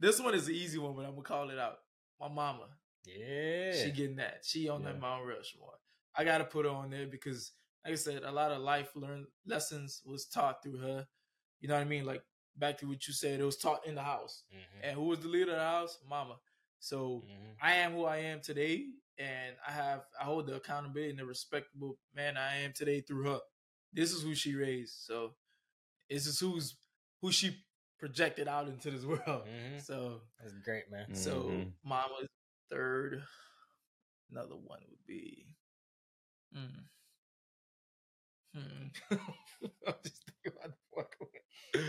This 0.00 0.18
one 0.20 0.34
is 0.34 0.46
the 0.46 0.52
easy 0.52 0.78
one, 0.78 0.94
but 0.96 1.04
I'm 1.04 1.12
gonna 1.12 1.22
call 1.22 1.50
it 1.50 1.58
out. 1.60 1.78
My 2.20 2.26
mama, 2.26 2.66
yeah. 3.04 3.72
she 3.72 3.92
getting 3.92 4.16
that. 4.16 4.40
She 4.42 4.68
on 4.68 4.82
that 4.82 4.94
Yeah. 4.94 5.00
Mount 5.00 5.24
Rushmore. 5.26 5.74
I 6.16 6.24
gotta 6.24 6.44
put 6.44 6.64
her 6.64 6.72
on 6.72 6.90
there 6.90 7.06
because, 7.06 7.52
like 7.84 7.92
I 7.92 7.96
said, 7.96 8.24
a 8.24 8.32
lot 8.32 8.50
of 8.50 8.62
life 8.62 8.90
learned 8.96 9.26
lessons 9.46 10.02
was 10.04 10.26
taught 10.26 10.60
through 10.60 10.78
her. 10.78 11.06
You 11.60 11.68
know 11.68 11.74
what 11.74 11.82
I 11.82 11.84
mean? 11.84 12.04
Like 12.04 12.24
back 12.56 12.78
to 12.78 12.88
what 12.88 13.06
you 13.06 13.14
said, 13.14 13.38
it 13.38 13.44
was 13.44 13.56
taught 13.58 13.86
in 13.86 13.94
the 13.94 14.02
house. 14.02 14.42
Mhm. 14.52 14.80
And 14.82 14.96
who 14.96 15.04
was 15.04 15.20
the 15.20 15.28
leader 15.28 15.52
of 15.52 15.58
the 15.58 15.64
house? 15.64 15.98
Mama. 16.08 16.40
So 16.80 17.24
Mhm. 17.30 17.56
I 17.60 17.74
am 17.74 17.92
who 17.92 18.04
I 18.04 18.16
am 18.16 18.40
today, 18.40 18.88
and 19.18 19.56
I 19.64 19.70
have 19.70 20.04
I 20.20 20.24
hold 20.24 20.46
the 20.48 20.56
accountability 20.56 21.10
and 21.10 21.18
the 21.20 21.26
respectable 21.26 21.96
man 22.12 22.36
I 22.36 22.56
am 22.56 22.72
today 22.72 23.02
through 23.02 23.22
her. 23.30 23.40
This 23.92 24.12
is 24.12 24.22
who 24.24 24.34
she 24.34 24.56
raised, 24.56 24.94
so 25.06 25.36
this 26.10 26.26
is 26.26 26.40
who's 26.40 26.74
who 27.22 27.32
she 27.32 27.64
projected 27.98 28.48
out 28.48 28.68
into 28.68 28.90
this 28.90 29.04
world. 29.06 29.46
Mhm. 29.46 29.80
So 29.80 30.20
That's 30.40 30.52
great, 30.64 30.90
man. 30.90 31.14
so 31.14 31.44
Mhm. 31.44 31.72
mama's 31.84 32.28
third. 32.70 33.24
Another 34.30 34.56
one 34.56 34.80
would 34.90 35.06
be. 35.06 35.46
Hmm. 36.52 36.66
Hmm. 38.54 38.88
I'm 39.86 39.94
just 40.04 40.22
thinking 40.26 40.52
about 40.58 40.72
the 40.72 40.96
fuck. 40.96 41.14
one. 41.18 41.84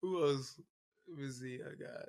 Who 0.00 0.24
else? 0.24 0.60
Let 1.08 1.18
me 1.18 1.30
see. 1.30 1.60
I 1.62 1.74
got. 1.74 2.08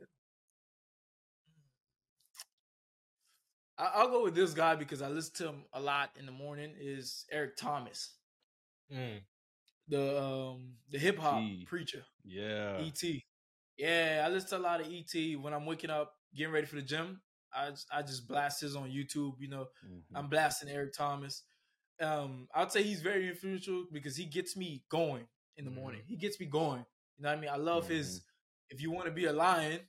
I- 3.78 3.92
I'll 4.02 4.10
go 4.10 4.24
with 4.24 4.36
this 4.36 4.54
guy 4.54 4.76
because 4.76 5.02
I 5.02 5.10
listen 5.10 5.34
to 5.36 5.48
him 5.50 5.66
a 5.74 5.80
lot 5.80 6.12
in 6.18 6.26
the 6.26 6.32
morning. 6.32 6.76
Is 6.78 7.26
Eric 7.32 7.58
Thomas, 7.58 8.16
Mm. 8.92 9.24
The 9.88 10.22
um 10.22 10.74
the 10.90 10.98
hip 10.98 11.18
hop 11.18 11.42
preacher. 11.66 12.04
Yeah. 12.24 12.78
ET. 12.80 13.04
Yeah, 13.78 14.24
I 14.26 14.30
listen 14.30 14.50
to 14.50 14.58
a 14.58 14.60
lot 14.60 14.82
of 14.82 14.88
ET 14.88 15.36
when 15.42 15.54
I'm 15.54 15.66
waking 15.66 15.90
up, 15.90 16.14
getting 16.36 16.54
ready 16.54 16.68
for 16.68 16.76
the 16.76 16.82
gym. 16.84 17.22
I 17.56 17.70
just, 17.72 17.88
I 17.92 18.02
just 18.02 18.28
blast 18.28 18.62
his 18.62 18.76
on 18.76 18.90
YouTube. 18.90 19.34
You 19.40 19.50
know, 19.50 19.68
Mhm. 19.86 20.02
I'm 20.16 20.30
blasting 20.30 20.70
Eric 20.70 20.94
Thomas. 20.94 21.44
Um, 22.00 22.48
I'd 22.54 22.72
say 22.72 22.84
he's 22.84 23.02
very 23.02 23.28
influential 23.30 23.86
because 23.92 24.16
he 24.16 24.26
gets 24.26 24.56
me 24.58 24.84
going 24.90 25.28
in 25.58 25.66
the 25.66 25.72
morning. 25.72 26.02
He 26.08 26.16
gets 26.18 26.40
me 26.40 26.46
going. 26.48 26.86
You 27.18 27.24
know 27.24 27.30
what 27.30 27.38
I 27.38 27.42
mean? 27.42 27.50
I 27.52 27.58
love 27.58 27.88
his. 27.88 28.22
If 28.70 28.82
you 28.82 28.90
want 28.92 29.06
to 29.06 29.12
be 29.12 29.26
a 29.26 29.34
lion, 29.34 29.82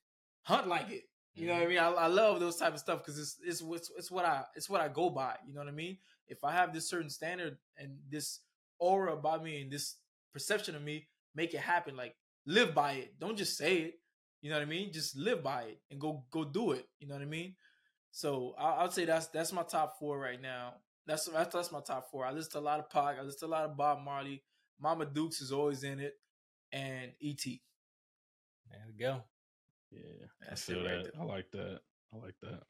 hunt 0.43 0.67
like 0.67 0.91
it. 0.91 1.05
You 1.35 1.47
know 1.49 1.55
what 1.55 1.63
I 1.63 1.67
mean? 1.67 1.79
I, 1.79 1.91
I 1.91 2.07
love 2.07 2.39
those 2.39 2.57
type 2.57 2.75
of 2.75 2.79
stuff 2.81 2.99
because 3.01 3.19
it's 3.19 3.39
it's 3.43 3.63
what's 3.63 3.91
it's 3.97 4.11
what 4.11 4.25
I 4.25 4.45
it's 4.55 4.69
what 4.69 4.81
I 4.81 4.89
go 4.89 5.11
by. 5.11 5.37
You 5.47 5.55
know 5.55 5.61
what 5.61 5.69
I 5.69 5.73
mean? 5.73 5.99
If 6.29 6.45
I 6.45 6.53
have 6.53 6.73
this 6.73 6.89
certain 6.89 7.11
standard 7.11 7.59
and 7.77 7.99
this 8.09 8.41
aura 8.79 9.15
about 9.15 9.43
me 9.43 9.63
and 9.63 9.71
this 9.71 9.97
perception 10.33 10.75
of 10.75 10.83
me, 10.83 11.09
make 11.35 11.55
it 11.55 11.61
happen. 11.61 11.97
Like 11.97 12.15
live 12.47 12.75
by 12.75 12.93
it. 12.93 13.19
Don't 13.19 13.37
just 13.37 13.57
say 13.57 13.77
it. 13.79 13.95
You 14.43 14.51
know 14.51 14.57
what 14.57 14.67
I 14.67 14.71
mean? 14.71 14.93
Just 14.93 15.17
live 15.17 15.43
by 15.43 15.63
it 15.63 15.81
and 15.91 16.01
go 16.01 16.25
go 16.31 16.45
do 16.45 16.73
it. 16.73 16.87
You 16.99 17.09
know 17.09 17.15
what 17.15 17.23
I 17.23 17.27
mean? 17.27 17.55
So 18.11 18.55
I, 18.59 18.85
I'd 18.85 18.93
say 18.93 19.05
that's 19.05 19.29
that's 19.29 19.53
my 19.53 19.63
top 19.63 19.99
four 19.99 20.19
right 20.19 20.41
now. 20.41 20.75
That's 21.07 21.27
that's, 21.27 21.55
that's 21.55 21.73
my 21.73 21.81
top 21.81 22.11
four. 22.11 22.25
I 22.25 22.33
listen 22.33 22.53
to 22.53 22.59
a 22.59 22.61
lot 22.61 22.79
of 22.79 22.91
Pac. 22.91 23.19
I 23.19 23.23
listen 23.23 23.41
to 23.41 23.47
a 23.47 23.57
lot 23.57 23.65
of 23.65 23.77
Bob 23.77 24.01
Marley. 24.05 24.43
Mama 24.81 25.07
Dukes 25.07 25.41
is 25.41 25.53
always 25.53 25.83
in 25.85 26.01
it, 26.01 26.15
and 26.73 27.13
ET. 27.23 27.45
There 27.45 28.85
we 28.87 28.95
go. 28.95 29.23
Yeah. 29.91 30.27
I 30.43 30.47
That's 30.51 30.63
feel 30.63 30.85
it 30.85 30.89
right 30.89 31.05
that. 31.05 31.13
there. 31.15 31.23
I 31.23 31.25
like 31.25 31.51
that. 31.53 31.81
I 32.13 32.17
like 32.19 32.35
that. 32.43 32.61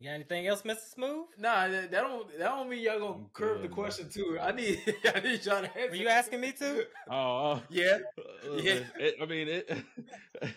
You 0.00 0.08
got 0.08 0.14
anything 0.14 0.46
else, 0.46 0.62
Mr. 0.62 0.78
Smoov? 0.98 1.24
Nah, 1.38 1.68
that, 1.68 1.90
that 1.90 2.00
don't 2.00 2.26
that 2.38 2.48
don't 2.48 2.70
mean 2.70 2.82
y'all 2.82 2.98
gonna 2.98 3.12
I'm 3.12 3.26
curve 3.34 3.60
the 3.60 3.68
good, 3.68 3.76
man. 3.76 3.84
question 3.84 4.08
too. 4.08 4.38
I 4.40 4.50
need 4.50 4.80
I 5.14 5.20
need 5.20 5.44
y'all 5.44 5.60
to 5.60 5.68
answer. 5.78 5.90
Were 5.90 5.94
you 5.96 6.08
asking 6.08 6.40
me 6.40 6.52
too? 6.52 6.84
Oh, 7.10 7.52
uh, 7.52 7.60
Yeah. 7.68 7.98
uh, 8.18 8.52
Yeah. 8.56 8.80
it- 8.98 9.16
I 9.20 9.26
mean, 9.26 9.48
it. 9.48 9.68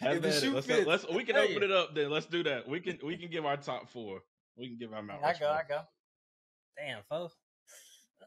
Have 0.00 0.16
If 0.16 0.22
the 0.22 0.28
at 0.28 0.34
shoe 0.34 0.54
let's, 0.54 0.66
fits, 0.66 0.86
let's 0.86 1.06
we 1.08 1.24
can 1.24 1.34
hey. 1.36 1.50
open 1.50 1.62
it 1.64 1.72
up 1.72 1.94
then. 1.94 2.08
Let's 2.10 2.26
do 2.26 2.42
that. 2.44 2.66
We 2.68 2.80
can 2.80 2.98
we 3.04 3.16
can 3.18 3.30
give 3.30 3.44
our 3.44 3.56
top 3.58 3.90
four. 3.90 4.20
We 4.56 4.68
can 4.68 4.78
give 4.78 4.92
our 4.94 5.02
Mount 5.02 5.22
I 5.24 5.34
go, 5.34 5.50
I 5.50 5.62
go. 5.68 5.80
Damn, 6.76 7.02
folks. 7.08 7.34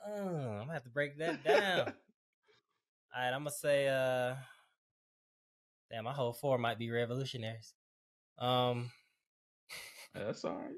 Uh, 0.06 0.20
I'm 0.20 0.58
gonna 0.60 0.74
have 0.74 0.84
to 0.84 0.90
break 0.90 1.18
that 1.18 1.44
down. 1.44 1.80
All 3.16 3.22
right, 3.24 3.28
I'm 3.34 3.40
gonna 3.42 3.52
say, 3.52 3.88
uh, 3.88 4.36
damn, 5.90 6.04
my 6.04 6.14
whole 6.14 6.34
four 6.34 6.58
might 6.58 6.78
be 6.78 6.92
revolutionaries. 6.92 7.74
Um, 8.38 8.92
Yeah, 8.92 9.01
That's 10.14 10.44
all 10.46 10.58
right. 10.58 10.76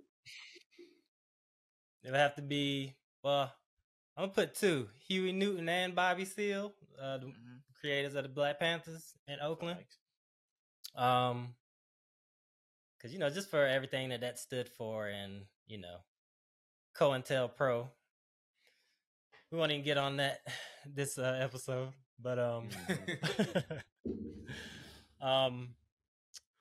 it 2.04 2.12
would 2.12 2.20
have 2.20 2.36
to 2.36 2.42
be, 2.42 2.94
well, 3.24 3.52
I'm 4.18 4.24
gonna 4.24 4.34
put 4.34 4.56
two: 4.56 4.90
Huey 5.08 5.32
Newton 5.32 5.68
and 5.70 5.96
Bobby 5.96 6.26
Seale, 6.26 6.74
uh, 7.02 7.18
the 7.18 7.26
Mhm. 7.28 7.62
creators 7.80 8.16
of 8.16 8.24
the 8.24 8.30
Black 8.30 8.60
Panthers 8.60 9.14
in 9.28 9.40
Oakland. 9.40 9.86
Um, 10.96 11.56
because 12.98 13.12
you 13.14 13.20
know, 13.20 13.30
just 13.30 13.50
for 13.50 13.66
everything 13.66 14.10
that 14.10 14.22
that 14.22 14.38
stood 14.40 14.70
for, 14.70 15.08
and 15.08 15.46
you 15.68 15.78
know, 15.80 15.98
COINTELPRO. 16.96 17.56
Pro. 17.56 17.92
We 19.52 19.58
won't 19.58 19.72
even 19.72 19.84
get 19.84 19.98
on 19.98 20.18
that 20.18 20.42
this 20.86 21.18
uh, 21.18 21.38
episode. 21.42 21.94
But 22.20 22.38
um, 22.40 22.70
Mm-hmm. 22.70 23.78
um, 25.26 25.76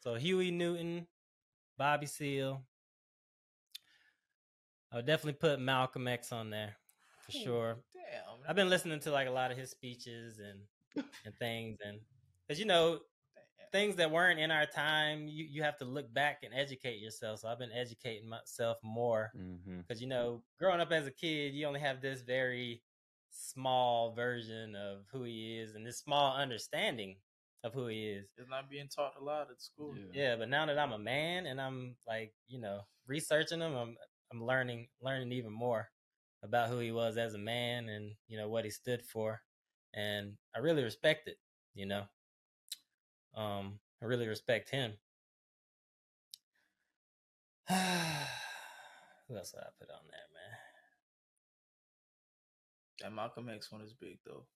so 0.00 0.14
Huey 0.14 0.50
Newton, 0.50 1.06
Bobby 1.78 2.06
Seale. 2.06 2.62
I 4.92 4.96
would 4.96 5.06
definitely 5.06 5.38
put 5.40 5.58
Malcolm 5.60 6.06
X 6.06 6.32
on 6.32 6.50
there 6.50 6.76
for 7.24 7.32
sure. 7.32 7.76
Damn. 7.94 8.48
I've 8.48 8.56
been 8.56 8.68
listening 8.68 9.00
to 9.00 9.10
like 9.10 9.28
a 9.28 9.30
lot 9.32 9.50
of 9.50 9.56
his 9.56 9.70
speeches 9.70 10.38
and 10.38 10.60
and 11.24 11.34
things, 11.38 11.78
and 11.84 11.98
because 12.46 12.60
you 12.60 12.66
know 12.66 12.98
things 13.70 13.96
that 13.96 14.10
weren't 14.10 14.38
in 14.38 14.50
our 14.50 14.66
time, 14.66 15.26
you 15.28 15.46
you 15.50 15.62
have 15.62 15.78
to 15.78 15.86
look 15.86 16.12
back 16.12 16.42
and 16.42 16.52
educate 16.54 16.98
yourself. 17.00 17.40
So 17.40 17.48
I've 17.48 17.58
been 17.58 17.72
educating 17.72 18.28
myself 18.28 18.76
more 18.82 19.30
Mm-hmm. 19.34 19.78
because 19.78 20.02
you 20.02 20.08
know, 20.08 20.42
growing 20.58 20.80
up 20.80 20.92
as 20.92 21.06
a 21.06 21.10
kid, 21.10 21.54
you 21.54 21.66
only 21.66 21.80
have 21.80 22.02
this 22.02 22.20
very 22.20 22.82
small 23.30 24.12
version 24.12 24.76
of 24.76 25.06
who 25.10 25.22
he 25.22 25.58
is 25.58 25.74
and 25.74 25.86
this 25.86 25.98
small 25.98 26.36
understanding 26.36 27.16
of 27.64 27.74
who 27.74 27.86
he 27.86 28.08
is. 28.08 28.26
It's 28.36 28.50
not 28.50 28.70
being 28.70 28.88
taught 28.88 29.14
a 29.20 29.24
lot 29.24 29.48
at 29.50 29.62
school. 29.62 29.94
Yeah, 30.12 30.36
but 30.36 30.48
now 30.48 30.66
that 30.66 30.78
I'm 30.78 30.92
a 30.92 30.98
man 30.98 31.46
and 31.46 31.60
I'm 31.60 31.96
like, 32.06 32.32
you 32.48 32.60
know, 32.60 32.80
researching 33.06 33.60
him, 33.60 33.74
I'm 33.74 33.96
I'm 34.32 34.44
learning 34.44 34.88
learning 35.00 35.32
even 35.32 35.52
more 35.52 35.90
about 36.42 36.68
who 36.68 36.78
he 36.78 36.90
was 36.90 37.16
as 37.16 37.34
a 37.34 37.38
man 37.38 37.88
and 37.88 38.12
you 38.28 38.36
know 38.38 38.48
what 38.48 38.64
he 38.64 38.70
stood 38.70 39.02
for, 39.02 39.42
and 39.94 40.34
I 40.54 40.58
really 40.58 40.82
respect 40.82 41.28
it. 41.28 41.38
You 41.74 41.86
know, 41.86 42.04
um, 43.36 43.78
I 44.02 44.06
really 44.06 44.26
respect 44.28 44.70
him. 44.70 44.94
Who 47.68 49.36
else 49.36 49.52
would 49.54 49.62
I 49.62 49.70
put 49.78 49.90
on 49.90 50.02
there, 50.10 50.28
man? 50.34 50.58
That 53.00 53.12
Malcolm 53.14 53.48
X 53.48 53.70
one 53.70 53.82
is 53.82 53.94
big 53.94 54.18
though. 54.26 54.46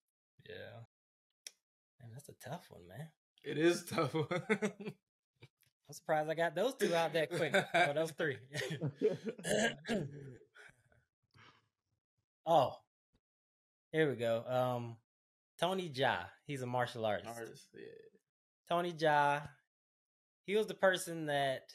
Yeah, 0.49 0.86
man, 2.01 2.11
that's 2.13 2.29
a 2.29 2.49
tough 2.49 2.67
one, 2.71 2.87
man. 2.89 3.09
It 3.45 3.59
is 3.59 3.85
tough. 3.85 4.15
I'm 5.89 5.93
surprised 5.93 6.29
I 6.29 6.35
got 6.35 6.55
those 6.55 6.75
two 6.75 6.95
out 6.95 7.13
that 7.13 7.31
quick. 7.31 7.55
oh, 7.75 7.93
those 7.93 8.11
three. 8.13 8.39
oh, 12.47 12.73
here 13.93 14.09
we 14.11 14.17
go. 14.17 14.43
Um, 14.49 14.97
Tony 15.61 15.89
Jaa. 15.89 16.27
He's 16.47 16.63
a 16.63 16.67
martial 16.67 17.07
artist. 17.07 17.29
Artist, 17.29 17.69
yeah. 17.75 17.81
Tony 18.69 18.93
Jaa. 18.93 19.43
He 20.47 20.57
was 20.57 20.67
the 20.67 20.75
person 20.75 21.27
that 21.27 21.71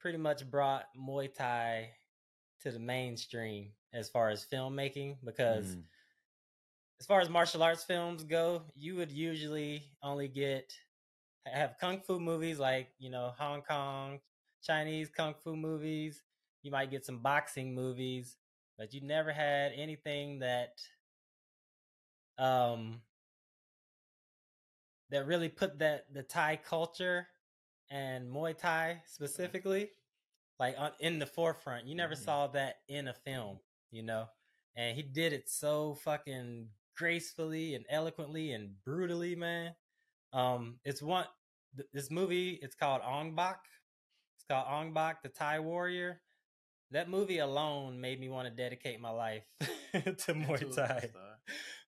pretty 0.00 0.18
much 0.18 0.48
brought 0.48 0.84
Muay 0.96 1.32
Thai 1.32 1.90
to 2.62 2.70
the 2.72 2.78
mainstream 2.78 3.70
as 3.92 4.08
far 4.08 4.30
as 4.30 4.44
filmmaking 4.44 5.16
because 5.24 5.76
Mm. 5.76 5.82
As 7.00 7.06
far 7.06 7.20
as 7.20 7.28
martial 7.28 7.62
arts 7.62 7.84
films 7.84 8.24
go, 8.24 8.62
you 8.74 8.96
would 8.96 9.10
usually 9.10 9.82
only 10.02 10.28
get 10.28 10.72
have 11.46 11.76
kung 11.80 12.00
fu 12.00 12.20
movies 12.20 12.58
like 12.58 12.90
you 12.98 13.10
know 13.10 13.32
Hong 13.38 13.62
Kong, 13.62 14.20
Chinese 14.62 15.08
kung 15.08 15.34
fu 15.42 15.56
movies. 15.56 16.22
You 16.62 16.70
might 16.70 16.90
get 16.90 17.06
some 17.06 17.18
boxing 17.18 17.74
movies, 17.74 18.36
but 18.76 18.92
you 18.92 19.00
never 19.00 19.32
had 19.32 19.72
anything 19.76 20.40
that 20.40 20.80
um 22.38 23.00
that 25.10 25.26
really 25.26 25.48
put 25.48 25.78
that 25.78 26.12
the 26.12 26.22
Thai 26.22 26.56
culture 26.56 27.26
and 27.90 28.28
Muay 28.30 28.56
Thai 28.56 29.02
specifically 29.06 29.90
like 30.58 30.74
on, 30.78 30.92
in 31.00 31.18
the 31.18 31.26
forefront. 31.26 31.86
You 31.86 31.94
never 31.94 32.14
Mhm. 32.14 32.24
saw 32.24 32.46
that 32.48 32.80
in 32.88 33.08
a 33.08 33.14
film, 33.14 33.60
you 33.90 34.02
know. 34.02 34.28
And 34.76 34.96
he 34.96 35.02
did 35.02 35.32
it 35.32 35.48
so 35.48 35.94
fucking 35.94 36.68
gracefully 36.98 37.74
and 37.74 37.84
eloquently 37.88 38.52
and 38.52 38.70
brutally, 38.84 39.36
man. 39.36 39.74
Um, 40.32 40.78
it's 40.84 41.00
one 41.00 41.26
th- 41.76 41.88
this 41.92 42.10
movie. 42.10 42.58
It's 42.60 42.74
called 42.74 43.00
Ong 43.06 43.34
Bak. 43.34 43.60
It's 44.36 44.44
called 44.50 44.66
Ong 44.68 44.92
Bak, 44.92 45.22
the 45.22 45.28
Thai 45.28 45.60
warrior. 45.60 46.20
That 46.90 47.08
movie 47.08 47.38
alone 47.38 48.00
made 48.00 48.18
me 48.18 48.28
want 48.28 48.48
to 48.48 48.54
dedicate 48.54 49.00
my 49.00 49.10
life 49.10 49.44
to 49.92 50.34
Muay 50.34 50.74
Thai. 50.74 51.10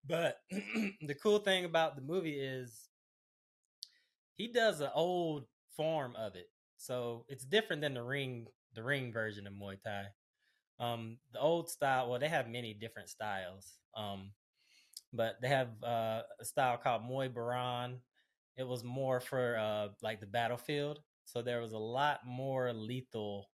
But 0.06 0.38
the 0.52 1.16
cool 1.22 1.40
thing 1.40 1.66
about 1.66 1.96
the 1.96 2.02
movie 2.02 2.40
is 2.40 2.90
he 4.36 4.48
does 4.48 4.82
an 4.82 4.90
old 4.94 5.46
form 5.76 6.16
of 6.16 6.36
it. 6.36 6.48
So 6.78 7.26
it's 7.28 7.46
different 7.46 7.82
than 7.82 7.94
the 7.94 8.04
ring 8.04 8.48
the 8.74 8.84
ring 8.84 9.12
version 9.12 9.48
of 9.48 9.54
Muay 9.54 9.78
Thai. 9.84 10.06
Um 10.80 11.18
the 11.34 11.40
old 11.40 11.70
style, 11.70 12.10
well 12.10 12.20
they 12.20 12.30
have 12.30 12.48
many 12.48 12.74
different 12.74 13.10
styles. 13.10 13.74
Um 13.96 14.32
but 15.14 15.42
they 15.42 15.48
have 15.50 15.82
uh, 15.84 16.24
a 16.40 16.46
style 16.46 16.78
called 16.78 17.04
Muay 17.04 17.30
Boran. 17.34 18.02
It 18.58 18.64
was 18.64 18.84
more 18.84 19.20
for 19.20 19.58
uh 19.58 19.90
like 20.02 20.20
the 20.20 20.28
battlefield. 20.28 21.04
So 21.26 21.42
there 21.42 21.62
was 21.62 21.74
a 21.74 21.78
lot 21.78 22.26
more 22.26 22.74
lethal 22.74 23.52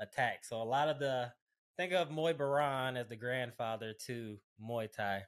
attacks. 0.00 0.48
So 0.50 0.62
a 0.62 0.64
lot 0.64 0.88
of 0.88 0.98
the 0.98 1.32
think 1.76 1.92
of 1.92 2.08
Muay 2.10 2.34
Boran 2.34 2.96
as 2.96 3.08
the 3.08 3.16
grandfather 3.16 3.94
to 4.06 4.40
Muay 4.60 4.90
Thai. 4.92 5.24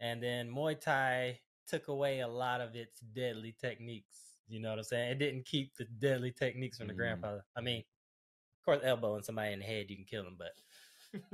And 0.00 0.22
then 0.22 0.50
Muay 0.50 0.80
Thai 0.80 1.40
took 1.66 1.88
away 1.88 2.20
a 2.20 2.28
lot 2.28 2.60
of 2.60 2.74
its 2.76 3.00
deadly 3.00 3.52
techniques. 3.52 4.38
You 4.46 4.60
know 4.60 4.70
what 4.70 4.78
I'm 4.78 4.84
saying? 4.84 5.12
It 5.12 5.18
didn't 5.18 5.44
keep 5.46 5.76
the 5.76 5.84
deadly 5.84 6.32
techniques 6.32 6.78
from 6.78 6.88
the 6.88 6.94
Mhm. 6.94 6.94
grandfather. 6.94 7.44
I 7.56 7.60
mean, 7.60 7.80
of 7.80 8.64
course, 8.64 8.80
elbowing 8.84 9.22
somebody 9.22 9.52
in 9.52 9.60
the 9.60 9.64
head, 9.66 9.90
you 9.90 9.96
can 9.96 10.04
kill 10.04 10.24
them, 10.24 10.36
but 10.38 10.52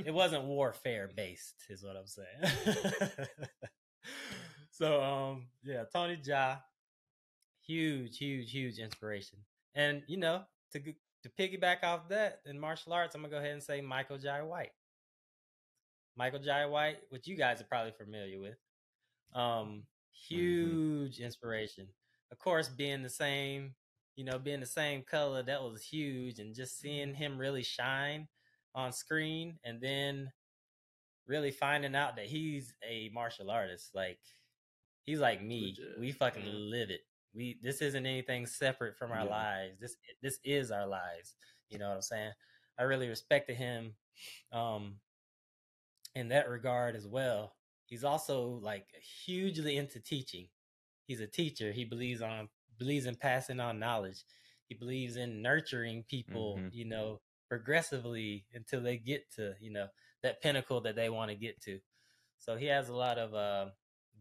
it 0.05 0.15
wasn't 0.15 0.45
warfare 0.45 1.11
based, 1.15 1.55
is 1.69 1.83
what 1.83 1.97
I'm 1.97 2.07
saying. 2.07 3.29
so, 4.71 5.03
um, 5.03 5.47
yeah, 5.65 5.85
Tony 5.93 6.17
Jaa, 6.17 6.61
huge, 7.67 8.19
huge, 8.19 8.51
huge 8.51 8.79
inspiration. 8.79 9.39
And 9.75 10.03
you 10.07 10.17
know, 10.17 10.43
to 10.73 10.81
to 10.81 11.29
piggyback 11.39 11.83
off 11.83 12.09
that 12.09 12.41
in 12.47 12.59
martial 12.59 12.93
arts, 12.93 13.15
I'm 13.15 13.23
gonna 13.23 13.31
go 13.31 13.39
ahead 13.39 13.53
and 13.53 13.63
say 13.63 13.81
Michael 13.81 14.19
Jai 14.19 14.43
White. 14.43 14.73
Michael 16.17 16.41
Jai 16.41 16.67
White, 16.67 16.99
which 17.11 17.27
you 17.27 17.37
guys 17.37 17.61
are 17.61 17.65
probably 17.65 17.93
familiar 17.93 18.39
with. 18.39 18.57
Um, 19.35 19.83
huge 20.13 21.19
inspiration. 21.19 21.89
Of 22.31 22.39
course, 22.39 22.69
being 22.69 23.03
the 23.03 23.11
same, 23.11 23.75
you 24.15 24.25
know, 24.25 24.39
being 24.39 24.61
the 24.61 24.67
same 24.67 25.03
color, 25.03 25.43
that 25.43 25.63
was 25.63 25.83
huge. 25.83 26.39
And 26.39 26.55
just 26.55 26.79
seeing 26.79 27.15
him 27.15 27.37
really 27.37 27.65
shine 27.65 28.29
on 28.75 28.93
screen 28.93 29.59
and 29.65 29.81
then 29.81 30.33
really 31.27 31.51
finding 31.51 31.95
out 31.95 32.17
that 32.17 32.27
he's 32.27 32.75
a 32.89 33.11
martial 33.15 33.51
artist. 33.51 33.95
Like 33.95 34.19
he's 35.05 35.21
like 35.21 35.43
me. 35.43 35.75
Legit, 35.79 35.99
We 35.99 36.13
fucking 36.13 36.45
live 36.47 36.91
it. 36.91 37.01
We 37.35 37.59
this 37.63 37.81
isn't 37.83 38.07
anything 38.07 38.47
separate 38.47 38.97
from 38.97 39.13
our 39.13 39.25
Yeah. 39.25 39.31
lives. 39.31 39.81
This 39.81 39.97
this 40.23 40.39
is 40.45 40.71
our 40.71 40.87
lives. 40.87 41.35
You 41.71 41.79
know 41.79 41.89
what 41.89 41.97
I'm 41.97 42.03
saying? 42.03 42.33
I 42.79 42.83
really 42.85 43.09
respected 43.09 43.57
him 43.57 43.95
um 44.53 45.01
in 46.15 46.29
that 46.29 46.49
regard 46.49 46.95
as 46.97 47.07
well. 47.07 47.55
He's 47.87 48.05
also 48.05 48.61
like 48.63 48.87
hugely 49.25 49.77
into 49.77 50.01
teaching. 50.01 50.49
He's 51.07 51.21
a 51.21 51.27
teacher. 51.27 51.73
He 51.73 51.85
believes 51.85 52.23
on 52.23 52.49
believes 52.79 53.07
in 53.07 53.15
passing 53.17 53.61
on 53.61 53.79
knowledge. 53.79 54.25
He 54.69 54.75
believes 54.75 55.17
in 55.17 55.43
nurturing 55.43 56.05
people, 56.05 56.57
Mhm. 56.59 56.73
you 56.73 56.85
know, 56.87 57.21
progressively 57.49 58.47
until 58.55 58.83
they 58.83 58.97
get 58.97 59.31
to, 59.37 59.55
you 59.61 59.73
know, 59.73 59.87
that 60.23 60.43
pinnacle 60.43 60.81
that 60.83 60.97
they 60.97 61.11
want 61.11 61.31
to 61.31 61.37
get 61.37 61.61
to. 61.63 61.79
So 62.39 62.57
he 62.57 62.67
has 62.67 62.89
a 62.89 62.95
lot 62.97 63.19
of 63.19 63.35
uh, 63.35 63.71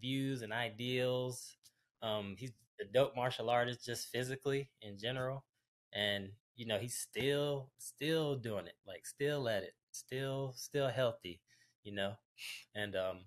views 0.02 0.42
and 0.42 0.54
ideals. 0.54 1.58
Um, 2.02 2.36
he's 2.38 2.52
a 2.82 2.86
dope 2.86 3.16
martial 3.16 3.50
artist 3.50 3.86
just 3.86 4.08
physically 4.08 4.70
in 4.82 4.98
general. 4.98 5.46
And, 5.94 6.30
you 6.56 6.66
know, 6.66 6.80
he's 6.80 6.96
still 6.98 7.70
still 7.78 8.36
doing 8.36 8.68
it, 8.68 8.76
like 8.88 9.06
still 9.06 9.48
at 9.50 9.64
it, 9.64 9.74
still 9.92 10.54
still 10.56 10.90
healthy, 10.90 11.42
you 11.84 11.94
know. 11.94 12.14
And 12.76 12.96
um 12.96 13.20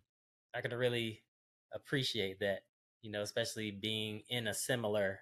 I 0.55 0.60
could 0.60 0.73
really 0.73 1.23
appreciate 1.73 2.40
that, 2.40 2.60
you 3.02 3.10
know, 3.10 3.23
especially 3.23 3.70
being 3.70 4.23
in 4.28 4.48
a 4.48 4.55
similar 4.55 5.20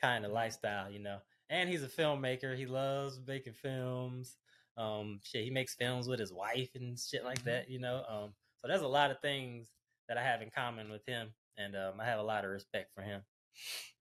kind 0.00 0.24
of 0.24 0.32
lifestyle, 0.32 0.90
you 0.90 0.98
know. 1.00 1.18
And 1.50 1.68
he's 1.68 1.82
a 1.82 1.88
filmmaker. 1.88 2.56
He 2.56 2.66
loves 2.66 3.20
making 3.26 3.52
films. 3.54 4.36
Um, 4.76 5.20
shit, 5.22 5.44
he 5.44 5.50
makes 5.50 5.74
films 5.74 6.08
with 6.08 6.18
his 6.18 6.32
wife 6.32 6.70
and 6.74 6.98
shit 6.98 7.24
like 7.24 7.40
Mhm. 7.40 7.44
that, 7.44 7.70
you 7.70 7.78
know. 7.78 8.04
Um, 8.08 8.34
so 8.60 8.68
there's 8.68 8.82
a 8.82 8.88
lot 8.88 9.10
of 9.10 9.20
things 9.20 9.70
that 10.08 10.18
I 10.18 10.22
have 10.22 10.42
in 10.42 10.50
common 10.50 10.90
with 10.90 11.04
him, 11.06 11.34
and 11.56 11.76
um, 11.76 12.00
I 12.00 12.06
have 12.06 12.18
a 12.18 12.24
lot 12.24 12.44
of 12.44 12.50
respect 12.50 12.92
for 12.94 13.02
him. 13.02 13.24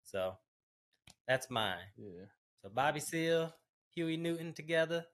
So 0.03 0.37
that's 1.27 1.49
mine. 1.49 1.91
Yeah. 1.97 2.25
So 2.61 2.69
Bobby 2.69 2.99
Seale, 2.99 3.53
Huey 3.93 4.17
Newton 4.17 4.53
together. 4.53 5.05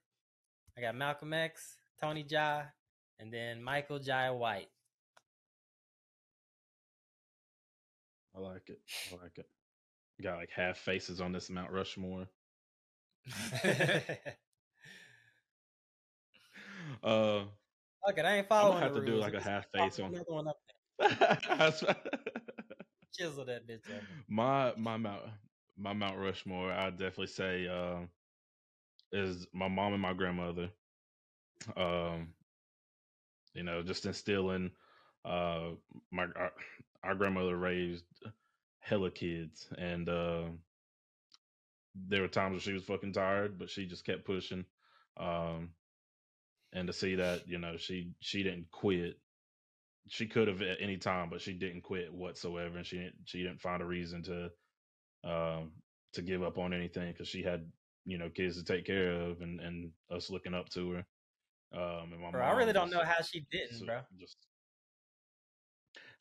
I 0.77 0.81
got 0.81 0.95
Malcolm 0.95 1.33
X, 1.33 1.77
Tony 1.99 2.23
Jaa, 2.23 2.71
and 3.19 3.33
then 3.33 3.61
Michael 3.61 3.99
Jai 3.99 4.29
White. 4.31 4.71
I 8.35 8.39
like 8.39 8.69
it. 8.69 8.79
I 9.11 9.15
like 9.21 9.37
it. 9.37 9.49
Got 10.21 10.37
like 10.37 10.51
half 10.51 10.77
faces 10.77 11.21
on 11.21 11.31
this 11.31 11.49
Mount 11.49 11.71
Rushmore. 11.71 12.27
Uh, 17.03 17.45
Fuck 18.05 18.17
it, 18.17 18.25
I 18.25 18.37
ain't 18.37 18.47
I'm 18.59 18.67
following. 18.67 18.71
gonna 18.71 18.83
have 18.85 18.93
to 18.93 19.01
do 19.01 19.15
like 19.17 19.33
a 19.33 19.41
half 19.41 19.69
face 19.73 19.99
on. 19.99 20.13
another 20.13 20.25
one 20.27 20.47
up 20.47 20.57
there. 20.99 21.95
Chisel 23.13 23.45
that 23.45 23.67
bitch 23.67 23.89
up. 23.95 24.03
my 24.27 24.73
my 24.77 24.97
Mount 24.97 25.23
my 25.77 25.93
Mount 25.93 26.17
Rushmore, 26.17 26.71
I'd 26.71 26.97
definitely 26.97 27.27
say 27.27 27.67
uh, 27.67 28.01
is 29.11 29.47
my 29.53 29.67
mom 29.67 29.93
and 29.93 30.01
my 30.01 30.13
grandmother. 30.13 30.69
Um, 31.75 32.33
you 33.53 33.63
know, 33.63 33.81
just 33.83 34.05
instilling 34.05 34.71
uh 35.25 35.71
my 36.11 36.25
our, 36.35 36.51
our 37.03 37.15
grandmother 37.15 37.57
raised 37.57 38.05
hella 38.79 39.11
kids 39.11 39.67
and 39.77 40.09
uh 40.09 40.45
there 41.95 42.21
were 42.21 42.27
times 42.27 42.53
where 42.53 42.61
she 42.61 42.73
was 42.73 42.83
fucking 42.83 43.13
tired, 43.13 43.57
but 43.59 43.69
she 43.69 43.85
just 43.85 44.05
kept 44.05 44.25
pushing. 44.25 44.65
Um 45.17 45.69
and 46.71 46.87
to 46.87 46.93
see 46.93 47.15
that, 47.15 47.47
you 47.47 47.57
know, 47.57 47.77
she 47.77 48.13
she 48.19 48.43
didn't 48.43 48.71
quit. 48.71 49.19
She 50.07 50.27
could 50.27 50.47
have 50.47 50.61
at 50.61 50.81
any 50.81 50.97
time, 50.97 51.29
but 51.29 51.41
she 51.41 51.53
didn't 51.53 51.81
quit 51.81 52.13
whatsoever 52.13 52.77
and 52.77 52.85
she 52.85 52.97
didn't 52.97 53.15
she 53.25 53.43
didn't 53.43 53.61
find 53.61 53.81
a 53.81 53.85
reason 53.85 54.23
to 54.23 54.51
um 55.23 55.71
to 56.13 56.21
give 56.21 56.43
up 56.43 56.57
on 56.57 56.73
anything 56.73 57.13
cuz 57.13 57.27
she 57.27 57.43
had, 57.43 57.71
you 58.05 58.17
know, 58.17 58.29
kids 58.29 58.57
to 58.57 58.63
take 58.63 58.85
care 58.85 59.13
of 59.13 59.41
and 59.41 59.59
and 59.59 59.91
us 60.09 60.29
looking 60.29 60.53
up 60.53 60.69
to 60.69 60.91
her. 60.91 61.05
Um 61.73 62.13
and 62.13 62.21
my 62.21 62.31
Bro, 62.31 62.41
I 62.43 62.51
really 62.51 62.73
don't 62.73 62.89
know 62.91 63.03
how 63.03 63.21
she 63.21 63.41
didn't, 63.51 63.79
so 63.79 63.85
bro. 63.85 64.01
just 64.19 64.37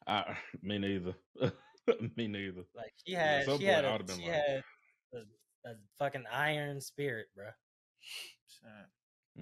I 0.07 0.37
me 0.63 0.79
neither. 0.79 1.15
me 2.17 2.29
neither. 2.29 2.65
Like 2.75 2.93
she 3.05 3.15
At 3.23 3.43
had, 3.43 3.45
some 3.45 3.59
she 3.59 3.65
point, 3.65 3.85
had 3.85 3.85
I 3.85 3.91
a, 3.91 3.93
would 3.93 4.01
have 4.03 4.07
been 4.07 4.21
she 4.21 4.25
like, 4.25 4.33
had 4.33 4.63
a, 5.15 5.19
a 5.69 5.75
fucking 5.99 6.25
iron 6.33 6.81
spirit, 6.81 7.27
bro. 7.35 7.47
Shit. 8.47 8.89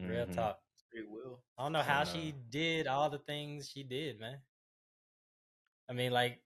Real 0.09 0.27
mhm, 0.27 0.27
talk. 0.27 0.61
Free 0.91 1.05
will. 1.09 1.41
I 1.59 1.65
don't 1.65 1.73
know 1.73 1.83
how 1.83 2.05
and 2.05 2.09
she 2.11 2.35
did 2.51 2.87
all 2.87 3.11
the 3.11 3.19
things 3.19 3.69
she 3.69 3.83
did, 3.83 4.21
man. 4.21 4.39
I 5.89 5.93
mean, 5.93 6.13
like 6.13 6.41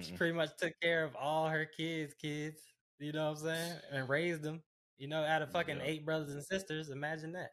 she 0.00 0.12
mm-mm, 0.12 0.16
pretty 0.16 0.34
much 0.34 0.50
took 0.58 0.74
care 0.80 1.04
of 1.04 1.14
all 1.16 1.48
her 1.48 1.64
kids' 1.66 2.14
kids. 2.14 2.62
You 2.98 3.12
know 3.12 3.24
what 3.30 3.38
I'm 3.38 3.44
saying? 3.44 3.80
And 3.92 4.08
raised 4.08 4.42
them. 4.42 4.62
You 4.98 5.08
know, 5.08 5.22
out 5.24 5.42
of 5.42 5.50
fucking 5.52 5.80
yeah, 5.80 5.84
eight 5.84 6.04
brothers 6.04 6.32
and 6.32 6.44
sisters. 6.44 6.90
Imagine 6.90 7.32
that. 7.32 7.50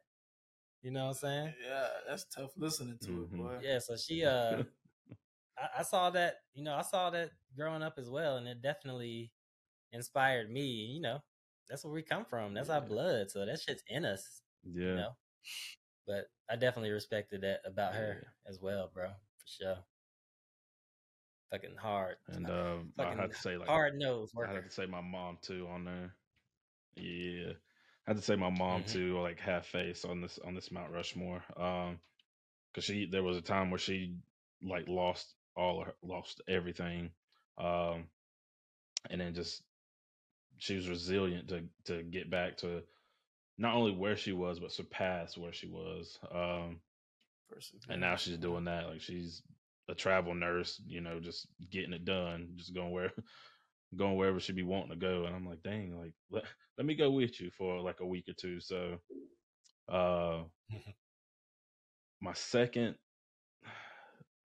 You 0.81 0.91
know 0.91 1.03
what 1.05 1.09
I'm 1.09 1.13
saying? 1.15 1.53
Yeah, 1.65 1.87
that's 2.07 2.25
tough 2.25 2.51
listening 2.57 2.99
to 3.05 3.11
it, 3.23 3.31
mhm, 3.31 3.37
boy. 3.37 3.57
Yeah. 3.59 3.79
So 3.79 3.95
she, 3.97 4.23
uh, 4.25 4.63
I, 5.57 5.79
I 5.79 5.83
saw 5.83 6.09
that. 6.11 6.35
You 6.53 6.63
know, 6.63 6.75
I 6.75 6.81
saw 6.81 7.09
that 7.11 7.31
growing 7.55 7.83
up 7.83 7.95
as 7.97 8.09
well, 8.09 8.37
and 8.37 8.47
it 8.47 8.61
definitely 8.61 9.31
inspired 9.91 10.51
me. 10.51 10.91
You 10.93 11.01
know, 11.01 11.19
that's 11.69 11.83
where 11.83 11.93
we 11.93 12.01
come 12.01 12.25
from. 12.25 12.53
That's 12.53 12.69
our 12.69 12.81
blood. 12.81 13.31
So 13.31 13.45
that 13.45 13.59
shit's 13.59 13.83
in 13.87 14.05
us. 14.05 14.41
You 14.63 14.81
yeah, 14.85 14.95
know. 14.95 15.09
But 16.07 16.25
I 16.49 16.55
definitely 16.55 16.91
respected 16.91 17.41
that 17.41 17.61
about 17.65 17.95
her 17.95 18.21
yeah. 18.21 18.49
as 18.49 18.59
well, 18.61 18.91
bro. 18.93 19.07
For 19.07 19.63
sure. 19.63 19.77
Fucking 21.51 21.77
hard. 21.77 22.15
And 22.27 22.49
um, 22.49 22.93
I 22.99 23.13
had 23.13 23.31
to 23.31 23.37
say 23.37 23.57
like 23.57 23.67
hard 23.67 23.97
nose 23.97 24.31
I 24.37 24.51
had 24.51 24.65
to 24.65 24.71
say 24.71 24.85
my 24.85 25.01
mom 25.01 25.37
too 25.41 25.67
on 25.71 25.85
there. 25.85 26.13
Yeah, 26.95 27.53
I 28.07 28.11
had 28.11 28.17
to 28.17 28.23
say 28.23 28.35
my 28.35 28.49
mom 28.49 28.83
hmm 28.83 28.91
too, 28.91 29.19
like 29.19 29.39
half 29.39 29.65
face 29.65 30.05
on 30.05 30.21
this 30.21 30.39
on 30.45 30.53
this 30.55 30.71
Mount 30.71 30.91
Rushmore. 30.91 31.43
Um, 31.57 31.99
because 32.71 32.85
she 32.85 33.07
there 33.09 33.23
was 33.23 33.37
a 33.37 33.41
time 33.41 33.71
where 33.71 33.79
she 33.79 34.15
like 34.61 34.87
lost 34.87 35.33
all 35.55 35.85
lost 36.03 36.41
everything, 36.47 37.11
um, 37.57 38.05
and 39.09 39.21
then 39.21 39.33
just 39.33 39.61
she 40.57 40.75
was 40.75 40.89
resilient 40.89 41.49
to 41.49 41.63
to 41.85 42.03
get 42.03 42.29
back 42.29 42.57
to 42.57 42.83
not 43.57 43.75
only 43.75 43.91
where 43.91 44.17
she 44.17 44.33
was 44.33 44.59
but 44.59 44.71
surpass 44.71 45.37
where 45.37 45.53
she 45.53 45.67
was. 45.67 46.19
Um, 46.33 46.81
and 47.89 48.01
now 48.01 48.15
she's 48.15 48.37
doing 48.37 48.65
that. 48.65 48.87
Like 48.87 49.01
she's 49.01 49.41
a 49.89 49.95
travel 49.95 50.33
nurse, 50.33 50.81
you 50.87 51.01
know, 51.01 51.19
just 51.19 51.47
getting 51.71 51.93
it 51.93 52.05
done, 52.05 52.49
just 52.55 52.73
going 52.73 52.91
where 52.91 53.11
going 53.97 54.17
wherever 54.17 54.39
she 54.39 54.53
be 54.53 54.63
wanting 54.63 54.91
to 54.91 54.95
go. 54.95 55.25
And 55.25 55.35
I'm 55.35 55.47
like, 55.47 55.63
dang, 55.63 55.97
like 55.99 56.13
let, 56.31 56.43
let 56.77 56.85
me 56.87 56.95
go 56.95 57.11
with 57.11 57.39
you 57.41 57.51
for 57.57 57.81
like 57.81 57.99
a 58.01 58.05
week 58.05 58.25
or 58.29 58.33
two. 58.33 58.59
So 58.59 58.97
uh 59.89 60.43
my 62.21 62.33
second 62.33 62.95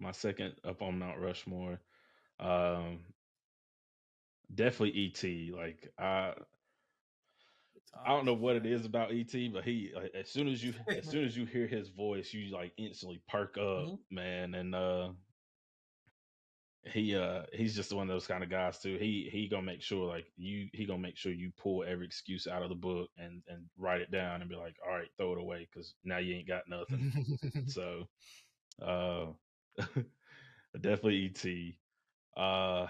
my 0.01 0.13
second 0.13 0.55
up 0.65 0.83
on 0.83 0.99
Mount 0.99 1.19
Rushmore, 1.21 1.81
um 2.41 3.01
definitely 4.55 5.07
ET. 5.07 5.53
Like 5.55 5.93
I 5.99 6.35
I 8.05 8.09
don't 8.09 8.25
know 8.27 8.35
what 8.35 8.57
it 8.57 8.67
is 8.67 8.85
about 8.85 9.13
ET, 9.13 9.49
but 9.49 9.65
he 9.65 9.93
like, 9.95 10.13
as 10.15 10.31
soon 10.31 10.49
as 10.49 10.63
you 10.63 10.75
as 10.93 11.09
soon 11.09 11.25
as 11.25 11.37
you 11.37 11.45
hear 11.47 11.67
his 11.67 11.89
voice, 11.91 12.33
you 12.33 12.51
like 12.53 12.73
instantly 12.77 13.21
perk 13.29 13.59
up, 13.59 13.91
hmm 13.91 13.97
man. 14.11 14.55
And 14.55 14.75
uh 14.75 15.13
he 16.85 17.15
uh 17.17 17.43
he's 17.53 17.75
just 17.75 17.93
one 17.93 18.09
of 18.09 18.15
those 18.15 18.27
kind 18.27 18.43
of 18.43 18.51
guys 18.51 18.81
too. 18.81 18.97
He 18.99 19.29
he 19.31 19.49
gonna 19.49 19.63
make 19.63 19.83
sure 19.83 20.07
like 20.09 20.27
you 20.37 20.69
he 20.73 20.87
gonna 20.87 20.99
make 20.99 21.17
sure 21.17 21.33
you 21.33 21.53
pull 21.57 21.85
every 21.85 22.07
excuse 22.07 22.47
out 22.47 22.63
of 22.63 22.69
the 22.71 22.75
book 22.75 23.11
and 23.19 23.43
and 23.49 23.67
write 23.77 24.01
it 24.01 24.11
down 24.11 24.41
and 24.41 24.51
be 24.51 24.57
like, 24.57 24.77
all 24.85 24.93
right, 24.97 25.09
throw 25.17 25.33
it 25.33 25.39
away 25.39 25.69
because 25.71 25.95
now 26.05 26.19
you 26.19 26.35
ain't 26.35 26.49
got 26.49 26.69
nothing. 26.69 27.05
So 27.67 28.09
uh 28.83 29.27
definitely 30.81 31.27
ET. 31.35 32.41
Uh 32.41 32.89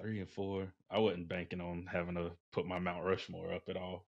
three 0.00 0.20
and 0.20 0.28
four. 0.28 0.72
I 0.90 0.98
wasn't 0.98 1.28
banking 1.28 1.60
on 1.60 1.86
having 1.90 2.14
to 2.14 2.32
put 2.52 2.66
my 2.66 2.78
Mount 2.78 3.04
Rushmore 3.04 3.52
up 3.54 3.68
at 3.68 3.76
all. 3.76 4.06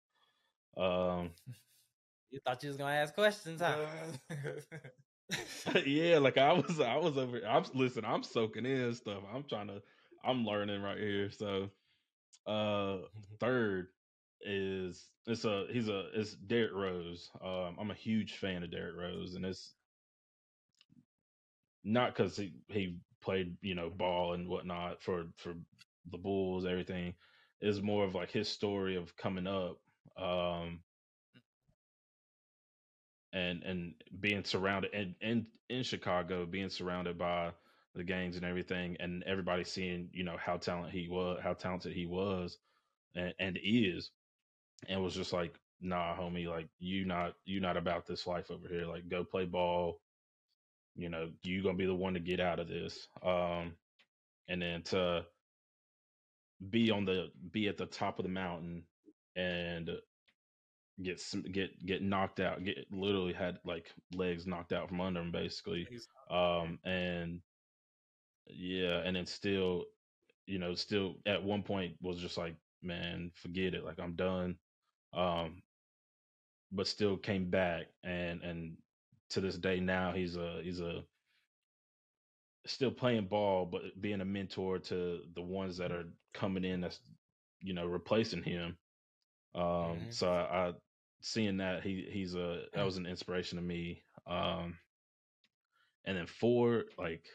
Um 0.76 1.30
you 2.30 2.40
thought 2.44 2.62
you 2.62 2.68
was 2.68 2.76
gonna 2.78 2.94
ask 2.94 3.14
questions, 3.14 3.60
huh? 3.60 3.86
yeah, 5.86 6.18
like 6.18 6.38
I 6.38 6.52
was, 6.52 6.80
I 6.80 6.96
was 6.96 7.16
over. 7.18 7.40
I'm 7.46 7.64
listen. 7.74 8.04
I'm 8.04 8.22
soaking 8.22 8.66
in 8.66 8.94
stuff. 8.94 9.22
I'm 9.32 9.44
trying 9.44 9.68
to. 9.68 9.82
I'm 10.24 10.44
learning 10.44 10.82
right 10.82 10.98
here. 10.98 11.30
So, 11.30 11.70
uh, 12.46 12.98
third 13.40 13.88
is 14.40 15.08
it's 15.26 15.44
a 15.44 15.66
he's 15.70 15.88
a 15.88 16.06
it's 16.14 16.34
Derrick 16.34 16.72
Rose. 16.74 17.30
Um, 17.42 17.76
I'm 17.78 17.90
a 17.90 17.94
huge 17.94 18.34
fan 18.34 18.62
of 18.62 18.70
Derrick 18.70 18.96
Rose, 18.96 19.34
and 19.34 19.44
it's 19.44 19.74
not 21.84 22.14
because 22.16 22.36
he 22.36 22.54
he 22.68 22.96
played 23.22 23.56
you 23.62 23.74
know 23.74 23.90
ball 23.90 24.34
and 24.34 24.48
whatnot 24.48 25.02
for 25.02 25.26
for 25.38 25.54
the 26.10 26.18
Bulls, 26.18 26.66
everything. 26.66 27.14
Is 27.60 27.82
more 27.82 28.04
of 28.04 28.14
like 28.14 28.30
his 28.32 28.48
story 28.48 28.96
of 28.96 29.16
coming 29.16 29.46
up. 29.46 29.78
Um, 30.22 30.80
and 33.34 33.62
and 33.64 33.94
being 34.20 34.44
surrounded 34.44 34.92
and 34.94 35.14
in 35.22 35.46
in 35.70 35.82
Chicago, 35.82 36.46
being 36.46 36.70
surrounded 36.70 37.18
by 37.18 37.52
the 37.94 38.04
gangs 38.04 38.36
and 38.36 38.44
everything, 38.44 38.96
and 39.00 39.22
everybody 39.24 39.64
seeing 39.64 40.08
you 40.12 40.24
know 40.24 40.36
how 40.38 40.58
talented 40.58 40.94
he 40.94 41.08
was, 41.08 41.40
how 41.42 41.54
talented 41.54 41.94
he 41.94 42.06
was, 42.06 42.58
and, 43.16 43.34
and 43.40 43.58
is, 43.62 44.10
and 44.88 45.02
was 45.02 45.14
just 45.14 45.32
like, 45.32 45.54
nah, 45.80 46.16
homie, 46.16 46.48
like 46.48 46.68
you 46.78 47.04
not 47.06 47.34
you 47.44 47.60
not 47.60 47.76
about 47.76 48.06
this 48.06 48.26
life 48.26 48.50
over 48.50 48.68
here. 48.68 48.86
Like 48.86 49.08
go 49.08 49.24
play 49.24 49.46
ball. 49.46 50.00
You 50.96 51.08
know 51.08 51.30
you 51.42 51.62
gonna 51.62 51.76
be 51.78 51.86
the 51.86 51.94
one 51.94 52.14
to 52.14 52.20
get 52.20 52.40
out 52.40 52.60
of 52.60 52.68
this. 52.68 53.08
Um, 53.24 53.72
and 54.48 54.62
then 54.62 54.82
to 54.84 55.24
be 56.70 56.90
on 56.90 57.04
the 57.04 57.30
be 57.50 57.68
at 57.68 57.76
the 57.78 57.86
top 57.86 58.18
of 58.18 58.24
the 58.24 58.30
mountain 58.30 58.84
and 59.36 59.90
get 61.02 61.20
some, 61.20 61.42
get 61.42 61.84
get 61.84 62.02
knocked 62.02 62.40
out, 62.40 62.64
get 62.64 62.86
literally 62.90 63.32
had 63.32 63.58
like 63.64 63.90
legs 64.14 64.46
knocked 64.46 64.72
out 64.72 64.88
from 64.88 65.00
under 65.00 65.20
him 65.20 65.32
basically. 65.32 65.88
Um 66.30 66.78
and 66.84 67.40
yeah, 68.48 68.98
and 69.04 69.16
then 69.16 69.26
still, 69.26 69.84
you 70.46 70.58
know, 70.58 70.74
still 70.74 71.16
at 71.26 71.42
one 71.42 71.62
point 71.62 71.96
was 72.00 72.18
just 72.20 72.38
like, 72.38 72.56
man, 72.82 73.30
forget 73.34 73.74
it, 73.74 73.84
like 73.84 73.98
I'm 74.00 74.14
done. 74.14 74.56
Um 75.14 75.62
but 76.72 76.86
still 76.86 77.16
came 77.16 77.50
back 77.50 77.86
and 78.04 78.42
and 78.42 78.76
to 79.32 79.40
this 79.40 79.58
day 79.58 79.80
now 79.80 80.12
he's 80.12 80.36
a 80.36 80.62
he's 80.62 80.80
a 80.80 81.04
still 82.66 82.92
playing 82.92 83.26
ball 83.26 83.66
but 83.66 83.82
being 84.00 84.20
a 84.20 84.26
mentor 84.26 84.78
to 84.78 85.22
the 85.34 85.42
ones 85.42 85.78
that 85.78 85.92
are 85.92 86.06
coming 86.34 86.64
in 86.64 86.80
that's 86.80 87.00
you 87.60 87.74
know 87.74 87.86
replacing 87.86 88.42
him 88.42 88.76
um 89.54 90.06
Mhm. 90.06 90.10
so 90.10 90.30
I, 90.32 90.68
I 90.68 90.74
seeing 91.22 91.58
that 91.58 91.82
he 91.84 92.08
he's 92.10 92.34
a 92.34 92.64
that 92.74 92.84
was 92.84 92.98
an 92.98 93.06
inspiration 93.06 93.56
to 93.58 93.62
me 93.64 94.02
um 94.26 94.78
and 96.04 96.16
then 96.16 96.26
four 96.26 96.84
like 96.98 97.26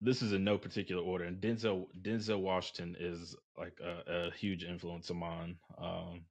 this 0.00 0.22
is 0.22 0.32
in 0.32 0.44
no 0.44 0.58
particular 0.58 1.02
order 1.02 1.24
and 1.24 1.40
denzel 1.40 1.86
denzel 2.02 2.40
washington 2.40 2.96
is 2.98 3.36
like 3.58 3.78
a, 3.80 4.02
a 4.28 4.30
huge 4.32 4.64
influence 4.64 5.10
of 5.10 5.16
mine 5.16 5.58
um 5.78 6.26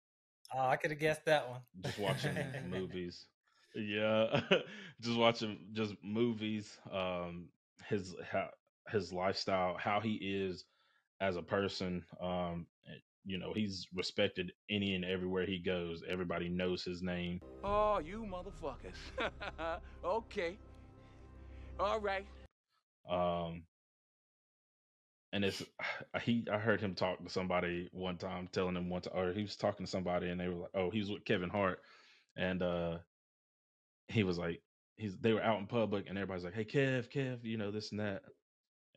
Oh, 0.54 0.68
I 0.68 0.78
could 0.78 0.92
have 0.92 1.00
guessed 1.00 1.26
that 1.26 1.50
one. 1.50 1.62
just 1.82 1.98
watching 1.98 2.54
movies 2.62 3.28
yeah 3.76 4.42
just 5.02 5.18
watching 5.18 5.58
just 5.74 5.96
movies 6.04 6.78
um 6.92 7.48
his 7.90 8.16
how 8.32 8.50
his 8.90 9.12
lifestyle 9.14 9.76
how 9.78 10.00
he 10.00 10.14
is 10.16 10.66
as 11.22 11.36
a 11.38 11.42
person 11.42 12.04
um 12.22 12.68
eh, 12.88 13.00
you 13.26 13.38
know 13.38 13.54
he's 13.54 13.88
respected 13.94 14.52
any 14.70 14.96
and 14.96 15.06
everywhere 15.06 15.46
he 15.46 15.60
goes 15.60 16.04
everybody 16.10 16.50
knows 16.50 16.84
his 16.84 17.02
name 17.02 17.42
Oh, 17.66 18.00
you 18.00 18.26
motherfuckers. 18.26 18.98
okay. 20.04 20.58
All 21.80 22.00
right. 22.00 22.26
Um, 23.10 23.64
and 25.32 25.44
it's 25.44 25.64
he. 26.24 26.46
I 26.52 26.58
heard 26.58 26.82
him 26.82 26.96
talk 26.96 27.24
to 27.24 27.30
somebody 27.30 27.90
one 27.92 28.18
time, 28.18 28.48
telling 28.52 28.76
him 28.76 28.90
one 28.90 29.02
time, 29.02 29.14
or 29.16 29.34
he 29.34 29.42
was 29.44 29.56
talking 29.56 29.86
to 29.86 29.92
somebody, 29.92 30.30
and 30.30 30.40
they 30.40 30.48
were 30.48 30.62
like, 30.62 30.72
"Oh, 30.76 30.90
he 30.90 31.00
was 31.00 31.12
with 31.12 31.26
Kevin 31.26 31.50
Hart," 31.50 31.80
and 32.38 32.62
uh, 32.62 32.98
he 34.08 34.24
was 34.24 34.38
like, 34.38 34.62
he's 34.98 35.18
they 35.20 35.34
were 35.34 35.44
out 35.44 35.60
in 35.60 35.68
public, 35.68 36.08
and 36.10 36.18
everybody's 36.18 36.44
like, 36.46 36.54
"Hey, 36.54 36.66
Kev, 36.66 37.12
Kev, 37.12 37.44
you 37.44 37.58
know 37.58 37.72
this 37.72 37.92
and 37.92 38.00
that," 38.00 38.24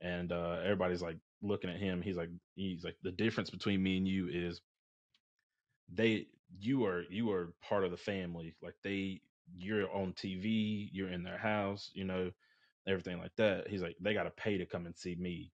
and 0.03 0.33
uh, 0.33 0.59
everybody's 0.63 1.03
like 1.03 1.19
looking 1.43 1.71
at 1.71 1.79
him. 1.79 2.03
He's 2.03 2.17
like, 2.17 2.31
he's 2.57 2.85
like, 2.85 2.97
the 3.03 3.13
difference 3.13 3.51
between 3.51 3.83
me 3.83 3.99
and 3.99 4.09
you 4.09 4.29
is 4.29 4.61
they, 5.93 6.27
you 6.59 6.85
are 6.87 7.05
you 7.11 7.31
are 7.33 7.55
part 7.63 7.85
of 7.85 7.91
the 7.91 7.97
family. 7.97 8.55
Like 8.63 8.77
they, 8.83 9.21
you're 9.57 9.91
on 9.93 10.13
TV, 10.15 10.89
you're 10.93 11.11
in 11.11 11.23
their 11.23 11.39
house, 11.39 11.91
you 11.95 12.05
know, 12.05 12.31
everything 12.89 13.19
like 13.19 13.35
that. 13.37 13.69
He's 13.69 13.83
like, 13.83 13.97
they 14.01 14.15
got 14.15 14.25
to 14.25 14.31
pay 14.31 14.59
to 14.59 14.67
come 14.67 14.87
and 14.87 14.97
see 14.97 15.17
me 15.17 15.53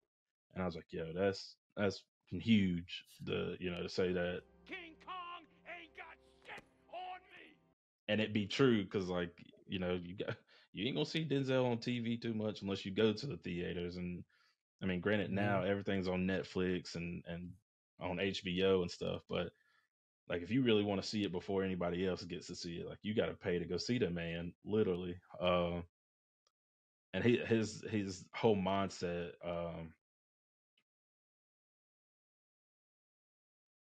and 0.54 0.64
I 0.64 0.66
was 0.66 0.76
like, 0.76 0.88
yo, 0.92 1.14
that's 1.14 1.56
that's 1.78 2.04
huge. 2.32 3.06
The 3.24 3.58
you 3.60 3.72
know 3.72 3.84
to 3.84 3.90
say 3.90 4.14
that 4.14 4.42
and 8.08 8.22
it 8.22 8.34
be 8.34 8.46
true 8.46 8.84
because 8.84 9.08
like 9.08 9.32
you 9.68 9.80
know 9.80 10.00
you 10.02 10.16
got 10.16 10.36
you 10.74 10.86
ain't 10.86 10.96
gonna 10.96 11.06
see 11.06 11.26
Denzel 11.26 11.70
on 11.70 11.78
TV 11.78 12.22
too 12.22 12.34
much 12.34 12.62
unless 12.62 12.86
you 12.86 12.92
go 12.92 13.14
to 13.14 13.26
the 13.26 13.38
theaters. 13.38 13.98
And 13.98 14.24
I 14.82 14.86
mean, 14.86 15.00
granted, 15.00 15.32
now 15.32 15.60
mm-hmm. 15.60 15.72
everything's 15.72 16.08
on 16.08 16.28
Netflix 16.28 16.96
and 16.96 17.24
and 17.28 17.50
on 18.00 18.18
HBO 18.18 18.82
and 18.82 18.92
stuff, 18.92 19.22
but 19.30 19.52
like 20.30 20.42
if 20.42 20.52
you 20.52 20.62
really 20.62 20.84
want 20.84 21.02
to 21.02 21.08
see 21.08 21.24
it 21.24 21.32
before 21.32 21.64
anybody 21.64 22.06
else 22.06 22.24
gets 22.24 22.48
to 22.48 22.56
see 22.56 22.76
it, 22.76 22.88
like 22.88 23.00
you 23.02 23.16
got 23.16 23.28
to 23.28 23.34
pay 23.34 23.60
to 23.60 23.66
go 23.66 23.78
see 23.78 23.98
the 23.98 24.10
man, 24.10 24.54
literally. 24.66 25.16
Uh, 25.40 25.82
and 27.14 27.24
he, 27.24 27.38
his 27.38 27.84
his 27.90 28.26
whole 28.36 28.58
mindset, 28.58 29.30
um, 29.44 29.94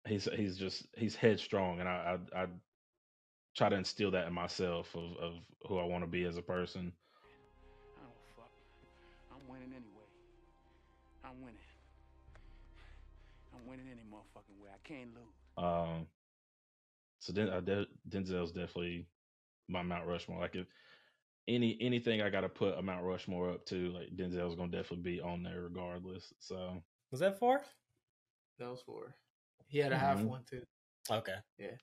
he's 0.07 0.29
he's 0.37 0.57
just 0.57 0.87
he's 0.97 1.17
headstrong, 1.17 1.81
and 1.81 1.89
I 1.89 2.19
I, 2.35 2.43
I 2.43 2.47
try 3.57 3.69
to 3.71 3.77
instill 3.77 4.11
that 4.11 4.27
in 4.27 4.33
myself 4.33 4.95
of 4.95 5.17
of 5.17 5.33
who 5.67 5.79
I 5.79 5.85
want 5.85 6.05
to 6.05 6.11
be 6.11 6.25
as 6.25 6.37
a 6.37 6.43
person. 6.43 6.93
I 7.97 8.03
don't 8.03 8.13
fuck. 8.37 8.51
I'm 9.33 9.49
winning 9.49 9.73
anyway. 9.73 10.07
I'm 11.25 11.41
winning. 11.41 11.57
I'm 13.55 13.67
winning 13.67 13.87
any 13.91 14.03
motherfucking 14.03 14.63
way. 14.63 14.71
I 14.73 14.87
can't 14.87 15.11
lose. 15.15 15.65
Um. 15.65 16.07
So 17.19 17.33
then, 17.33 17.49
uh, 17.49 17.61
De- 17.61 17.87
Denzel's 18.09 18.53
definitely 18.53 19.07
my 19.69 19.83
Mount 19.83 20.07
Rushmore. 20.07 20.39
Like 20.39 20.55
if 20.55 20.67
any 21.49 21.79
anything 21.81 22.21
I 22.21 22.31
got 22.31 22.43
to 22.43 22.49
put 22.49 22.79
a 22.79 22.83
Mount 22.83 23.05
Rushmore 23.05 23.51
up 23.51 23.67
to, 23.67 23.93
like 23.93 24.15
Denzel's 24.15 24.55
gonna 24.55 24.71
definitely 24.71 25.11
be 25.11 25.21
on 25.21 25.43
there 25.43 25.63
regardless. 25.63 26.33
So 26.39 26.83
was 27.11 27.21
that 27.21 27.39
four? 27.39 27.63
That 28.59 28.71
was 28.71 28.83
four. 28.85 29.15
He 29.67 29.79
had 29.79 29.93
a 29.93 29.99
half 29.99 30.19
mm-hmm. 30.19 30.29
one 30.29 30.43
too. 30.49 30.63
Okay. 31.11 31.35
Yeah. 31.59 31.77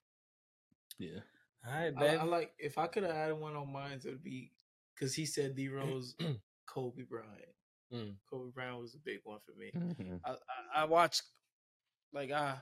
Yeah. 0.98 1.20
All 1.66 1.74
right, 1.74 1.94
babe. 1.94 2.18
I, 2.20 2.22
I 2.22 2.24
like 2.24 2.52
if 2.58 2.78
I 2.78 2.86
could 2.86 3.04
have 3.04 3.12
added 3.12 3.36
one 3.36 3.56
on 3.56 3.72
mine, 3.72 4.00
it 4.04 4.08
would 4.08 4.22
be 4.22 4.52
because 4.94 5.14
he 5.14 5.26
said 5.26 5.56
D 5.56 5.68
Rose, 5.68 6.14
Kobe 6.66 7.02
Bryant. 7.02 7.54
Mm. 7.92 8.14
Kobe 8.30 8.50
Bryant 8.54 8.80
was 8.80 8.94
a 8.94 8.98
big 8.98 9.20
one 9.24 9.38
for 9.44 9.58
me. 9.58 9.70
Mm-hmm. 9.74 10.16
I, 10.24 10.30
I, 10.30 10.82
I, 10.82 10.84
watched 10.84 11.22
like 12.12 12.30
I, 12.30 12.56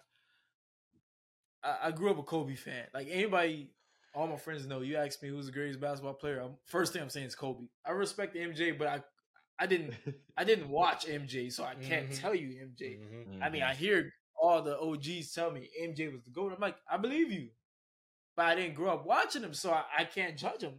I 1.65 1.91
grew 1.91 2.11
up 2.11 2.19
a 2.19 2.23
Kobe 2.23 2.55
fan. 2.55 2.85
Like 2.93 3.09
anybody, 3.11 3.71
all 4.15 4.27
my 4.27 4.37
friends 4.37 4.67
know. 4.67 4.81
You 4.81 4.97
ask 4.97 5.23
me 5.23 5.29
who's 5.29 5.47
the 5.47 5.53
greatest 5.53 5.81
basketball 5.81 6.15
player. 6.15 6.41
I'm, 6.41 6.57
first 6.67 6.93
thing 6.93 7.03
I'm 7.03 7.11
saying 7.11 7.27
is 7.27 7.35
Kobe. 7.35 7.67
I 7.87 7.93
respect 7.93 8.37
MJ, 8.37 8.77
but 8.77 8.89
I 8.89 9.03
I 9.59 9.67
didn't 9.67 9.95
I 10.37 10.45
didn't 10.45 10.69
watch 10.69 11.07
MJ, 11.07 11.53
so 11.53 11.65
I 11.65 11.75
can't 11.75 12.11
mm-hmm. 12.11 12.21
tell 12.21 12.35
you 12.35 12.49
MJ. 12.49 12.99
Mm-hmm. 12.99 13.43
I 13.43 13.51
mean, 13.51 13.63
I 13.63 13.75
hear 13.75 14.13
all 14.41 14.63
the 14.63 14.79
OGs 14.79 15.33
tell 15.33 15.51
me 15.51 15.69
MJ 15.83 16.13
was 16.13 16.23
the 16.25 16.31
GOAT. 16.31 16.53
I'm 16.53 16.61
like, 16.61 16.77
I 16.91 16.97
believe 16.97 17.31
you. 17.31 17.49
But 18.37 18.47
I 18.47 18.55
didn't 18.55 18.75
grow 18.75 18.93
up 18.93 19.07
watching 19.07 19.43
him, 19.43 19.55
so 19.55 19.73
I, 19.73 19.85
I 19.99 20.05
can't 20.05 20.37
judge 20.37 20.63
him. 20.63 20.75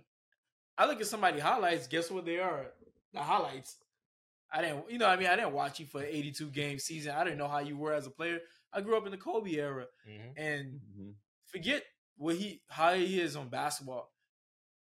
I 0.78 0.86
look 0.86 1.00
at 1.02 1.08
somebody 1.08 1.40
highlights, 1.40 1.88
guess 1.88 2.10
what 2.10 2.26
they 2.26 2.40
are? 2.40 2.68
The 3.14 3.20
highlights. 3.20 3.78
I 4.52 4.62
didn't, 4.62 4.90
you 4.90 4.98
know, 4.98 5.08
I 5.08 5.18
mean, 5.18 5.28
I 5.28 5.36
didn't 5.36 5.54
watch 5.54 5.80
you 5.80 5.86
for 5.86 6.04
82 6.04 6.48
game 6.48 6.80
season. 6.80 7.14
I 7.16 7.24
didn't 7.24 7.40
know 7.40 7.48
how 7.48 7.60
you 7.60 7.78
were 7.78 7.94
as 7.94 8.08
a 8.08 8.12
player. 8.12 8.40
I 8.72 8.82
grew 8.82 8.98
up 8.98 9.06
in 9.06 9.12
the 9.12 9.18
Kobe 9.18 9.56
era, 9.56 9.86
mm-hmm. 10.08 10.30
and 10.36 10.66
mm-hmm. 10.74 11.10
forget 11.46 11.84
what 12.18 12.36
he 12.36 12.62
how 12.68 12.94
he 12.94 13.20
is 13.20 13.36
on 13.36 13.50
basketball. 13.50 14.12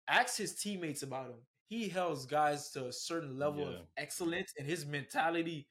Ask 0.08 0.38
his 0.38 0.56
teammates 0.56 1.04
about 1.04 1.28
him. 1.28 1.40
He 1.68 1.88
held 1.90 2.30
guys 2.30 2.70
to 2.72 2.88
a 2.88 2.94
certain 2.94 3.38
level 3.38 3.62
yeah. 3.62 3.68
of 3.68 3.76
excellence, 3.98 4.54
and 4.58 4.68
his 4.68 4.86
mentality 4.86 5.68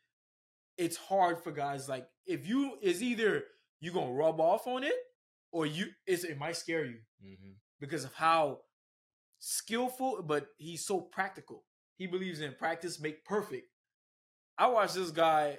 it's 0.80 0.96
hard 0.96 1.38
for 1.38 1.52
guys 1.52 1.90
like 1.90 2.06
if 2.26 2.48
you 2.48 2.78
is 2.80 3.02
either 3.02 3.44
you 3.80 3.92
gonna 3.92 4.12
rub 4.12 4.40
off 4.40 4.66
on 4.66 4.82
it 4.82 4.94
or 5.52 5.66
you 5.66 5.86
is 6.06 6.24
it 6.24 6.38
might 6.38 6.56
scare 6.56 6.84
you 6.84 6.98
mm-hmm. 7.24 7.52
because 7.80 8.04
of 8.04 8.14
how 8.14 8.60
skillful, 9.38 10.22
but 10.22 10.48
he's 10.58 10.86
so 10.86 11.00
practical. 11.00 11.64
He 11.96 12.06
believes 12.06 12.40
in 12.40 12.54
practice 12.58 13.00
make 13.00 13.24
perfect. 13.24 13.66
I 14.56 14.66
watched 14.68 14.94
this 14.94 15.10
guy 15.10 15.58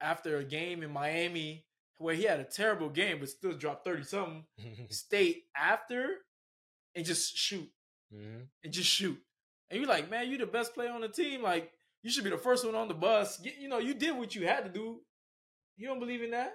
after 0.00 0.38
a 0.38 0.44
game 0.44 0.82
in 0.82 0.92
Miami 0.92 1.66
where 1.98 2.14
he 2.14 2.22
had 2.24 2.40
a 2.40 2.44
terrible 2.44 2.88
game 2.88 3.18
but 3.20 3.28
still 3.28 3.52
dropped 3.52 3.84
30 3.84 4.02
something, 4.04 4.44
stay 4.90 5.42
after 5.56 6.08
and 6.94 7.04
just 7.04 7.36
shoot. 7.36 7.68
Mm-hmm. 8.14 8.42
And 8.64 8.72
just 8.72 8.88
shoot. 8.88 9.18
And 9.70 9.80
you're 9.80 9.88
like, 9.88 10.10
man, 10.10 10.28
you're 10.28 10.38
the 10.38 10.46
best 10.46 10.74
player 10.74 10.90
on 10.90 11.02
the 11.02 11.08
team. 11.08 11.42
Like, 11.42 11.70
you 12.02 12.10
should 12.10 12.24
be 12.24 12.30
the 12.30 12.38
first 12.38 12.64
one 12.64 12.74
on 12.74 12.88
the 12.88 12.94
bus. 12.94 13.40
You, 13.42 13.68
know, 13.68 13.78
you 13.78 13.94
did 13.94 14.16
what 14.16 14.34
you 14.34 14.46
had 14.46 14.64
to 14.64 14.70
do. 14.70 15.00
You 15.76 15.86
don't 15.86 16.00
believe 16.00 16.22
in 16.22 16.32
that? 16.32 16.54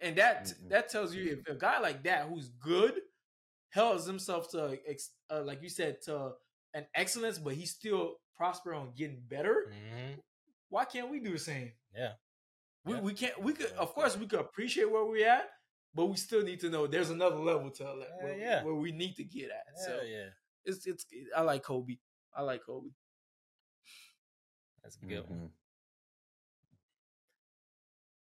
And 0.00 0.16
that 0.16 0.44
mm-hmm. 0.44 0.68
that 0.68 0.88
tells 0.88 1.14
you 1.14 1.38
if 1.38 1.54
a 1.54 1.58
guy 1.58 1.80
like 1.80 2.04
that 2.04 2.28
who's 2.28 2.48
good 2.48 2.94
holds 3.74 4.06
himself 4.06 4.50
to 4.50 4.78
uh, 5.30 5.42
like 5.42 5.62
you 5.62 5.68
said 5.68 6.00
to 6.04 6.32
an 6.74 6.86
excellence, 6.94 7.38
but 7.38 7.54
he's 7.54 7.70
still 7.70 8.14
prosper 8.36 8.74
on 8.74 8.92
getting 8.96 9.20
better. 9.28 9.70
Mm-hmm. 9.70 10.20
Why 10.68 10.84
can't 10.84 11.10
we 11.10 11.18
do 11.20 11.32
the 11.32 11.38
same? 11.38 11.72
Yeah, 11.96 12.12
we 12.84 12.94
yeah. 12.94 13.00
we 13.00 13.12
can't. 13.14 13.42
We 13.42 13.52
could, 13.54 13.72
of 13.72 13.92
course, 13.94 14.16
we 14.16 14.26
could 14.26 14.40
appreciate 14.40 14.90
where 14.90 15.04
we're 15.04 15.28
at, 15.28 15.48
but 15.94 16.06
we 16.06 16.16
still 16.16 16.42
need 16.42 16.60
to 16.60 16.70
know 16.70 16.86
there's 16.86 17.10
another 17.10 17.38
level 17.38 17.70
to 17.70 17.84
like, 17.94 18.08
where, 18.22 18.38
yeah. 18.38 18.62
where 18.62 18.74
we 18.74 18.92
need 18.92 19.16
to 19.16 19.24
get 19.24 19.46
at. 19.46 19.64
Hell 19.74 19.98
so 19.98 20.04
yeah, 20.06 20.26
it's 20.64 20.86
it's. 20.86 21.06
I 21.36 21.40
like 21.40 21.64
Kobe. 21.64 21.96
I 22.36 22.42
like 22.42 22.64
Kobe. 22.64 22.90
That's 24.82 24.96
a 25.02 25.06
good 25.06 25.24
mm-hmm. 25.24 25.40
one. 25.40 25.50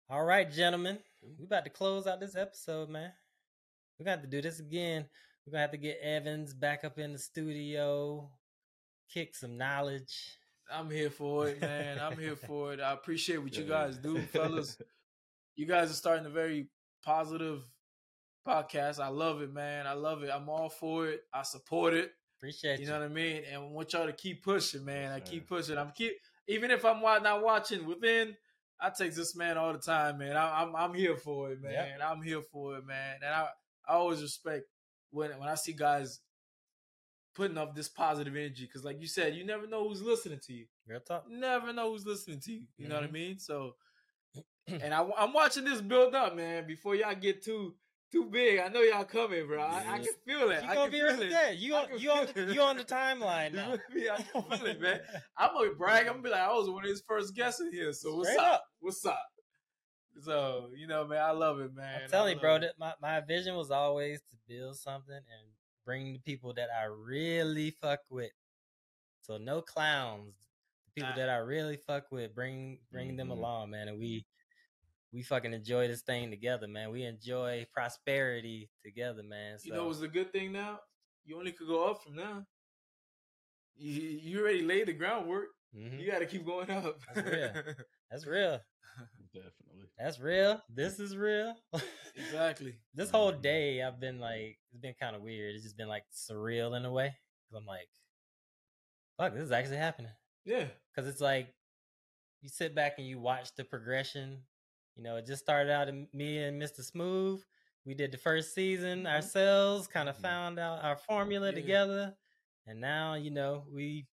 All 0.09 0.23
right, 0.23 0.49
gentlemen. 0.49 0.99
We 1.21 1.45
about 1.45 1.65
to 1.65 1.69
close 1.69 2.07
out 2.07 2.19
this 2.19 2.35
episode, 2.35 2.89
man. 2.89 3.11
We're 3.97 4.05
gonna 4.05 4.17
have 4.17 4.25
to 4.25 4.29
do 4.29 4.41
this 4.41 4.59
again. 4.59 5.05
We're 5.45 5.51
gonna 5.51 5.61
have 5.61 5.71
to 5.71 5.77
get 5.77 5.99
Evans 6.01 6.53
back 6.53 6.83
up 6.83 6.99
in 6.99 7.13
the 7.13 7.19
studio, 7.19 8.29
kick 9.11 9.35
some 9.35 9.57
knowledge. 9.57 10.37
I'm 10.71 10.89
here 10.89 11.09
for 11.09 11.47
it, 11.47 11.61
man. 11.61 11.99
I'm 11.99 12.17
here 12.17 12.35
for 12.47 12.73
it. 12.73 12.79
I 12.79 12.91
appreciate 12.93 13.37
what 13.37 13.55
you 13.57 13.63
guys 13.63 13.97
do, 13.97 14.19
fellas. 14.19 14.77
You 15.55 15.65
guys 15.65 15.89
are 15.89 15.95
starting 15.95 16.25
a 16.25 16.29
very 16.29 16.67
positive 17.03 17.63
podcast. 18.47 18.99
I 18.99 19.07
love 19.07 19.41
it, 19.41 19.53
man. 19.53 19.87
I 19.87 19.93
love 19.93 20.23
it. 20.23 20.29
I'm 20.33 20.49
all 20.49 20.69
for 20.69 21.07
it. 21.07 21.21
I 21.33 21.43
support 21.43 21.93
it. 21.93 22.11
Appreciate 22.37 22.79
you. 22.79 22.85
You 22.85 22.91
know 22.91 22.99
what 22.99 23.05
I 23.05 23.13
mean? 23.13 23.43
And 23.51 23.63
I 23.63 23.65
want 23.65 23.93
y'all 23.93 24.05
to 24.05 24.13
keep 24.13 24.43
pushing, 24.43 24.85
man. 24.85 25.11
I 25.11 25.19
keep 25.19 25.47
pushing. 25.47 25.77
I'm 25.77 25.91
keep 25.91 26.13
even 26.47 26.71
if 26.71 26.85
I'm 26.85 27.01
not 27.01 27.43
watching 27.43 27.85
within, 27.85 28.35
I 28.79 28.89
take 28.89 29.15
this 29.15 29.35
man 29.35 29.57
all 29.57 29.73
the 29.73 29.79
time, 29.79 30.19
man. 30.19 30.37
I, 30.37 30.61
am 30.61 30.69
I'm, 30.69 30.75
I'm 30.75 30.93
here 30.93 31.17
for 31.17 31.51
it, 31.51 31.61
man. 31.61 31.71
Yep. 31.71 31.99
I'm 32.03 32.21
here 32.21 32.41
for 32.41 32.77
it, 32.77 32.85
man. 32.85 33.15
And 33.23 33.33
I 33.33 33.47
I 33.87 33.93
always 33.93 34.21
respect 34.21 34.65
when 35.11 35.31
when 35.39 35.49
I 35.49 35.55
see 35.55 35.73
guys 35.73 36.19
putting 37.35 37.57
up 37.57 37.75
this 37.75 37.87
positive 37.87 38.35
energy 38.35 38.65
because, 38.65 38.83
like 38.83 38.99
you 38.99 39.07
said, 39.07 39.35
you 39.35 39.45
never 39.45 39.67
know 39.67 39.87
who's 39.87 40.01
listening 40.01 40.39
to 40.47 40.53
you. 40.53 40.65
Real 40.87 40.99
talk. 40.99 41.25
Never 41.29 41.71
know 41.71 41.91
who's 41.91 42.05
listening 42.05 42.39
to 42.41 42.51
you. 42.51 42.61
You 42.77 42.85
mm-hmm. 42.85 42.89
know 42.89 42.95
what 42.95 43.03
I 43.03 43.07
mm-hmm. 43.07 43.13
mean? 43.13 43.39
So, 43.39 43.75
and 44.67 44.93
I, 44.93 45.07
I'm 45.17 45.33
watching 45.33 45.63
this 45.63 45.81
build 45.81 46.15
up, 46.15 46.35
man. 46.35 46.67
Before 46.67 46.95
y'all 46.95 47.15
get 47.15 47.43
too 47.43 47.75
too 48.11 48.25
big. 48.31 48.59
I 48.59 48.69
know 48.69 48.81
y'all 48.81 49.03
coming, 49.03 49.47
bro. 49.47 49.61
I, 49.61 49.79
I 49.79 49.97
can 49.99 50.07
feel 50.25 50.49
it. 50.49 50.63
You 50.63 50.73
gonna 50.73 50.91
be 50.91 51.01
right 51.01 51.19
there. 51.19 51.51
You 51.53 51.75
on 51.75 51.87
you 51.97 52.11
on 52.11 52.27
you 52.53 52.61
on 52.61 52.77
the 52.77 52.83
timeline 52.83 53.53
now. 53.53 53.73
I 53.73 53.77
can 53.77 54.43
feel 54.43 54.65
it, 54.65 54.81
man. 54.81 55.01
I'm 55.37 55.53
gonna 55.53 55.71
brag. 55.71 56.07
I'm 56.07 56.13
gonna 56.13 56.23
be 56.23 56.29
like, 56.29 56.41
I 56.41 56.53
was 56.53 56.69
one 56.69 56.83
of 56.83 56.89
his 56.89 57.03
first 57.07 57.35
guests 57.35 57.59
in 57.59 57.71
here. 57.71 57.91
So 57.93 58.15
what's 58.15 58.35
up? 58.37 58.45
up? 58.45 58.66
What's 58.79 59.05
up? 59.05 59.27
So 60.23 60.69
you 60.75 60.87
know, 60.87 61.05
man, 61.05 61.21
I 61.21 61.31
love 61.31 61.59
it, 61.59 61.75
man. 61.75 62.01
I'm 62.03 62.09
telling 62.09 62.35
you, 62.35 62.41
bro. 62.41 62.59
That 62.59 62.73
my 62.79 62.93
my 63.01 63.21
vision 63.21 63.55
was 63.55 63.71
always 63.71 64.19
to 64.19 64.35
build 64.47 64.77
something 64.77 65.15
and 65.15 65.51
bring 65.85 66.13
the 66.13 66.19
people 66.19 66.53
that 66.53 66.69
I 66.69 66.85
really 66.85 67.71
fuck 67.71 67.99
with. 68.09 68.31
So 69.21 69.37
no 69.37 69.61
clowns. 69.61 70.33
The 70.85 71.01
people 71.01 71.15
that 71.17 71.29
I 71.29 71.37
really 71.37 71.77
fuck 71.77 72.11
with, 72.11 72.33
bring 72.33 72.79
bring 72.91 73.09
mm-hmm. 73.09 73.17
them 73.17 73.31
along, 73.31 73.71
man, 73.71 73.87
and 73.87 73.99
we 73.99 74.25
we 75.13 75.21
fucking 75.21 75.53
enjoy 75.53 75.87
this 75.87 76.01
thing 76.01 76.29
together, 76.29 76.67
man. 76.67 76.91
We 76.91 77.03
enjoy 77.03 77.65
prosperity 77.73 78.69
together, 78.83 79.23
man. 79.23 79.59
So. 79.59 79.67
You 79.67 79.73
know 79.73 79.87
what's 79.87 80.01
a 80.01 80.07
good 80.07 80.31
thing 80.31 80.51
now? 80.51 80.79
You 81.25 81.37
only 81.37 81.51
could 81.51 81.67
go 81.67 81.89
up 81.89 82.03
from 82.03 82.15
now. 82.15 82.45
you, 83.77 83.91
you 83.91 84.39
already 84.39 84.63
laid 84.63 84.87
the 84.87 84.93
groundwork. 84.93 85.49
Mhm. 85.75 85.99
You 85.99 86.09
got 86.09 86.19
to 86.19 86.25
keep 86.25 86.45
going 86.45 86.71
up. 86.71 86.99
That's 88.11 88.25
real. 88.25 88.59
Definitely. 89.33 89.89
That's 89.97 90.19
real. 90.19 90.61
This 90.73 90.99
is 90.99 91.15
real. 91.17 91.55
exactly. 92.15 92.75
this 92.93 93.09
whole 93.11 93.31
day, 93.31 93.81
I've 93.83 93.99
been 93.99 94.19
like, 94.19 94.57
it's 94.71 94.79
been 94.81 94.95
kind 94.99 95.15
of 95.15 95.21
weird. 95.21 95.55
It's 95.55 95.63
just 95.63 95.77
been 95.77 95.87
like 95.87 96.03
surreal 96.13 96.75
in 96.77 96.85
a 96.85 96.91
way. 96.91 97.07
Cause 97.49 97.57
I'm 97.59 97.65
like, 97.65 97.87
fuck, 99.17 99.33
this 99.33 99.43
is 99.43 99.51
actually 99.51 99.77
happening. 99.77 100.11
Yeah. 100.45 100.65
Cause 100.95 101.07
it's 101.07 101.21
like, 101.21 101.53
you 102.41 102.49
sit 102.49 102.75
back 102.75 102.93
and 102.97 103.07
you 103.07 103.19
watch 103.19 103.49
the 103.55 103.63
progression. 103.63 104.37
You 104.95 105.03
know, 105.03 105.17
it 105.17 105.25
just 105.25 105.41
started 105.43 105.71
out 105.71 105.89
in 105.89 106.07
me 106.13 106.37
and 106.39 106.61
Mr. 106.61 106.79
Smoov. 106.81 107.39
We 107.85 107.93
did 107.93 108.11
the 108.11 108.17
first 108.17 108.53
season 108.53 109.03
Mhm. 109.03 109.13
ourselves, 109.13 109.87
kind 109.87 110.09
of 110.09 110.17
Mhm. 110.17 110.21
found 110.21 110.59
out 110.59 110.83
our 110.83 110.95
formula 110.97 111.47
Yeah. 111.49 111.55
together. 111.55 112.17
And 112.65 112.79
now, 112.81 113.15
you 113.15 113.31
know, 113.31 113.65
we 113.71 114.07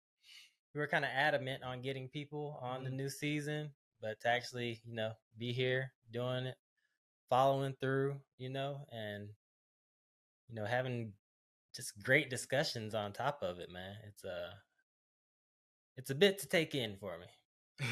we 0.74 0.80
were 0.80 0.88
kind 0.88 1.04
of 1.04 1.12
adamant 1.14 1.64
on 1.64 1.82
getting 1.82 2.08
people 2.08 2.58
on 2.62 2.86
the 2.86 2.90
Mhm. 2.90 2.94
new 2.94 3.10
season, 3.10 3.74
but 4.02 4.20
to 4.22 4.30
actually, 4.30 4.82
you 4.84 4.96
know, 4.96 5.12
be 5.38 5.54
here 5.54 5.92
doing 6.12 6.46
it, 6.46 6.56
following 7.30 7.76
through, 7.80 8.16
you 8.38 8.50
know, 8.50 8.86
and 8.92 9.30
you 10.50 10.56
know, 10.56 10.66
having 10.66 11.14
just 11.76 12.02
great 12.04 12.30
discussions 12.30 12.94
on 12.94 13.14
top 13.14 13.40
of 13.42 13.60
it, 13.60 13.72
man. 13.72 13.96
It's 14.08 14.26
uh 14.26 14.52
it's 15.98 16.10
a 16.10 16.16
bit 16.16 16.40
to 16.40 16.48
take 16.48 16.76
in 16.76 16.98
for 16.98 17.18
me. 17.18 17.88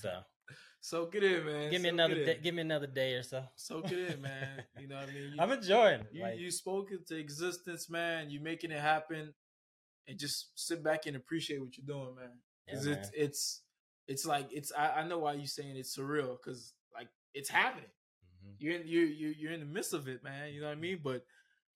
So 0.00 0.20
so 0.80 1.08
it 1.12 1.22
in, 1.22 1.44
man. 1.46 1.70
give 1.70 1.82
me 1.82 1.88
Soak 1.88 1.94
another 1.94 2.24
day, 2.24 2.38
give 2.42 2.54
me 2.54 2.62
another 2.62 2.86
day 2.86 3.14
or 3.14 3.22
so. 3.22 3.44
Soak 3.56 3.92
it 3.92 4.12
in, 4.12 4.22
man. 4.22 4.64
You 4.78 4.88
know 4.88 4.96
what 4.96 5.08
I 5.08 5.12
mean? 5.12 5.32
You, 5.34 5.36
I'm 5.38 5.52
enjoying. 5.52 6.06
you, 6.12 6.22
like, 6.22 6.38
you 6.38 6.50
spoke 6.50 6.90
into 6.90 7.16
existence, 7.16 7.90
man. 7.90 8.30
You 8.30 8.40
making 8.40 8.70
it 8.70 8.80
happen, 8.80 9.34
and 10.08 10.18
just 10.18 10.50
sit 10.54 10.82
back 10.82 11.06
and 11.06 11.16
appreciate 11.16 11.60
what 11.60 11.76
you're 11.76 11.86
doing, 11.86 12.14
man. 12.16 12.30
Because 12.66 12.86
man. 12.86 12.98
it's 12.98 13.10
it's 13.14 13.62
it's 14.10 14.26
like 14.26 14.48
it's 14.52 14.72
I, 14.76 14.86
I 15.00 15.08
know 15.08 15.18
why 15.20 15.34
you're 15.34 15.46
saying 15.46 15.76
it's 15.76 15.96
surreal 15.96 16.36
because 16.36 16.74
like 16.94 17.08
it's 17.32 17.48
happening. 17.48 17.90
Mhm. 18.44 18.54
You're 18.58 18.74
in 18.80 18.86
you 18.86 19.00
you 19.00 19.28
you're 19.38 19.52
in 19.52 19.60
the 19.60 19.66
midst 19.66 19.94
of 19.94 20.08
it, 20.08 20.22
man. 20.24 20.52
You 20.52 20.60
know 20.60 20.66
what 20.68 20.76
I 20.76 20.80
mean? 20.80 21.00
But 21.02 21.24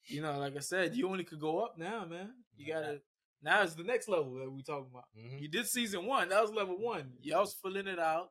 you 0.06 0.20
know, 0.20 0.38
like 0.38 0.56
I 0.56 0.60
said, 0.60 0.94
you 0.96 1.08
only 1.08 1.24
could 1.24 1.40
go 1.40 1.60
up 1.60 1.78
now, 1.78 2.04
man. 2.04 2.30
You 2.56 2.72
gotta 2.72 3.00
now 3.42 3.62
it's 3.62 3.74
the 3.74 3.84
next 3.84 4.08
level 4.08 4.34
that 4.40 4.50
we 4.50 4.62
talking 4.62 4.90
about. 4.90 5.04
Mhm. 5.16 5.40
You 5.40 5.48
did 5.48 5.66
season 5.66 6.04
one, 6.06 6.28
that 6.30 6.42
was 6.42 6.50
level 6.50 6.76
one. 6.78 7.12
Y'all 7.22 7.40
was 7.40 7.54
filling 7.54 7.86
it 7.86 7.98
out, 7.98 8.30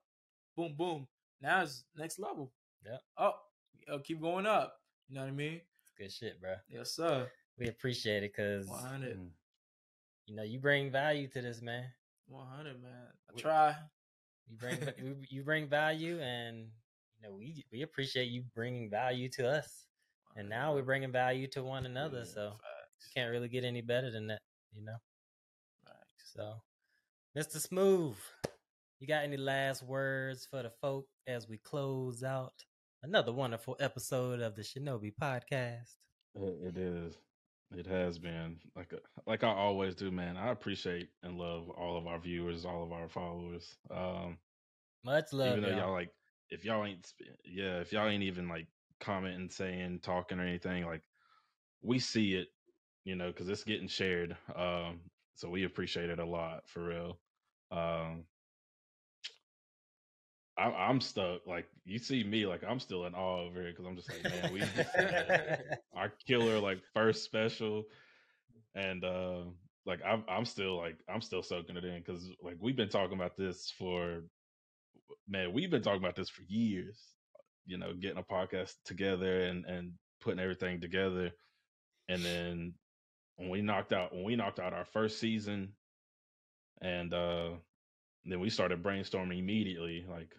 boom, 0.56 0.76
boom. 0.78 1.08
Now 1.42 1.64
it's 1.64 1.84
next 1.96 2.20
level. 2.20 2.52
Yep. 2.86 3.02
Oh, 3.18 4.00
keep 4.04 4.22
going 4.22 4.46
up. 4.46 4.76
You 5.08 5.16
know 5.16 5.22
what 5.22 5.28
I 5.28 5.32
mean? 5.32 5.62
Good 5.98 6.12
shit, 6.12 6.40
bro. 6.42 6.56
Yes, 6.70 6.92
sir. 6.92 7.30
We 7.58 7.68
appreciate 7.68 8.24
it 8.24 8.32
because 8.36 8.68
100. 8.68 9.20
You 10.26 10.36
know 10.36 10.44
you 10.44 10.60
bring 10.60 10.92
value 10.92 11.28
to 11.30 11.42
this, 11.42 11.62
man. 11.62 11.86
100, 12.28 12.82
man. 12.82 13.08
I 13.30 13.34
We- 13.34 13.42
try. 13.42 13.76
You 14.50 14.58
bring 14.58 14.78
you- 14.98 15.24
you 15.30 15.44
bring 15.44 15.68
value, 15.68 16.20
and 16.20 16.68
you 17.18 17.22
know 17.28 17.34
we 17.36 17.64
we 17.72 17.82
appreciate 17.84 18.30
you 18.30 18.44
bringing 18.56 18.90
value 18.90 19.30
to 19.30 19.48
us. 19.50 19.88
And 20.36 20.50
now 20.50 20.74
we're 20.74 20.82
bringing 20.84 21.12
value 21.12 21.48
to 21.50 21.64
one 21.64 21.86
another, 21.86 22.20
Yeah, 22.20 22.34
so 22.34 22.50
facts, 22.52 23.10
can't 23.14 23.30
really 23.32 23.48
get 23.50 23.64
any 23.64 23.82
better 23.82 24.10
than 24.10 24.28
that, 24.28 24.40
you 24.76 24.84
know. 24.84 24.98
facts. 25.86 26.34
So, 26.36 26.62
Mr. 27.38 27.58
Smoov, 27.68 28.16
you 29.00 29.08
got 29.08 29.24
any 29.24 29.38
last 29.38 29.84
words 29.84 30.48
for 30.50 30.64
the 30.64 30.72
folk 30.82 31.06
as 31.28 31.48
we 31.48 31.58
close 31.60 32.24
out 32.24 32.54
another 33.04 33.32
wonderful 33.32 33.78
episode 33.80 34.40
of 34.42 34.56
the 34.56 34.64
Shinobi 34.64 35.14
Podcast? 35.22 35.96
It, 36.36 36.76
it 36.76 36.78
is. 36.78 37.16
It 37.76 37.88
has 37.88 38.20
been 38.20 38.58
like 38.76 38.94
a, 38.94 38.98
like 39.30 39.44
I 39.44 39.50
always 39.50 39.96
do, 39.96 40.12
man. 40.12 40.38
I 40.38 40.50
appreciate 40.50 41.10
and 41.24 41.38
love 41.38 41.70
all 41.70 41.98
of 41.98 42.08
our 42.08 42.20
viewers, 42.20 42.66
all 42.66 42.84
of 42.84 42.92
our 42.92 43.10
followers. 43.10 43.78
Um, 43.90 44.38
Much 45.04 45.34
love, 45.34 45.58
even 45.58 45.64
though 45.64 45.70
y'all. 45.70 45.80
y'all 45.80 45.94
like, 45.94 46.12
if 46.50 46.66
y'all 46.66 46.86
ain't, 46.86 47.12
yeah, 47.46 47.80
if 47.80 47.92
y'all 47.92 48.08
ain't 48.08 48.24
even 48.24 48.48
like 48.48 48.68
commenting, 49.00 49.50
saying, 49.50 50.00
talking, 50.02 50.40
or 50.40 50.44
anything, 50.44 50.86
like 50.86 51.02
we 51.82 52.00
see 52.00 52.36
it, 52.36 52.48
you 53.04 53.16
know, 53.16 53.28
because 53.28 53.50
it's 53.50 53.64
getting 53.64 53.88
shared. 53.88 54.38
Um, 54.56 55.00
so 55.36 55.50
we 55.50 55.64
appreciate 55.66 56.10
it 56.10 56.20
a 56.20 56.26
lot 56.26 56.68
for 56.68 56.84
real. 56.84 57.20
Um, 57.72 58.26
I, 60.58 60.66
I'm 60.66 61.02
stuck. 61.02 61.48
Like 61.48 61.66
you 61.86 61.98
see 62.00 62.24
me, 62.24 62.46
like 62.46 62.64
I'm 62.68 62.80
still 62.80 63.06
in 63.06 63.16
awe 63.16 63.42
over 63.42 63.62
here 63.62 63.72
because 63.72 63.86
I'm 63.86 63.96
just 63.96 64.10
like, 64.12 64.24
man, 64.24 64.54
we 64.54 64.60
just 64.60 64.96
our 65.96 66.12
killer 66.28 66.60
like 66.60 66.80
first 66.94 67.24
special, 67.24 67.84
and 68.76 69.04
uh, 69.04 69.42
like 69.86 70.02
I'm 70.06 70.24
I'm 70.28 70.46
still 70.46 70.78
like 70.78 70.98
I'm 71.10 71.22
still 71.22 71.42
soaking 71.42 71.78
it 71.78 71.86
in 71.86 72.00
because 72.00 72.30
like 72.42 72.58
we've 72.60 72.76
been 72.76 72.90
talking 72.90 73.18
about 73.18 73.36
this 73.36 73.74
for 73.78 74.22
man, 75.28 75.54
we've 75.54 75.72
been 75.72 75.82
talking 75.82 76.04
about 76.04 76.16
this 76.16 76.30
for 76.30 76.44
years. 76.48 77.00
You 77.66 77.78
know, 77.78 77.94
getting 77.94 78.18
a 78.18 78.24
podcast 78.24 78.74
together 78.86 79.44
and 79.44 79.66
and 79.66 79.94
putting 80.22 80.40
everything 80.40 80.82
together, 80.82 81.32
and 82.10 82.24
then 82.24 82.74
when 83.38 83.50
we 83.50 83.62
knocked 83.62 83.94
out 83.94 84.14
when 84.14 84.24
we 84.24 84.36
knocked 84.36 84.60
out 84.60 84.74
our 84.74 84.86
first 84.86 85.20
season, 85.20 85.74
and 86.82 87.14
uh 87.14 87.50
then 88.26 88.40
we 88.40 88.50
started 88.50 88.84
brainstorming 88.84 89.40
immediately. 89.40 90.06
Like 90.10 90.34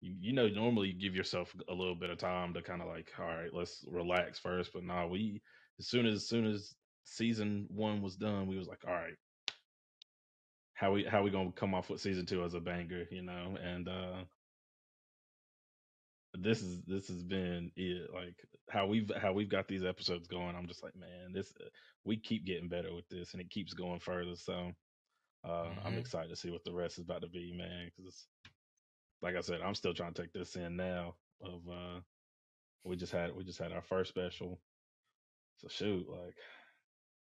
you, 0.00 0.14
you 0.20 0.32
know, 0.32 0.48
normally 0.48 0.88
you 0.88 1.00
give 1.00 1.14
yourself 1.16 1.54
a 1.68 1.74
little 1.74 1.94
bit 1.96 2.10
of 2.10 2.18
time 2.18 2.54
to 2.54 2.62
kind 2.62 2.82
of 2.82 2.88
like, 2.88 3.12
all 3.18 3.26
right, 3.26 3.52
let's 3.52 3.84
relax 3.88 4.38
first. 4.38 4.72
But 4.72 4.84
nah, 4.84 5.06
we 5.06 5.42
as 5.78 5.88
soon 5.88 6.06
as, 6.06 6.16
as 6.16 6.28
soon 6.28 6.46
as 6.46 6.74
season 7.04 7.66
one 7.70 8.02
was 8.02 8.16
done, 8.16 8.46
we 8.46 8.58
was 8.58 8.68
like, 8.68 8.84
all 8.86 8.94
right, 8.94 9.16
how 10.74 10.92
we 10.92 11.04
how 11.04 11.22
we 11.22 11.30
gonna 11.30 11.52
come 11.52 11.74
off 11.74 11.90
with 11.90 12.00
season 12.00 12.26
two 12.26 12.44
as 12.44 12.54
a 12.54 12.60
banger, 12.60 13.04
you 13.10 13.22
know? 13.22 13.56
And 13.62 13.88
uh 13.88 14.24
this 16.34 16.62
is 16.62 16.82
this 16.84 17.08
has 17.08 17.22
been 17.24 17.70
it. 17.76 18.10
Like 18.12 18.36
how 18.70 18.86
we've 18.86 19.10
how 19.20 19.32
we've 19.32 19.48
got 19.48 19.68
these 19.68 19.84
episodes 19.84 20.28
going. 20.28 20.54
I'm 20.56 20.66
just 20.68 20.82
like, 20.82 20.94
man, 20.96 21.32
this 21.32 21.52
we 22.04 22.16
keep 22.18 22.44
getting 22.46 22.68
better 22.68 22.94
with 22.94 23.08
this, 23.08 23.32
and 23.32 23.40
it 23.40 23.50
keeps 23.50 23.72
going 23.74 24.00
further. 24.00 24.36
So 24.36 24.72
uh, 25.44 25.70
I'm 25.84 25.94
Mhm. 25.94 25.98
excited 25.98 26.28
to 26.30 26.36
see 26.36 26.50
what 26.50 26.64
the 26.64 26.74
rest 26.74 26.98
is 26.98 27.04
about 27.04 27.22
to 27.22 27.28
be, 27.28 27.54
man. 27.56 27.90
Because 27.96 28.26
like 29.22 29.36
I 29.36 29.40
said, 29.40 29.60
I'm 29.62 29.74
still 29.74 29.94
trying 29.94 30.12
to 30.12 30.22
take 30.22 30.32
this 30.32 30.56
in 30.56 30.76
now. 30.76 31.14
Of 31.42 31.60
uh, 31.70 32.00
we 32.84 32.96
just 32.96 33.12
had 33.12 33.34
we 33.34 33.44
just 33.44 33.58
had 33.58 33.72
our 33.72 33.82
first 33.82 34.10
special. 34.10 34.60
So 35.58 35.68
shoot, 35.68 36.06
like 36.08 36.34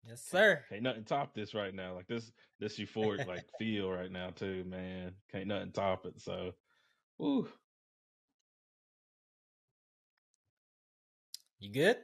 yes, 0.07 0.23
sir. 0.23 0.65
can't 0.69 0.83
nothing 0.83 1.05
top 1.05 1.35
this 1.35 1.55
right 1.55 1.75
now. 1.75 1.95
Like 1.95 2.07
this 2.07 2.33
this 2.61 2.79
euphoric 2.79 3.27
like 3.29 3.45
feel 3.59 3.91
right 3.91 4.11
now 4.11 4.31
too, 4.31 4.65
man. 4.67 5.13
Can't 5.31 5.47
nothing 5.47 5.73
top 5.73 6.07
it. 6.07 6.21
So, 6.21 6.53
woo. 7.19 7.49
You 11.59 11.73
good? 11.73 11.97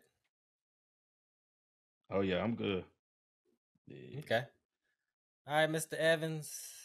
Oh 2.11 2.21
yeah, 2.21 2.43
I'm 2.43 2.55
good. 2.55 2.85
Yeah. 3.87 4.19
Okay. 4.21 4.43
All 5.47 5.55
right, 5.55 5.71
Mr. 5.71 5.95
Evans. 5.95 6.82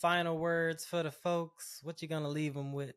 Final 0.00 0.38
words 0.38 0.86
for 0.86 1.02
the 1.02 1.10
folks. 1.10 1.80
What 1.82 2.00
you 2.00 2.08
gonna 2.08 2.28
leave 2.28 2.54
them 2.54 2.72
with? 2.72 2.94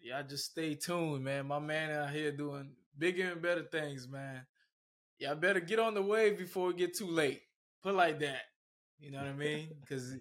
Y'all 0.00 0.22
just 0.22 0.50
stay 0.50 0.74
tuned, 0.74 1.24
man. 1.24 1.46
My 1.46 1.58
man 1.58 1.90
out 1.90 2.10
here 2.10 2.30
doing 2.30 2.72
bigger 2.98 3.32
and 3.32 3.40
better 3.40 3.62
things, 3.62 4.06
man. 4.06 4.42
Y'all 5.18 5.34
better 5.34 5.60
get 5.60 5.78
on 5.78 5.94
the 5.94 6.02
wave 6.02 6.36
before 6.36 6.70
it 6.70 6.76
get 6.76 6.94
too 6.94 7.06
late. 7.06 7.40
Put 7.82 7.94
like 7.94 8.18
that. 8.20 8.42
You 8.98 9.10
know 9.10 9.18
what 9.18 9.28
I 9.28 9.32
mean? 9.32 9.68
Because 9.80 10.14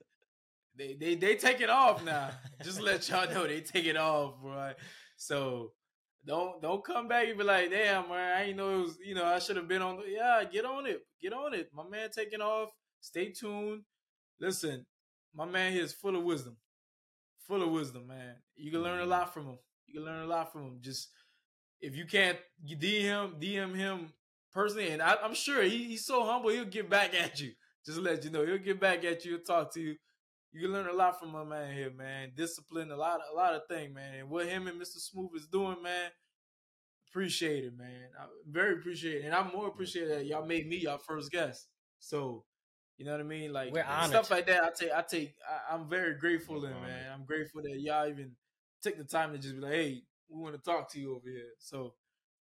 they 0.77 0.93
they 0.93 1.15
they 1.15 1.35
take 1.35 1.59
it 1.59 1.69
off 1.69 2.03
now. 2.05 2.29
Just 2.63 2.81
let 2.81 3.09
y'all 3.09 3.29
know 3.33 3.45
they 3.45 3.59
take 3.59 3.85
it 3.85 3.97
off, 3.97 4.35
right? 4.41 4.75
So 5.17 5.73
don't 6.25 6.61
don't 6.61 6.83
come 6.83 7.09
back 7.09 7.27
and 7.27 7.37
be 7.37 7.43
like, 7.43 7.71
damn, 7.71 8.07
man, 8.07 8.37
I 8.37 8.43
ain't 8.45 8.57
know 8.57 8.79
it 8.79 8.83
was. 8.83 8.97
You 9.03 9.15
know, 9.15 9.25
I 9.25 9.39
should 9.39 9.57
have 9.57 9.67
been 9.67 9.81
on. 9.81 9.97
The, 9.97 10.03
yeah, 10.09 10.43
get 10.49 10.63
on 10.63 10.85
it, 10.85 11.01
get 11.21 11.33
on 11.33 11.53
it. 11.53 11.69
My 11.73 11.83
man 11.89 12.09
taking 12.09 12.41
off. 12.41 12.69
Stay 13.01 13.31
tuned. 13.31 13.81
Listen, 14.39 14.85
my 15.33 15.45
man 15.45 15.73
here 15.73 15.83
is 15.83 15.93
full 15.93 16.15
of 16.15 16.23
wisdom, 16.23 16.57
full 17.47 17.61
of 17.61 17.69
wisdom, 17.69 18.07
man. 18.07 18.35
You 18.55 18.71
can 18.71 18.81
learn 18.81 18.99
a 18.99 19.01
mm-hmm. 19.01 19.11
lot 19.11 19.33
from 19.33 19.45
him. 19.45 19.57
You 19.87 19.95
can 19.95 20.05
learn 20.05 20.23
a 20.23 20.27
lot 20.27 20.51
from 20.51 20.63
him. 20.63 20.77
Just 20.81 21.09
if 21.81 21.95
you 21.95 22.05
can't 22.05 22.37
you 22.63 22.77
DM 22.77 23.41
DM 23.41 23.75
him 23.75 24.13
personally, 24.53 24.89
and 24.89 25.01
I, 25.01 25.15
I'm 25.23 25.33
sure 25.33 25.63
he, 25.63 25.85
he's 25.85 26.05
so 26.05 26.25
humble, 26.25 26.49
he'll 26.49 26.65
get 26.65 26.89
back 26.89 27.13
at 27.13 27.39
you. 27.39 27.51
Just 27.85 27.99
let 27.99 28.23
you 28.23 28.29
know, 28.29 28.45
he'll 28.45 28.57
get 28.57 28.79
back 28.79 29.05
at 29.05 29.23
you, 29.25 29.31
He'll 29.31 29.41
talk 29.41 29.73
to 29.73 29.81
you. 29.81 29.95
You 30.51 30.61
can 30.61 30.73
learn 30.73 30.87
a 30.87 30.93
lot 30.93 31.19
from 31.19 31.31
my 31.31 31.43
man 31.43 31.73
here, 31.75 31.91
man. 31.91 32.31
Discipline, 32.35 32.91
a 32.91 32.95
lot, 32.95 33.19
a 33.31 33.35
lot 33.35 33.53
of 33.53 33.61
things, 33.69 33.93
man. 33.93 34.15
And 34.15 34.29
what 34.29 34.47
him 34.47 34.67
and 34.67 34.81
Mr. 34.81 34.97
Smoov 34.97 35.35
is 35.35 35.47
doing, 35.47 35.81
man. 35.83 36.09
Appreciate 37.09 37.65
it, 37.65 37.77
man. 37.77 38.09
I 38.19 38.25
very 38.47 38.73
appreciate 38.73 39.21
it, 39.21 39.25
and 39.25 39.35
I'm 39.35 39.51
more 39.51 39.67
appreciative 39.67 40.09
that 40.09 40.25
y'all 40.25 40.45
made 40.45 40.67
me 40.67 40.77
your 40.77 40.97
first 40.99 41.31
guest. 41.31 41.67
So, 41.99 42.45
you 42.99 43.05
know 43.05 43.11
what 43.13 43.21
I 43.21 43.23
mean? 43.23 43.53
Like 43.53 43.71
stuff 44.07 44.29
like 44.29 44.45
that. 44.47 44.61
I 44.61 44.69
take, 44.77 44.91
I 44.91 45.01
take. 45.01 45.33
I, 45.49 45.73
I'm 45.73 45.87
very 45.87 46.15
grateful, 46.15 46.57
honored. 46.57 46.81
man. 46.81 47.05
I'm 47.13 47.23
grateful 47.23 47.61
that 47.61 47.79
y'all 47.79 48.09
even 48.09 48.31
take 48.83 48.97
the 48.97 49.05
time 49.05 49.31
to 49.31 49.37
just 49.37 49.55
be 49.55 49.61
like, 49.61 49.71
hey, 49.71 50.03
we 50.27 50.41
want 50.41 50.53
to 50.53 50.61
talk 50.61 50.91
to 50.91 50.99
you 50.99 51.15
over 51.15 51.29
here. 51.29 51.53
So 51.59 51.93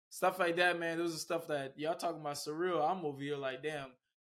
stuff 0.09 0.39
like 0.39 0.57
that, 0.57 0.81
man. 0.81 0.97
Those 0.97 1.15
are 1.15 1.19
stuff 1.19 1.47
that 1.49 1.75
y'all 1.77 1.95
talking 1.95 2.23
about 2.23 2.37
surreal. 2.37 2.91
I'm 2.91 3.05
over 3.05 3.21
here 3.21 3.37
like, 3.37 3.63
damn, 3.63 3.91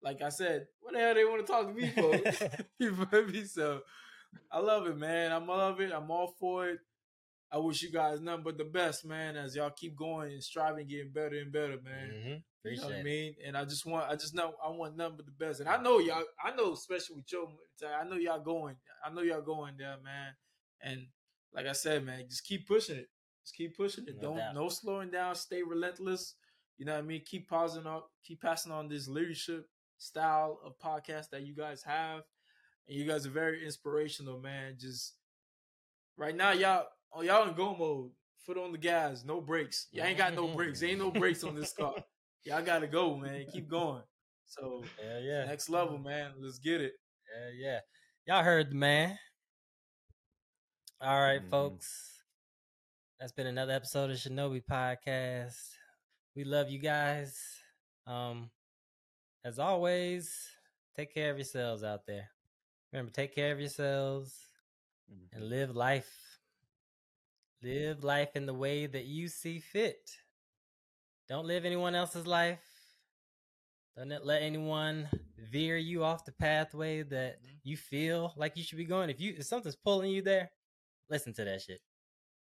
like 0.02 0.20
I 0.20 0.30
said, 0.30 0.66
what 0.80 0.92
the 0.92 0.98
hell 0.98 1.14
they 1.14 1.24
want 1.24 1.46
to 1.46 1.52
talk 1.52 1.68
to 1.68 1.72
me 1.72 1.88
for? 1.94 2.12
you 2.80 2.96
feel 2.96 3.26
me? 3.28 3.44
So 3.44 3.82
I 4.50 4.58
love 4.58 4.88
it, 4.88 4.98
man. 4.98 5.30
I'm 5.30 5.46
love 5.46 5.80
it. 5.80 5.92
I'm 5.92 6.10
all 6.10 6.34
for 6.40 6.68
it. 6.68 6.80
I 7.50 7.58
wish 7.58 7.82
you 7.82 7.90
guys 7.90 8.20
nothing 8.20 8.44
but 8.44 8.58
the 8.58 8.64
best, 8.64 9.06
man, 9.06 9.36
as 9.36 9.56
y'all 9.56 9.70
keep 9.70 9.96
going 9.96 10.32
and 10.32 10.44
striving, 10.44 10.86
getting 10.86 11.12
better 11.12 11.38
and 11.38 11.50
better, 11.50 11.78
man. 11.82 12.12
Mm-hmm. 12.12 12.68
You 12.68 12.76
know 12.76 12.86
what 12.88 12.96
I 12.96 13.02
mean? 13.02 13.34
And 13.46 13.56
I 13.56 13.64
just 13.64 13.86
want, 13.86 14.10
I 14.10 14.16
just 14.16 14.34
know, 14.34 14.52
I 14.62 14.68
want 14.68 14.96
nothing 14.96 15.16
but 15.16 15.24
the 15.24 15.32
best. 15.32 15.60
And 15.60 15.68
I 15.68 15.80
know 15.80 15.98
y'all, 15.98 16.24
I 16.44 16.54
know, 16.54 16.72
especially 16.72 17.16
with 17.16 17.26
Joe, 17.26 17.48
I 17.98 18.04
know 18.04 18.16
y'all 18.16 18.40
going, 18.40 18.76
I 19.04 19.10
know 19.10 19.22
y'all 19.22 19.40
going 19.40 19.74
there, 19.78 19.96
man. 20.04 20.34
And 20.82 21.06
like 21.54 21.66
I 21.66 21.72
said, 21.72 22.04
man, 22.04 22.24
just 22.28 22.44
keep 22.44 22.68
pushing 22.68 22.96
it. 22.96 23.08
Just 23.42 23.56
keep 23.56 23.76
pushing 23.76 24.04
it. 24.06 24.16
No 24.16 24.28
Don't, 24.28 24.36
doubt. 24.36 24.54
no 24.54 24.68
slowing 24.68 25.10
down. 25.10 25.34
Stay 25.34 25.62
relentless. 25.62 26.34
You 26.76 26.84
know 26.84 26.92
what 26.92 27.04
I 27.04 27.06
mean? 27.06 27.22
Keep 27.24 27.48
pausing 27.48 27.86
on, 27.86 28.02
keep 28.22 28.42
passing 28.42 28.72
on 28.72 28.88
this 28.88 29.08
leadership 29.08 29.66
style 29.96 30.60
of 30.64 30.78
podcast 30.78 31.30
that 31.30 31.46
you 31.46 31.54
guys 31.54 31.82
have. 31.84 32.22
And 32.86 32.98
you 32.98 33.06
guys 33.06 33.26
are 33.26 33.30
very 33.30 33.64
inspirational, 33.64 34.38
man. 34.38 34.76
Just 34.78 35.14
right 36.18 36.36
now, 36.36 36.52
y'all, 36.52 36.86
oh, 37.12 37.22
y'all 37.22 37.48
in 37.48 37.54
go 37.54 37.74
mode. 37.76 38.10
Foot 38.46 38.56
on 38.58 38.72
the 38.72 38.78
gas, 38.78 39.24
no 39.24 39.40
brakes. 39.42 39.88
Y'all 39.92 40.06
ain't 40.06 40.16
got 40.16 40.34
no 40.34 40.48
brakes. 40.48 40.82
Ain't 40.82 40.98
no 41.00 41.10
brakes 41.10 41.44
on 41.44 41.54
this 41.54 41.72
car. 41.74 41.94
Y'all 42.44 42.62
gotta 42.62 42.86
go, 42.86 43.14
man. 43.16 43.44
Keep 43.52 43.68
going. 43.68 44.02
So 44.46 44.82
Yeah, 45.04 45.18
yeah. 45.18 45.44
next 45.44 45.68
level, 45.68 45.98
man. 45.98 46.32
Let's 46.38 46.58
get 46.58 46.80
it. 46.80 46.94
Yeah, 47.36 47.50
yeah. 47.68 47.80
Y'all 48.26 48.42
heard 48.44 48.70
the 48.70 48.74
man. 48.76 49.18
All 51.00 51.20
right, 51.20 51.42
Mhm. 51.42 51.50
folks. 51.50 52.22
That's 53.20 53.32
been 53.32 53.48
another 53.48 53.72
episode 53.72 54.10
of 54.10 54.16
Shinobi 54.16 54.64
Podcast. 54.64 55.56
We 56.34 56.44
love 56.44 56.70
you 56.70 56.78
guys. 56.78 57.38
Um, 58.06 58.50
as 59.44 59.58
always, 59.58 60.32
take 60.96 61.12
care 61.12 61.30
of 61.30 61.36
yourselves 61.36 61.82
out 61.84 62.06
there. 62.06 62.30
Remember, 62.92 63.10
take 63.12 63.34
care 63.34 63.52
of 63.52 63.60
yourselves 63.60 64.34
and 65.32 65.50
live 65.50 65.76
life. 65.76 66.10
Live 67.62 68.04
life 68.04 68.36
in 68.36 68.46
the 68.46 68.54
way 68.54 68.86
that 68.86 69.06
you 69.06 69.28
see 69.28 69.58
fit. 69.58 70.10
Don't 71.28 71.46
live 71.46 71.64
anyone 71.64 71.94
else's 71.94 72.26
life. 72.26 72.60
Don't 73.96 74.08
let- 74.24 74.42
anyone 74.42 75.08
veer 75.36 75.76
you 75.76 76.04
off 76.04 76.24
the 76.24 76.32
pathway 76.32 77.02
that 77.02 77.42
Mhm. 77.42 77.60
you 77.64 77.76
feel 77.76 78.32
like 78.36 78.56
you 78.56 78.62
should 78.62 78.78
be 78.78 78.84
going. 78.84 79.10
If 79.10 79.20
you 79.20 79.34
if 79.34 79.46
something's 79.46 79.74
pulling 79.76 80.12
you 80.12 80.22
there, 80.22 80.52
listen 81.08 81.34
to 81.34 81.44
that 81.44 81.62
shit. 81.62 81.82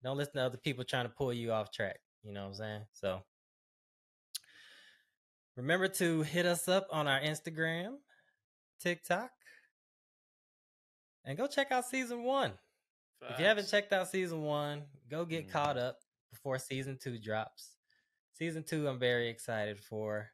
Don't 0.03 0.17
listen 0.17 0.35
to 0.35 0.43
other 0.43 0.59
people 0.59 0.85
trying 0.85 1.07
to 1.07 1.15
pull 1.15 1.33
you 1.33 1.53
off 1.53 1.73
track. 1.73 2.01
You 2.23 2.33
know 2.33 2.43
what 2.43 2.49
I'm 2.49 2.55
saying? 2.55 2.87
So 2.93 3.27
remember 5.57 5.89
to 5.89 6.23
hit 6.23 6.47
us 6.47 6.69
up 6.69 6.87
on 6.91 7.09
our 7.09 7.21
Instagram, 7.21 8.01
TikTok, 8.79 9.33
and 11.25 11.37
go 11.37 11.47
check 11.47 11.73
out 11.73 11.85
season 11.85 12.23
one. 12.23 12.59
If 13.29 13.39
you 13.39 13.45
haven't 13.45 13.69
checked 13.69 13.93
out 13.93 14.09
season 14.09 14.43
one, 14.43 14.85
go 15.09 15.25
get 15.25 15.47
Mhm. 15.47 15.51
caught 15.51 15.77
up 15.79 16.01
before 16.31 16.59
season 16.59 16.99
two 16.99 17.19
drops. 17.19 17.77
Season 18.33 18.63
two, 18.65 18.89
I'm 18.89 18.99
very 18.99 19.29
excited 19.29 19.79
for. 19.79 20.31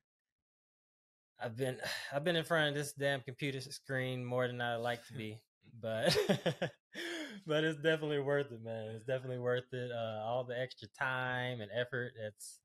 I've 1.39 1.57
been 1.57 1.81
I've 2.13 2.25
been 2.25 2.37
in 2.37 2.45
front 2.45 2.69
of 2.69 2.75
this 2.75 2.93
damn 2.93 3.21
computer 3.23 3.61
screen 3.61 4.25
more 4.25 4.47
than 4.47 4.61
I 4.61 4.77
like 4.77 5.05
to 5.07 5.13
be, 5.15 5.41
but 5.81 6.17
but 7.47 7.65
it's 7.65 7.81
definitely 7.83 8.21
worth 8.21 8.53
it, 8.53 8.63
man. 8.63 8.91
It's 8.95 9.05
definitely 9.05 9.39
worth 9.39 9.73
it. 9.73 9.91
Uh, 9.91 10.23
all 10.25 10.45
the 10.45 10.59
extra 10.59 10.89
time 10.89 11.61
and 11.61 11.71
effort 11.73 12.13
that's 12.21 12.61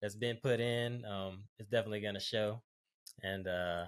that's 0.00 0.16
been 0.16 0.36
put 0.36 0.60
in, 0.60 1.04
um, 1.04 1.44
it's 1.58 1.68
definitely 1.68 2.00
gonna 2.00 2.20
show. 2.20 2.62
And 3.22 3.46
uh, 3.46 3.86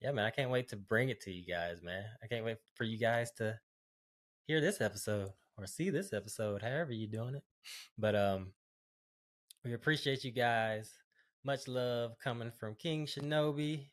yeah, 0.00 0.12
man, 0.12 0.24
I 0.24 0.30
can't 0.30 0.50
wait 0.50 0.68
to 0.70 0.76
bring 0.76 1.08
it 1.08 1.20
to 1.22 1.30
you 1.30 1.44
guys, 1.46 1.82
man. 1.82 2.04
I 2.22 2.26
can't 2.26 2.44
wait 2.44 2.58
for 2.74 2.84
you 2.84 2.98
guys 2.98 3.30
to 3.38 3.58
hear 4.46 4.60
this 4.60 4.80
episode 4.80 5.30
or 5.56 5.66
see 5.66 5.90
this 5.90 6.12
episode, 6.12 6.62
however 6.62 6.92
you're 6.92 7.10
doing 7.10 7.34
it. 7.36 7.44
But 7.98 8.14
um 8.14 8.52
we 9.64 9.72
appreciate 9.72 10.24
you 10.24 10.30
guys. 10.30 10.92
Much 11.44 11.68
love 11.68 12.12
coming 12.22 12.50
from 12.50 12.74
King 12.74 13.06
Shinobi, 13.06 13.86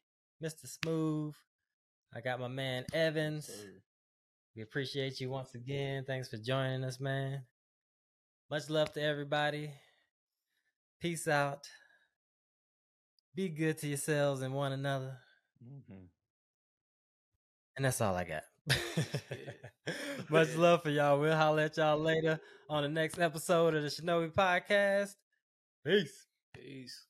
Mr. 0.44 0.66
Smoov. 0.66 1.34
I 2.14 2.22
got 2.22 2.40
my 2.40 2.48
man 2.48 2.86
Evans. 2.94 3.50
We 4.56 4.64
appreciate 4.64 5.22
you 5.22 5.30
once 5.30 5.56
again. 5.56 6.04
Thanks 6.06 6.28
for 6.28 6.38
joining 6.38 6.84
us, 6.84 7.00
man. 7.00 7.44
Much 8.50 8.70
love 8.70 8.92
to 8.94 9.02
everybody. 9.02 9.72
Peace 11.00 11.28
out. 11.28 11.66
Be 13.34 13.48
good 13.48 13.78
to 13.78 13.88
yourselves 13.88 14.42
and 14.42 14.54
one 14.54 14.74
another. 14.74 15.18
Mhm. 15.64 16.10
And 17.78 17.86
that's 17.86 18.02
all 18.02 18.16
I 18.16 18.26
got. 18.26 18.44
Much 20.30 20.56
love 20.56 20.84
for 20.84 20.90
y'all. 20.90 21.20
We'll 21.20 21.36
holler 21.36 21.64
at 21.64 21.78
y'all 21.78 21.98
later 21.98 22.40
on 22.70 22.84
the 22.84 22.90
next 22.90 23.20
episode 23.20 23.76
of 23.76 23.84
the 23.84 23.90
Shinobi 23.90 24.34
Podcast. 24.34 25.16
Peace. 25.86 26.26
Peace. 26.54 27.06